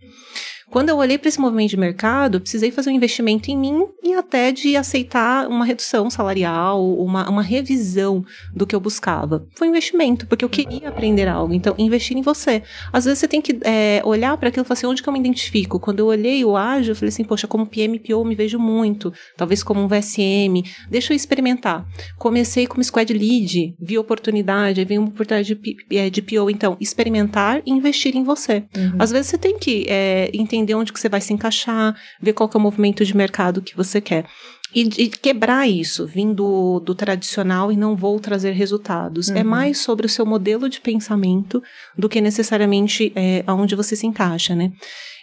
Quando 0.74 0.90
eu 0.90 0.98
olhei 0.98 1.20
para 1.20 1.30
esse 1.30 1.40
movimento 1.40 1.70
de 1.70 1.78
mercado, 1.78 2.42
precisei 2.42 2.72
fazer 2.72 2.90
um 2.90 2.94
investimento 2.94 3.52
em 3.52 3.56
mim 3.56 3.86
e 4.02 4.16
até 4.16 4.52
de 4.52 4.76
aceitar 4.76 5.48
uma 5.48 5.64
redução 5.64 6.10
salarial, 6.10 6.98
uma, 6.98 7.30
uma 7.30 7.44
revisão 7.44 8.26
do 8.52 8.66
que 8.66 8.76
eu 8.76 8.80
buscava. 8.80 9.46
Foi 9.54 9.68
um 9.68 9.70
investimento, 9.70 10.26
porque 10.26 10.44
eu 10.44 10.50
queria 10.50 10.90
aprender 10.90 11.28
algo. 11.28 11.54
Então, 11.54 11.76
investir 11.78 12.18
em 12.18 12.24
você. 12.24 12.64
Às 12.92 13.06
vezes 13.06 13.20
você 13.20 13.28
tem 13.28 13.40
que 13.40 13.60
é, 13.62 14.02
olhar 14.04 14.36
para 14.36 14.50
aquilo 14.50 14.66
e 14.66 14.68
falar 14.68 14.74
assim, 14.74 14.88
onde 14.88 15.04
que 15.04 15.08
eu 15.08 15.14
me 15.14 15.20
identifico? 15.20 15.80
Quando 15.80 16.00
eu 16.00 16.08
olhei 16.08 16.44
o 16.44 16.58
ágil, 16.58 16.94
eu 16.94 16.96
falei 16.96 17.10
assim, 17.10 17.24
poxa, 17.24 17.46
como 17.46 17.68
PMPO 17.68 18.12
eu 18.14 18.26
me 18.26 18.34
vejo 18.34 18.58
muito. 18.58 19.14
Talvez 19.38 19.62
como 19.62 19.80
um 19.80 19.88
VSM. 19.88 20.64
Deixa 20.90 21.14
eu 21.14 21.16
experimentar. 21.16 21.86
Comecei 22.18 22.66
como 22.66 22.84
squad 22.84 23.14
lead, 23.14 23.76
vi 23.80 24.00
oportunidade, 24.00 24.80
aí 24.80 24.86
veio 24.86 25.02
uma 25.02 25.10
oportunidade 25.10 25.54
de, 25.54 25.78
é, 25.96 26.10
de 26.10 26.22
PO. 26.24 26.50
Então, 26.50 26.76
experimentar 26.82 27.62
e 27.64 27.70
investir 27.70 28.18
em 28.18 28.24
você. 28.24 28.64
Uhum. 28.76 28.96
Às 28.98 29.12
vezes 29.12 29.28
você 29.28 29.38
tem 29.38 29.60
que 29.60 29.86
é, 29.88 30.32
entender 30.34 30.63
entender 30.64 30.76
onde 30.76 30.92
que 30.92 31.00
você 31.00 31.10
vai 31.10 31.22
se 31.22 31.34
encaixar, 31.34 31.96
ver 32.22 32.34
qual 32.34 32.50
que 32.50 32.58
é 32.58 32.60
o 32.60 32.62
movimento 32.62 33.06
de 33.06 33.16
mercado 33.16 33.62
que 33.62 33.76
você 33.76 34.00
quer. 34.02 34.26
E, 34.74 34.82
e 34.98 35.08
quebrar 35.08 35.68
isso, 35.68 36.08
vindo 36.08 36.80
do 36.80 36.96
tradicional 36.96 37.72
e 37.72 37.78
não 37.78 37.96
vou 37.96 38.20
trazer 38.20 38.54
resultados. 38.54 39.30
É 39.30 39.34
uhum. 39.34 39.40
É 39.40 39.44
mais 39.44 39.78
sobre 39.78 40.08
o 40.08 40.10
seu 40.10 40.26
modelo 40.26 40.68
de 40.68 40.82
pensamento 40.82 41.62
do 41.96 42.10
que 42.10 42.20
necessariamente 42.20 43.14
é, 43.16 43.44
aonde 43.46 43.76
você 43.76 43.96
se 43.96 44.08
encaixa, 44.08 44.56
né? 44.56 44.72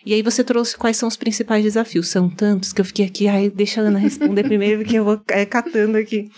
E 0.07 0.15
aí 0.15 0.23
você 0.23 0.45
trouxe 0.45 0.77
quais 0.77 0.97
são 0.97 1.09
os 1.09 1.17
principais 1.17 1.65
desafios. 1.65 2.09
São 2.09 2.31
tantos 2.31 2.73
que 2.73 2.81
eu 2.81 2.85
fiquei 2.85 3.05
aqui, 3.05 3.27
ai, 3.27 3.51
deixa 3.51 3.81
a 3.81 3.85
Ana 3.85 3.99
responder 3.99 4.45
primeiro, 4.47 4.85
que 4.85 4.95
eu 4.95 5.05
vou 5.05 5.21
é, 5.29 5.45
catando 5.45 5.99
aqui. 5.99 6.31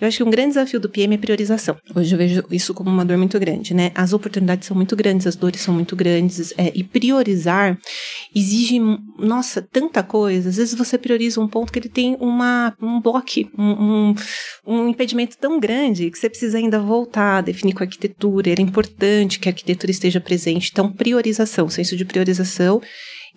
Eu 0.00 0.06
acho 0.06 0.18
que 0.18 0.22
um 0.22 0.30
grande 0.30 0.50
desafio 0.50 0.78
do 0.78 0.88
PM 0.88 1.14
é 1.14 1.18
priorização. 1.18 1.76
Hoje 1.94 2.14
eu 2.14 2.18
vejo 2.18 2.44
isso 2.50 2.72
como 2.72 2.88
uma 2.88 3.04
dor 3.04 3.16
muito 3.18 3.38
grande, 3.38 3.74
né? 3.74 3.90
As 3.94 4.12
oportunidades 4.12 4.68
são 4.68 4.76
muito 4.76 4.94
grandes, 4.94 5.26
as 5.26 5.34
dores 5.34 5.60
são 5.60 5.74
muito 5.74 5.96
grandes, 5.96 6.52
é, 6.56 6.70
e 6.74 6.84
priorizar 6.84 7.76
exige, 8.34 8.78
nossa, 9.18 9.60
tanta 9.60 10.02
coisa. 10.02 10.48
Às 10.48 10.56
vezes 10.56 10.74
você 10.74 10.96
prioriza 10.96 11.40
um 11.40 11.48
ponto 11.48 11.72
que 11.72 11.78
ele 11.80 11.88
tem 11.88 12.16
uma, 12.20 12.74
um 12.80 13.00
bloco, 13.00 13.18
um, 13.58 13.64
um, 13.64 14.14
um 14.66 14.88
impedimento 14.88 15.36
tão 15.36 15.58
grande 15.58 16.10
que 16.10 16.18
você 16.18 16.30
precisa 16.30 16.58
ainda 16.58 16.78
voltar, 16.78 17.42
definir 17.42 17.72
com 17.72 17.82
a 17.82 17.86
arquitetura. 17.86 18.50
Era 18.50 18.62
importante 18.62 19.40
que 19.40 19.48
a 19.48 19.50
arquitetura 19.50 19.90
esteja 19.90 20.20
presente. 20.20 20.70
Então, 20.70 20.92
priorização, 20.92 21.68
senso 21.68 21.96
de 21.96 22.04
priorização 22.04 22.80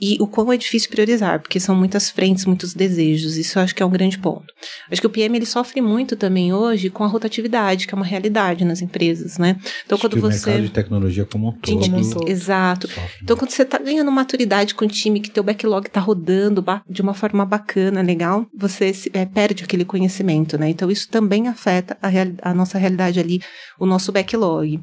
e 0.01 0.17
o 0.19 0.25
quão 0.25 0.51
é 0.51 0.57
difícil 0.57 0.89
priorizar, 0.89 1.39
porque 1.39 1.59
são 1.59 1.75
muitas 1.75 2.09
frentes, 2.09 2.45
muitos 2.45 2.73
desejos. 2.73 3.37
Isso 3.37 3.59
eu 3.59 3.63
acho 3.63 3.75
que 3.75 3.83
é 3.83 3.85
um 3.85 3.89
grande 3.89 4.17
ponto. 4.17 4.51
Acho 4.89 4.99
que 4.99 5.05
o 5.05 5.09
PM 5.09 5.37
ele 5.37 5.45
sofre 5.45 5.79
muito 5.79 6.15
também 6.15 6.51
hoje 6.51 6.89
com 6.89 7.03
a 7.03 7.07
rotatividade, 7.07 7.85
que 7.85 7.93
é 7.93 7.95
uma 7.95 8.05
realidade 8.05 8.65
nas 8.65 8.81
empresas, 8.81 9.37
né? 9.37 9.57
Então 9.85 9.95
acho 9.95 10.09
quando 10.09 10.19
você 10.19 10.49
o 10.49 10.53
mercado 10.53 10.63
de 10.63 10.71
tecnologia 10.71 11.25
como 11.25 11.49
um 11.49 11.51
todo, 11.51 11.79
como 11.79 11.97
um 11.97 12.09
todo. 12.09 12.27
exato. 12.27 12.89
Então 13.21 13.37
quando 13.37 13.51
você 13.51 13.61
está 13.61 13.77
ganhando 13.77 14.11
maturidade 14.11 14.73
com 14.73 14.85
o 14.85 14.87
time, 14.87 15.19
que 15.19 15.29
teu 15.29 15.43
backlog 15.43 15.85
está 15.85 15.99
rodando 15.99 16.65
de 16.89 17.01
uma 17.01 17.13
forma 17.13 17.45
bacana, 17.45 18.01
legal, 18.01 18.47
você 18.57 18.93
se, 18.93 19.11
é, 19.13 19.25
perde 19.25 19.63
aquele 19.63 19.85
conhecimento, 19.85 20.57
né? 20.57 20.69
Então 20.69 20.89
isso 20.89 21.07
também 21.09 21.47
afeta 21.47 21.95
a, 22.01 22.07
real, 22.07 22.27
a 22.41 22.53
nossa 22.53 22.79
realidade 22.79 23.19
ali, 23.19 23.39
o 23.79 23.85
nosso 23.85 24.11
backlog. 24.11 24.79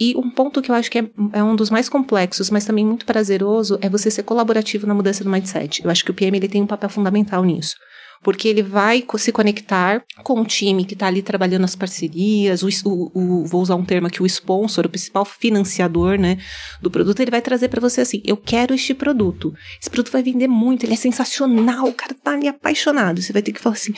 E 0.00 0.16
um 0.16 0.30
ponto 0.30 0.62
que 0.62 0.70
eu 0.70 0.74
acho 0.74 0.90
que 0.90 0.98
é, 0.98 1.10
é, 1.34 1.44
um 1.44 1.54
dos 1.54 1.68
mais 1.68 1.86
complexos, 1.86 2.48
mas 2.48 2.64
também 2.64 2.86
muito 2.86 3.04
prazeroso, 3.04 3.78
é 3.82 3.88
você 3.88 4.10
ser 4.10 4.22
colaborativo 4.22 4.86
na 4.86 4.94
mudança 4.94 5.22
do 5.22 5.28
mindset. 5.28 5.84
Eu 5.84 5.90
acho 5.90 6.02
que 6.02 6.10
o 6.10 6.14
PM 6.14 6.38
ele 6.38 6.48
tem 6.48 6.62
um 6.62 6.66
papel 6.66 6.88
fundamental 6.88 7.44
nisso. 7.44 7.76
Porque 8.22 8.48
ele 8.48 8.62
vai 8.62 9.04
se 9.16 9.32
conectar 9.32 10.02
com 10.22 10.40
o 10.40 10.44
time 10.44 10.84
que 10.84 10.94
está 10.94 11.06
ali 11.06 11.22
trabalhando 11.22 11.64
as 11.64 11.74
parcerias, 11.74 12.62
o, 12.62 12.68
o, 12.84 13.10
o, 13.14 13.46
vou 13.46 13.62
usar 13.62 13.76
um 13.76 13.84
termo 13.84 14.06
aqui, 14.06 14.22
o 14.22 14.26
sponsor, 14.26 14.86
o 14.86 14.90
principal 14.90 15.24
financiador 15.24 16.18
né, 16.18 16.38
do 16.82 16.90
produto, 16.90 17.20
ele 17.20 17.30
vai 17.30 17.40
trazer 17.40 17.68
para 17.68 17.80
você 17.80 18.02
assim, 18.02 18.20
eu 18.26 18.36
quero 18.36 18.74
este 18.74 18.92
produto, 18.92 19.54
esse 19.80 19.88
produto 19.88 20.12
vai 20.12 20.22
vender 20.22 20.48
muito, 20.48 20.84
ele 20.84 20.92
é 20.92 20.96
sensacional, 20.96 21.86
o 21.86 21.94
cara 21.94 22.14
tá 22.14 22.32
ali 22.32 22.46
apaixonado, 22.46 23.22
você 23.22 23.32
vai 23.32 23.40
ter 23.40 23.52
que 23.52 23.60
falar 23.60 23.76
assim, 23.76 23.94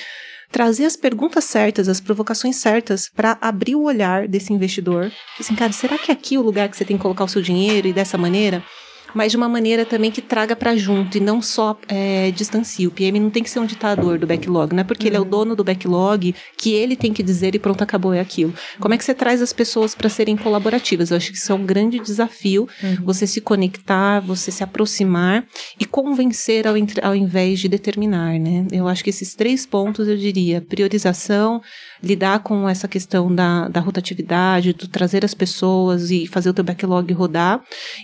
trazer 0.52 0.84
as 0.84 0.96
perguntas 0.96 1.44
certas, 1.44 1.88
as 1.88 1.98
provocações 1.98 2.56
certas 2.56 3.08
para 3.08 3.38
abrir 3.40 3.74
o 3.74 3.82
olhar 3.82 4.28
desse 4.28 4.52
investidor. 4.52 5.10
Assim, 5.40 5.56
cara, 5.56 5.72
será 5.72 5.96
que 5.96 6.10
é 6.10 6.14
aqui 6.14 6.36
o 6.36 6.42
lugar 6.42 6.68
que 6.68 6.76
você 6.76 6.84
tem 6.84 6.96
que 6.96 7.02
colocar 7.02 7.24
o 7.24 7.28
seu 7.28 7.40
dinheiro 7.40 7.88
e 7.88 7.92
dessa 7.92 8.18
maneira? 8.18 8.62
Mas 9.14 9.30
de 9.30 9.36
uma 9.36 9.48
maneira 9.48 9.84
também 9.84 10.10
que 10.10 10.20
traga 10.20 10.54
para 10.54 10.76
junto 10.76 11.16
e 11.16 11.20
não 11.20 11.40
só 11.42 11.78
é, 11.88 12.30
distancie. 12.30 12.86
O 12.86 12.90
PM 12.90 13.18
não 13.18 13.30
tem 13.30 13.42
que 13.42 13.50
ser 13.50 13.60
um 13.60 13.66
ditador 13.66 14.18
do 14.18 14.26
backlog, 14.26 14.74
não 14.74 14.80
é 14.80 14.84
porque 14.84 15.04
uhum. 15.04 15.08
ele 15.08 15.16
é 15.16 15.20
o 15.20 15.24
uhum. 15.24 15.30
dono 15.30 15.56
do 15.56 15.64
backlog 15.64 16.34
que 16.56 16.72
ele 16.72 16.96
tem 16.96 17.12
que 17.12 17.22
dizer 17.22 17.54
e 17.54 17.58
pronto, 17.58 17.82
acabou, 17.82 18.12
é 18.12 18.20
aquilo. 18.20 18.54
Como 18.80 18.94
é 18.94 18.98
que 18.98 19.04
você 19.04 19.14
traz 19.14 19.42
as 19.42 19.52
pessoas 19.52 19.94
para 19.94 20.08
serem 20.08 20.36
colaborativas? 20.36 21.10
Eu 21.10 21.16
acho 21.16 21.30
que 21.30 21.38
isso 21.38 21.52
é 21.52 21.54
um 21.54 21.64
grande 21.64 21.98
desafio, 21.98 22.68
uhum. 22.82 22.96
você 23.04 23.26
se 23.26 23.40
conectar, 23.40 24.20
você 24.20 24.50
se 24.50 24.62
aproximar 24.62 25.44
e 25.78 25.84
convencer 25.84 26.66
ao, 26.66 26.74
ao 27.02 27.16
invés 27.16 27.60
de 27.60 27.68
determinar, 27.68 28.38
né? 28.38 28.66
Eu 28.70 28.88
acho 28.88 29.02
que 29.02 29.10
esses 29.10 29.34
três 29.34 29.66
pontos, 29.66 30.08
eu 30.08 30.16
diria, 30.16 30.60
priorização, 30.60 31.60
lidar 32.02 32.40
com 32.40 32.68
essa 32.68 32.88
questão 32.88 33.32
da, 33.32 33.68
da 33.68 33.80
rotatividade, 33.80 34.72
do 34.72 34.88
trazer 34.88 35.24
as 35.24 35.34
pessoas 35.34 36.10
e 36.10 36.26
fazer 36.26 36.50
o 36.50 36.54
teu 36.54 36.64
backlog 36.64 37.12
rodar, 37.12 37.62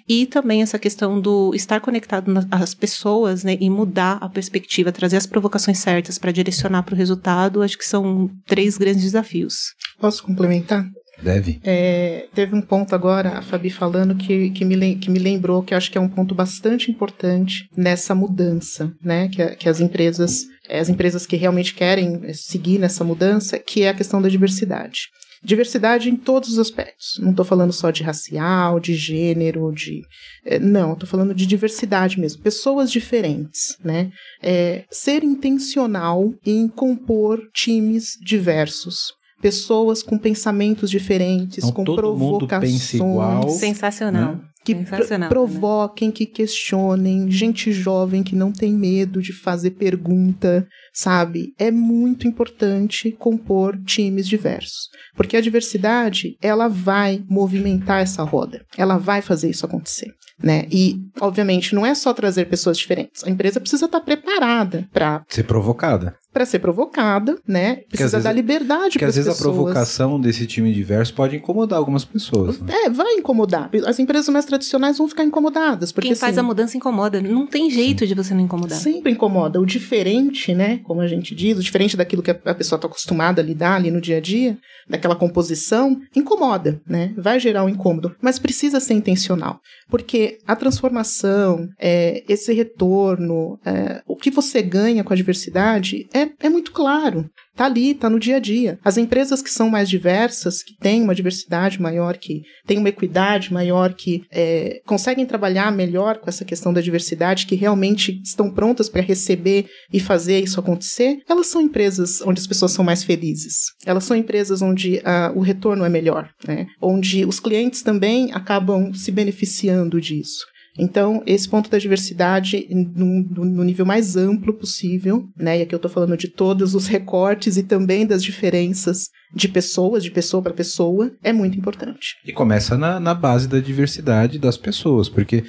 e 0.08 0.26
também 0.26 0.62
essa 0.62 0.78
questão 0.78 0.97
do 1.20 1.52
estar 1.54 1.80
conectado 1.80 2.32
às 2.50 2.74
pessoas, 2.74 3.44
né, 3.44 3.56
e 3.60 3.68
mudar 3.70 4.18
a 4.20 4.28
perspectiva, 4.28 4.92
trazer 4.92 5.16
as 5.16 5.26
provocações 5.26 5.78
certas 5.78 6.18
para 6.18 6.32
direcionar 6.32 6.82
para 6.82 6.94
o 6.94 6.96
resultado, 6.96 7.62
acho 7.62 7.78
que 7.78 7.86
são 7.86 8.30
três 8.46 8.76
grandes 8.78 9.02
desafios. 9.02 9.74
Posso 10.00 10.22
complementar? 10.22 10.86
Deve. 11.20 11.60
É, 11.64 12.28
teve 12.32 12.54
um 12.54 12.62
ponto 12.62 12.94
agora, 12.94 13.38
a 13.38 13.42
Fabi 13.42 13.70
falando, 13.70 14.14
que, 14.14 14.50
que, 14.50 14.64
me, 14.64 14.96
que 14.96 15.10
me 15.10 15.18
lembrou 15.18 15.62
que 15.62 15.74
acho 15.74 15.90
que 15.90 15.98
é 15.98 16.00
um 16.00 16.08
ponto 16.08 16.34
bastante 16.34 16.90
importante 16.90 17.68
nessa 17.76 18.14
mudança, 18.14 18.92
né? 19.02 19.28
Que, 19.28 19.44
que 19.56 19.68
as 19.68 19.80
empresas, 19.80 20.44
as 20.70 20.88
empresas 20.88 21.26
que 21.26 21.36
realmente 21.36 21.74
querem 21.74 22.32
seguir 22.32 22.78
nessa 22.78 23.02
mudança, 23.02 23.58
que 23.58 23.82
é 23.82 23.88
a 23.88 23.94
questão 23.94 24.22
da 24.22 24.28
diversidade. 24.28 25.08
Diversidade 25.42 26.10
em 26.10 26.16
todos 26.16 26.50
os 26.50 26.58
aspectos. 26.58 27.18
Não 27.20 27.30
estou 27.30 27.44
falando 27.44 27.72
só 27.72 27.90
de 27.90 28.02
racial, 28.02 28.80
de 28.80 28.94
gênero, 28.94 29.72
de. 29.72 30.02
É, 30.44 30.58
não, 30.58 30.94
estou 30.94 31.08
falando 31.08 31.34
de 31.34 31.46
diversidade 31.46 32.18
mesmo. 32.18 32.42
Pessoas 32.42 32.90
diferentes, 32.90 33.76
né? 33.84 34.10
É, 34.42 34.84
ser 34.90 35.22
intencional 35.22 36.32
em 36.44 36.68
compor 36.68 37.40
times 37.54 38.16
diversos 38.24 39.16
pessoas 39.40 40.02
com 40.02 40.18
pensamentos 40.18 40.90
diferentes, 40.90 41.58
então, 41.58 41.72
com 41.72 41.84
todo 41.84 41.96
provocações. 41.96 42.72
Mundo 42.72 42.78
pensa 42.78 42.96
igual, 42.96 43.48
Sensacional. 43.50 44.34
Né? 44.34 44.40
Que 44.74 44.84
pr 44.84 45.28
provoquem, 45.28 46.08
né? 46.08 46.14
que 46.14 46.26
questionem, 46.26 47.30
gente 47.30 47.72
jovem 47.72 48.22
que 48.22 48.34
não 48.34 48.52
tem 48.52 48.72
medo 48.72 49.20
de 49.20 49.32
fazer 49.32 49.72
pergunta, 49.72 50.66
sabe? 50.92 51.52
É 51.58 51.70
muito 51.70 52.26
importante 52.26 53.12
compor 53.12 53.78
times 53.84 54.26
diversos, 54.26 54.88
porque 55.16 55.36
a 55.36 55.40
diversidade, 55.40 56.36
ela 56.42 56.68
vai 56.68 57.22
movimentar 57.28 58.00
essa 58.00 58.22
roda. 58.22 58.64
Ela 58.76 58.98
vai 58.98 59.22
fazer 59.22 59.50
isso 59.50 59.66
acontecer 59.66 60.12
né? 60.42 60.66
E, 60.70 60.96
obviamente, 61.20 61.74
não 61.74 61.84
é 61.84 61.94
só 61.94 62.14
trazer 62.14 62.46
pessoas 62.46 62.78
diferentes. 62.78 63.24
A 63.24 63.30
empresa 63.30 63.60
precisa 63.60 63.86
estar 63.86 64.00
preparada 64.00 64.88
para 64.92 65.24
ser 65.28 65.42
provocada 65.42 66.14
para 66.38 66.46
ser 66.46 66.60
provocada, 66.60 67.36
né? 67.44 67.80
Precisa 67.88 68.20
dar 68.20 68.30
liberdade 68.30 68.96
para 68.96 69.08
as 69.08 69.16
pessoas. 69.16 69.16
Porque 69.16 69.18
às 69.18 69.24
vezes 69.26 69.40
a 69.40 69.42
provocação 69.42 70.20
desse 70.20 70.46
time 70.46 70.72
diverso 70.72 71.12
pode 71.12 71.34
incomodar 71.34 71.76
algumas 71.76 72.04
pessoas. 72.04 72.60
Né? 72.60 72.72
É, 72.84 72.90
vai 72.90 73.14
incomodar. 73.14 73.68
As 73.84 73.98
empresas 73.98 74.28
mais 74.28 74.44
tradicionais 74.44 74.98
vão 74.98 75.08
ficar 75.08 75.24
incomodadas. 75.24 75.90
Porque, 75.90 76.10
Quem 76.10 76.16
faz 76.16 76.38
assim, 76.38 76.40
a 76.40 76.46
mudança 76.46 76.76
incomoda. 76.76 77.20
Não 77.20 77.44
tem 77.44 77.68
jeito 77.68 78.04
Sim. 78.04 78.06
de 78.06 78.14
você 78.14 78.34
não 78.34 78.40
incomodar. 78.40 78.78
Sempre 78.78 79.10
incomoda. 79.10 79.60
O 79.60 79.66
diferente, 79.66 80.54
né? 80.54 80.78
Como 80.84 81.00
a 81.00 81.08
gente 81.08 81.34
diz, 81.34 81.58
o 81.58 81.62
diferente 81.62 81.96
daquilo 81.96 82.22
que 82.22 82.30
a 82.30 82.54
pessoa 82.54 82.76
está 82.76 82.86
acostumada 82.86 83.42
a 83.42 83.44
lidar 83.44 83.74
ali 83.74 83.90
no 83.90 84.00
dia 84.00 84.18
a 84.18 84.20
dia, 84.20 84.56
daquela 84.88 85.16
composição, 85.16 86.00
incomoda, 86.14 86.80
né? 86.86 87.12
Vai 87.16 87.40
gerar 87.40 87.64
um 87.64 87.68
incômodo. 87.68 88.14
Mas 88.22 88.38
precisa 88.38 88.78
ser 88.78 88.94
intencional. 88.94 89.60
Porque 89.90 90.38
a 90.46 90.54
transformação, 90.54 91.68
é, 91.80 92.22
esse 92.28 92.52
retorno, 92.52 93.58
é, 93.66 94.02
o 94.06 94.14
que 94.14 94.30
você 94.30 94.62
ganha 94.62 95.02
com 95.02 95.12
a 95.12 95.16
diversidade 95.16 96.06
é 96.14 96.27
é, 96.40 96.48
muito 96.48 96.72
claro. 96.72 97.28
Tá 97.56 97.66
ali, 97.66 97.92
tá 97.92 98.08
no 98.08 98.20
dia 98.20 98.36
a 98.36 98.38
dia. 98.38 98.78
As 98.84 98.96
empresas 98.96 99.42
que 99.42 99.50
são 99.50 99.68
mais 99.68 99.88
diversas, 99.88 100.62
que 100.62 100.76
têm 100.78 101.02
uma 101.02 101.14
diversidade 101.14 101.82
maior, 101.82 102.16
que 102.16 102.42
têm 102.66 102.78
uma 102.78 102.88
equidade 102.88 103.52
maior, 103.52 103.94
que 103.94 104.22
é, 104.30 104.80
conseguem 104.86 105.26
trabalhar 105.26 105.72
melhor 105.72 106.18
com 106.18 106.28
essa 106.28 106.44
questão 106.44 106.72
da 106.72 106.80
diversidade, 106.80 107.46
que 107.46 107.56
realmente 107.56 108.20
estão 108.22 108.48
prontas 108.48 108.88
para 108.88 109.02
receber 109.02 109.66
e 109.92 109.98
fazer 109.98 110.40
isso 110.40 110.60
acontecer, 110.60 111.18
elas 111.28 111.48
são 111.48 111.60
empresas 111.60 112.20
onde 112.22 112.40
as 112.40 112.46
pessoas 112.46 112.70
são 112.70 112.84
mais 112.84 113.02
felizes. 113.02 113.72
Elas 113.84 114.04
são 114.04 114.16
empresas 114.16 114.62
onde 114.62 114.98
uh, 114.98 115.36
o 115.36 115.40
retorno 115.40 115.84
é 115.84 115.88
melhor, 115.88 116.30
né? 116.46 116.66
onde 116.80 117.24
os 117.24 117.40
clientes 117.40 117.82
também 117.82 118.32
acabam 118.32 118.94
se 118.94 119.10
beneficiando 119.10 120.00
disso. 120.00 120.46
Então, 120.78 121.22
esse 121.26 121.48
ponto 121.48 121.68
da 121.68 121.76
diversidade 121.76 122.66
no, 122.70 123.22
no, 123.24 123.64
nível 123.64 123.84
mais 123.84 124.16
amplo 124.16 124.54
possível, 124.54 125.28
né? 125.36 125.58
E 125.58 125.62
aqui 125.62 125.74
eu 125.74 125.78
estou 125.78 125.90
falando 125.90 126.16
de 126.16 126.28
todos 126.28 126.74
os 126.74 126.86
recortes 126.86 127.56
e 127.56 127.64
também 127.64 128.06
das 128.06 128.22
diferenças 128.22 129.08
de 129.34 129.48
pessoas, 129.48 130.04
de 130.04 130.10
pessoa 130.10 130.42
para 130.42 130.52
pessoa, 130.52 131.12
é 131.22 131.32
muito 131.32 131.58
importante. 131.58 132.16
E 132.24 132.32
começa 132.32 132.78
na, 132.78 133.00
na 133.00 133.14
base 133.14 133.48
da 133.48 133.58
diversidade 133.58 134.38
das 134.38 134.56
pessoas, 134.56 135.08
porque 135.08 135.44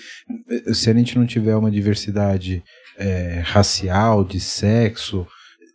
eh, 0.50 0.74
se 0.74 0.90
a 0.90 0.94
gente 0.94 1.18
não 1.18 1.26
tiver 1.26 1.56
uma 1.56 1.72
diversidade 1.72 2.64
é, 2.98 3.42
racial, 3.46 4.26
de 4.26 4.40
sexo, 4.40 5.26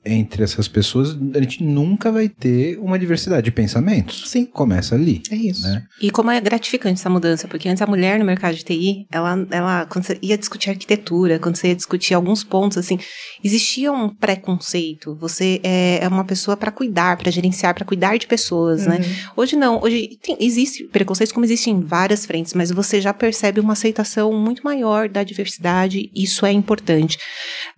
entre 0.05 0.43
essas 0.43 0.69
pessoas, 0.69 1.17
a 1.35 1.41
gente 1.41 1.63
nunca 1.63 2.13
vai 2.13 2.29
ter 2.29 2.79
uma 2.79 2.99
diversidade 2.99 3.45
de 3.45 3.51
pensamentos. 3.51 4.29
Sim. 4.29 4.45
Começa 4.45 4.95
ali. 4.95 5.23
É 5.31 5.35
isso. 5.35 5.67
Né? 5.67 5.83
E 6.01 6.11
como 6.11 6.31
é 6.31 6.41
gratificante 6.41 7.01
essa 7.01 7.09
mudança, 7.09 7.49
porque 7.49 7.69
antes 7.69 7.81
a 7.81 7.87
mulher 7.87 8.19
no 8.19 8.25
mercado 8.25 8.55
de 8.55 8.65
TI, 8.65 9.07
ela, 9.11 9.47
ela 9.51 9.87
quando 9.87 10.05
você 10.05 10.19
ia 10.21 10.37
discutir 10.37 10.71
arquitetura, 10.71 11.39
quando 11.39 11.57
você 11.57 11.69
ia 11.69 11.75
discutir 11.75 12.15
alguns 12.15 12.45
pontos, 12.45 12.77
assim, 12.77 12.99
existia 13.43 13.91
um 13.93 14.09
preconceito. 14.09 15.17
Você 15.21 15.61
é, 15.63 16.01
é 16.03 16.09
uma 16.09 16.25
pessoa 16.25 16.57
para 16.57 16.71
cuidar, 16.71 17.17
para 17.17 17.31
gerenciar, 17.31 17.75
para 17.75 17.85
cuidar 17.85 18.19
de 18.19 18.27
pessoas, 18.27 18.87
né? 18.87 18.97
uhum. 18.97 19.01
né? 19.01 19.17
Hoje 19.37 19.57
não. 19.57 19.83
Hoje 19.83 20.19
tem, 20.23 20.37
existe 20.41 20.85
preconceito, 20.85 21.33
como 21.33 21.47
existe 21.47 21.71
em 21.71 21.81
várias 21.81 22.27
frentes, 22.27 22.53
mas 22.53 22.71
você 22.71 23.01
já 23.01 23.15
percebe 23.15 23.61
uma 23.61 23.73
aceitação 23.73 24.33
muito 24.33 24.63
maior 24.63 25.09
da 25.09 25.23
diversidade. 25.23 26.11
Isso 26.15 26.45
é 26.45 26.53
importante. 26.53 27.19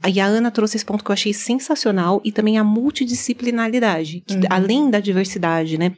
E 0.06 0.20
a 0.20 0.26
Ana 0.26 0.50
trouxe 0.50 0.76
esse 0.76 0.84
ponto 0.84 1.04
que 1.04 1.10
eu 1.10 1.14
achei 1.14 1.32
sensacional 1.32 2.15
e 2.24 2.32
também 2.32 2.58
a 2.58 2.64
multidisciplinaridade, 2.64 4.22
que, 4.26 4.34
uhum. 4.34 4.42
além 4.50 4.90
da 4.90 5.00
diversidade, 5.00 5.78
né? 5.78 5.92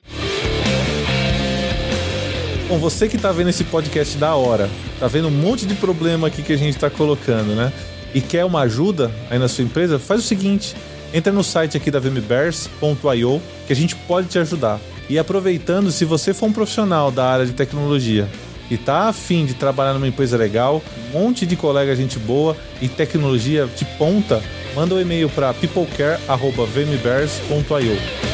Bom, 2.69 2.79
você 2.79 3.09
que 3.09 3.17
está 3.17 3.33
vendo 3.33 3.49
esse 3.49 3.65
podcast 3.65 4.19
da 4.19 4.35
hora, 4.35 4.69
tá 5.01 5.07
vendo 5.07 5.29
um 5.29 5.31
monte 5.31 5.65
de 5.65 5.75
problema 5.75 6.27
aqui 6.27 6.43
que 6.43 6.53
a 6.53 6.57
gente 6.57 6.75
está 6.75 6.91
colocando, 6.91 7.55
né? 7.55 7.73
E 8.15 8.21
quer 8.21 8.45
uma 8.45 8.61
ajuda 8.61 9.11
aí 9.31 9.39
na 9.39 9.49
sua 9.49 9.65
empresa, 9.65 9.99
faz 9.99 10.21
o 10.21 10.27
seguinte: 10.27 10.77
entra 11.13 11.33
no 11.33 11.43
site 11.43 11.77
aqui 11.77 11.91
da 11.91 11.99
vmbears.io 11.99 13.41
que 13.67 13.73
a 13.73 13.77
gente 13.77 13.97
pode 13.97 14.29
te 14.29 14.39
ajudar. 14.39 14.79
E 15.09 15.19
aproveitando, 15.19 15.91
se 15.91 16.05
você 16.05 16.35
for 16.35 16.47
um 16.47 16.53
profissional 16.53 17.11
da 17.11 17.25
área 17.25 17.47
de 17.47 17.53
tecnologia 17.53 18.29
e 18.71 18.77
tá 18.77 19.09
afim 19.09 19.47
de 19.47 19.55
trabalhar 19.55 19.95
numa 19.95 20.09
empresa 20.09 20.37
legal, 20.37 20.83
um 21.09 21.13
monte 21.19 21.47
de 21.47 21.57
colega 21.57 21.97
gente 21.97 22.19
boa 22.19 22.55
e 22.81 22.89
tecnologia 22.89 23.67
de 23.67 23.85
ponta, 23.97 24.43
manda 24.75 24.95
um 24.95 25.01
e-mail 25.01 25.31
para 25.31 25.55
peoplecare@vmbears.io. 25.55 28.29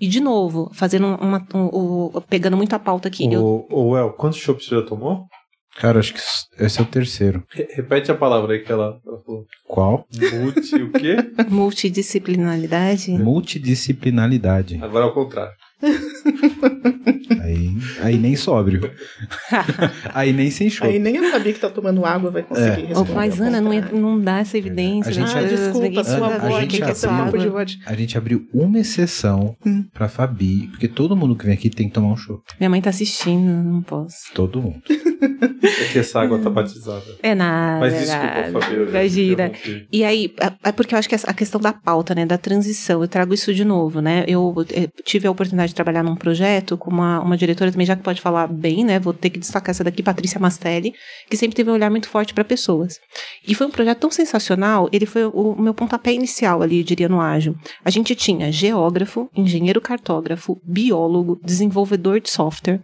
E 0.00 0.08
de 0.08 0.18
novo, 0.18 0.70
fazendo 0.72 1.08
uma, 1.20 1.46
um, 1.54 2.10
um, 2.16 2.20
pegando 2.22 2.56
muito 2.56 2.72
a 2.72 2.78
pauta 2.78 3.08
aqui. 3.08 3.28
O, 3.28 3.32
eu... 3.32 3.66
o 3.70 3.96
El, 3.96 4.12
quantos 4.14 4.38
chopps 4.38 4.66
você 4.66 4.76
já 4.76 4.82
tomou? 4.82 5.26
Cara, 5.80 5.98
acho 5.98 6.12
que 6.12 6.20
esse 6.62 6.78
é 6.78 6.82
o 6.82 6.86
terceiro. 6.86 7.42
repete 7.74 8.12
a 8.12 8.14
palavra 8.14 8.52
aí 8.52 8.58
que 8.58 8.70
ela, 8.70 9.00
ela 9.06 9.18
falou. 9.24 9.46
Qual? 9.66 10.06
Multi 10.12 10.74
o 10.74 10.92
quê? 10.92 11.16
Multidisciplinaridade. 11.48 13.12
Multidisciplinaridade. 13.12 14.78
Agora 14.82 15.06
ao 15.06 15.14
contrário. 15.14 15.54
Aí, 17.42 17.70
aí 18.02 18.18
nem 18.18 18.36
sóbrio. 18.36 18.90
aí 20.12 20.32
nem 20.32 20.50
sem 20.50 20.68
show. 20.68 20.86
Aí 20.86 20.98
nem 20.98 21.18
a 21.18 21.30
Fabi 21.30 21.52
que 21.52 21.60
tá 21.60 21.70
tomando 21.70 22.04
água 22.04 22.30
vai 22.30 22.42
conseguir 22.42 22.82
é. 22.82 22.86
responder. 22.86 23.14
Mas 23.14 23.40
Ana, 23.40 23.60
não, 23.60 23.72
não 23.92 24.20
dá 24.20 24.40
essa 24.40 24.58
evidência. 24.58 25.10
A 25.10 25.12
gente, 25.12 25.36
ah, 25.36 25.42
desculpa, 25.42 26.04
sua 26.04 26.34
avó 26.34 26.56
a 26.56 26.60
gente, 26.60 26.82
abriu, 26.82 27.58
a 27.58 27.94
gente 27.94 28.18
abriu 28.18 28.48
uma 28.52 28.78
exceção 28.78 29.56
hum. 29.64 29.84
pra 29.92 30.08
Fabi, 30.08 30.68
porque 30.68 30.88
todo 30.88 31.16
mundo 31.16 31.36
que 31.36 31.44
vem 31.44 31.54
aqui 31.54 31.70
tem 31.70 31.88
que 31.88 31.94
tomar 31.94 32.08
um 32.08 32.16
show. 32.16 32.42
Minha 32.58 32.70
mãe 32.70 32.80
tá 32.80 32.90
assistindo, 32.90 33.50
não 33.50 33.82
posso. 33.82 34.16
Todo 34.34 34.60
mundo. 34.60 34.82
É 35.62 35.92
que 35.92 35.98
essa 35.98 36.20
água 36.20 36.38
tá 36.38 36.50
batizada. 36.50 37.04
É 37.22 37.34
nada. 37.34 37.80
Mas 37.80 37.94
desculpa, 37.94 38.60
Fabi. 38.60 38.88
Imagina. 38.88 39.52
E 39.92 40.04
aí, 40.04 40.34
é, 40.40 40.68
é 40.68 40.72
porque 40.72 40.94
eu 40.94 40.98
acho 40.98 41.08
que 41.08 41.14
a 41.14 41.34
questão 41.34 41.60
da 41.60 41.72
pauta, 41.72 42.14
né, 42.14 42.26
da 42.26 42.38
transição, 42.38 43.02
eu 43.02 43.08
trago 43.08 43.34
isso 43.34 43.52
de 43.54 43.64
novo, 43.64 44.00
né? 44.00 44.24
Eu 44.26 44.54
tive 45.04 45.26
a 45.26 45.30
oportunidade 45.30 45.69
de 45.70 45.74
trabalhar 45.74 46.02
num 46.02 46.14
projeto 46.14 46.76
com 46.76 46.90
uma, 46.90 47.20
uma 47.20 47.36
diretora 47.36 47.70
também, 47.70 47.86
já 47.86 47.96
que 47.96 48.02
pode 48.02 48.20
falar 48.20 48.46
bem, 48.46 48.84
né? 48.84 48.98
Vou 48.98 49.12
ter 49.12 49.30
que 49.30 49.38
destacar 49.38 49.70
essa 49.70 49.82
daqui, 49.84 50.02
Patrícia 50.02 50.38
Mastelli, 50.38 50.92
que 51.28 51.36
sempre 51.36 51.56
teve 51.56 51.70
um 51.70 51.74
olhar 51.74 51.90
muito 51.90 52.08
forte 52.08 52.34
para 52.34 52.44
pessoas. 52.44 52.98
E 53.46 53.54
foi 53.54 53.66
um 53.66 53.70
projeto 53.70 53.98
tão 53.98 54.10
sensacional, 54.10 54.88
ele 54.92 55.06
foi 55.06 55.24
o, 55.24 55.30
o 55.30 55.62
meu 55.62 55.72
pontapé 55.72 56.12
inicial 56.12 56.62
ali, 56.62 56.82
diria, 56.84 57.08
no 57.08 57.20
ágil. 57.20 57.54
A 57.84 57.90
gente 57.90 58.14
tinha 58.14 58.52
geógrafo, 58.52 59.30
engenheiro 59.34 59.80
cartógrafo, 59.80 60.60
biólogo, 60.64 61.40
desenvolvedor 61.44 62.20
de 62.20 62.30
software, 62.30 62.80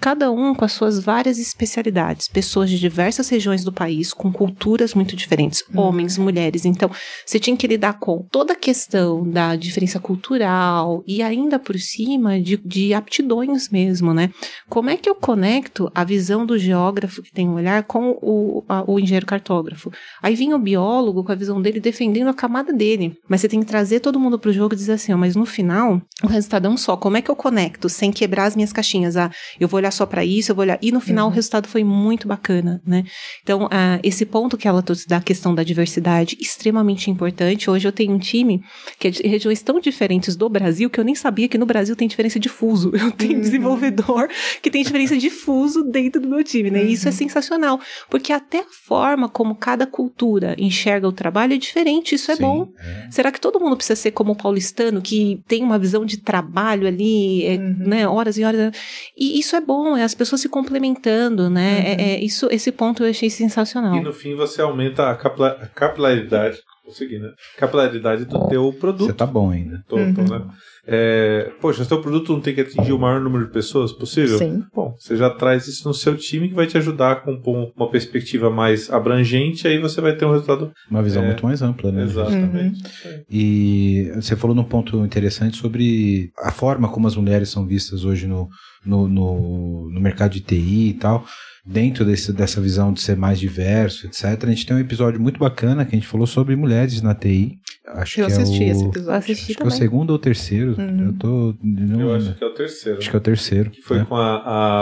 cada 0.00 0.30
um 0.30 0.54
com 0.54 0.64
as 0.64 0.72
suas 0.72 1.02
várias 1.02 1.38
especialidades, 1.38 2.28
pessoas 2.28 2.70
de 2.70 2.78
diversas 2.78 3.28
regiões 3.28 3.64
do 3.64 3.72
país, 3.72 4.12
com 4.12 4.32
culturas 4.32 4.94
muito 4.94 5.16
diferentes, 5.16 5.62
hum. 5.72 5.80
homens, 5.80 6.18
mulheres. 6.18 6.64
Então, 6.64 6.90
você 7.24 7.38
tinha 7.38 7.56
que 7.56 7.66
lidar 7.66 7.98
com 7.98 8.26
toda 8.30 8.52
a 8.52 8.56
questão 8.56 9.28
da 9.28 9.56
diferença 9.56 10.00
cultural 10.00 11.02
e 11.06 11.22
ainda 11.22 11.58
por 11.58 11.78
cima 11.78 12.23
de, 12.42 12.56
de 12.56 12.94
aptidões 12.94 13.68
mesmo, 13.68 14.12
né? 14.12 14.30
Como 14.68 14.90
é 14.90 14.96
que 14.96 15.08
eu 15.08 15.14
conecto 15.14 15.90
a 15.94 16.04
visão 16.04 16.44
do 16.44 16.58
geógrafo 16.58 17.22
que 17.22 17.32
tem 17.32 17.48
um 17.48 17.54
olhar 17.54 17.82
com 17.84 18.18
o, 18.22 18.64
a, 18.68 18.84
o 18.86 18.98
engenheiro 18.98 19.26
cartógrafo? 19.26 19.92
Aí 20.22 20.34
vinha 20.34 20.56
o 20.56 20.58
biólogo 20.58 21.24
com 21.24 21.32
a 21.32 21.34
visão 21.34 21.60
dele 21.60 21.80
defendendo 21.80 22.28
a 22.28 22.34
camada 22.34 22.72
dele. 22.72 23.16
Mas 23.28 23.40
você 23.40 23.48
tem 23.48 23.60
que 23.60 23.66
trazer 23.66 24.00
todo 24.00 24.20
mundo 24.20 24.38
para 24.38 24.50
o 24.50 24.52
jogo 24.52 24.74
e 24.74 24.76
dizer 24.76 24.92
assim, 24.92 25.12
ó, 25.12 25.16
mas 25.16 25.36
no 25.36 25.46
final, 25.46 26.00
o 26.22 26.26
resultado 26.26 26.66
é 26.66 26.70
um 26.70 26.76
só. 26.76 26.96
Como 26.96 27.16
é 27.16 27.22
que 27.22 27.30
eu 27.30 27.36
conecto 27.36 27.88
sem 27.88 28.10
quebrar 28.10 28.44
as 28.44 28.56
minhas 28.56 28.72
caixinhas? 28.72 29.16
Ah, 29.16 29.30
eu 29.58 29.68
vou 29.68 29.78
olhar 29.78 29.90
só 29.90 30.06
para 30.06 30.24
isso, 30.24 30.50
eu 30.50 30.54
vou 30.54 30.62
olhar. 30.62 30.78
E 30.80 30.90
no 30.92 31.00
final 31.00 31.26
uhum. 31.26 31.32
o 31.32 31.34
resultado 31.34 31.68
foi 31.68 31.84
muito 31.84 32.26
bacana, 32.28 32.80
né? 32.86 33.04
Então, 33.42 33.68
ah, 33.70 33.98
esse 34.02 34.24
ponto 34.24 34.56
que 34.56 34.68
ela 34.68 34.82
trouxe 34.82 35.06
da 35.06 35.20
questão 35.20 35.54
da 35.54 35.62
diversidade, 35.62 36.36
extremamente 36.40 37.10
importante. 37.10 37.70
Hoje 37.70 37.86
eu 37.86 37.92
tenho 37.92 38.12
um 38.12 38.18
time 38.18 38.62
que 38.98 39.08
é 39.08 39.10
de 39.10 39.22
regiões 39.26 39.62
tão 39.62 39.80
diferentes 39.80 40.36
do 40.36 40.48
Brasil 40.48 40.90
que 40.90 40.98
eu 40.98 41.04
nem 41.04 41.14
sabia 41.14 41.48
que 41.48 41.58
no 41.58 41.66
Brasil 41.66 41.96
tem 41.96 42.08
diferença 42.14 42.38
de 42.38 42.48
fuso. 42.48 42.92
Eu 42.96 43.10
tenho 43.10 43.34
uhum. 43.34 43.40
desenvolvedor 43.40 44.28
que 44.62 44.70
tem 44.70 44.82
diferença 44.82 45.16
de 45.16 45.30
fuso 45.30 45.82
dentro 45.84 46.20
do 46.20 46.28
meu 46.28 46.42
time, 46.42 46.70
né? 46.70 46.80
Uhum. 46.80 46.86
E 46.86 46.92
isso 46.92 47.08
é 47.08 47.10
uhum. 47.10 47.16
sensacional, 47.16 47.80
porque 48.08 48.32
até 48.32 48.60
a 48.60 48.66
forma 48.86 49.28
como 49.28 49.54
cada 49.54 49.86
cultura 49.86 50.54
enxerga 50.58 51.08
o 51.08 51.12
trabalho 51.12 51.54
é 51.54 51.56
diferente. 51.56 52.14
Isso 52.14 52.30
é 52.30 52.36
Sim, 52.36 52.42
bom. 52.42 52.72
É. 52.78 53.10
Será 53.10 53.30
que 53.30 53.40
todo 53.40 53.60
mundo 53.60 53.76
precisa 53.76 53.96
ser 53.96 54.12
como 54.12 54.32
o 54.32 54.36
paulistano, 54.36 55.02
que 55.02 55.42
tem 55.46 55.62
uma 55.62 55.78
visão 55.78 56.04
de 56.04 56.18
trabalho 56.18 56.86
ali, 56.86 57.44
é, 57.44 57.56
uhum. 57.56 57.76
né? 57.78 58.08
Horas 58.08 58.38
e 58.38 58.44
horas. 58.44 58.72
E 59.16 59.38
isso 59.38 59.56
é 59.56 59.60
bom, 59.60 59.96
é 59.96 60.02
as 60.02 60.14
pessoas 60.14 60.40
se 60.40 60.48
complementando, 60.48 61.50
né? 61.50 61.78
É, 61.78 61.90
uhum. 61.90 62.00
É, 62.00 62.20
isso, 62.20 62.48
esse 62.50 62.70
ponto 62.70 63.02
eu 63.02 63.10
achei 63.10 63.30
sensacional. 63.30 63.96
E 63.96 64.00
no 64.00 64.12
fim 64.12 64.34
você 64.34 64.62
aumenta 64.62 65.10
a 65.10 65.16
capilaridade 65.16 66.58
consegui, 66.84 67.18
né? 67.18 67.32
Capilaridade 67.56 68.24
do 68.26 68.46
teu 68.48 68.72
produto. 68.72 69.06
Você 69.06 69.12
tá 69.14 69.26
bom 69.26 69.50
ainda. 69.50 69.82
Tô, 69.88 69.96
tô, 69.96 70.22
né? 70.22 70.46
É, 70.86 71.50
poxa, 71.60 71.84
seu 71.84 72.00
produto 72.00 72.32
não 72.32 72.40
tem 72.40 72.54
que 72.54 72.60
atingir 72.60 72.92
o 72.92 72.98
maior 72.98 73.20
número 73.20 73.46
de 73.46 73.52
pessoas 73.52 73.92
possível? 73.92 74.38
Sim. 74.38 74.62
Bom, 74.74 74.94
você 74.98 75.16
já 75.16 75.30
traz 75.30 75.66
isso 75.66 75.88
no 75.88 75.94
seu 75.94 76.16
time 76.16 76.48
que 76.48 76.54
vai 76.54 76.66
te 76.66 76.76
ajudar 76.76 77.12
a 77.12 77.16
compor 77.16 77.72
uma 77.74 77.90
perspectiva 77.90 78.50
mais 78.50 78.90
abrangente, 78.90 79.66
aí 79.66 79.78
você 79.78 80.00
vai 80.00 80.14
ter 80.14 80.24
um 80.26 80.32
resultado. 80.32 80.72
Uma 80.90 81.02
visão 81.02 81.22
É. 81.22 81.26
muito 81.26 81.44
mais 81.44 81.62
ampla, 81.62 81.90
né? 81.90 82.02
Exatamente. 82.02 82.82
E 83.30 84.10
você 84.14 84.36
falou 84.36 84.54
num 84.54 84.64
ponto 84.64 85.04
interessante 85.04 85.56
sobre 85.56 86.30
a 86.38 86.50
forma 86.50 86.88
como 86.88 87.06
as 87.06 87.16
mulheres 87.16 87.48
são 87.48 87.66
vistas 87.66 88.04
hoje 88.04 88.26
no, 88.26 88.48
no, 88.84 89.08
no, 89.08 89.90
no 89.90 90.00
mercado 90.00 90.32
de 90.32 90.40
TI 90.40 90.88
e 90.90 90.94
tal. 90.94 91.24
Dentro 91.66 92.04
desse, 92.04 92.30
dessa 92.30 92.60
visão 92.60 92.92
de 92.92 93.00
ser 93.00 93.16
mais 93.16 93.40
diverso, 93.40 94.06
etc. 94.06 94.24
A 94.44 94.46
gente 94.48 94.66
tem 94.66 94.76
um 94.76 94.80
episódio 94.80 95.18
muito 95.18 95.40
bacana 95.40 95.84
que 95.86 95.96
a 95.96 95.98
gente 95.98 96.06
falou 96.06 96.26
sobre 96.26 96.54
mulheres 96.54 97.00
na 97.00 97.14
TI. 97.14 97.58
Acho 97.86 98.20
Eu 98.20 98.26
que 98.26 98.32
assisti 98.32 98.64
é 98.64 98.68
o, 98.68 98.70
esse 98.70 98.84
episódio. 98.86 99.12
assisti 99.18 99.42
Acho 99.42 99.46
que 99.46 99.52
é 99.52 99.54
o 99.54 99.68
também. 99.68 99.78
segundo 99.78 100.10
ou 100.10 100.18
terceiro. 100.18 100.74
Uhum. 100.78 101.06
Eu 101.06 101.12
tô. 101.18 101.54
não 101.62 102.00
Eu 102.00 102.14
acho 102.14 102.34
que 102.34 102.42
é 102.42 102.46
o 102.46 102.54
terceiro. 102.54 102.98
Acho 102.98 103.10
que 103.10 103.16
é 103.16 103.18
o 103.18 103.22
terceiro. 103.22 103.70
Que 103.70 103.82
foi 103.82 103.98
né? 103.98 104.06
com 104.08 104.16
a, 104.16 104.36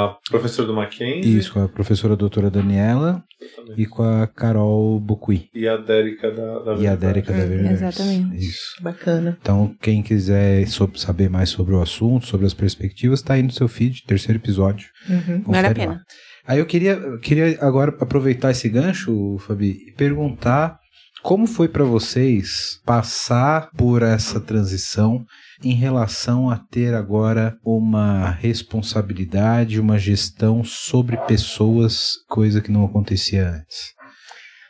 a 0.04 0.16
professora 0.30 0.68
do 0.68 0.74
Mackenzie 0.74 1.36
Isso, 1.38 1.52
com 1.52 1.62
a 1.64 1.68
professora 1.68 2.14
doutora 2.16 2.48
Daniela 2.48 3.24
Exatamente. 3.40 3.82
e 3.82 3.86
com 3.86 4.02
a 4.04 4.26
Carol 4.28 5.00
Bocui. 5.00 5.48
e 5.52 5.66
a 5.66 5.76
Dérica 5.76 6.30
da, 6.30 6.58
da 6.60 6.74
E 6.74 6.86
a. 6.86 6.94
Dérica 6.94 7.32
da 7.32 7.44
Verdade. 7.44 7.74
exatamente. 7.74 8.36
Isso. 8.36 8.76
Bacana. 8.80 9.36
Então, 9.40 9.74
quem 9.80 10.00
quiser 10.02 10.64
saber 10.94 11.28
mais 11.28 11.48
sobre 11.50 11.74
o 11.74 11.82
assunto, 11.82 12.26
sobre 12.26 12.46
as 12.46 12.54
perspectivas, 12.54 13.20
tá 13.20 13.34
aí 13.34 13.42
no 13.42 13.50
seu 13.50 13.66
feed, 13.66 14.04
terceiro 14.06 14.38
episódio. 14.38 14.86
Uhum. 15.10 15.42
Vale 15.48 15.66
a 15.66 15.74
pena. 15.74 15.92
lá. 15.94 16.00
Aí 16.46 16.58
eu 16.58 16.66
queria, 16.66 16.92
eu 16.92 17.18
queria 17.18 17.56
agora 17.60 17.96
aproveitar 18.00 18.50
esse 18.52 18.68
gancho, 18.68 19.38
Fabi, 19.46 19.86
e 19.88 19.92
perguntar 19.92 20.78
como 21.22 21.46
foi 21.46 21.68
para 21.68 21.84
vocês 21.84 22.80
passar 22.84 23.70
por 23.76 24.02
essa 24.02 24.40
transição 24.40 25.24
em 25.62 25.72
relação 25.74 26.50
a 26.50 26.56
ter 26.58 26.94
agora 26.94 27.56
uma 27.64 28.30
responsabilidade, 28.30 29.78
uma 29.80 29.98
gestão 29.98 30.64
sobre 30.64 31.16
pessoas, 31.18 32.10
coisa 32.28 32.60
que 32.60 32.72
não 32.72 32.84
acontecia 32.84 33.48
antes. 33.48 33.92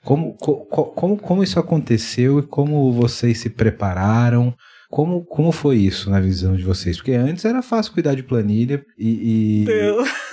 Como, 0.05 0.35
co- 0.37 0.67
co- 0.67 0.87
como, 0.87 1.17
como 1.17 1.43
isso 1.43 1.59
aconteceu 1.61 2.39
e 2.41 2.43
como 2.43 2.93
vocês 2.93 3.39
se 3.39 3.49
prepararam? 3.49 4.53
Como, 4.93 5.25
como 5.25 5.51
foi 5.53 5.79
isso 5.79 6.11
na 6.11 6.21
visão 6.21 6.55
de 6.55 6.63
vocês? 6.63 6.99
Porque 6.99 7.13
antes 7.13 7.47
era 7.47 7.63
fácil 7.63 7.95
cuidar 7.95 8.15
de 8.15 8.23
planilha 8.23 8.85
e, 8.99 9.65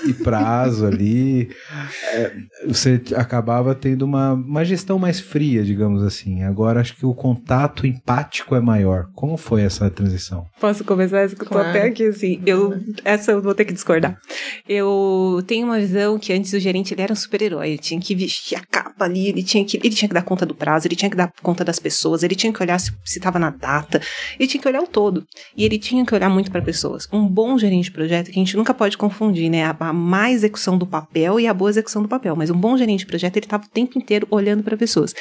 e, 0.06 0.10
e 0.10 0.14
prazo 0.16 0.86
ali. 0.86 1.50
É, 2.12 2.34
você 2.68 3.02
acabava 3.16 3.74
tendo 3.74 4.02
uma, 4.02 4.34
uma 4.34 4.66
gestão 4.66 5.00
mais 5.00 5.18
fria, 5.18 5.64
digamos 5.64 6.04
assim. 6.04 6.44
Agora 6.44 6.82
acho 6.82 6.94
que 6.98 7.06
o 7.06 7.14
contato 7.14 7.88
empático 7.88 8.54
é 8.54 8.60
maior. 8.60 9.06
Como 9.16 9.38
foi 9.38 9.62
essa 9.62 9.90
transição? 9.90 10.46
Posso 10.60 10.84
começar? 10.84 11.24
Eu 11.24 11.36
tô 11.38 11.46
Claro. 11.46 11.70
até 11.70 11.84
aqui 11.84 12.08
assim. 12.08 12.42
Eu, 12.46 12.78
essa 13.06 13.32
eu 13.32 13.42
vou 13.42 13.56
ter 13.56 13.64
que 13.64 13.72
discordar. 13.72 14.20
Eu 14.68 15.42
tenho 15.48 15.68
uma 15.68 15.80
visão 15.80 16.20
que 16.20 16.34
antes 16.34 16.52
o 16.52 16.60
gerente 16.60 16.94
ele 16.94 17.02
era 17.02 17.14
um 17.14 17.16
super-herói. 17.16 17.70
Ele 17.70 17.78
tinha 17.78 18.02
que 18.02 18.14
vestir 18.14 18.58
a 18.58 18.62
capa 18.70 19.06
ali, 19.06 19.30
ele 19.30 19.42
tinha 19.42 19.64
que, 19.64 19.78
ele 19.78 19.96
tinha 19.96 20.10
que 20.10 20.14
dar 20.14 20.24
conta 20.24 20.46
do 20.46 20.54
prazo, 20.54 20.86
ele 20.86 20.98
tinha 20.98 21.10
que 21.10 21.16
dar 21.16 21.32
conta 21.42 21.64
das 21.64 21.80
pessoas, 21.80 22.24
ele 22.24 22.36
tinha 22.36 22.52
que 22.52 22.62
olhar 22.62 22.78
se 22.78 22.92
estava 23.06 23.40
na 23.40 23.52
data, 23.52 24.02
ele 24.38 24.49
tinha 24.50 24.62
que 24.62 24.68
olhar 24.68 24.82
o 24.82 24.88
todo. 24.88 25.26
E 25.56 25.64
ele 25.64 25.78
tinha 25.78 26.06
que 26.06 26.14
olhar 26.14 26.30
muito 26.30 26.52
para 26.52 26.62
pessoas. 26.62 27.08
Um 27.12 27.26
bom 27.26 27.58
gerente 27.58 27.86
de 27.86 27.92
projeto, 27.92 28.32
que 28.32 28.40
a 28.40 28.44
gente 28.44 28.58
nunca 28.58 28.74
pode 28.74 28.98
confundir, 28.98 29.50
né? 29.50 29.64
A, 29.66 29.76
a 29.80 29.94
má 29.94 30.32
execução 30.32 30.78
do 30.78 30.86
papel 30.86 31.40
e 31.40 31.48
a 31.48 31.54
boa 31.54 31.70
execução 31.70 32.02
do 32.02 32.08
papel. 32.08 32.36
Mas 32.36 32.50
um 32.50 32.58
bom 32.58 32.78
gerente 32.78 33.00
de 33.00 33.06
projeto, 33.06 33.38
ele 33.38 33.46
estava 33.46 33.64
o 33.64 33.70
tempo 33.70 33.98
inteiro 33.98 34.28
olhando 34.30 34.64
para 34.64 34.76
pessoas. 34.76 35.14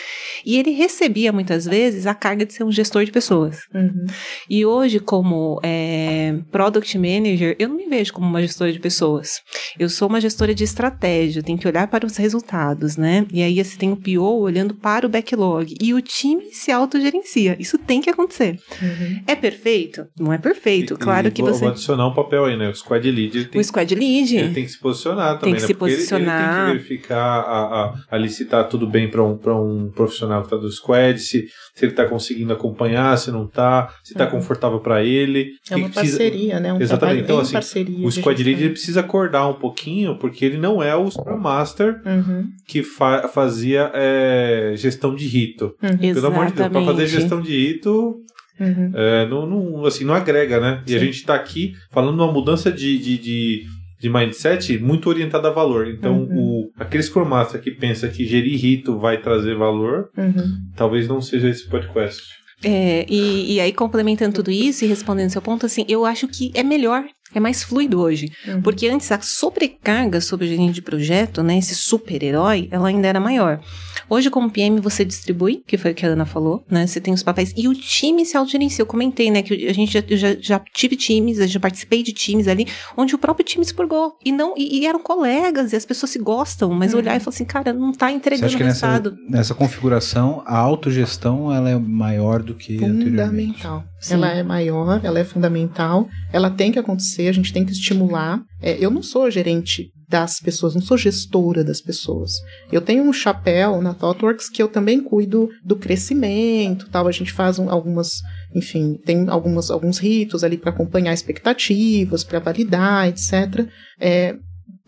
E 0.45 0.59
ele 0.59 0.71
recebia 0.71 1.33
muitas 1.33 1.65
vezes 1.67 2.07
a 2.07 2.15
carga 2.15 2.45
de 2.45 2.53
ser 2.53 2.65
um 2.65 2.73
gestor 2.73 3.05
de 3.05 3.13
pessoas. 3.13 3.61
Uhum. 3.75 4.07
E 4.49 4.65
hoje, 4.65 4.99
como 4.99 5.61
é, 5.63 6.37
Product 6.51 6.97
Manager, 6.99 7.57
eu 7.59 7.69
não 7.69 7.77
me 7.77 7.87
vejo 7.87 8.13
como 8.13 8.27
uma 8.27 8.41
gestora 8.41 8.73
de 8.73 8.79
pessoas. 8.79 9.41
Eu 9.79 9.89
sou 9.89 10.09
uma 10.09 10.21
gestora 10.21 10.55
de 10.55 10.65
estratégia, 10.65 11.43
tenho 11.43 11.59
que 11.59 11.69
olhar 11.69 11.87
para 11.89 12.07
os 12.07 12.17
resultados, 12.17 12.97
né? 12.97 13.27
E 13.33 13.43
aí 13.43 13.63
você 13.63 13.77
tem 13.77 13.93
o 13.93 13.97
PO 13.97 14.41
olhando 14.41 14.75
para 14.75 15.07
o 15.07 15.09
backlog. 15.09 15.75
E 15.81 15.93
o 15.95 16.01
time 16.01 16.53
se 16.53 16.71
autogerencia. 16.71 17.57
Isso 17.59 17.79
tem 17.79 18.01
que 18.01 18.11
acontecer. 18.11 18.59
Uhum. 18.81 19.18
É 19.27 19.35
perfeito? 19.35 20.07
Não 20.19 20.33
é 20.33 20.39
perfeito. 20.39 20.95
E- 20.95 20.97
claro 20.97 21.29
e 21.29 21.31
que 21.31 21.43
vou, 21.43 21.53
você. 21.53 21.61
Vou 21.61 21.69
adicionar 21.71 22.07
um 22.07 22.15
papel 22.15 22.45
aí, 22.45 22.57
né? 22.57 22.69
O 22.69 22.75
squad 22.75 23.11
lead 23.11 23.37
ele 23.37 23.47
tem, 23.47 23.61
O 23.61 23.65
squad 23.65 23.95
lead. 23.95 24.37
ele 24.37 24.55
tem 24.55 24.65
que 24.65 24.71
se 24.71 24.79
posicionar 24.81 25.39
também, 25.39 25.55
que 25.57 25.61
né? 25.63 25.67
se 25.67 25.75
Porque 25.75 25.93
ele- 25.95 26.03
Ele, 26.03 26.09
posicionar. 26.09 26.67
tem 26.67 26.67
que 26.67 26.73
verificar, 26.85 27.41
a, 27.41 27.85
a, 27.85 27.95
ali 28.11 28.29
se 28.29 28.45
tá 28.45 28.63
tudo 28.65 28.87
bem 28.87 29.11
para 29.11 29.23
um, 29.23 29.37
pra 29.37 29.55
um 29.55 29.91
profissional 29.95 30.43
que 30.43 30.51
tá 30.51 30.57
do 30.57 30.71
squad, 30.71 31.19
se, 31.19 31.47
se 31.75 31.85
ele 31.85 31.93
tá 31.93 32.05
conseguindo 32.07 32.53
acompanhar, 32.53 33.17
se 33.19 33.31
não 33.31 33.47
tá, 33.47 33.93
se 34.05 34.15
tá 34.15 34.25
Uhum. 34.25 34.31
confortável 34.33 34.81
para 34.81 35.03
ele. 35.05 35.53
É 35.71 35.77
uma 35.77 35.89
precisa- 35.89 36.19
parceria, 36.19 36.61
né? 36.61 36.73
Um 36.73 36.81
Exatamente. 36.81 37.23
Então, 37.23 37.39
assim, 37.41 37.53
parceria 37.53 38.07
O 38.07 38.11
squad 38.11 38.43
lead 38.43 38.61
ele 38.63 38.71
precisa 38.73 39.01
acordar 39.01 39.47
um 39.49 39.55
pouquinho, 39.55 40.17
porque 40.19 40.45
ele 40.45 40.59
não 40.59 40.83
é 40.83 40.95
o 40.97 41.11
Scrum 41.11 41.39
Master 41.39 42.01
Uhum. 42.05 42.49
que 42.67 42.83
fa- 42.83 43.29
fazia 43.29 43.91
é, 43.95 44.73
gestão 44.77 45.15
de 45.15 45.27
rito. 45.27 45.75
Uhum. 45.83 46.15
Pelo 46.15 46.27
amor 46.27 46.47
de 46.47 46.53
Deus, 46.53 46.69
para 46.69 46.81
fazer 46.85 47.03
Exatamente. 47.03 47.11
gestão 47.11 47.41
de 47.41 47.51
rito, 47.67 48.17
Uhum. 48.61 48.93
é, 48.95 49.27
não, 49.29 49.47
não, 49.47 49.85
assim, 49.87 50.05
não 50.05 50.15
agrega, 50.15 50.59
né? 50.61 50.83
E 50.87 50.95
a 50.95 50.99
gente 50.99 51.15
está 51.17 51.35
aqui 51.35 51.73
falando 51.91 52.17
de 52.17 52.23
uma 52.23 52.33
mudança 52.33 52.71
de, 52.73 52.99
de, 52.99 53.19
de, 53.19 53.63
de 54.01 54.09
mindset 54.11 54.79
muito 54.79 55.09
orientada 55.09 55.49
a 55.49 55.53
valor. 55.53 55.87
Então, 55.89 56.23
Uhum. 56.23 56.39
o, 56.39 56.71
aquele 56.79 57.03
Scrum 57.03 57.25
Master 57.25 57.61
que 57.61 57.71
pensa 57.71 58.09
que 58.09 58.25
gerir 58.27 58.59
rito 58.61 58.99
vai 58.99 59.21
trazer 59.21 59.55
valor, 59.57 60.09
Uhum. 60.17 60.57
talvez 60.77 61.07
não 61.09 61.21
seja 61.21 61.49
esse 61.49 61.69
podcast. 61.69 62.23
É, 62.65 63.07
e, 63.09 63.55
e 63.55 63.61
aí, 63.61 63.73
complementando 63.73 64.35
tudo 64.35 64.51
isso 64.51 64.85
e 64.85 64.89
respondendo 64.89 65.31
seu 65.31 65.41
ponto, 65.41 65.65
assim, 65.65 65.85
eu 65.89 66.05
acho 66.05 66.27
que 66.27 66.51
é 66.57 66.63
melhor, 66.65 67.05
é 67.35 67.41
mais 67.41 67.63
fluido 67.63 68.01
hoje. 68.01 68.31
Uhum. 68.47 68.63
Porque 68.63 68.89
antes 68.89 69.11
a 69.13 69.21
sobrecarga 69.21 70.21
sobre 70.21 70.47
o 70.47 70.49
gerente 70.49 70.75
de 70.75 70.83
projeto, 70.83 71.43
né, 71.43 71.59
esse 71.59 71.75
super-herói, 71.75 72.69
ela 72.71 72.89
ainda 72.89 73.07
era 73.09 73.21
maior. 73.21 73.61
Hoje, 74.09 74.31
como 74.31 74.51
PM, 74.51 74.81
você 74.81 75.05
distribui, 75.05 75.63
que 75.67 75.77
foi 75.77 75.91
o 75.91 75.95
que 75.95 76.07
a 76.07 76.11
Ana 76.11 76.25
falou, 76.25 76.65
né? 76.71 76.87
Você 76.87 77.01
tem 77.01 77.13
os 77.13 77.23
papéis. 77.23 77.53
E 77.57 77.69
o 77.69 77.75
time 77.75 78.25
se 78.25 78.37
autogerencia. 78.37 78.83
Eu 78.83 78.87
comentei, 78.87 79.31
né? 79.31 79.43
Que 79.43 79.67
a 79.67 79.73
gente 79.75 79.93
já, 79.93 80.03
eu 80.09 80.17
já, 80.17 80.35
já 80.41 80.61
tive 80.73 80.97
times, 80.97 81.39
eu 81.39 81.47
já 81.47 81.61
participei 81.61 82.03
de 82.03 82.13
times 82.13 82.49
ali, 82.49 82.67
onde 82.97 83.15
o 83.15 83.19
próprio 83.19 83.45
time 83.45 83.65
se 83.65 83.75
purgou. 83.75 84.17
E 84.25 84.33
não, 84.33 84.55
e, 84.57 84.79
e 84.81 84.87
eram 84.87 85.01
colegas, 85.03 85.73
e 85.73 85.77
as 85.77 85.85
pessoas 85.85 86.11
se 86.11 86.19
gostam, 86.19 86.71
mas 86.73 86.93
Uhum. 86.93 87.01
olhar 87.01 87.17
e 87.17 87.21
falar 87.21 87.35
assim, 87.35 87.45
cara, 87.45 87.73
não 87.73 87.93
tá 87.93 88.09
Você 88.09 88.15
entregando 88.15 88.47
acha 88.47 88.57
que 88.57 88.65
nessa, 88.65 88.87
resultado. 88.89 89.17
nessa 89.29 89.55
configuração 89.55 90.43
a 90.47 90.57
autogestão 90.57 91.53
ela 91.53 91.69
é 91.71 91.77
maior 91.77 92.43
do 92.43 92.55
que 92.55 92.77
anteriormente? 92.83 93.63
Fundamental. 93.63 93.85
Sim. 94.01 94.15
Ela 94.15 94.31
é 94.31 94.43
maior, 94.43 95.01
ela 95.03 95.19
é 95.19 95.25
fundamental, 95.25 96.09
ela 96.33 96.51
tem 96.51 96.71
que 96.71 96.79
acontecer, 96.79 97.29
a 97.29 97.33
gente 97.33 97.53
tem 97.53 97.65
que 97.65 97.73
estimular. 97.73 98.41
É, 98.63 98.77
eu 98.79 98.91
não 98.91 99.03
sou 99.03 99.31
gerente 99.31 99.91
das 100.09 100.41
pessoas, 100.41 100.75
não 100.75 100.81
sou 100.81 100.97
gestora 100.97 101.63
das 101.63 101.81
pessoas. 101.83 102.33
Eu 102.73 102.81
tenho 102.81 103.03
um 103.05 103.13
chapéu 103.13 103.83
na 103.83 103.93
ThoughtWorks 103.93 104.49
que 104.49 104.63
eu 104.63 104.69
também 104.69 105.03
cuido 105.03 105.51
do 105.63 105.77
crescimento, 105.77 106.89
tal. 106.91 107.07
A 107.07 107.13
gente 107.13 107.33
faz 107.33 107.59
um- 107.59 107.71
algumas, 107.71 108.21
enfim, 108.55 108.99
tem 109.05 109.29
algumas, 109.29 109.71
alguns 109.71 109.99
ritos 109.99 110.43
ali 110.43 110.57
para 110.57 110.71
acompanhar 110.71 111.13
expectativas, 111.13 112.25
para 112.25 112.39
validar, 112.39 113.09
etc. 113.09 113.67
É, 114.01 114.35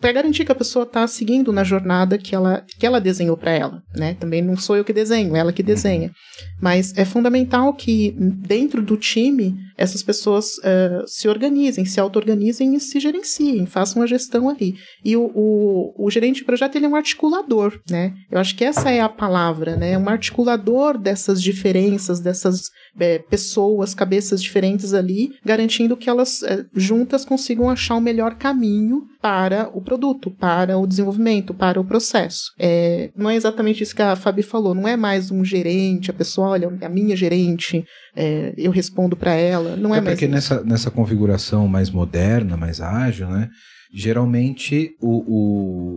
para 0.01 0.11
garantir 0.11 0.43
que 0.43 0.51
a 0.51 0.55
pessoa 0.55 0.83
está 0.83 1.05
seguindo 1.05 1.53
na 1.53 1.63
jornada 1.63 2.17
que 2.17 2.33
ela, 2.33 2.65
que 2.79 2.85
ela 2.85 2.99
desenhou 2.99 3.37
para 3.37 3.51
ela, 3.51 3.83
né? 3.95 4.15
Também 4.15 4.41
não 4.41 4.57
sou 4.57 4.75
eu 4.75 4.83
que 4.83 4.91
desenho, 4.91 5.35
ela 5.35 5.53
que 5.53 5.61
desenha. 5.61 6.11
Mas 6.59 6.97
é 6.97 7.05
fundamental 7.05 7.73
que 7.73 8.13
dentro 8.17 8.81
do 8.81 8.97
time 8.97 9.55
essas 9.81 10.03
pessoas 10.03 10.51
eh, 10.63 11.03
se 11.07 11.27
organizem, 11.27 11.85
se 11.85 11.99
auto-organizem 11.99 12.75
e 12.75 12.79
se 12.79 12.99
gerenciem, 12.99 13.65
façam 13.65 14.03
a 14.03 14.05
gestão 14.05 14.47
ali. 14.47 14.75
E 15.03 15.17
o, 15.17 15.31
o, 15.33 16.05
o 16.05 16.11
gerente 16.11 16.37
de 16.37 16.45
projeto 16.45 16.75
ele 16.75 16.85
é 16.85 16.89
um 16.89 16.95
articulador, 16.95 17.79
né? 17.89 18.13
Eu 18.29 18.39
acho 18.39 18.55
que 18.55 18.63
essa 18.63 18.91
é 18.91 19.01
a 19.01 19.09
palavra, 19.09 19.75
né? 19.75 19.97
Um 19.97 20.07
articulador 20.07 20.99
dessas 20.99 21.41
diferenças, 21.41 22.19
dessas 22.19 22.69
eh, 22.99 23.19
pessoas, 23.19 23.95
cabeças 23.95 24.41
diferentes 24.41 24.93
ali, 24.93 25.31
garantindo 25.43 25.97
que 25.97 26.09
elas 26.09 26.43
eh, 26.43 26.63
juntas 26.75 27.25
consigam 27.25 27.67
achar 27.67 27.95
o 27.95 28.01
melhor 28.01 28.35
caminho 28.35 29.07
para 29.21 29.69
o 29.73 29.81
produto, 29.81 30.31
para 30.31 30.77
o 30.77 30.87
desenvolvimento, 30.87 31.53
para 31.53 31.79
o 31.79 31.85
processo. 31.85 32.51
É, 32.59 33.11
não 33.15 33.29
é 33.29 33.35
exatamente 33.35 33.83
isso 33.83 33.95
que 33.95 34.01
a 34.01 34.15
Fabi 34.15 34.41
falou, 34.41 34.73
não 34.73 34.87
é 34.87 34.97
mais 34.97 35.29
um 35.29 35.45
gerente, 35.45 36.09
a 36.09 36.13
pessoa, 36.13 36.49
olha, 36.49 36.67
a 36.81 36.89
minha 36.89 37.15
gerente, 37.15 37.85
é, 38.15 38.53
eu 38.57 38.71
respondo 38.71 39.15
para 39.15 39.33
ela, 39.33 39.75
não 39.75 39.93
é, 39.93 39.97
é 39.97 40.01
mais 40.01 40.13
porque 40.13 40.25
isso. 40.25 40.33
nessa, 40.33 40.63
nessa 40.63 40.91
configuração 40.91 41.67
mais 41.67 41.89
moderna, 41.89 42.57
mais 42.57 42.81
ágil, 42.81 43.27
né? 43.29 43.49
Geralmente 43.93 44.91
o, 45.01 45.17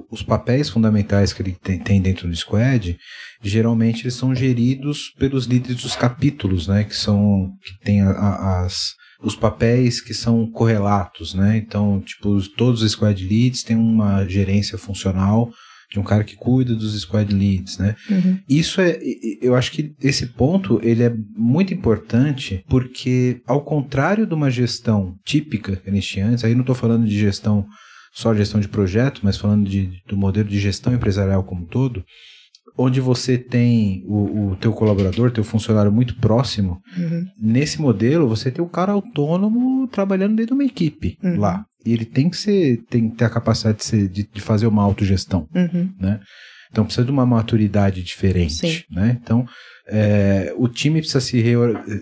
o- 0.00 0.06
os 0.10 0.22
papéis 0.22 0.68
fundamentais 0.68 1.32
que 1.32 1.40
ele 1.42 1.56
tem, 1.62 1.78
tem 1.78 2.00
dentro 2.02 2.28
do 2.28 2.34
squad, 2.36 2.96
geralmente 3.42 4.02
eles 4.02 4.14
são 4.14 4.34
geridos 4.34 5.10
pelos 5.18 5.46
líderes 5.46 5.82
dos 5.82 5.96
capítulos, 5.96 6.66
né? 6.68 6.84
Que 6.84 6.94
são 6.96 7.50
que 7.64 7.84
tem 7.84 8.02
a- 8.02 8.10
a- 8.10 8.64
as 8.64 8.92
os 9.22 9.34
papéis 9.34 10.02
que 10.02 10.12
são 10.12 10.46
correlatos, 10.50 11.34
né? 11.34 11.56
Então, 11.56 12.00
tipo, 12.00 12.28
os- 12.30 12.46
todos 12.48 12.82
os 12.82 12.92
squad 12.92 13.26
leads 13.26 13.62
têm 13.62 13.76
uma 13.76 14.26
gerência 14.28 14.76
funcional 14.76 15.50
de 15.92 15.98
um 15.98 16.02
cara 16.02 16.24
que 16.24 16.34
cuida 16.36 16.74
dos 16.74 16.98
squad 17.00 17.32
leads, 17.34 17.78
né? 17.78 17.94
Uhum. 18.10 18.38
Isso 18.48 18.80
é, 18.80 18.98
eu 19.40 19.54
acho 19.54 19.70
que 19.72 19.94
esse 20.02 20.26
ponto 20.26 20.80
ele 20.82 21.02
é 21.02 21.14
muito 21.36 21.72
importante 21.72 22.64
porque 22.68 23.40
ao 23.46 23.62
contrário 23.62 24.26
de 24.26 24.34
uma 24.34 24.50
gestão 24.50 25.14
típica 25.24 25.76
que 25.76 25.88
a 25.88 25.92
gente 25.92 26.06
tinha 26.08 26.26
antes, 26.26 26.44
aí 26.44 26.54
não 26.54 26.62
estou 26.62 26.74
falando 26.74 27.06
de 27.06 27.18
gestão 27.18 27.66
só 28.12 28.32
gestão 28.34 28.60
de 28.60 28.68
projeto, 28.68 29.20
mas 29.24 29.36
falando 29.36 29.68
de, 29.68 29.90
do 30.08 30.16
modelo 30.16 30.48
de 30.48 30.58
gestão 30.60 30.94
empresarial 30.94 31.42
como 31.42 31.62
um 31.62 31.66
todo, 31.66 32.04
onde 32.78 33.00
você 33.00 33.36
tem 33.38 34.02
o, 34.06 34.50
o 34.52 34.56
teu 34.56 34.72
colaborador, 34.72 35.30
teu 35.30 35.44
funcionário 35.44 35.92
muito 35.92 36.16
próximo, 36.16 36.80
Uhum. 36.96 37.24
nesse 37.40 37.80
modelo 37.80 38.28
você 38.28 38.50
tem 38.50 38.64
o 38.64 38.68
cara 38.68 38.92
autônomo 38.92 39.86
trabalhando 39.88 40.36
dentro 40.36 40.54
de 40.56 40.60
uma 40.62 40.64
equipe 40.68 41.16
Uhum. 41.22 41.38
lá. 41.38 41.64
E 41.84 41.92
ele 41.92 42.04
tem 42.04 42.28
que 42.30 42.36
ser, 42.36 42.82
tem 42.88 43.10
que 43.10 43.16
ter 43.16 43.24
a 43.26 43.30
capacidade 43.30 43.78
de, 43.78 43.84
ser, 43.84 44.08
de, 44.08 44.28
de 44.32 44.40
fazer 44.40 44.66
uma 44.66 44.82
autogestão, 44.82 45.46
Uhum. 45.54 45.90
né? 46.00 46.20
Então 46.70 46.84
precisa 46.84 47.04
de 47.04 47.12
uma 47.12 47.24
maturidade 47.24 48.02
diferente, 48.02 48.54
Sim. 48.54 48.82
né? 48.90 49.16
Então 49.22 49.46
é, 49.86 50.52
o 50.56 50.66
time 50.66 50.98
precisa 50.98 51.20
se 51.20 51.40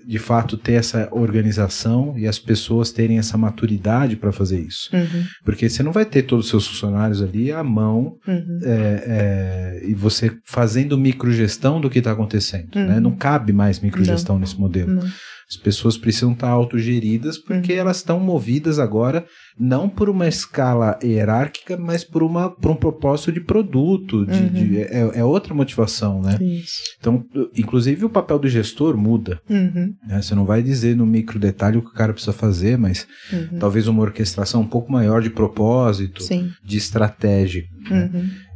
de 0.07 0.19
fato 0.19 0.57
ter 0.57 0.75
essa 0.75 1.09
organização 1.11 2.17
e 2.17 2.27
as 2.29 2.39
pessoas 2.39 2.93
terem 2.93 3.19
essa 3.19 3.37
maturidade 3.37 4.17
para 4.17 4.31
fazer 4.33 4.61
isso, 4.61 4.89
Uhum. 4.95 5.25
porque 5.45 5.69
você 5.69 5.83
não 5.83 5.93
vai 5.93 6.05
ter 6.07 6.23
todos 6.23 6.45
os 6.47 6.51
seus 6.51 6.67
funcionários 6.69 7.21
ali 7.21 7.51
à 7.53 7.63
mão 7.63 8.17
Uhum. 8.27 8.61
é, 8.63 9.81
é, 9.83 9.87
e 9.89 9.95
você 9.95 10.31
fazendo 10.47 10.97
microgestão 10.97 11.81
do 11.81 11.91
que 11.91 11.99
está 11.99 12.13
acontecendo. 12.13 12.75
Uhum. 12.77 12.87
Né? 12.87 13.01
Não 13.01 13.11
cabe 13.17 13.53
mais 13.53 13.81
microgestão 13.81 14.39
nesse 14.39 14.59
modelo. 14.59 14.95
Não. 14.95 15.09
As 15.53 15.57
pessoas 15.59 15.99
precisam 15.99 16.33
estar 16.33 16.49
autogeridas 16.49 17.37
porque 17.37 17.74
Uhum. 17.74 17.79
elas 17.79 17.99
estão 17.99 18.19
movidas 18.19 18.79
agora 18.79 19.27
não 19.59 19.87
por 19.87 20.09
uma 20.09 20.27
escala 20.27 20.99
hierárquica, 21.05 21.77
mas 21.77 22.03
por, 22.03 22.23
uma, 22.23 22.49
por 22.51 22.70
um 22.70 22.74
propósito 22.74 23.31
de 23.33 23.41
produto. 23.41 24.24
De, 24.24 24.33
Uhum. 24.33 24.49
de- 24.49 24.79
é, 24.81 25.11
é 25.16 25.24
outra 25.24 25.53
motivação, 25.53 26.23
né? 26.23 26.39
Isso. 26.41 26.81
Então, 26.99 27.23
inclusive 27.55 28.05
o 28.05 28.09
papel 28.11 28.39
do 28.39 28.49
gestor 28.49 28.97
muda. 28.97 29.41
Uhum. 29.49 29.93
né? 30.09 30.23
Você 30.23 30.35
não 30.35 30.47
vai 30.47 30.62
dizer 30.62 30.97
no 30.97 31.05
micro 31.07 31.39
detalhe 31.39 31.77
o 31.77 31.83
que 31.83 31.91
o 31.91 31.95
cara 31.95 32.12
precisa 32.15 32.33
fazer, 32.33 32.79
mas 32.79 33.07
Uhum. 33.31 33.59
talvez 33.59 33.87
uma 33.87 34.01
orquestração 34.03 34.62
um 34.62 34.66
pouco 34.69 34.91
maior 34.91 35.20
de 35.20 35.29
propósito, 35.29 36.23
Sim. 36.23 36.51
de 36.65 36.79
estratégia. 36.79 37.65
né? 37.91 38.11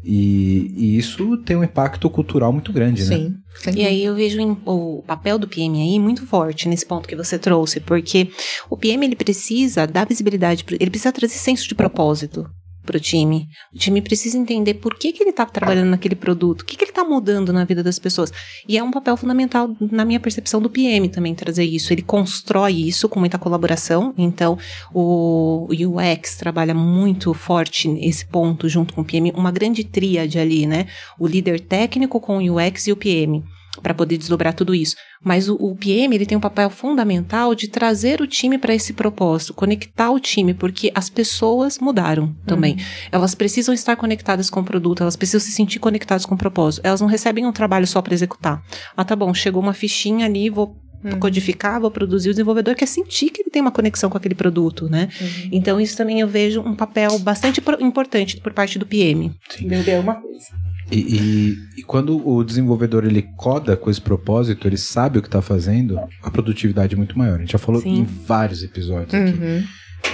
E, 0.09 0.73
e 0.77 0.99
isso 0.99 1.37
tem 1.39 1.57
um 1.57 1.65
impacto 1.65 2.09
cultural 2.09 2.53
muito 2.53 2.73
grande, 2.73 3.05
né? 3.05 3.17
Sim. 3.17 3.35
E 3.75 3.85
aí 3.85 4.05
eu 4.05 4.15
vejo 4.15 4.57
o 4.65 5.03
papel 5.05 5.37
do 5.37 5.49
PM 5.49 5.83
aí 5.83 5.99
muito 5.99 6.25
forte 6.25 6.69
nesse 6.69 6.87
ponto 6.87 7.09
que 7.09 7.17
você 7.17 7.37
trouxe, 7.37 7.81
porque 7.81 8.31
o 8.71 8.77
PM 8.77 9.05
ele 9.05 9.17
precisa 9.17 9.85
dar 9.85 10.07
visibilidade, 10.07 10.65
ele 10.79 10.91
precisa 10.91 11.11
trazer 11.11 11.35
senso 11.35 11.67
de 11.67 11.75
propósito 11.75 12.49
para 12.87 12.97
o 12.97 13.01
time. 13.01 13.49
O 13.75 13.79
time 13.79 14.01
precisa 14.01 14.39
entender 14.39 14.75
por 14.75 14.97
que, 14.97 15.13
que 15.13 15.23
ele 15.23 15.31
está 15.31 15.45
trabalhando 15.45 15.91
naquele 15.91 16.15
produto, 16.15 16.63
o 16.63 16.65
que, 16.65 16.77
que 16.77 16.85
ele 16.85 16.93
está 16.93 17.05
mudando 17.05 17.53
na 17.53 17.65
vida 17.65 17.83
das 17.83 17.99
pessoas. 17.99 18.33
E 18.67 18.79
é 18.79 18.83
um 18.83 18.91
papel 18.91 19.17
fundamental, 19.17 19.69
na 19.79 20.05
minha 20.05 20.21
percepção, 20.21 20.63
do 20.63 20.71
PM 20.71 21.09
também 21.09 21.35
trazer 21.35 21.65
isso. 21.65 21.93
Ele 21.93 22.03
constrói 22.03 22.73
isso 22.73 23.09
com 23.09 23.21
muita 23.21 23.39
colaboração. 23.39 24.15
Então, 24.17 24.57
o 24.95 25.67
UX 25.71 26.37
trabalha 26.37 26.75
muito 26.75 27.35
forte 27.35 27.89
nesse 27.89 28.25
ponto 28.27 28.69
junto 28.69 28.95
com 28.95 29.01
o 29.01 29.05
PM, 29.05 29.33
uma 29.37 29.51
grande 29.51 29.85
tríade 29.85 30.39
ali, 30.39 30.67
né? 30.67 30.87
O 31.19 31.27
líder 31.27 31.61
técnico 31.61 32.21
com 32.21 32.39
o 32.39 32.57
UX 32.57 32.87
e 32.87 32.93
o 32.93 32.97
PM 32.97 33.45
para 33.83 33.95
poder 33.95 34.17
desdobrar 34.19 34.55
tudo 34.55 34.75
isso. 34.75 34.97
Mas 35.23 35.49
o, 35.49 35.55
o 35.55 35.75
PM 35.77 36.15
ele 36.15 36.27
tem 36.27 36.37
um 36.37 36.41
papel 36.41 36.69
fundamental 36.71 37.55
de 37.55 37.69
trazer 37.69 38.21
o 38.21 38.27
time 38.27 38.59
para 38.59 38.75
esse 38.75 38.93
propósito, 38.93 39.55
conectar 39.55 40.11
o 40.11 40.21
time, 40.21 40.55
porque 40.55 40.91
as 40.95 41.09
pessoas 41.11 41.79
mudaram 41.79 42.35
também. 42.47 42.77
Elas 43.11 43.35
precisam 43.35 43.75
estar 43.75 43.97
conectadas 43.97 44.51
com 44.51 44.61
o 44.61 44.65
produto, 44.65 45.03
elas 45.03 45.17
precisam 45.17 45.41
se 45.41 45.53
sentir 45.53 45.79
conectadas 45.79 46.25
com 46.27 46.35
o 46.35 46.39
propósito. 46.39 46.87
Elas 46.87 47.01
não 47.01 47.09
recebem 47.09 47.47
um 47.47 47.53
trabalho 47.53 47.87
só 47.87 48.01
para 48.03 48.15
executar. 48.15 48.63
Ah, 48.97 49.05
tá 49.05 49.17
bom, 49.17 49.33
chegou 49.35 49.63
uma 49.63 49.73
fichinha 49.73 50.27
ali, 50.27 50.51
vou 50.51 50.77
Uhum. 51.05 51.21
codificar, 51.21 51.79
vou 51.81 51.91
produzir. 51.91 52.31
O 52.31 52.33
desenvolvedor 52.33 52.75
quer 52.75 52.87
sentir 52.87 53.31
que 53.31 53.43
ele 53.43 53.51
tem 53.51 53.61
uma 53.63 53.71
conexão 53.71 54.09
com 54.11 54.17
aquele 54.17 54.35
produto, 54.35 54.89
né? 54.89 55.09
Uhum. 55.21 55.49
Então 55.53 55.81
isso 55.81 55.97
também 55.97 56.21
eu 56.21 56.27
vejo 56.27 56.61
um 56.63 56.75
papel 56.75 57.17
bastante 57.19 57.63
importante 57.81 58.39
por 58.41 58.53
parte 58.53 58.79
do 58.79 58.87
PM. 58.87 59.33
Sim. 59.51 59.67
Entender 59.67 59.95
alguma 59.97 60.15
coisa. 60.21 60.47
E, 60.91 60.99
e- 60.99 61.57
e 61.79 61.83
quando 61.83 62.27
o 62.27 62.45
desenvolvedor 62.45 63.05
ele 63.05 63.23
coda 63.37 63.77
com 63.77 63.91
esse 63.91 64.01
propósito, 64.01 64.69
ele 64.69 64.77
sabe 64.77 65.19
o 65.19 65.23
que 65.23 65.29
está 65.29 65.43
fazendo, 65.43 65.99
a 66.23 66.31
produtividade 66.31 66.95
é 66.95 66.97
muito 66.97 67.19
maior. 67.19 67.37
A 67.37 67.41
gente 67.41 67.53
já 67.53 67.59
falou 67.59 67.81
Sim. 67.81 68.01
em 68.01 68.05
vários 68.05 68.63
episódios 68.63 69.13
aqui. 69.15 69.33
Uhum. 69.39 69.65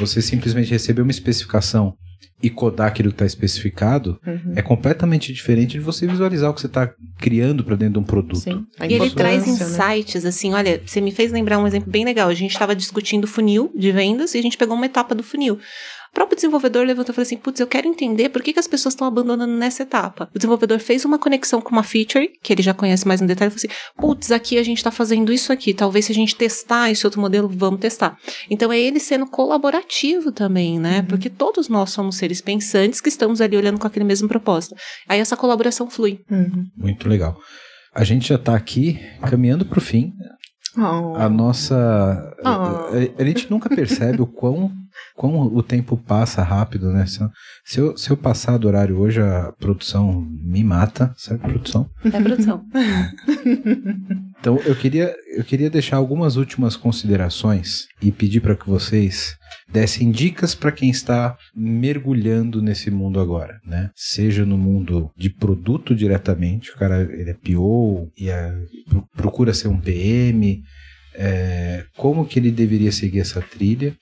Você 0.01 0.23
simplesmente 0.23 0.71
receber 0.71 1.03
uma 1.03 1.11
especificação 1.11 1.95
e 2.43 2.51
codar 2.51 2.89
aquilo 2.89 3.11
que 3.11 3.15
está 3.17 3.27
especificado 3.27 4.19
Uhum. 4.27 4.53
é 4.57 4.63
completamente 4.63 5.33
diferente 5.33 5.73
de 5.73 5.81
você 5.81 6.07
visualizar 6.09 6.51
o 6.51 6.55
que 6.55 6.61
você 6.61 6.67
está 6.67 6.91
criando 7.19 7.63
para 7.63 7.77
dentro 7.77 7.95
de 7.95 7.99
um 8.01 8.03
produto. 8.05 8.37
Sim. 8.41 8.65
A 8.81 8.87
E 8.87 8.95
ele 8.95 9.11
traz 9.11 9.47
importância, 9.47 9.69
né? 9.87 9.99
insights, 9.99 10.25
assim, 10.25 10.53
olha, 10.55 10.83
você 10.85 11.01
me 11.01 11.13
fez 11.13 11.31
lembrar 11.31 11.59
um 11.59 11.67
exemplo 11.67 11.91
bem 11.91 12.05
legal. 12.05 12.29
A 12.29 12.35
gente 12.35 12.51
estava 12.53 12.75
discutindo 12.75 13.27
funil 13.29 13.71
de 13.77 13.93
vendas 13.93 14.35
e 14.35 14.39
a 14.39 14.43
gente 14.43 14.57
pegou 14.57 14.75
uma 14.77 14.87
etapa 14.87 15.15
do 15.15 15.23
funil. 15.23 15.59
O 16.13 16.15
próprio 16.15 16.37
desenvolvedor 16.37 16.85
levantou 16.85 17.13
e 17.13 17.15
falou 17.15 17.23
assim: 17.23 17.39
putz, 17.39 17.59
eu 17.59 17.67
quero 17.67 17.89
entender 17.89 18.29
por 18.29 18.43
que, 18.43 18.53
que 18.53 18.59
as 18.59 18.67
pessoas 18.67 18.93
estão 18.93 19.07
abandonando 19.07 19.55
nessa 19.55 19.83
etapa. 19.83 20.29
O 20.35 20.39
desenvolvedor 20.39 20.79
fez 20.79 21.07
uma 21.07 21.19
conexão 21.19 21.59
com 21.59 21.71
uma 21.71 21.83
feature, 21.83 22.31
que 22.43 22.53
ele 22.53 22.63
já 22.63 22.75
conhece 22.75 23.09
mais 23.09 23.23
no 23.23 23.27
detalhe, 23.27 23.51
e 23.51 23.59
falou 23.59 23.73
assim: 23.73 23.93
putz, 23.97 24.31
aqui 24.31 24.59
a 24.59 24.63
gente 24.63 24.77
está 24.77 24.91
fazendo 24.91 25.33
isso 25.33 25.53
aqui. 25.53 25.73
Talvez 25.73 26.05
se 26.05 26.13
a 26.13 26.15
gente 26.15 26.37
testar 26.37 26.91
esse 26.91 27.07
outro 27.07 27.19
modelo, 27.19 27.49
vamos 27.49 27.81
testar. 27.81 28.19
Então 28.51 28.71
é 28.71 28.79
ele 28.79 29.01
sendo 29.01 29.27
colaborativo 29.27 30.31
também, 30.31 30.79
né? 30.79 31.01
Uhum. 31.01 31.07
Porque 31.07 31.31
todos 31.31 31.71
nós 31.71 31.91
somos 31.91 32.17
seres 32.17 32.43
pensantes 32.43 33.01
que 33.01 33.09
estamos 33.09 33.41
ali 33.41 33.57
olhando 33.57 33.79
com 33.79 33.87
aquele 33.87 34.05
mesmo 34.05 34.29
propósito. 34.29 34.75
Aí 35.09 35.19
essa 35.19 35.37
colaboração 35.37 35.89
flui. 35.89 36.21
Uhum. 36.31 36.67
Muito 36.77 37.09
legal. 37.09 37.39
A 37.95 38.05
gente 38.05 38.29
já 38.29 38.37
está 38.37 38.55
aqui 38.55 39.01
caminhando 39.23 39.65
para 39.65 39.79
o 39.79 39.83
fim. 39.83 40.13
Oh. 40.77 41.15
A 41.17 41.29
nossa. 41.29 42.35
Oh. 42.45 42.49
A, 42.49 42.91
a 43.19 43.25
gente 43.25 43.51
nunca 43.51 43.69
percebe 43.69 44.23
o 44.23 44.27
quão, 44.27 44.71
quão 45.15 45.43
o 45.43 45.63
tempo 45.63 45.97
passa 45.97 46.43
rápido, 46.43 46.93
né? 46.93 47.07
Se, 47.07 47.21
eu- 47.21 47.31
se, 47.65 47.81
eu, 47.81 47.97
se 47.97 48.11
eu 48.11 48.17
passar 48.17 48.59
do 48.59 48.67
horário 48.69 48.99
hoje, 48.99 49.21
a 49.21 49.53
produção 49.59 50.21
me 50.43 50.63
mata, 50.65 51.13
certo, 51.17 51.43
produção? 51.43 51.89
É 52.05 52.21
produção. 52.21 52.65
Então 54.41 54.57
eu 54.65 54.75
queria, 54.75 55.15
eu 55.37 55.45
queria 55.45 55.71
deixar 55.71 55.97
algumas 55.99 56.35
últimas 56.37 56.75
considerações 56.77 57.87
e 58.03 58.11
pedir 58.11 58.41
para 58.41 58.57
que 58.57 58.69
vocês 58.69 59.37
dessem 59.71 60.11
dicas 60.11 60.53
para 60.55 60.73
quem 60.73 60.91
está 60.91 61.37
mergulhando 61.55 62.61
nesse 62.61 62.91
mundo 62.91 63.21
agora, 63.21 63.61
né? 63.65 63.91
Seja 63.95 64.45
no 64.45 64.59
mundo 64.59 65.11
de 65.17 65.31
produto 65.31 65.95
diretamente, 65.95 66.71
o 66.73 66.77
cara 66.77 67.03
ele 67.03 67.31
é 67.31 67.35
PO 67.35 68.11
e 68.19 68.29
é- 68.31 68.53
pro- 68.89 69.07
procura 69.17 69.55
ser 69.55 69.69
um 69.69 69.79
PM, 69.81 70.61
é, 71.15 71.85
como 71.97 72.25
que 72.27 72.39
ele 72.41 72.51
deveria 72.51 72.91
seguir 72.91 73.21
essa 73.21 73.41
trilha? 73.41 73.95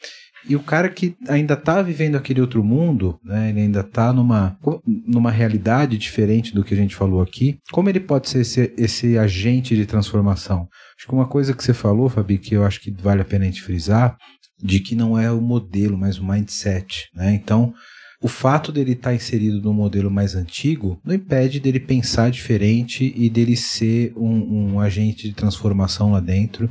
E 0.48 0.56
o 0.56 0.60
cara 0.60 0.88
que 0.88 1.14
ainda 1.28 1.54
está 1.54 1.82
vivendo 1.82 2.16
aquele 2.16 2.40
outro 2.40 2.64
mundo, 2.64 3.18
né, 3.24 3.50
ele 3.50 3.60
ainda 3.60 3.80
está 3.80 4.12
numa, 4.12 4.58
numa 5.06 5.30
realidade 5.30 5.98
diferente 5.98 6.54
do 6.54 6.64
que 6.64 6.72
a 6.72 6.76
gente 6.76 6.96
falou 6.96 7.20
aqui, 7.20 7.58
como 7.70 7.88
ele 7.88 8.00
pode 8.00 8.28
ser 8.28 8.40
esse, 8.40 8.74
esse 8.76 9.18
agente 9.18 9.76
de 9.76 9.86
transformação? 9.86 10.68
Acho 10.96 11.06
que 11.06 11.14
uma 11.14 11.26
coisa 11.26 11.54
que 11.54 11.62
você 11.62 11.74
falou, 11.74 12.08
Fabi, 12.08 12.38
que 12.38 12.54
eu 12.54 12.64
acho 12.64 12.80
que 12.80 12.90
vale 12.90 13.20
a 13.22 13.24
pena 13.24 13.44
a 13.44 13.46
gente 13.46 13.62
frisar, 13.62 14.16
de 14.62 14.80
que 14.80 14.94
não 14.94 15.18
é 15.18 15.30
o 15.30 15.40
modelo, 15.40 15.96
mas 15.96 16.18
o 16.18 16.26
mindset. 16.26 17.08
Né? 17.14 17.34
Então, 17.34 17.72
o 18.22 18.28
fato 18.28 18.70
dele 18.70 18.92
estar 18.92 19.14
inserido 19.14 19.62
no 19.62 19.72
modelo 19.72 20.10
mais 20.10 20.34
antigo 20.34 21.00
não 21.02 21.14
impede 21.14 21.58
dele 21.58 21.80
pensar 21.80 22.30
diferente 22.30 23.12
e 23.16 23.30
dele 23.30 23.56
ser 23.56 24.12
um, 24.14 24.74
um 24.74 24.80
agente 24.80 25.26
de 25.26 25.34
transformação 25.34 26.12
lá 26.12 26.20
dentro 26.20 26.70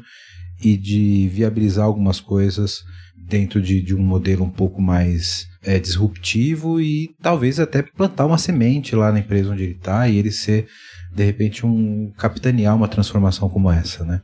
e 0.64 0.78
de 0.78 1.28
viabilizar 1.30 1.86
algumas 1.86 2.20
coisas 2.20 2.84
dentro 3.30 3.62
de, 3.62 3.82
de 3.82 3.96
um 3.96 4.02
modelo 4.02 4.44
um 4.44 4.50
pouco 4.50 4.82
mais 4.82 5.48
é, 5.64 5.80
disruptivo 5.80 6.82
e 6.82 7.10
talvez 7.22 7.60
até 7.60 7.82
plantar 7.82 8.26
uma 8.26 8.38
semente 8.38 8.96
lá 8.96 9.12
na 9.12 9.20
empresa 9.20 9.52
onde 9.52 9.64
ele 9.64 9.74
está 9.74 10.08
e 10.08 10.18
ele 10.18 10.32
ser, 10.32 10.68
de 11.14 11.24
repente, 11.24 11.66
um 11.66 12.12
capitanear 12.18 12.76
uma 12.76 12.88
transformação 12.88 13.50
como 13.50 13.72
essa, 13.72 14.04
né? 14.04 14.22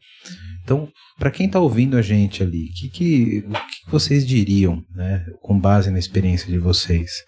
Então, 0.63 0.89
para 1.19 1.29
quem 1.29 1.45
está 1.45 1.59
ouvindo 1.59 1.95
a 1.95 2.01
gente 2.01 2.41
ali, 2.41 2.69
que 2.69 2.89
que, 2.89 3.45
o 3.47 3.51
que 3.51 3.91
vocês 3.91 4.25
diriam, 4.25 4.83
né, 4.95 5.23
com 5.41 5.59
base 5.59 5.91
na 5.91 5.99
experiência 5.99 6.51
de 6.51 6.57
vocês? 6.57 7.23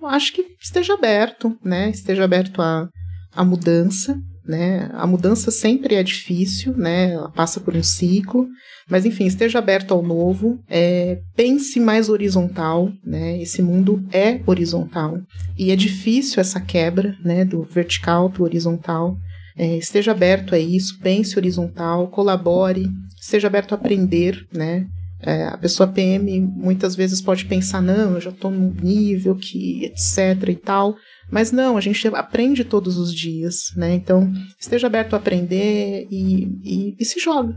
Eu 0.00 0.08
acho 0.08 0.32
que 0.32 0.44
esteja 0.60 0.94
aberto, 0.94 1.56
né? 1.64 1.90
Esteja 1.90 2.24
aberto 2.24 2.60
à, 2.60 2.88
à 3.32 3.44
mudança, 3.44 4.20
né? 4.44 4.90
A 4.94 5.06
mudança 5.06 5.50
sempre 5.50 5.94
é 5.94 6.02
difícil, 6.02 6.76
né? 6.76 7.12
Ela 7.12 7.30
passa 7.30 7.60
por 7.60 7.74
um 7.74 7.82
ciclo, 7.82 8.46
mas 8.88 9.06
enfim, 9.06 9.26
esteja 9.26 9.58
aberto 9.58 9.92
ao 9.92 10.02
novo, 10.02 10.58
é, 10.68 11.20
pense 11.36 11.78
mais 11.78 12.08
horizontal, 12.08 12.90
né? 13.04 13.40
Esse 13.40 13.62
mundo 13.62 14.04
é 14.12 14.40
horizontal 14.46 15.18
e 15.58 15.70
é 15.70 15.76
difícil 15.76 16.40
essa 16.40 16.60
quebra, 16.60 17.16
né? 17.24 17.44
Do 17.44 17.62
vertical 17.62 18.30
para 18.30 18.42
o 18.42 18.44
horizontal. 18.44 19.16
É, 19.56 19.76
esteja 19.76 20.12
aberto 20.12 20.54
a 20.54 20.58
isso, 20.58 20.98
pense 21.00 21.36
horizontal, 21.38 22.08
colabore, 22.08 22.88
esteja 23.20 23.46
aberto 23.46 23.72
a 23.72 23.74
aprender, 23.76 24.46
né? 24.52 24.86
É, 25.22 25.44
a 25.44 25.58
pessoa 25.58 25.86
PM 25.86 26.40
muitas 26.40 26.96
vezes 26.96 27.20
pode 27.20 27.44
pensar, 27.44 27.82
não, 27.82 28.14
eu 28.14 28.20
já 28.20 28.30
estou 28.30 28.50
num 28.50 28.72
nível 28.82 29.36
que 29.36 29.84
etc 29.84 30.48
e 30.48 30.56
tal. 30.56 30.96
Mas 31.30 31.52
não, 31.52 31.76
a 31.76 31.80
gente 31.80 32.06
aprende 32.08 32.64
todos 32.64 32.96
os 32.98 33.14
dias, 33.14 33.72
né? 33.76 33.94
Então, 33.94 34.32
esteja 34.58 34.86
aberto 34.86 35.14
a 35.14 35.16
aprender 35.16 36.06
e, 36.10 36.48
e, 36.64 36.96
e 36.98 37.04
se 37.04 37.20
joga. 37.20 37.56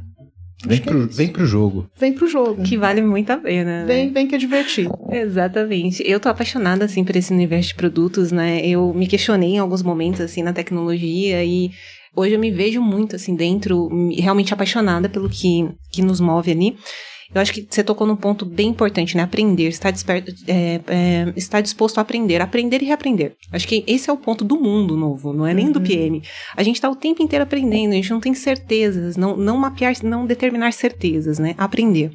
Vem 0.65 0.79
pro, 0.79 1.03
é 1.03 1.07
vem 1.07 1.27
pro 1.27 1.45
jogo. 1.45 1.89
Vem 1.97 2.13
pro 2.13 2.27
jogo. 2.27 2.63
Que 2.63 2.77
vale 2.77 3.01
muito 3.01 3.29
a 3.31 3.37
pena. 3.37 3.81
Né? 3.81 3.85
Vem, 3.85 4.11
vem 4.11 4.27
que 4.27 4.35
é 4.35 4.37
divertido. 4.37 4.97
Exatamente. 5.11 6.03
Eu 6.05 6.19
tô 6.19 6.29
apaixonada, 6.29 6.85
assim, 6.85 7.03
por 7.03 7.15
esse 7.15 7.33
universo 7.33 7.69
de 7.69 7.75
produtos, 7.75 8.31
né? 8.31 8.65
Eu 8.65 8.93
me 8.93 9.07
questionei 9.07 9.55
em 9.55 9.59
alguns 9.59 9.83
momentos, 9.83 10.21
assim, 10.21 10.41
na 10.41 10.53
tecnologia 10.53 11.43
e 11.43 11.71
hoje 12.15 12.35
eu 12.35 12.39
me 12.39 12.51
vejo 12.51 12.81
muito, 12.81 13.15
assim, 13.15 13.35
dentro, 13.35 13.89
realmente 14.17 14.53
apaixonada 14.53 15.09
pelo 15.09 15.29
que, 15.29 15.67
que 15.91 16.01
nos 16.01 16.19
move 16.19 16.51
ali. 16.51 16.77
Eu 17.33 17.41
acho 17.41 17.53
que 17.53 17.67
você 17.69 17.83
tocou 17.83 18.07
num 18.07 18.15
ponto 18.15 18.45
bem 18.45 18.69
importante, 18.69 19.15
né? 19.15 19.23
Aprender, 19.23 19.67
estar, 19.67 19.91
desperto, 19.91 20.33
é, 20.47 20.81
é, 20.87 21.33
estar 21.35 21.61
disposto 21.61 21.97
a 21.97 22.01
aprender, 22.01 22.41
aprender 22.41 22.81
e 22.81 22.85
reaprender. 22.85 23.35
Acho 23.51 23.67
que 23.67 23.83
esse 23.87 24.09
é 24.09 24.13
o 24.13 24.17
ponto 24.17 24.43
do 24.43 24.59
mundo 24.59 24.95
novo, 24.97 25.33
não 25.33 25.45
é 25.45 25.53
nem 25.53 25.67
uhum. 25.67 25.71
do 25.71 25.81
PM. 25.81 26.21
A 26.55 26.63
gente 26.63 26.75
está 26.75 26.89
o 26.89 26.95
tempo 26.95 27.21
inteiro 27.21 27.43
aprendendo, 27.43 27.91
a 27.91 27.95
gente 27.95 28.11
não 28.11 28.19
tem 28.19 28.33
certezas, 28.33 29.15
não, 29.15 29.37
não 29.37 29.57
mapear, 29.57 29.93
não 30.03 30.25
determinar 30.25 30.73
certezas, 30.73 31.39
né? 31.39 31.55
Aprender. 31.57 32.11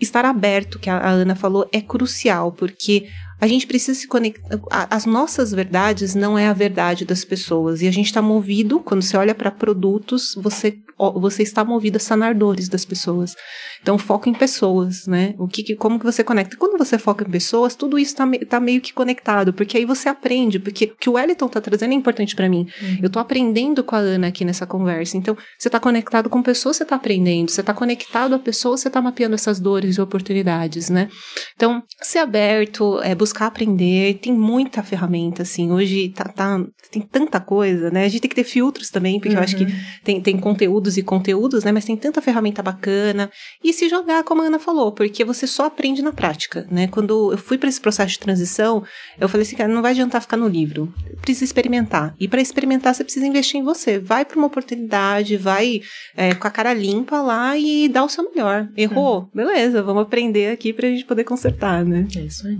Estar 0.00 0.24
aberto, 0.24 0.78
que 0.78 0.88
a 0.88 1.08
Ana 1.08 1.34
falou, 1.34 1.68
é 1.72 1.80
crucial, 1.80 2.52
porque 2.52 3.08
a 3.40 3.46
gente 3.46 3.66
precisa 3.66 3.98
se 3.98 4.06
conectar. 4.06 4.60
As 4.90 5.06
nossas 5.06 5.52
verdades 5.52 6.14
não 6.14 6.38
é 6.38 6.48
a 6.48 6.52
verdade 6.52 7.04
das 7.04 7.24
pessoas. 7.24 7.82
E 7.82 7.88
a 7.88 7.90
gente 7.92 8.06
está 8.06 8.20
movido, 8.20 8.80
quando 8.80 9.02
você 9.02 9.16
olha 9.16 9.34
para 9.34 9.50
produtos, 9.50 10.34
você 10.36 10.78
você 10.98 11.42
está 11.42 11.64
movido 11.64 11.96
a 11.96 12.00
sanar 12.00 12.34
dores 12.34 12.68
das 12.68 12.84
pessoas. 12.84 13.34
Então, 13.80 13.96
foco 13.96 14.28
em 14.28 14.34
pessoas, 14.34 15.06
né? 15.06 15.34
O 15.38 15.46
que, 15.46 15.76
como 15.76 15.98
que 15.98 16.04
você 16.04 16.24
conecta? 16.24 16.56
Quando 16.56 16.76
você 16.76 16.98
foca 16.98 17.24
em 17.24 17.30
pessoas, 17.30 17.76
tudo 17.76 17.98
isso 17.98 18.12
está 18.12 18.26
tá 18.48 18.60
meio 18.60 18.80
que 18.80 18.92
conectado, 18.92 19.52
porque 19.52 19.78
aí 19.78 19.84
você 19.84 20.08
aprende, 20.08 20.58
porque 20.58 20.86
o 20.86 20.96
que 20.96 21.08
o 21.08 21.12
Wellington 21.12 21.46
está 21.46 21.60
trazendo 21.60 21.92
é 21.92 21.94
importante 21.94 22.34
para 22.34 22.48
mim. 22.48 22.66
Uhum. 22.82 22.98
Eu 23.02 23.06
estou 23.06 23.22
aprendendo 23.22 23.84
com 23.84 23.94
a 23.94 23.98
Ana 23.98 24.28
aqui 24.28 24.44
nessa 24.44 24.66
conversa. 24.66 25.16
Então, 25.16 25.36
você 25.56 25.68
está 25.68 25.78
conectado 25.78 26.28
com 26.28 26.42
pessoas, 26.42 26.76
você 26.76 26.82
está 26.82 26.96
aprendendo. 26.96 27.50
Você 27.50 27.60
está 27.60 27.72
conectado 27.72 28.34
a 28.34 28.38
pessoas, 28.38 28.80
você 28.80 28.88
está 28.88 29.00
mapeando 29.00 29.34
essas 29.34 29.60
dores 29.60 29.96
e 29.96 30.00
oportunidades, 30.00 30.90
né? 30.90 31.08
Então, 31.54 31.82
ser 32.02 32.18
aberto, 32.18 33.00
é, 33.02 33.14
buscar 33.14 33.46
aprender, 33.46 34.14
tem 34.14 34.32
muita 34.32 34.82
ferramenta, 34.82 35.42
assim. 35.42 35.70
Hoje 35.70 36.08
tá, 36.10 36.24
tá, 36.24 36.60
tem 36.90 37.02
tanta 37.02 37.38
coisa, 37.38 37.90
né? 37.90 38.04
A 38.04 38.08
gente 38.08 38.22
tem 38.22 38.28
que 38.28 38.36
ter 38.36 38.44
filtros 38.44 38.90
também, 38.90 39.20
porque 39.20 39.28
uhum. 39.28 39.36
eu 39.36 39.42
acho 39.42 39.56
que 39.56 39.64
uhum. 39.64 39.80
tem, 40.02 40.20
tem 40.20 40.36
conteúdo 40.36 40.87
conteúdos 40.88 40.96
e 40.96 41.02
conteúdos, 41.02 41.64
né? 41.64 41.72
Mas 41.72 41.84
tem 41.84 41.96
tanta 41.96 42.22
ferramenta 42.22 42.62
bacana. 42.62 43.30
E 43.62 43.72
se 43.72 43.88
jogar, 43.88 44.24
como 44.24 44.42
a 44.42 44.46
Ana 44.46 44.58
falou, 44.58 44.92
porque 44.92 45.24
você 45.24 45.46
só 45.46 45.66
aprende 45.66 46.02
na 46.02 46.12
prática, 46.12 46.66
né? 46.70 46.86
Quando 46.88 47.32
eu 47.32 47.38
fui 47.38 47.58
para 47.58 47.68
esse 47.68 47.80
processo 47.80 48.12
de 48.12 48.18
transição, 48.18 48.82
eu 49.20 49.28
falei 49.28 49.46
assim, 49.46 49.56
cara, 49.56 49.72
não 49.72 49.82
vai 49.82 49.92
adiantar 49.92 50.20
ficar 50.20 50.36
no 50.36 50.48
livro. 50.48 50.92
Precisa 51.20 51.44
experimentar. 51.44 52.14
E 52.18 52.26
para 52.26 52.40
experimentar, 52.40 52.94
você 52.94 53.04
precisa 53.04 53.26
investir 53.26 53.60
em 53.60 53.64
você. 53.64 53.98
Vai 53.98 54.24
para 54.24 54.36
uma 54.36 54.46
oportunidade, 54.46 55.36
vai 55.36 55.80
é, 56.16 56.34
com 56.34 56.46
a 56.46 56.50
cara 56.50 56.72
limpa 56.72 57.20
lá 57.20 57.56
e 57.56 57.88
dá 57.88 58.04
o 58.04 58.08
seu 58.08 58.24
melhor. 58.30 58.68
Errou? 58.76 59.22
Hum. 59.22 59.28
Beleza, 59.34 59.82
vamos 59.82 60.02
aprender 60.02 60.52
aqui 60.52 60.72
para 60.72 60.86
a 60.86 60.90
gente 60.90 61.04
poder 61.04 61.24
consertar, 61.24 61.84
né? 61.84 62.06
É 62.16 62.20
isso 62.20 62.46
aí. 62.46 62.58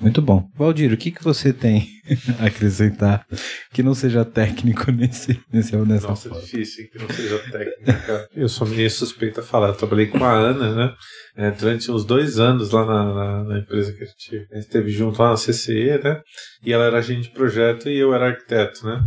Muito 0.00 0.22
bom. 0.22 0.48
Valdir, 0.56 0.92
o 0.92 0.96
que, 0.96 1.10
que 1.10 1.24
você 1.24 1.52
tem 1.52 1.88
a 2.38 2.46
acrescentar 2.46 3.26
que 3.72 3.82
não 3.82 3.94
seja 3.94 4.24
técnico 4.24 4.90
nesse, 4.92 5.40
nesse 5.52 5.76
nessa 5.76 6.08
Nossa, 6.08 6.28
é 6.28 6.40
difícil 6.40 6.88
que 6.90 6.98
não 6.98 7.08
seja 7.08 7.38
técnica. 7.50 8.28
Eu 8.34 8.48
sou 8.48 8.66
meio 8.66 8.90
suspeita 8.90 9.40
a 9.40 9.44
falar. 9.44 9.68
Eu 9.68 9.74
trabalhei 9.74 10.06
com 10.06 10.24
a 10.24 10.32
Ana, 10.32 10.74
né? 10.74 10.94
É, 11.36 11.50
durante 11.50 11.90
uns 11.90 12.04
dois 12.04 12.38
anos 12.38 12.70
lá 12.70 12.84
na, 12.84 13.14
na, 13.14 13.44
na, 13.44 13.58
empresa 13.58 13.92
que 13.92 14.04
a 14.04 14.06
gente, 14.06 14.48
a 14.52 14.54
gente 14.54 14.66
esteve 14.66 14.90
junto 14.90 15.20
lá 15.20 15.30
na 15.30 15.36
CCE, 15.36 16.00
né? 16.02 16.20
E 16.64 16.72
ela 16.72 16.84
era 16.84 16.98
agente 16.98 17.28
de 17.28 17.34
projeto 17.34 17.88
e 17.88 17.98
eu 17.98 18.14
era 18.14 18.28
arquiteto, 18.28 18.86
né? 18.86 19.00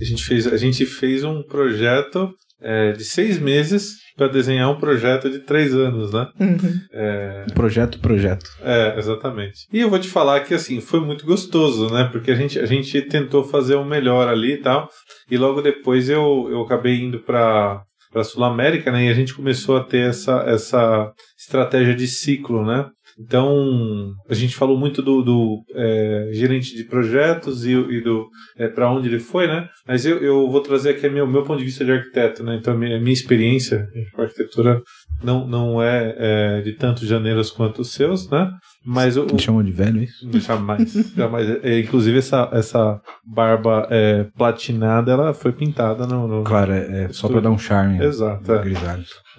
A 0.00 0.04
gente 0.04 0.24
fez, 0.24 0.46
a 0.46 0.56
gente 0.56 0.84
fez 0.84 1.22
um 1.22 1.42
projeto 1.42 2.34
é, 2.62 2.92
de 2.92 3.04
seis 3.04 3.38
meses 3.38 4.02
para 4.16 4.28
desenhar 4.28 4.70
um 4.70 4.78
projeto 4.78 5.30
de 5.30 5.40
três 5.40 5.74
anos, 5.74 6.12
né? 6.12 6.28
Uhum. 6.38 6.80
É... 6.92 7.46
Projeto, 7.54 7.98
projeto. 7.98 8.44
É, 8.62 8.98
exatamente. 8.98 9.66
E 9.72 9.80
eu 9.80 9.90
vou 9.90 9.98
te 9.98 10.08
falar 10.08 10.40
que, 10.40 10.54
assim, 10.54 10.80
foi 10.80 11.00
muito 11.00 11.24
gostoso, 11.24 11.92
né? 11.92 12.08
Porque 12.12 12.30
a 12.30 12.34
gente, 12.34 12.58
a 12.58 12.66
gente 12.66 13.00
tentou 13.02 13.42
fazer 13.42 13.74
o 13.74 13.84
melhor 13.84 14.28
ali 14.28 14.54
e 14.54 14.58
tal. 14.58 14.88
E 15.30 15.36
logo 15.36 15.62
depois 15.62 16.08
eu, 16.08 16.48
eu 16.50 16.62
acabei 16.62 17.00
indo 17.00 17.20
para 17.20 17.82
para 18.12 18.22
Sul 18.22 18.44
América, 18.44 18.92
né? 18.92 19.06
E 19.06 19.08
a 19.08 19.14
gente 19.14 19.34
começou 19.34 19.76
a 19.76 19.82
ter 19.82 20.10
essa, 20.10 20.44
essa 20.46 21.10
estratégia 21.38 21.94
de 21.94 22.06
ciclo, 22.06 22.62
né? 22.64 22.86
Então, 23.24 24.14
a 24.28 24.34
gente 24.34 24.56
falou 24.56 24.76
muito 24.76 25.00
do, 25.00 25.22
do 25.22 25.62
é, 25.74 26.30
gerente 26.32 26.74
de 26.74 26.84
projetos 26.84 27.64
e, 27.64 27.72
e 27.72 28.00
do 28.00 28.28
é, 28.56 28.68
para 28.68 28.90
onde 28.90 29.08
ele 29.08 29.20
foi, 29.20 29.46
né? 29.46 29.68
Mas 29.86 30.04
eu, 30.04 30.18
eu 30.18 30.50
vou 30.50 30.60
trazer 30.60 30.90
aqui 30.90 31.08
meu, 31.08 31.26
meu 31.26 31.42
ponto 31.42 31.58
de 31.58 31.64
vista 31.64 31.84
de 31.84 31.92
arquiteto, 31.92 32.42
né? 32.42 32.56
Então, 32.56 32.74
a 32.74 32.76
minha, 32.76 32.96
a 32.96 33.00
minha 33.00 33.12
experiência 33.12 33.86
com 34.12 34.22
arquitetura 34.22 34.82
não, 35.22 35.46
não 35.46 35.82
é, 35.82 36.14
é, 36.18 36.60
de 36.62 36.72
tantos 36.72 37.06
janeiros 37.06 37.50
quanto 37.50 37.82
os 37.82 37.92
seus, 37.92 38.28
né? 38.28 38.50
Mas 38.84 39.16
o, 39.16 39.26
Me 39.26 39.40
chamam 39.40 39.62
de 39.62 39.70
velho 39.70 40.00
é 40.00 40.04
isso? 40.04 40.28
Jamais. 40.40 40.92
jamais. 41.16 41.48
É, 41.62 41.78
inclusive, 41.80 42.18
essa, 42.18 42.48
essa 42.52 43.00
barba 43.24 43.86
é, 43.90 44.24
platinada, 44.36 45.12
ela 45.12 45.32
foi 45.32 45.52
pintada 45.52 46.06
no. 46.06 46.26
no 46.26 46.44
claro, 46.44 46.72
é, 46.72 47.04
é 47.04 47.08
só 47.12 47.28
para 47.28 47.40
dar 47.40 47.50
um 47.50 47.58
charme. 47.58 48.02
Exato. 48.02 48.52
É. 48.52 48.64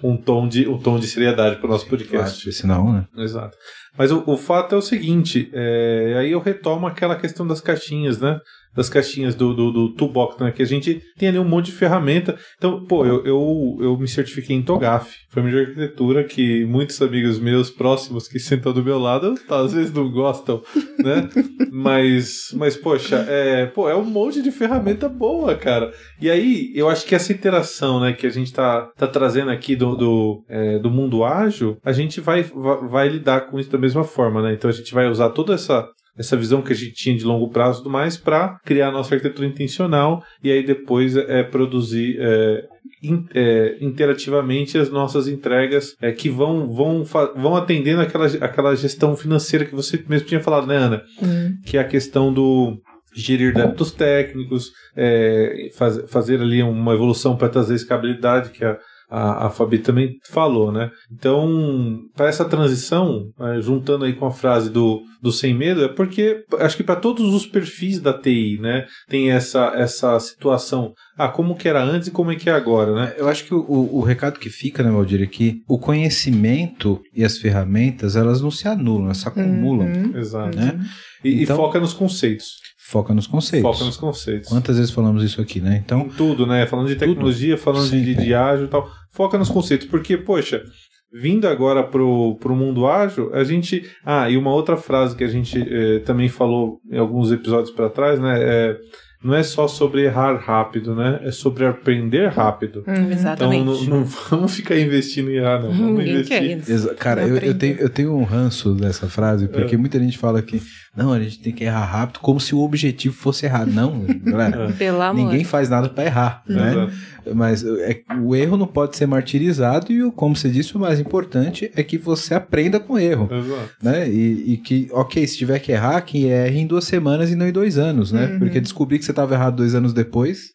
Um 0.02 0.16
tom 0.16 0.48
de, 0.48 0.66
um 0.68 0.78
tom 0.78 0.98
de 0.98 1.06
seriedade 1.06 1.56
para 1.56 1.66
o 1.66 1.70
nosso 1.70 1.86
podcast. 1.86 2.42
Claro, 2.42 2.56
senão, 2.56 2.92
né? 2.92 3.06
Exato. 3.18 3.56
Mas 3.96 4.10
o, 4.10 4.24
o 4.26 4.36
fato 4.36 4.74
é 4.74 4.78
o 4.78 4.82
seguinte, 4.82 5.50
é, 5.52 6.16
aí 6.18 6.32
eu 6.32 6.40
retomo 6.40 6.86
aquela 6.86 7.16
questão 7.16 7.46
das 7.46 7.60
caixinhas, 7.60 8.20
né? 8.20 8.38
Das 8.74 8.88
caixinhas 8.88 9.34
do, 9.34 9.54
do, 9.54 9.70
do 9.70 9.94
Toolbox, 9.94 10.38
né? 10.38 10.50
Que 10.50 10.62
a 10.62 10.66
gente 10.66 11.00
tem 11.16 11.28
ali 11.28 11.38
um 11.38 11.44
monte 11.44 11.66
de 11.66 11.72
ferramenta. 11.72 12.36
Então, 12.56 12.84
pô, 12.84 13.06
eu, 13.06 13.24
eu, 13.24 13.78
eu 13.80 13.98
me 13.98 14.08
certifiquei 14.08 14.56
em 14.56 14.62
TOGAF, 14.62 15.14
família 15.30 15.64
de 15.64 15.70
arquitetura, 15.70 16.24
que 16.24 16.64
muitos 16.64 17.00
amigos 17.00 17.38
meus 17.38 17.70
próximos 17.70 18.28
que 18.28 18.38
sentam 18.38 18.72
do 18.72 18.84
meu 18.84 18.98
lado, 18.98 19.34
tá, 19.46 19.60
às 19.60 19.72
vezes 19.72 19.92
não 19.92 20.10
gostam, 20.10 20.62
né? 20.98 21.28
mas, 21.72 22.48
mas, 22.54 22.76
poxa, 22.76 23.24
é, 23.28 23.66
pô, 23.66 23.88
é 23.88 23.96
um 23.96 24.04
monte 24.04 24.42
de 24.42 24.50
ferramenta 24.50 25.08
boa, 25.08 25.54
cara. 25.54 25.92
E 26.20 26.30
aí, 26.30 26.72
eu 26.74 26.88
acho 26.88 27.06
que 27.06 27.14
essa 27.14 27.32
interação, 27.32 28.00
né, 28.00 28.12
que 28.12 28.26
a 28.26 28.30
gente 28.30 28.52
tá, 28.52 28.90
tá 28.96 29.06
trazendo 29.06 29.50
aqui 29.50 29.76
do, 29.76 29.96
do, 29.96 30.44
é, 30.48 30.78
do 30.78 30.90
mundo 30.90 31.24
ágil, 31.24 31.76
a 31.84 31.92
gente 31.92 32.20
vai, 32.20 32.42
vai, 32.42 32.88
vai 32.88 33.08
lidar 33.08 33.42
com 33.42 33.58
isso 33.58 33.70
da 33.70 33.78
mesma 33.78 34.04
forma, 34.04 34.42
né? 34.42 34.54
Então 34.54 34.68
a 34.68 34.72
gente 34.72 34.92
vai 34.92 35.08
usar 35.08 35.30
toda 35.30 35.54
essa 35.54 35.88
essa 36.16 36.36
visão 36.36 36.62
que 36.62 36.72
a 36.72 36.76
gente 36.76 36.92
tinha 36.92 37.16
de 37.16 37.24
longo 37.24 37.48
prazo 37.48 37.80
e 37.80 37.82
tudo 37.82 37.92
mais 37.92 38.16
para 38.16 38.58
criar 38.64 38.88
a 38.88 38.92
nossa 38.92 39.14
arquitetura 39.14 39.46
intencional 39.46 40.22
e 40.42 40.50
aí 40.50 40.64
depois 40.64 41.16
é, 41.16 41.42
produzir 41.42 42.16
é, 42.20 42.64
in, 43.02 43.26
é, 43.34 43.76
interativamente 43.80 44.78
as 44.78 44.90
nossas 44.90 45.28
entregas 45.28 45.96
é, 46.00 46.12
que 46.12 46.28
vão, 46.28 46.70
vão, 46.70 47.04
vão 47.04 47.56
atendendo 47.56 48.00
aquela, 48.00 48.26
aquela 48.26 48.74
gestão 48.74 49.16
financeira 49.16 49.64
que 49.64 49.74
você 49.74 50.02
mesmo 50.08 50.26
tinha 50.26 50.40
falado, 50.40 50.66
né, 50.66 50.76
Ana? 50.76 51.02
Uhum. 51.20 51.58
Que 51.64 51.76
é 51.76 51.80
a 51.80 51.84
questão 51.84 52.32
do 52.32 52.78
gerir 53.14 53.54
débitos 53.54 53.92
técnicos, 53.92 54.72
é, 54.96 55.70
faz, 55.76 56.10
fazer 56.10 56.40
ali 56.40 56.62
uma 56.62 56.94
evolução 56.94 57.36
para 57.36 57.48
trazer 57.48 57.76
escalabilidade, 57.76 58.50
que 58.50 58.64
é 58.64 58.76
a, 59.14 59.46
a 59.46 59.50
Fabi 59.50 59.78
também 59.78 60.16
falou, 60.28 60.72
né? 60.72 60.90
Então, 61.12 62.00
para 62.16 62.28
essa 62.28 62.44
transição, 62.44 63.30
né, 63.38 63.60
juntando 63.60 64.04
aí 64.04 64.12
com 64.12 64.26
a 64.26 64.32
frase 64.32 64.68
do, 64.70 65.00
do 65.22 65.30
sem 65.30 65.54
medo, 65.54 65.84
é 65.84 65.88
porque 65.88 66.44
acho 66.58 66.76
que 66.76 66.82
para 66.82 66.96
todos 66.96 67.32
os 67.32 67.46
perfis 67.46 68.00
da 68.00 68.12
TI, 68.12 68.58
né, 68.60 68.86
tem 69.08 69.30
essa, 69.30 69.72
essa 69.76 70.18
situação. 70.18 70.92
Ah, 71.16 71.28
como 71.28 71.54
que 71.54 71.68
era 71.68 71.82
antes 71.82 72.08
e 72.08 72.10
como 72.10 72.32
é 72.32 72.34
que 72.34 72.50
é 72.50 72.52
agora, 72.52 72.92
né? 72.92 73.14
Eu 73.16 73.28
acho 73.28 73.44
que 73.44 73.54
o, 73.54 73.64
o 73.68 74.00
recado 74.00 74.40
que 74.40 74.50
fica, 74.50 74.82
né, 74.82 74.90
Valdir, 74.90 75.22
é 75.22 75.26
que 75.26 75.60
o 75.68 75.78
conhecimento 75.78 77.00
e 77.14 77.24
as 77.24 77.38
ferramentas, 77.38 78.16
elas 78.16 78.40
não 78.40 78.50
se 78.50 78.66
anulam, 78.66 79.04
elas 79.04 79.18
se 79.18 79.28
acumulam. 79.28 79.86
Uhum. 79.86 80.18
Exato. 80.18 80.56
Né? 80.56 80.80
E, 81.22 81.42
então, 81.42 81.54
e 81.54 81.56
foca 81.56 81.78
nos 81.78 81.92
conceitos. 81.92 82.64
Foca 82.86 83.14
nos 83.14 83.26
conceitos. 83.26 83.70
Foca 83.70 83.84
nos 83.86 83.96
conceitos. 83.96 84.50
Quantas 84.50 84.76
vezes 84.76 84.92
falamos 84.92 85.24
isso 85.24 85.40
aqui, 85.40 85.58
né? 85.58 85.82
Então, 85.82 86.02
em 86.02 86.08
tudo, 86.10 86.46
né? 86.46 86.66
Falando 86.66 86.88
de 86.88 86.96
tecnologia, 86.96 87.56
tudo. 87.56 87.64
falando 87.64 87.88
Sim, 87.88 88.02
de, 88.02 88.14
de 88.14 88.34
ágil 88.34 88.66
e 88.66 88.68
tal. 88.68 88.90
Foca 89.10 89.38
nos 89.38 89.48
conceitos, 89.48 89.86
porque, 89.86 90.18
poxa, 90.18 90.62
vindo 91.10 91.48
agora 91.48 91.82
pro, 91.82 92.36
pro 92.38 92.54
mundo 92.54 92.86
ágil, 92.86 93.34
a 93.34 93.42
gente. 93.42 93.88
Ah, 94.04 94.28
e 94.28 94.36
uma 94.36 94.52
outra 94.52 94.76
frase 94.76 95.16
que 95.16 95.24
a 95.24 95.28
gente 95.28 95.58
eh, 95.58 96.00
também 96.00 96.28
falou 96.28 96.78
em 96.90 96.98
alguns 96.98 97.32
episódios 97.32 97.70
para 97.70 97.88
trás, 97.88 98.20
né? 98.20 98.38
É, 98.38 98.76
não 99.24 99.34
é 99.34 99.42
só 99.42 99.66
sobre 99.66 100.04
errar 100.04 100.36
rápido, 100.36 100.94
né? 100.94 101.20
É 101.22 101.30
sobre 101.30 101.64
aprender 101.64 102.28
rápido. 102.28 102.84
Hum, 102.86 103.10
exatamente. 103.10 103.62
Então 103.62 103.88
não, 103.88 104.00
não, 104.00 104.04
vamos 104.28 104.54
ficar 104.54 104.78
investindo 104.78 105.30
em 105.30 105.36
errar, 105.36 105.62
não. 105.62 105.72
Vamos 105.72 106.04
investir. 106.04 106.60
Cara, 106.98 107.26
eu, 107.26 107.38
eu, 107.38 107.54
tenho, 107.56 107.78
eu 107.78 107.88
tenho 107.88 108.14
um 108.14 108.24
ranço 108.24 108.74
dessa 108.74 109.08
frase, 109.08 109.48
porque 109.48 109.74
é. 109.74 109.78
muita 109.78 109.98
gente 109.98 110.18
fala 110.18 110.42
que 110.42 110.60
Não, 110.96 111.12
a 111.12 111.20
gente 111.20 111.38
tem 111.40 111.52
que 111.52 111.64
errar 111.64 111.84
rápido, 111.84 112.20
como 112.20 112.38
se 112.38 112.54
o 112.54 112.60
objetivo 112.60 113.14
fosse 113.14 113.46
errar. 113.46 113.66
Não, 113.66 114.00
galera. 114.24 114.72
Pelo 114.78 115.00
amor. 115.02 115.14
Ninguém 115.24 115.44
faz 115.44 115.68
nada 115.68 115.88
para 115.88 116.04
errar, 116.04 116.42
né? 116.46 116.88
Mas 117.34 117.64
é, 117.64 118.02
o 118.20 118.34
erro 118.36 118.56
não 118.56 118.66
pode 118.66 118.96
ser 118.96 119.06
martirizado 119.06 119.90
e, 119.90 120.10
como 120.12 120.36
você 120.36 120.50
disse, 120.50 120.76
o 120.76 120.78
mais 120.78 121.00
importante 121.00 121.70
é 121.74 121.82
que 121.82 121.96
você 121.96 122.34
aprenda 122.34 122.78
com 122.78 122.92
o 122.94 122.98
erro, 122.98 123.28
Exato. 123.32 123.70
né? 123.82 124.08
E, 124.08 124.52
e 124.52 124.56
que, 124.58 124.88
ok, 124.92 125.26
se 125.26 125.38
tiver 125.38 125.58
que 125.58 125.72
errar, 125.72 126.00
que 126.02 126.26
erre 126.26 126.60
em 126.60 126.66
duas 126.66 126.84
semanas 126.84 127.30
e 127.30 127.34
não 127.34 127.48
em 127.48 127.52
dois 127.52 127.78
anos, 127.78 128.12
né? 128.12 128.26
Uhum. 128.26 128.38
Porque 128.38 128.60
descobrir 128.60 128.98
que 128.98 129.04
você 129.06 129.12
estava 129.12 129.34
errado 129.34 129.56
dois 129.56 129.74
anos 129.74 129.92
depois 129.94 130.52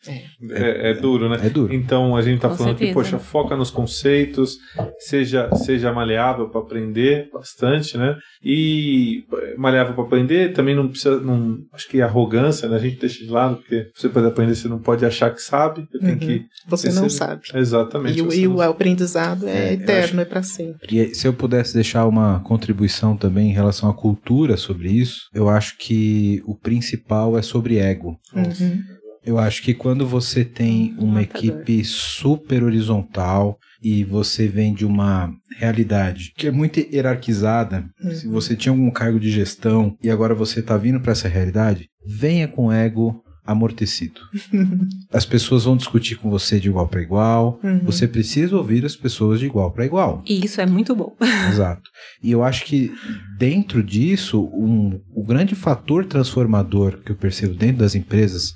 É, 0.52 0.92
é 0.92 0.94
duro, 0.94 1.28
né? 1.28 1.40
é 1.44 1.50
duro. 1.50 1.74
Então 1.74 2.16
a 2.16 2.22
gente 2.22 2.40
tá 2.40 2.50
Com 2.50 2.56
falando 2.56 2.74
que, 2.78 2.86
certeza. 2.86 2.94
poxa, 2.94 3.20
foca 3.20 3.56
nos 3.58 3.72
conceitos, 3.72 4.58
seja, 5.00 5.50
seja 5.56 5.92
maleável 5.92 6.50
para 6.50 6.62
aprender 6.62 7.30
bastante, 7.34 7.98
né? 7.98 8.16
E 8.44 9.24
eh, 9.34 9.56
maleável 9.58 9.94
para 9.96 10.04
aprender 10.04 10.29
também 10.50 10.76
não 10.76 10.88
precisa, 10.88 11.20
não, 11.20 11.58
acho 11.74 11.88
que 11.88 12.02
arrogância, 12.02 12.68
né? 12.70 12.76
A 12.76 12.80
gente 12.80 13.00
deixa 13.00 13.24
de 13.24 13.30
lado, 13.30 13.58
porque 13.58 13.90
você 13.96 14.08
pode 14.10 14.28
aprender, 14.28 14.56
você 14.56 14.68
não 14.68 14.80
pode 14.80 15.06
achar 15.06 15.34
que 15.34 15.42
sabe, 15.42 15.88
você 15.92 16.00
tem 16.00 16.12
Uhum. 16.12 16.18
que. 16.18 16.46
Você 16.68 16.92
não 16.92 17.10
sabe. 17.10 17.42
Exatamente. 17.54 18.18
E, 18.20 18.22
o- 18.22 18.34
e 18.34 18.48
o 18.48 18.62
aprendizado 18.62 19.48
É, 19.48 19.52
é, 19.52 19.70
eu 19.70 19.74
eterno, 19.74 20.22
é 20.22 20.26
para 20.26 20.44
sempre. 20.44 20.88
E 21.10 21.14
se 21.16 21.28
eu 21.28 21.34
pudesse 21.34 21.74
deixar 21.74 22.06
uma 22.08 22.40
contribuição 22.42 23.18
também 23.18 23.50
em 23.50 23.54
relação 23.54 23.90
à 23.90 23.94
cultura 23.94 24.56
sobre 24.58 24.90
isso, 24.92 25.28
eu 25.34 25.50
acho 25.50 25.78
que 25.78 26.42
o 26.46 26.56
principal 26.56 27.38
é 27.38 27.42
sobre 27.42 27.78
ego. 27.78 28.18
Uhum. 28.36 28.80
Eu 29.26 29.38
acho 29.38 29.62
que 29.62 29.74
quando 29.74 30.08
você 30.08 30.46
tem 30.46 30.96
uma 30.98 31.20
Matador. 31.20 31.50
equipe 31.50 31.84
super 31.84 32.64
horizontal 32.64 33.58
e 33.82 34.04
você 34.04 34.48
vem 34.48 34.74
de 34.74 34.86
uma 34.86 35.32
realidade 35.58 36.34
que 36.36 36.48
é 36.48 36.52
muito 36.52 36.80
hierarquizada, 36.80 37.90
se 38.12 38.26
Uhum. 38.28 38.34
você 38.34 38.56
tinha 38.56 38.72
algum 38.72 38.90
cargo 38.92 39.20
de 39.20 39.30
gestão 39.32 39.96
e 40.04 40.10
agora 40.10 40.34
você 40.36 40.60
está 40.60 40.78
vindo 40.78 41.00
para 41.00 41.12
essa 41.12 41.28
realidade, 41.28 41.88
venha 42.06 42.48
com 42.48 42.72
ego 42.72 43.24
amortecido. 43.46 44.22
As 45.12 45.26
pessoas 45.26 45.64
vão 45.64 45.76
discutir 45.76 46.16
com 46.18 46.30
você 46.30 46.60
de 46.60 46.68
igual 46.70 46.88
para 46.88 47.02
igual. 47.02 47.60
Uhum. 47.64 47.80
Você 47.86 48.08
precisa 48.08 48.56
ouvir 48.56 48.86
as 48.86 48.96
pessoas 48.96 49.40
de 49.40 49.48
igual 49.48 49.72
para 49.72 49.86
igual. 49.86 50.22
E 50.28 50.46
isso 50.46 50.62
é 50.62 50.68
muito 50.68 50.96
bom. 50.96 51.16
Exato. 51.50 51.82
E 52.22 52.30
eu 52.32 52.44
acho 52.44 52.64
que 52.66 52.92
dentro 53.40 53.82
disso, 53.82 54.44
um, 54.54 55.02
o 55.16 55.24
grande 55.24 55.56
fator 55.56 56.06
transformador 56.06 57.00
que 57.04 57.12
eu 57.12 57.16
percebo 57.16 57.56
dentro 57.56 57.78
das 57.78 57.96
empresas 57.96 58.54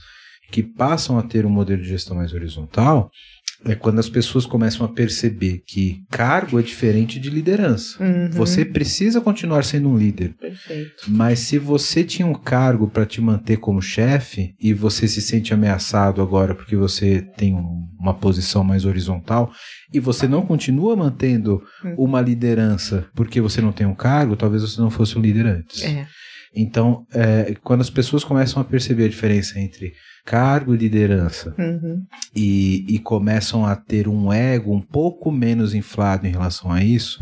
que 0.52 0.62
passam 0.62 1.18
a 1.18 1.24
ter 1.24 1.44
um 1.44 1.50
modelo 1.50 1.82
de 1.82 1.88
gestão 1.90 2.16
mais 2.16 2.32
horizontal 2.32 3.10
é 3.66 3.76
quando 3.76 4.00
as 4.00 4.10
pessoas 4.10 4.46
começam 4.46 4.86
a 4.86 4.90
perceber 4.90 5.64
que 5.66 6.04
cargo 6.12 6.60
é 6.60 6.62
diferente 6.62 7.20
de 7.20 7.30
liderança. 7.30 8.04
Uhum. 8.04 8.30
Você 8.32 8.66
precisa 8.66 9.22
continuar 9.22 9.64
sendo 9.64 9.90
um 9.90 9.98
líder, 9.98 10.34
Perfeito. 10.40 11.04
mas 11.08 11.40
se 11.40 11.58
você 11.58 12.04
tinha 12.04 12.26
um 12.28 12.34
cargo 12.34 12.88
para 12.90 13.06
te 13.06 13.22
manter 13.22 13.58
como 13.58 13.82
chefe 13.82 14.54
e 14.60 14.74
você 14.74 15.08
se 15.08 15.22
sente 15.22 15.54
ameaçado 15.54 16.22
agora 16.22 16.54
porque 16.56 16.76
você 16.76 17.22
tem 17.38 17.54
um- 17.54 17.84
uma 18.00 18.14
posição 18.14 18.64
mais 18.66 18.84
horizontal 18.84 19.52
e 19.94 20.00
você 20.00 20.28
não 20.28 20.42
continua 20.46 20.94
mantendo 20.96 21.62
Hum. 21.86 21.96
uma 21.98 22.20
liderança 22.20 23.06
porque 23.16 23.40
você 23.40 23.62
não 23.62 23.72
tem 23.72 23.88
um 23.88 23.96
cargo, 23.96 24.36
talvez 24.36 24.62
você 24.62 24.82
não 24.82 24.90
fosse 24.90 25.18
um 25.18 25.22
líder 25.22 25.46
antes. 25.46 25.84
É. 25.84 26.06
Então, 26.56 27.06
é, 27.14 27.56
quando 27.64 27.82
as 27.82 27.90
pessoas 27.90 28.24
começam 28.24 28.62
a 28.62 28.66
perceber 28.66 29.06
a 29.06 29.10
diferença 29.10 29.60
entre 29.60 29.94
cargo 30.26 30.74
e 30.74 30.78
liderança 30.78 31.54
Uhum. 31.58 32.04
e, 32.36 32.86
e 32.88 33.00
começam 33.00 33.66
a 33.66 33.76
ter 33.76 34.08
um 34.08 34.32
ego 34.32 34.74
um 34.74 34.82
pouco 34.82 35.32
menos 35.32 35.74
inflado 35.74 36.26
em 36.28 36.32
relação 36.32 36.72
a 36.72 36.84
isso, 36.84 37.20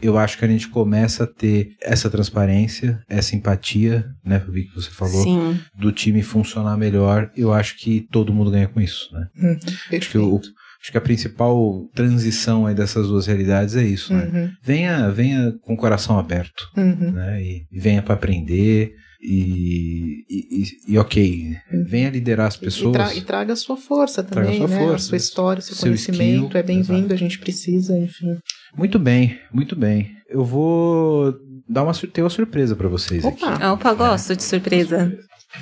eu 0.00 0.16
acho 0.16 0.38
que 0.38 0.44
a 0.44 0.48
gente 0.48 0.68
começa 0.68 1.24
a 1.24 1.26
ter 1.26 1.70
essa 1.82 2.08
transparência, 2.08 3.02
essa 3.08 3.34
empatia, 3.34 4.06
né, 4.24 4.38
Fabi, 4.38 4.64
que 4.64 4.74
você 4.74 4.90
falou, 4.90 5.24
Sim. 5.24 5.58
do 5.74 5.90
time 5.90 6.22
funcionar 6.22 6.76
melhor. 6.76 7.30
Eu 7.36 7.52
acho 7.52 7.76
que 7.76 8.06
todo 8.12 8.32
mundo 8.32 8.50
ganha 8.50 8.68
com 8.68 8.80
isso, 8.80 9.12
né? 9.12 9.26
Uhum. 9.36 9.58
Acho 9.98 10.10
que, 10.10 10.18
o, 10.18 10.40
acho 10.80 10.92
que 10.92 10.98
a 10.98 11.00
principal 11.00 11.88
transição 11.94 12.66
aí 12.66 12.74
dessas 12.74 13.08
duas 13.08 13.26
realidades 13.26 13.74
é 13.76 13.82
isso, 13.84 14.12
né? 14.14 14.30
Uhum. 14.32 14.50
Venha, 14.62 15.10
venha 15.10 15.52
com 15.62 15.74
o 15.74 15.76
coração 15.76 16.18
aberto, 16.18 16.68
Uhum. 16.76 17.12
né? 17.12 17.42
E, 17.42 17.66
e 17.70 17.80
venha 17.80 18.02
para 18.02 18.14
aprender 18.14 18.92
e, 19.20 20.24
e, 20.30 20.62
e- 20.62 20.92
e 20.92 20.98
ok, 20.98 21.56
venha 21.86 22.08
liderar 22.10 22.46
as 22.46 22.54
E, 22.54 22.60
pessoas. 22.60 22.92
tra- 22.92 23.14
e 23.14 23.20
traga 23.20 23.52
a 23.52 23.56
sua 23.56 23.76
força 23.76 24.22
Traga 24.22 24.42
a 24.48 24.52
também, 24.52 24.58
sua 24.60 24.68
né? 24.68 24.78
força, 24.78 24.94
a 24.94 25.08
sua 25.08 25.16
história, 25.16 25.58
o 25.58 25.62
seu, 25.62 25.74
seu 25.74 25.88
conhecimento 25.88 26.44
skill, 26.44 26.60
é 26.60 26.62
bem-vindo, 26.62 27.12
a 27.12 27.16
gente 27.16 27.38
precisa, 27.38 27.98
enfim. 27.98 28.36
Muito 28.76 28.98
bem, 28.98 29.38
muito 29.52 29.74
bem. 29.74 30.12
Eu 30.28 30.44
vou 30.44 31.34
dar 31.68 31.82
uma, 31.82 31.92
ter 31.92 32.22
uma 32.22 32.30
surpresa 32.30 32.76
para 32.76 32.86
vocês 32.88 33.24
aqui. 33.24 33.44
Opa! 33.44 33.72
Opa, 33.72 33.94
gosto 33.94 34.36
de 34.36 34.42
surpresa. 34.44 35.12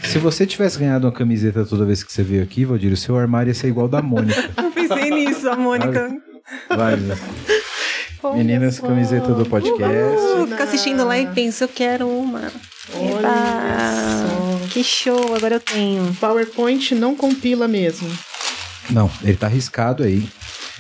Se 0.03 0.19
você 0.19 0.47
tivesse 0.47 0.79
ganhado 0.79 1.07
uma 1.07 1.13
camiseta 1.13 1.65
toda 1.65 1.85
vez 1.85 2.03
que 2.03 2.13
você 2.13 2.23
veio 2.23 2.43
aqui, 2.43 2.65
Valdir, 2.65 2.93
o 2.93 2.97
seu 2.97 3.17
armário 3.17 3.51
ia 3.51 3.55
ser 3.55 3.69
igual 3.69 3.85
ao 3.85 3.91
da 3.91 4.03
Mônica. 4.03 4.51
Eu 4.57 4.71
pensei 4.71 5.11
nisso, 5.11 5.49
a 5.49 5.57
Mônica. 5.57 6.17
Vai, 6.69 6.97
Meninas, 8.35 8.81
camiseta 8.81 9.33
do 9.33 9.47
podcast. 9.47 10.49
Fica 10.49 10.65
assistindo 10.65 11.05
lá 11.05 11.19
e 11.19 11.27
pensa, 11.29 11.65
eu 11.65 11.69
quero 11.69 12.09
uma. 12.09 12.51
Olha. 12.95 14.69
Que 14.71 14.83
show, 14.83 15.35
agora 15.35 15.57
eu 15.57 15.61
tenho. 15.61 16.15
PowerPoint 16.15 16.95
não 16.95 17.15
compila 17.15 17.69
mesmo. 17.69 18.09
Não, 18.91 19.11
ele 19.23 19.37
tá 19.37 19.47
arriscado 19.47 20.03
aí. 20.03 20.29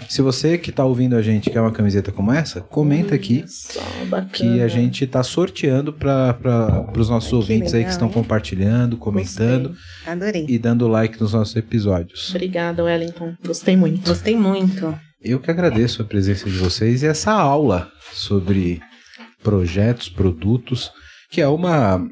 Se 0.08 0.20
você 0.22 0.58
que 0.58 0.70
tá 0.70 0.84
ouvindo 0.84 1.16
a 1.16 1.22
gente 1.22 1.48
quer 1.50 1.60
uma 1.60 1.72
camiseta 1.72 2.12
como 2.12 2.30
essa, 2.32 2.60
comenta 2.60 3.14
aqui 3.14 3.44
Só 3.46 3.80
bacana. 4.06 4.28
que 4.32 4.60
a 4.60 4.68
gente 4.68 5.06
tá 5.06 5.22
sorteando 5.22 5.92
para 5.92 6.86
os 6.96 7.08
nossos 7.08 7.32
ouvintes 7.32 7.72
aí 7.74 7.80
que 7.80 7.88
legal, 7.88 7.92
estão 7.92 8.08
hein? 8.08 8.14
compartilhando, 8.14 8.96
comentando 8.96 9.70
Gostei. 9.70 10.12
Adorei. 10.12 10.46
e 10.48 10.58
dando 10.58 10.86
like 10.88 11.20
nos 11.20 11.32
nossos 11.32 11.56
episódios. 11.56 12.30
Obrigada, 12.30 12.84
Wellington. 12.84 13.34
Gostei 13.44 13.76
muito. 13.76 14.06
Gostei 14.08 14.36
muito. 14.36 14.98
Eu 15.22 15.40
que 15.40 15.50
agradeço 15.50 16.02
a 16.02 16.04
presença 16.04 16.44
de 16.48 16.56
vocês 16.58 17.02
e 17.02 17.06
essa 17.06 17.32
aula 17.32 17.90
sobre 18.12 18.80
projetos, 19.42 20.08
produtos, 20.08 20.90
que 21.30 21.40
é 21.40 21.48
uma, 21.48 22.06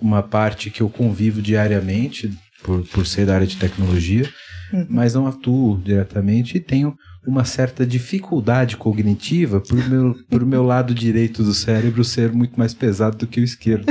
uma 0.00 0.22
parte 0.22 0.70
que 0.70 0.80
eu 0.82 0.88
convivo 0.88 1.40
diariamente 1.42 2.30
por, 2.62 2.82
por 2.88 3.06
ser 3.06 3.26
da 3.26 3.34
área 3.34 3.46
de 3.46 3.56
tecnologia, 3.56 4.28
Uhum. 4.72 4.86
mas 4.88 5.14
não 5.14 5.26
atuo 5.26 5.80
diretamente 5.84 6.56
e 6.56 6.60
tenho 6.60 6.94
uma 7.26 7.44
certa 7.44 7.86
dificuldade 7.86 8.76
cognitiva 8.76 9.60
por 9.60 9.88
meu, 9.88 10.16
por 10.28 10.44
meu 10.44 10.62
lado 10.62 10.94
direito 10.94 11.42
do 11.42 11.52
cérebro 11.52 12.04
ser 12.04 12.32
muito 12.32 12.58
mais 12.58 12.72
pesado 12.72 13.16
do 13.16 13.26
que 13.26 13.40
o 13.40 13.44
esquerdo, 13.44 13.86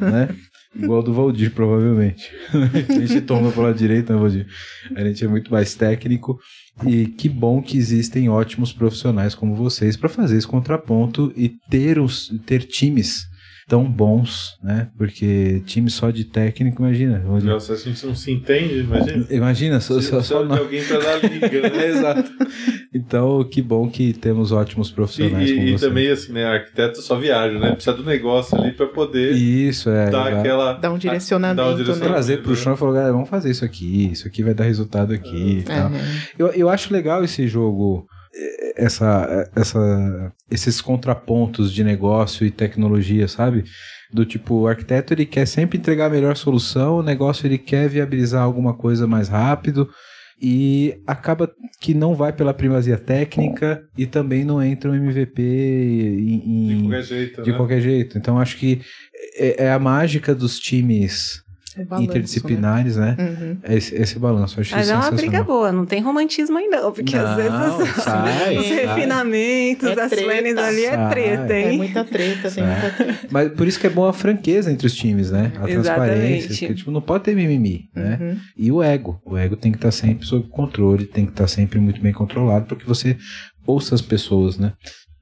né? 0.00 0.34
Igual 0.74 1.02
do 1.02 1.12
Valdir, 1.12 1.52
provavelmente. 1.52 2.30
a 2.88 3.06
gente 3.06 3.20
toma 3.22 3.50
pela 3.50 3.74
direita, 3.74 4.14
né, 4.14 4.20
Valdir? 4.20 4.46
A 4.94 5.04
gente 5.04 5.24
é 5.24 5.28
muito 5.28 5.50
mais 5.50 5.74
técnico. 5.74 6.38
E 6.86 7.06
que 7.06 7.28
bom 7.28 7.60
que 7.60 7.76
existem 7.76 8.28
ótimos 8.28 8.72
profissionais 8.72 9.34
como 9.34 9.56
vocês 9.56 9.96
para 9.96 10.08
fazer 10.08 10.38
esse 10.38 10.46
contraponto 10.46 11.32
e 11.36 11.50
ter, 11.68 11.98
os, 11.98 12.32
ter 12.46 12.62
times 12.62 13.26
tão 13.70 13.84
bons, 13.88 14.58
né? 14.60 14.88
Porque 14.98 15.62
time 15.64 15.88
só 15.88 16.10
de 16.10 16.24
técnico, 16.24 16.82
imagina. 16.82 17.20
Nossa, 17.44 17.74
a 17.74 17.76
gente 17.76 18.04
não 18.04 18.16
se 18.16 18.32
entende, 18.32 18.80
imagina. 18.80 19.24
Imagina, 19.30 19.78
só, 19.80 20.00
Se 20.00 20.08
só, 20.08 20.20
só 20.22 20.44
nós. 20.44 20.58
alguém 20.58 20.82
pra 20.84 20.98
dar 20.98 21.22
liga, 21.22 21.70
né? 21.70 21.86
Exato. 21.86 22.30
Então, 22.92 23.44
que 23.44 23.62
bom 23.62 23.88
que 23.88 24.12
temos 24.12 24.50
ótimos 24.50 24.88
E, 24.90 24.92
profissionais 24.92 25.50
como 25.52 25.62
e- 25.62 25.66
e 25.68 25.70
vocês. 25.70 25.80
também, 25.80 26.10
assim, 26.10 26.32
né? 26.32 26.44
Arquiteto 26.46 27.00
só 27.00 27.14
viaja, 27.16 27.58
né? 27.60 27.70
Precisa 27.70 27.96
do 27.96 28.02
negócio 28.04 28.60
ali 28.60 28.72
pra 28.72 28.86
poder 28.86 29.32
Isso, 29.36 29.88
é. 29.88 30.10
dar 30.10 30.26
aquela. 30.40 30.72
Dá 30.72 30.90
um 30.92 30.98
direcionamento, 30.98 31.56
dar 31.58 31.66
um 31.68 31.70
né? 31.70 31.76
direcionamento, 31.76 32.12
Trazer 32.12 32.42
pro 32.42 32.50
né? 32.50 32.56
chão 32.56 32.74
e 32.74 32.76
falar, 32.76 32.92
galera, 32.94 33.12
vamos 33.12 33.28
fazer 33.28 33.50
isso 33.52 33.64
aqui, 33.64 34.10
isso 34.10 34.26
aqui 34.26 34.42
vai 34.42 34.52
dar 34.52 34.64
resultado 34.64 35.14
aqui 35.14 35.58
e 35.58 35.62
tal. 35.62 35.90
É. 35.94 36.00
Eu, 36.36 36.48
eu 36.48 36.68
acho 36.68 36.92
legal 36.92 37.22
esse 37.22 37.46
jogo, 37.46 38.04
essa, 38.84 39.50
essa, 39.54 40.32
esses 40.50 40.80
contrapontos 40.80 41.72
de 41.72 41.84
negócio 41.84 42.46
e 42.46 42.50
tecnologia, 42.50 43.28
sabe? 43.28 43.64
Do 44.12 44.24
tipo, 44.24 44.54
o 44.62 44.66
arquiteto 44.66 45.12
ele 45.14 45.26
quer 45.26 45.46
sempre 45.46 45.78
entregar 45.78 46.06
a 46.06 46.10
melhor 46.10 46.36
solução, 46.36 46.96
o 46.98 47.02
negócio 47.02 47.46
ele 47.46 47.58
quer 47.58 47.88
viabilizar 47.88 48.42
alguma 48.42 48.74
coisa 48.74 49.06
mais 49.06 49.28
rápido 49.28 49.88
e 50.42 51.00
acaba 51.06 51.50
que 51.80 51.92
não 51.92 52.14
vai 52.14 52.32
pela 52.32 52.54
primazia 52.54 52.96
técnica 52.96 53.82
e 53.96 54.06
também 54.06 54.42
não 54.44 54.62
entra 54.62 54.90
um 54.90 54.94
MVP 54.94 55.42
em, 55.42 56.66
De 56.66 56.72
em- 56.74 56.80
qualquer 56.82 57.02
jeito. 57.02 57.42
de 57.42 57.50
né? 57.50 57.56
qualquer 57.56 57.80
jeito. 57.80 58.18
Então 58.18 58.38
acho 58.38 58.56
que 58.56 58.80
é, 59.36 59.64
é 59.66 59.72
a 59.72 59.78
mágica 59.78 60.34
dos 60.34 60.58
times 60.58 61.42
balanço, 61.88 62.08
interdisciplinares, 62.08 62.96
né? 62.96 63.14
né? 63.18 63.36
Uhum. 63.40 63.56
É 63.62 63.76
Esse, 63.76 63.94
esse 63.94 64.18
balanço, 64.18 64.58
eu 64.58 64.60
acho 64.62 64.74
Mas 64.74 64.88
é 64.90 64.94
uma 64.94 65.10
briga 65.10 65.42
boa, 65.42 65.70
não 65.72 65.86
tem 65.86 66.00
romantismo 66.00 66.58
aí 66.58 66.66
não, 66.68 66.92
porque 66.92 67.16
às 67.16 67.28
Não, 67.30 67.36
vezes 67.78 67.94
sai, 68.02 68.56
os 68.58 68.66
sai. 68.66 68.74
refinamentos, 68.86 69.88
É 69.88 70.00
as 70.00 70.10
treta. 70.10 70.24
planning 70.24 70.58
ali 70.60 70.84
é 70.84 70.90
Sai. 70.94 71.10
treta, 71.10 71.52
É 71.52 71.70
hein? 71.70 71.76
muita 71.78 72.04
treta, 72.04 72.50
tem 72.50 72.64
É. 72.64 72.66
muita 72.66 72.90
treta. 72.90 73.28
Mas 73.30 73.52
por 73.52 73.66
isso 73.66 73.78
que 73.80 73.86
é 73.86 73.90
bom 73.90 74.06
a 74.06 74.12
franqueza 74.12 74.70
entre 74.70 74.86
os 74.86 74.94
times, 74.94 75.30
né? 75.30 75.52
A 75.60 75.68
Exatamente. 75.70 75.72
transparência. 75.82 76.48
Porque, 76.48 76.74
tipo, 76.74 76.90
não 76.90 77.00
pode 77.00 77.24
ter 77.24 77.34
mimimi, 77.36 77.88
né? 77.94 78.18
Uhum. 78.20 78.36
E 78.56 78.72
o 78.72 78.82
ego. 78.82 79.20
O 79.24 79.36
ego 79.36 79.56
tem 79.56 79.70
que 79.72 79.78
estar 79.78 79.90
sempre 79.92 80.26
sob 80.26 80.48
controle, 80.48 81.04
tem 81.06 81.24
que 81.24 81.32
estar 81.32 81.46
sempre 81.46 81.78
muito 81.78 82.00
bem 82.00 82.12
controlado 82.12 82.66
para 82.66 82.76
que 82.76 82.86
você 82.86 83.16
ouça 83.66 83.94
as 83.94 84.02
pessoas, 84.02 84.58
né? 84.58 84.72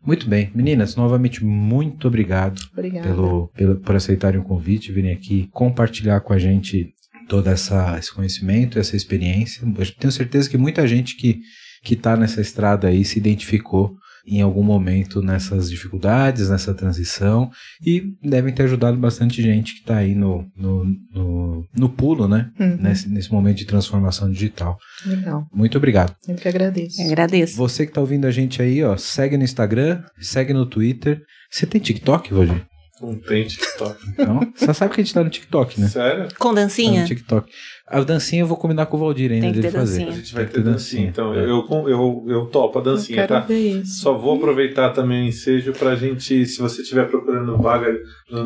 Muito 0.08 0.26
bem. 0.26 0.50
Meninas, 0.54 0.96
novamente, 0.96 1.44
muito 1.44 2.08
obrigado 2.08 2.58
Obrigada. 2.72 3.06
pelo, 3.06 3.48
pelo, 3.48 3.76
por 3.76 3.94
aceitarem 3.94 4.40
o 4.40 4.42
convite, 4.42 4.90
virem 4.90 5.12
aqui 5.12 5.50
compartilhar 5.52 6.20
com 6.20 6.32
a 6.32 6.38
gente 6.38 6.94
todo 7.28 7.46
essa, 7.50 7.98
esse 7.98 8.10
conhecimento, 8.14 8.78
essa 8.78 8.96
experiência. 8.96 9.60
Eu 9.62 9.94
tenho 9.98 10.10
certeza 10.10 10.48
que 10.48 10.56
muita 10.56 10.88
gente 10.88 11.14
que 11.14 11.42
que 11.82 11.92
está 11.92 12.16
nessa 12.16 12.40
estrada 12.40 12.88
aí 12.88 13.04
se 13.04 13.18
identificou 13.18 13.94
em 14.28 14.42
algum 14.42 14.62
momento 14.62 15.22
nessas 15.22 15.70
dificuldades, 15.70 16.50
nessa 16.50 16.74
transição, 16.74 17.50
e 17.84 18.14
devem 18.22 18.52
ter 18.52 18.64
ajudado 18.64 18.96
bastante 18.96 19.42
gente 19.42 19.74
que 19.74 19.80
está 19.80 19.96
aí 19.96 20.14
no, 20.14 20.46
no, 20.56 20.84
no, 21.12 21.68
no, 21.74 21.88
pulo, 21.88 22.28
né? 22.28 22.50
Uhum. 22.60 22.76
Nesse, 22.76 23.08
nesse 23.08 23.32
momento 23.32 23.56
de 23.56 23.64
transformação 23.64 24.30
digital. 24.30 24.76
Legal. 25.06 25.46
Muito 25.52 25.78
obrigado. 25.78 26.14
Eu 26.26 26.36
que 26.36 26.48
agradeço. 26.48 27.00
Eu 27.00 27.06
agradeço. 27.06 27.56
Você 27.56 27.84
que 27.84 27.90
está 27.90 28.00
ouvindo 28.00 28.26
a 28.26 28.30
gente 28.30 28.60
aí, 28.60 28.84
ó, 28.84 28.96
segue 28.96 29.36
no 29.36 29.44
Instagram, 29.44 30.02
segue 30.20 30.52
no 30.52 30.66
Twitter. 30.66 31.22
Você 31.50 31.66
tem 31.66 31.80
TikTok, 31.80 32.32
Valdir? 32.32 32.66
Não 33.00 33.14
tem 33.14 33.46
TikTok. 33.46 33.96
Então, 34.08 34.40
você 34.54 34.74
sabe 34.74 34.94
que 34.94 35.00
a 35.00 35.04
gente 35.04 35.14
tá 35.14 35.22
no 35.22 35.30
TikTok, 35.30 35.80
né? 35.80 35.88
Sério? 35.88 36.28
Com 36.38 36.48
Tá 36.48 36.62
dancinha? 36.62 37.02
no 37.02 37.06
TikTok. 37.06 37.50
A 37.90 38.00
dancinha 38.02 38.42
eu 38.42 38.46
vou 38.46 38.56
combinar 38.56 38.86
com 38.86 38.96
o 38.96 39.00
Valdir 39.00 39.32
ainda 39.32 39.46
Tem 39.46 39.52
que 39.54 39.60
dele 39.60 39.72
ter 39.72 39.78
fazer. 39.78 40.02
A 40.02 40.04
dancinha. 40.06 40.22
gente 40.22 40.34
vai 40.34 40.44
Tem 40.44 40.52
ter 40.54 40.60
que 40.62 40.68
dancinha. 40.70 41.08
Então, 41.08 41.34
É. 41.34 41.42
eu, 41.44 41.66
eu, 41.88 42.24
eu 42.28 42.46
topo 42.46 42.78
a 42.78 42.80
Eu 42.80 42.84
dancinha, 42.84 43.16
quero 43.26 43.34
tá? 43.34 43.40
ver 43.40 43.58
isso. 43.80 44.00
Só 44.02 44.16
vou 44.16 44.36
aproveitar 44.36 44.90
também 44.90 45.24
o 45.24 45.28
ensejo 45.28 45.72
pra 45.72 45.96
gente, 45.96 46.46
se 46.46 46.60
você 46.60 46.82
estiver 46.82 47.08
procurando 47.08 47.56
vaga 47.56 47.92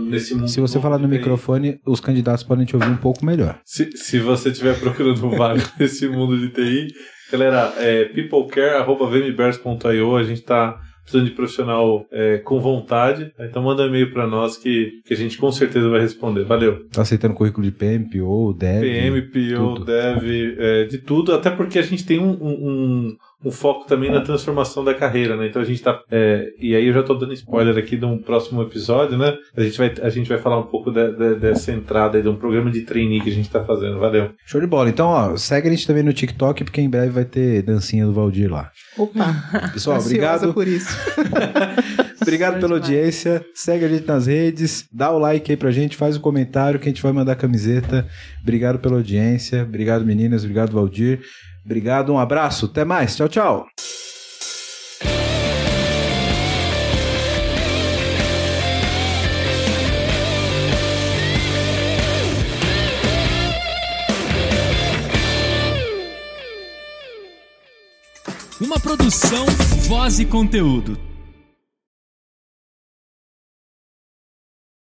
nesse 0.08 0.34
mundo. 0.34 0.48
Se 0.48 0.60
você 0.60 0.80
falar 0.80 0.98
no 0.98 1.08
microfone, 1.08 1.78
os 1.86 2.00
candidatos 2.00 2.42
podem 2.44 2.64
te 2.64 2.74
ouvir 2.76 2.88
um 2.88 2.96
pouco 2.96 3.24
melhor. 3.24 3.58
Se, 3.64 3.90
se 3.96 4.18
você 4.20 4.50
estiver 4.50 4.78
procurando 4.78 5.28
vaga 5.36 5.62
nesse 5.78 6.06
mundo 6.08 6.38
de 6.38 6.48
TI, 6.50 6.86
galera, 7.32 7.72
é 7.78 8.04
peoplecare.vmbears.io, 8.06 10.16
a 10.16 10.22
gente 10.22 10.42
tá 10.42 10.78
precisando 11.02 11.26
de 11.26 11.34
profissional 11.34 12.06
é, 12.10 12.38
com 12.38 12.60
vontade, 12.60 13.32
então 13.38 13.62
manda 13.62 13.82
um 13.82 13.86
e-mail 13.86 14.12
pra 14.12 14.26
nós 14.26 14.56
que, 14.56 15.02
que 15.04 15.12
a 15.12 15.16
gente 15.16 15.36
com 15.36 15.50
certeza 15.50 15.88
vai 15.88 16.00
responder. 16.00 16.44
Valeu. 16.44 16.86
Tá 16.90 17.02
aceitando 17.02 17.34
currículo 17.34 17.66
de 17.66 17.72
PM, 17.72 18.08
PO, 18.08 18.54
Dev. 18.54 18.80
PM, 18.80 19.22
PO, 19.22 19.74
tudo. 19.74 19.84
Dev, 19.84 20.56
é, 20.58 20.84
de 20.84 20.98
tudo, 20.98 21.34
até 21.34 21.50
porque 21.50 21.78
a 21.78 21.82
gente 21.82 22.06
tem 22.06 22.18
um, 22.18 22.32
um, 22.32 23.16
um- 23.44 23.48
um 23.48 23.50
foco 23.50 23.86
também 23.86 24.10
na 24.10 24.20
transformação 24.20 24.84
da 24.84 24.94
carreira, 24.94 25.36
né? 25.36 25.46
Então 25.46 25.60
a 25.60 25.64
gente 25.64 25.82
tá. 25.82 26.00
é, 26.10 26.48
e 26.58 26.74
aí 26.76 26.86
eu 26.86 26.92
já 26.92 27.02
tô 27.02 27.14
dando 27.14 27.32
spoiler 27.32 27.76
aqui 27.76 27.96
de 27.96 28.04
um 28.04 28.18
próximo 28.18 28.62
episódio, 28.62 29.16
né? 29.18 29.34
A 29.56 29.62
gente 29.62 29.78
vai, 29.78 29.92
a 30.02 30.08
gente 30.08 30.28
vai 30.28 30.38
falar 30.38 30.58
um 30.58 30.64
pouco 30.66 30.90
de- 30.90 31.12
de- 31.12 31.34
dessa 31.36 31.72
entrada 31.72 32.16
aí, 32.16 32.22
de 32.22 32.28
um 32.28 32.36
programa 32.36 32.70
de 32.70 32.82
trainee 32.82 33.20
que 33.20 33.30
a 33.30 33.32
gente 33.32 33.50
tá 33.50 33.64
fazendo. 33.64 33.98
Valeu. 33.98 34.30
Show 34.46 34.60
de 34.60 34.66
bola. 34.66 34.88
Então, 34.88 35.08
ó, 35.08 35.36
segue 35.36 35.68
a 35.68 35.70
gente 35.70 35.86
também 35.86 36.02
no 36.02 36.12
TikTok, 36.12 36.64
porque 36.64 36.80
em 36.80 36.88
breve 36.90 37.08
vai 37.10 37.24
ter 37.24 37.62
dancinha 37.62 38.06
do 38.06 38.12
Valdir 38.12 38.50
lá. 38.50 38.70
Opa. 38.96 39.70
Pessoal, 39.72 39.98
obrigado. 40.00 40.52
por 40.54 40.66
isso. 40.68 40.88
Obrigado 42.20 42.60
pela 42.60 42.74
audiência. 42.74 43.44
Segue 43.54 43.84
a 43.84 43.88
gente 43.88 44.06
nas 44.06 44.26
redes, 44.26 44.86
dá 44.92 45.10
o 45.10 45.18
like 45.18 45.50
aí 45.50 45.56
pra 45.56 45.70
gente, 45.70 45.96
faz 45.96 46.16
o 46.16 46.20
comentário 46.20 46.78
que 46.78 46.88
a 46.88 46.92
gente 46.92 47.02
vai 47.02 47.12
mandar 47.12 47.34
camiseta. 47.34 48.06
Obrigado 48.40 48.78
pela 48.78 48.96
audiência. 48.96 49.62
Obrigado, 49.64 50.04
meninas. 50.04 50.42
Obrigado, 50.42 50.72
Valdir. 50.72 51.20
Obrigado, 51.64 52.12
um 52.12 52.18
abraço. 52.18 52.66
Até 52.66 52.84
mais. 52.84 53.16
Tchau, 53.16 53.28
tchau. 53.28 53.66
Uma 68.60 68.78
produção, 68.78 69.44
voz 69.88 70.20
e 70.20 70.24
conteúdo. 70.24 71.11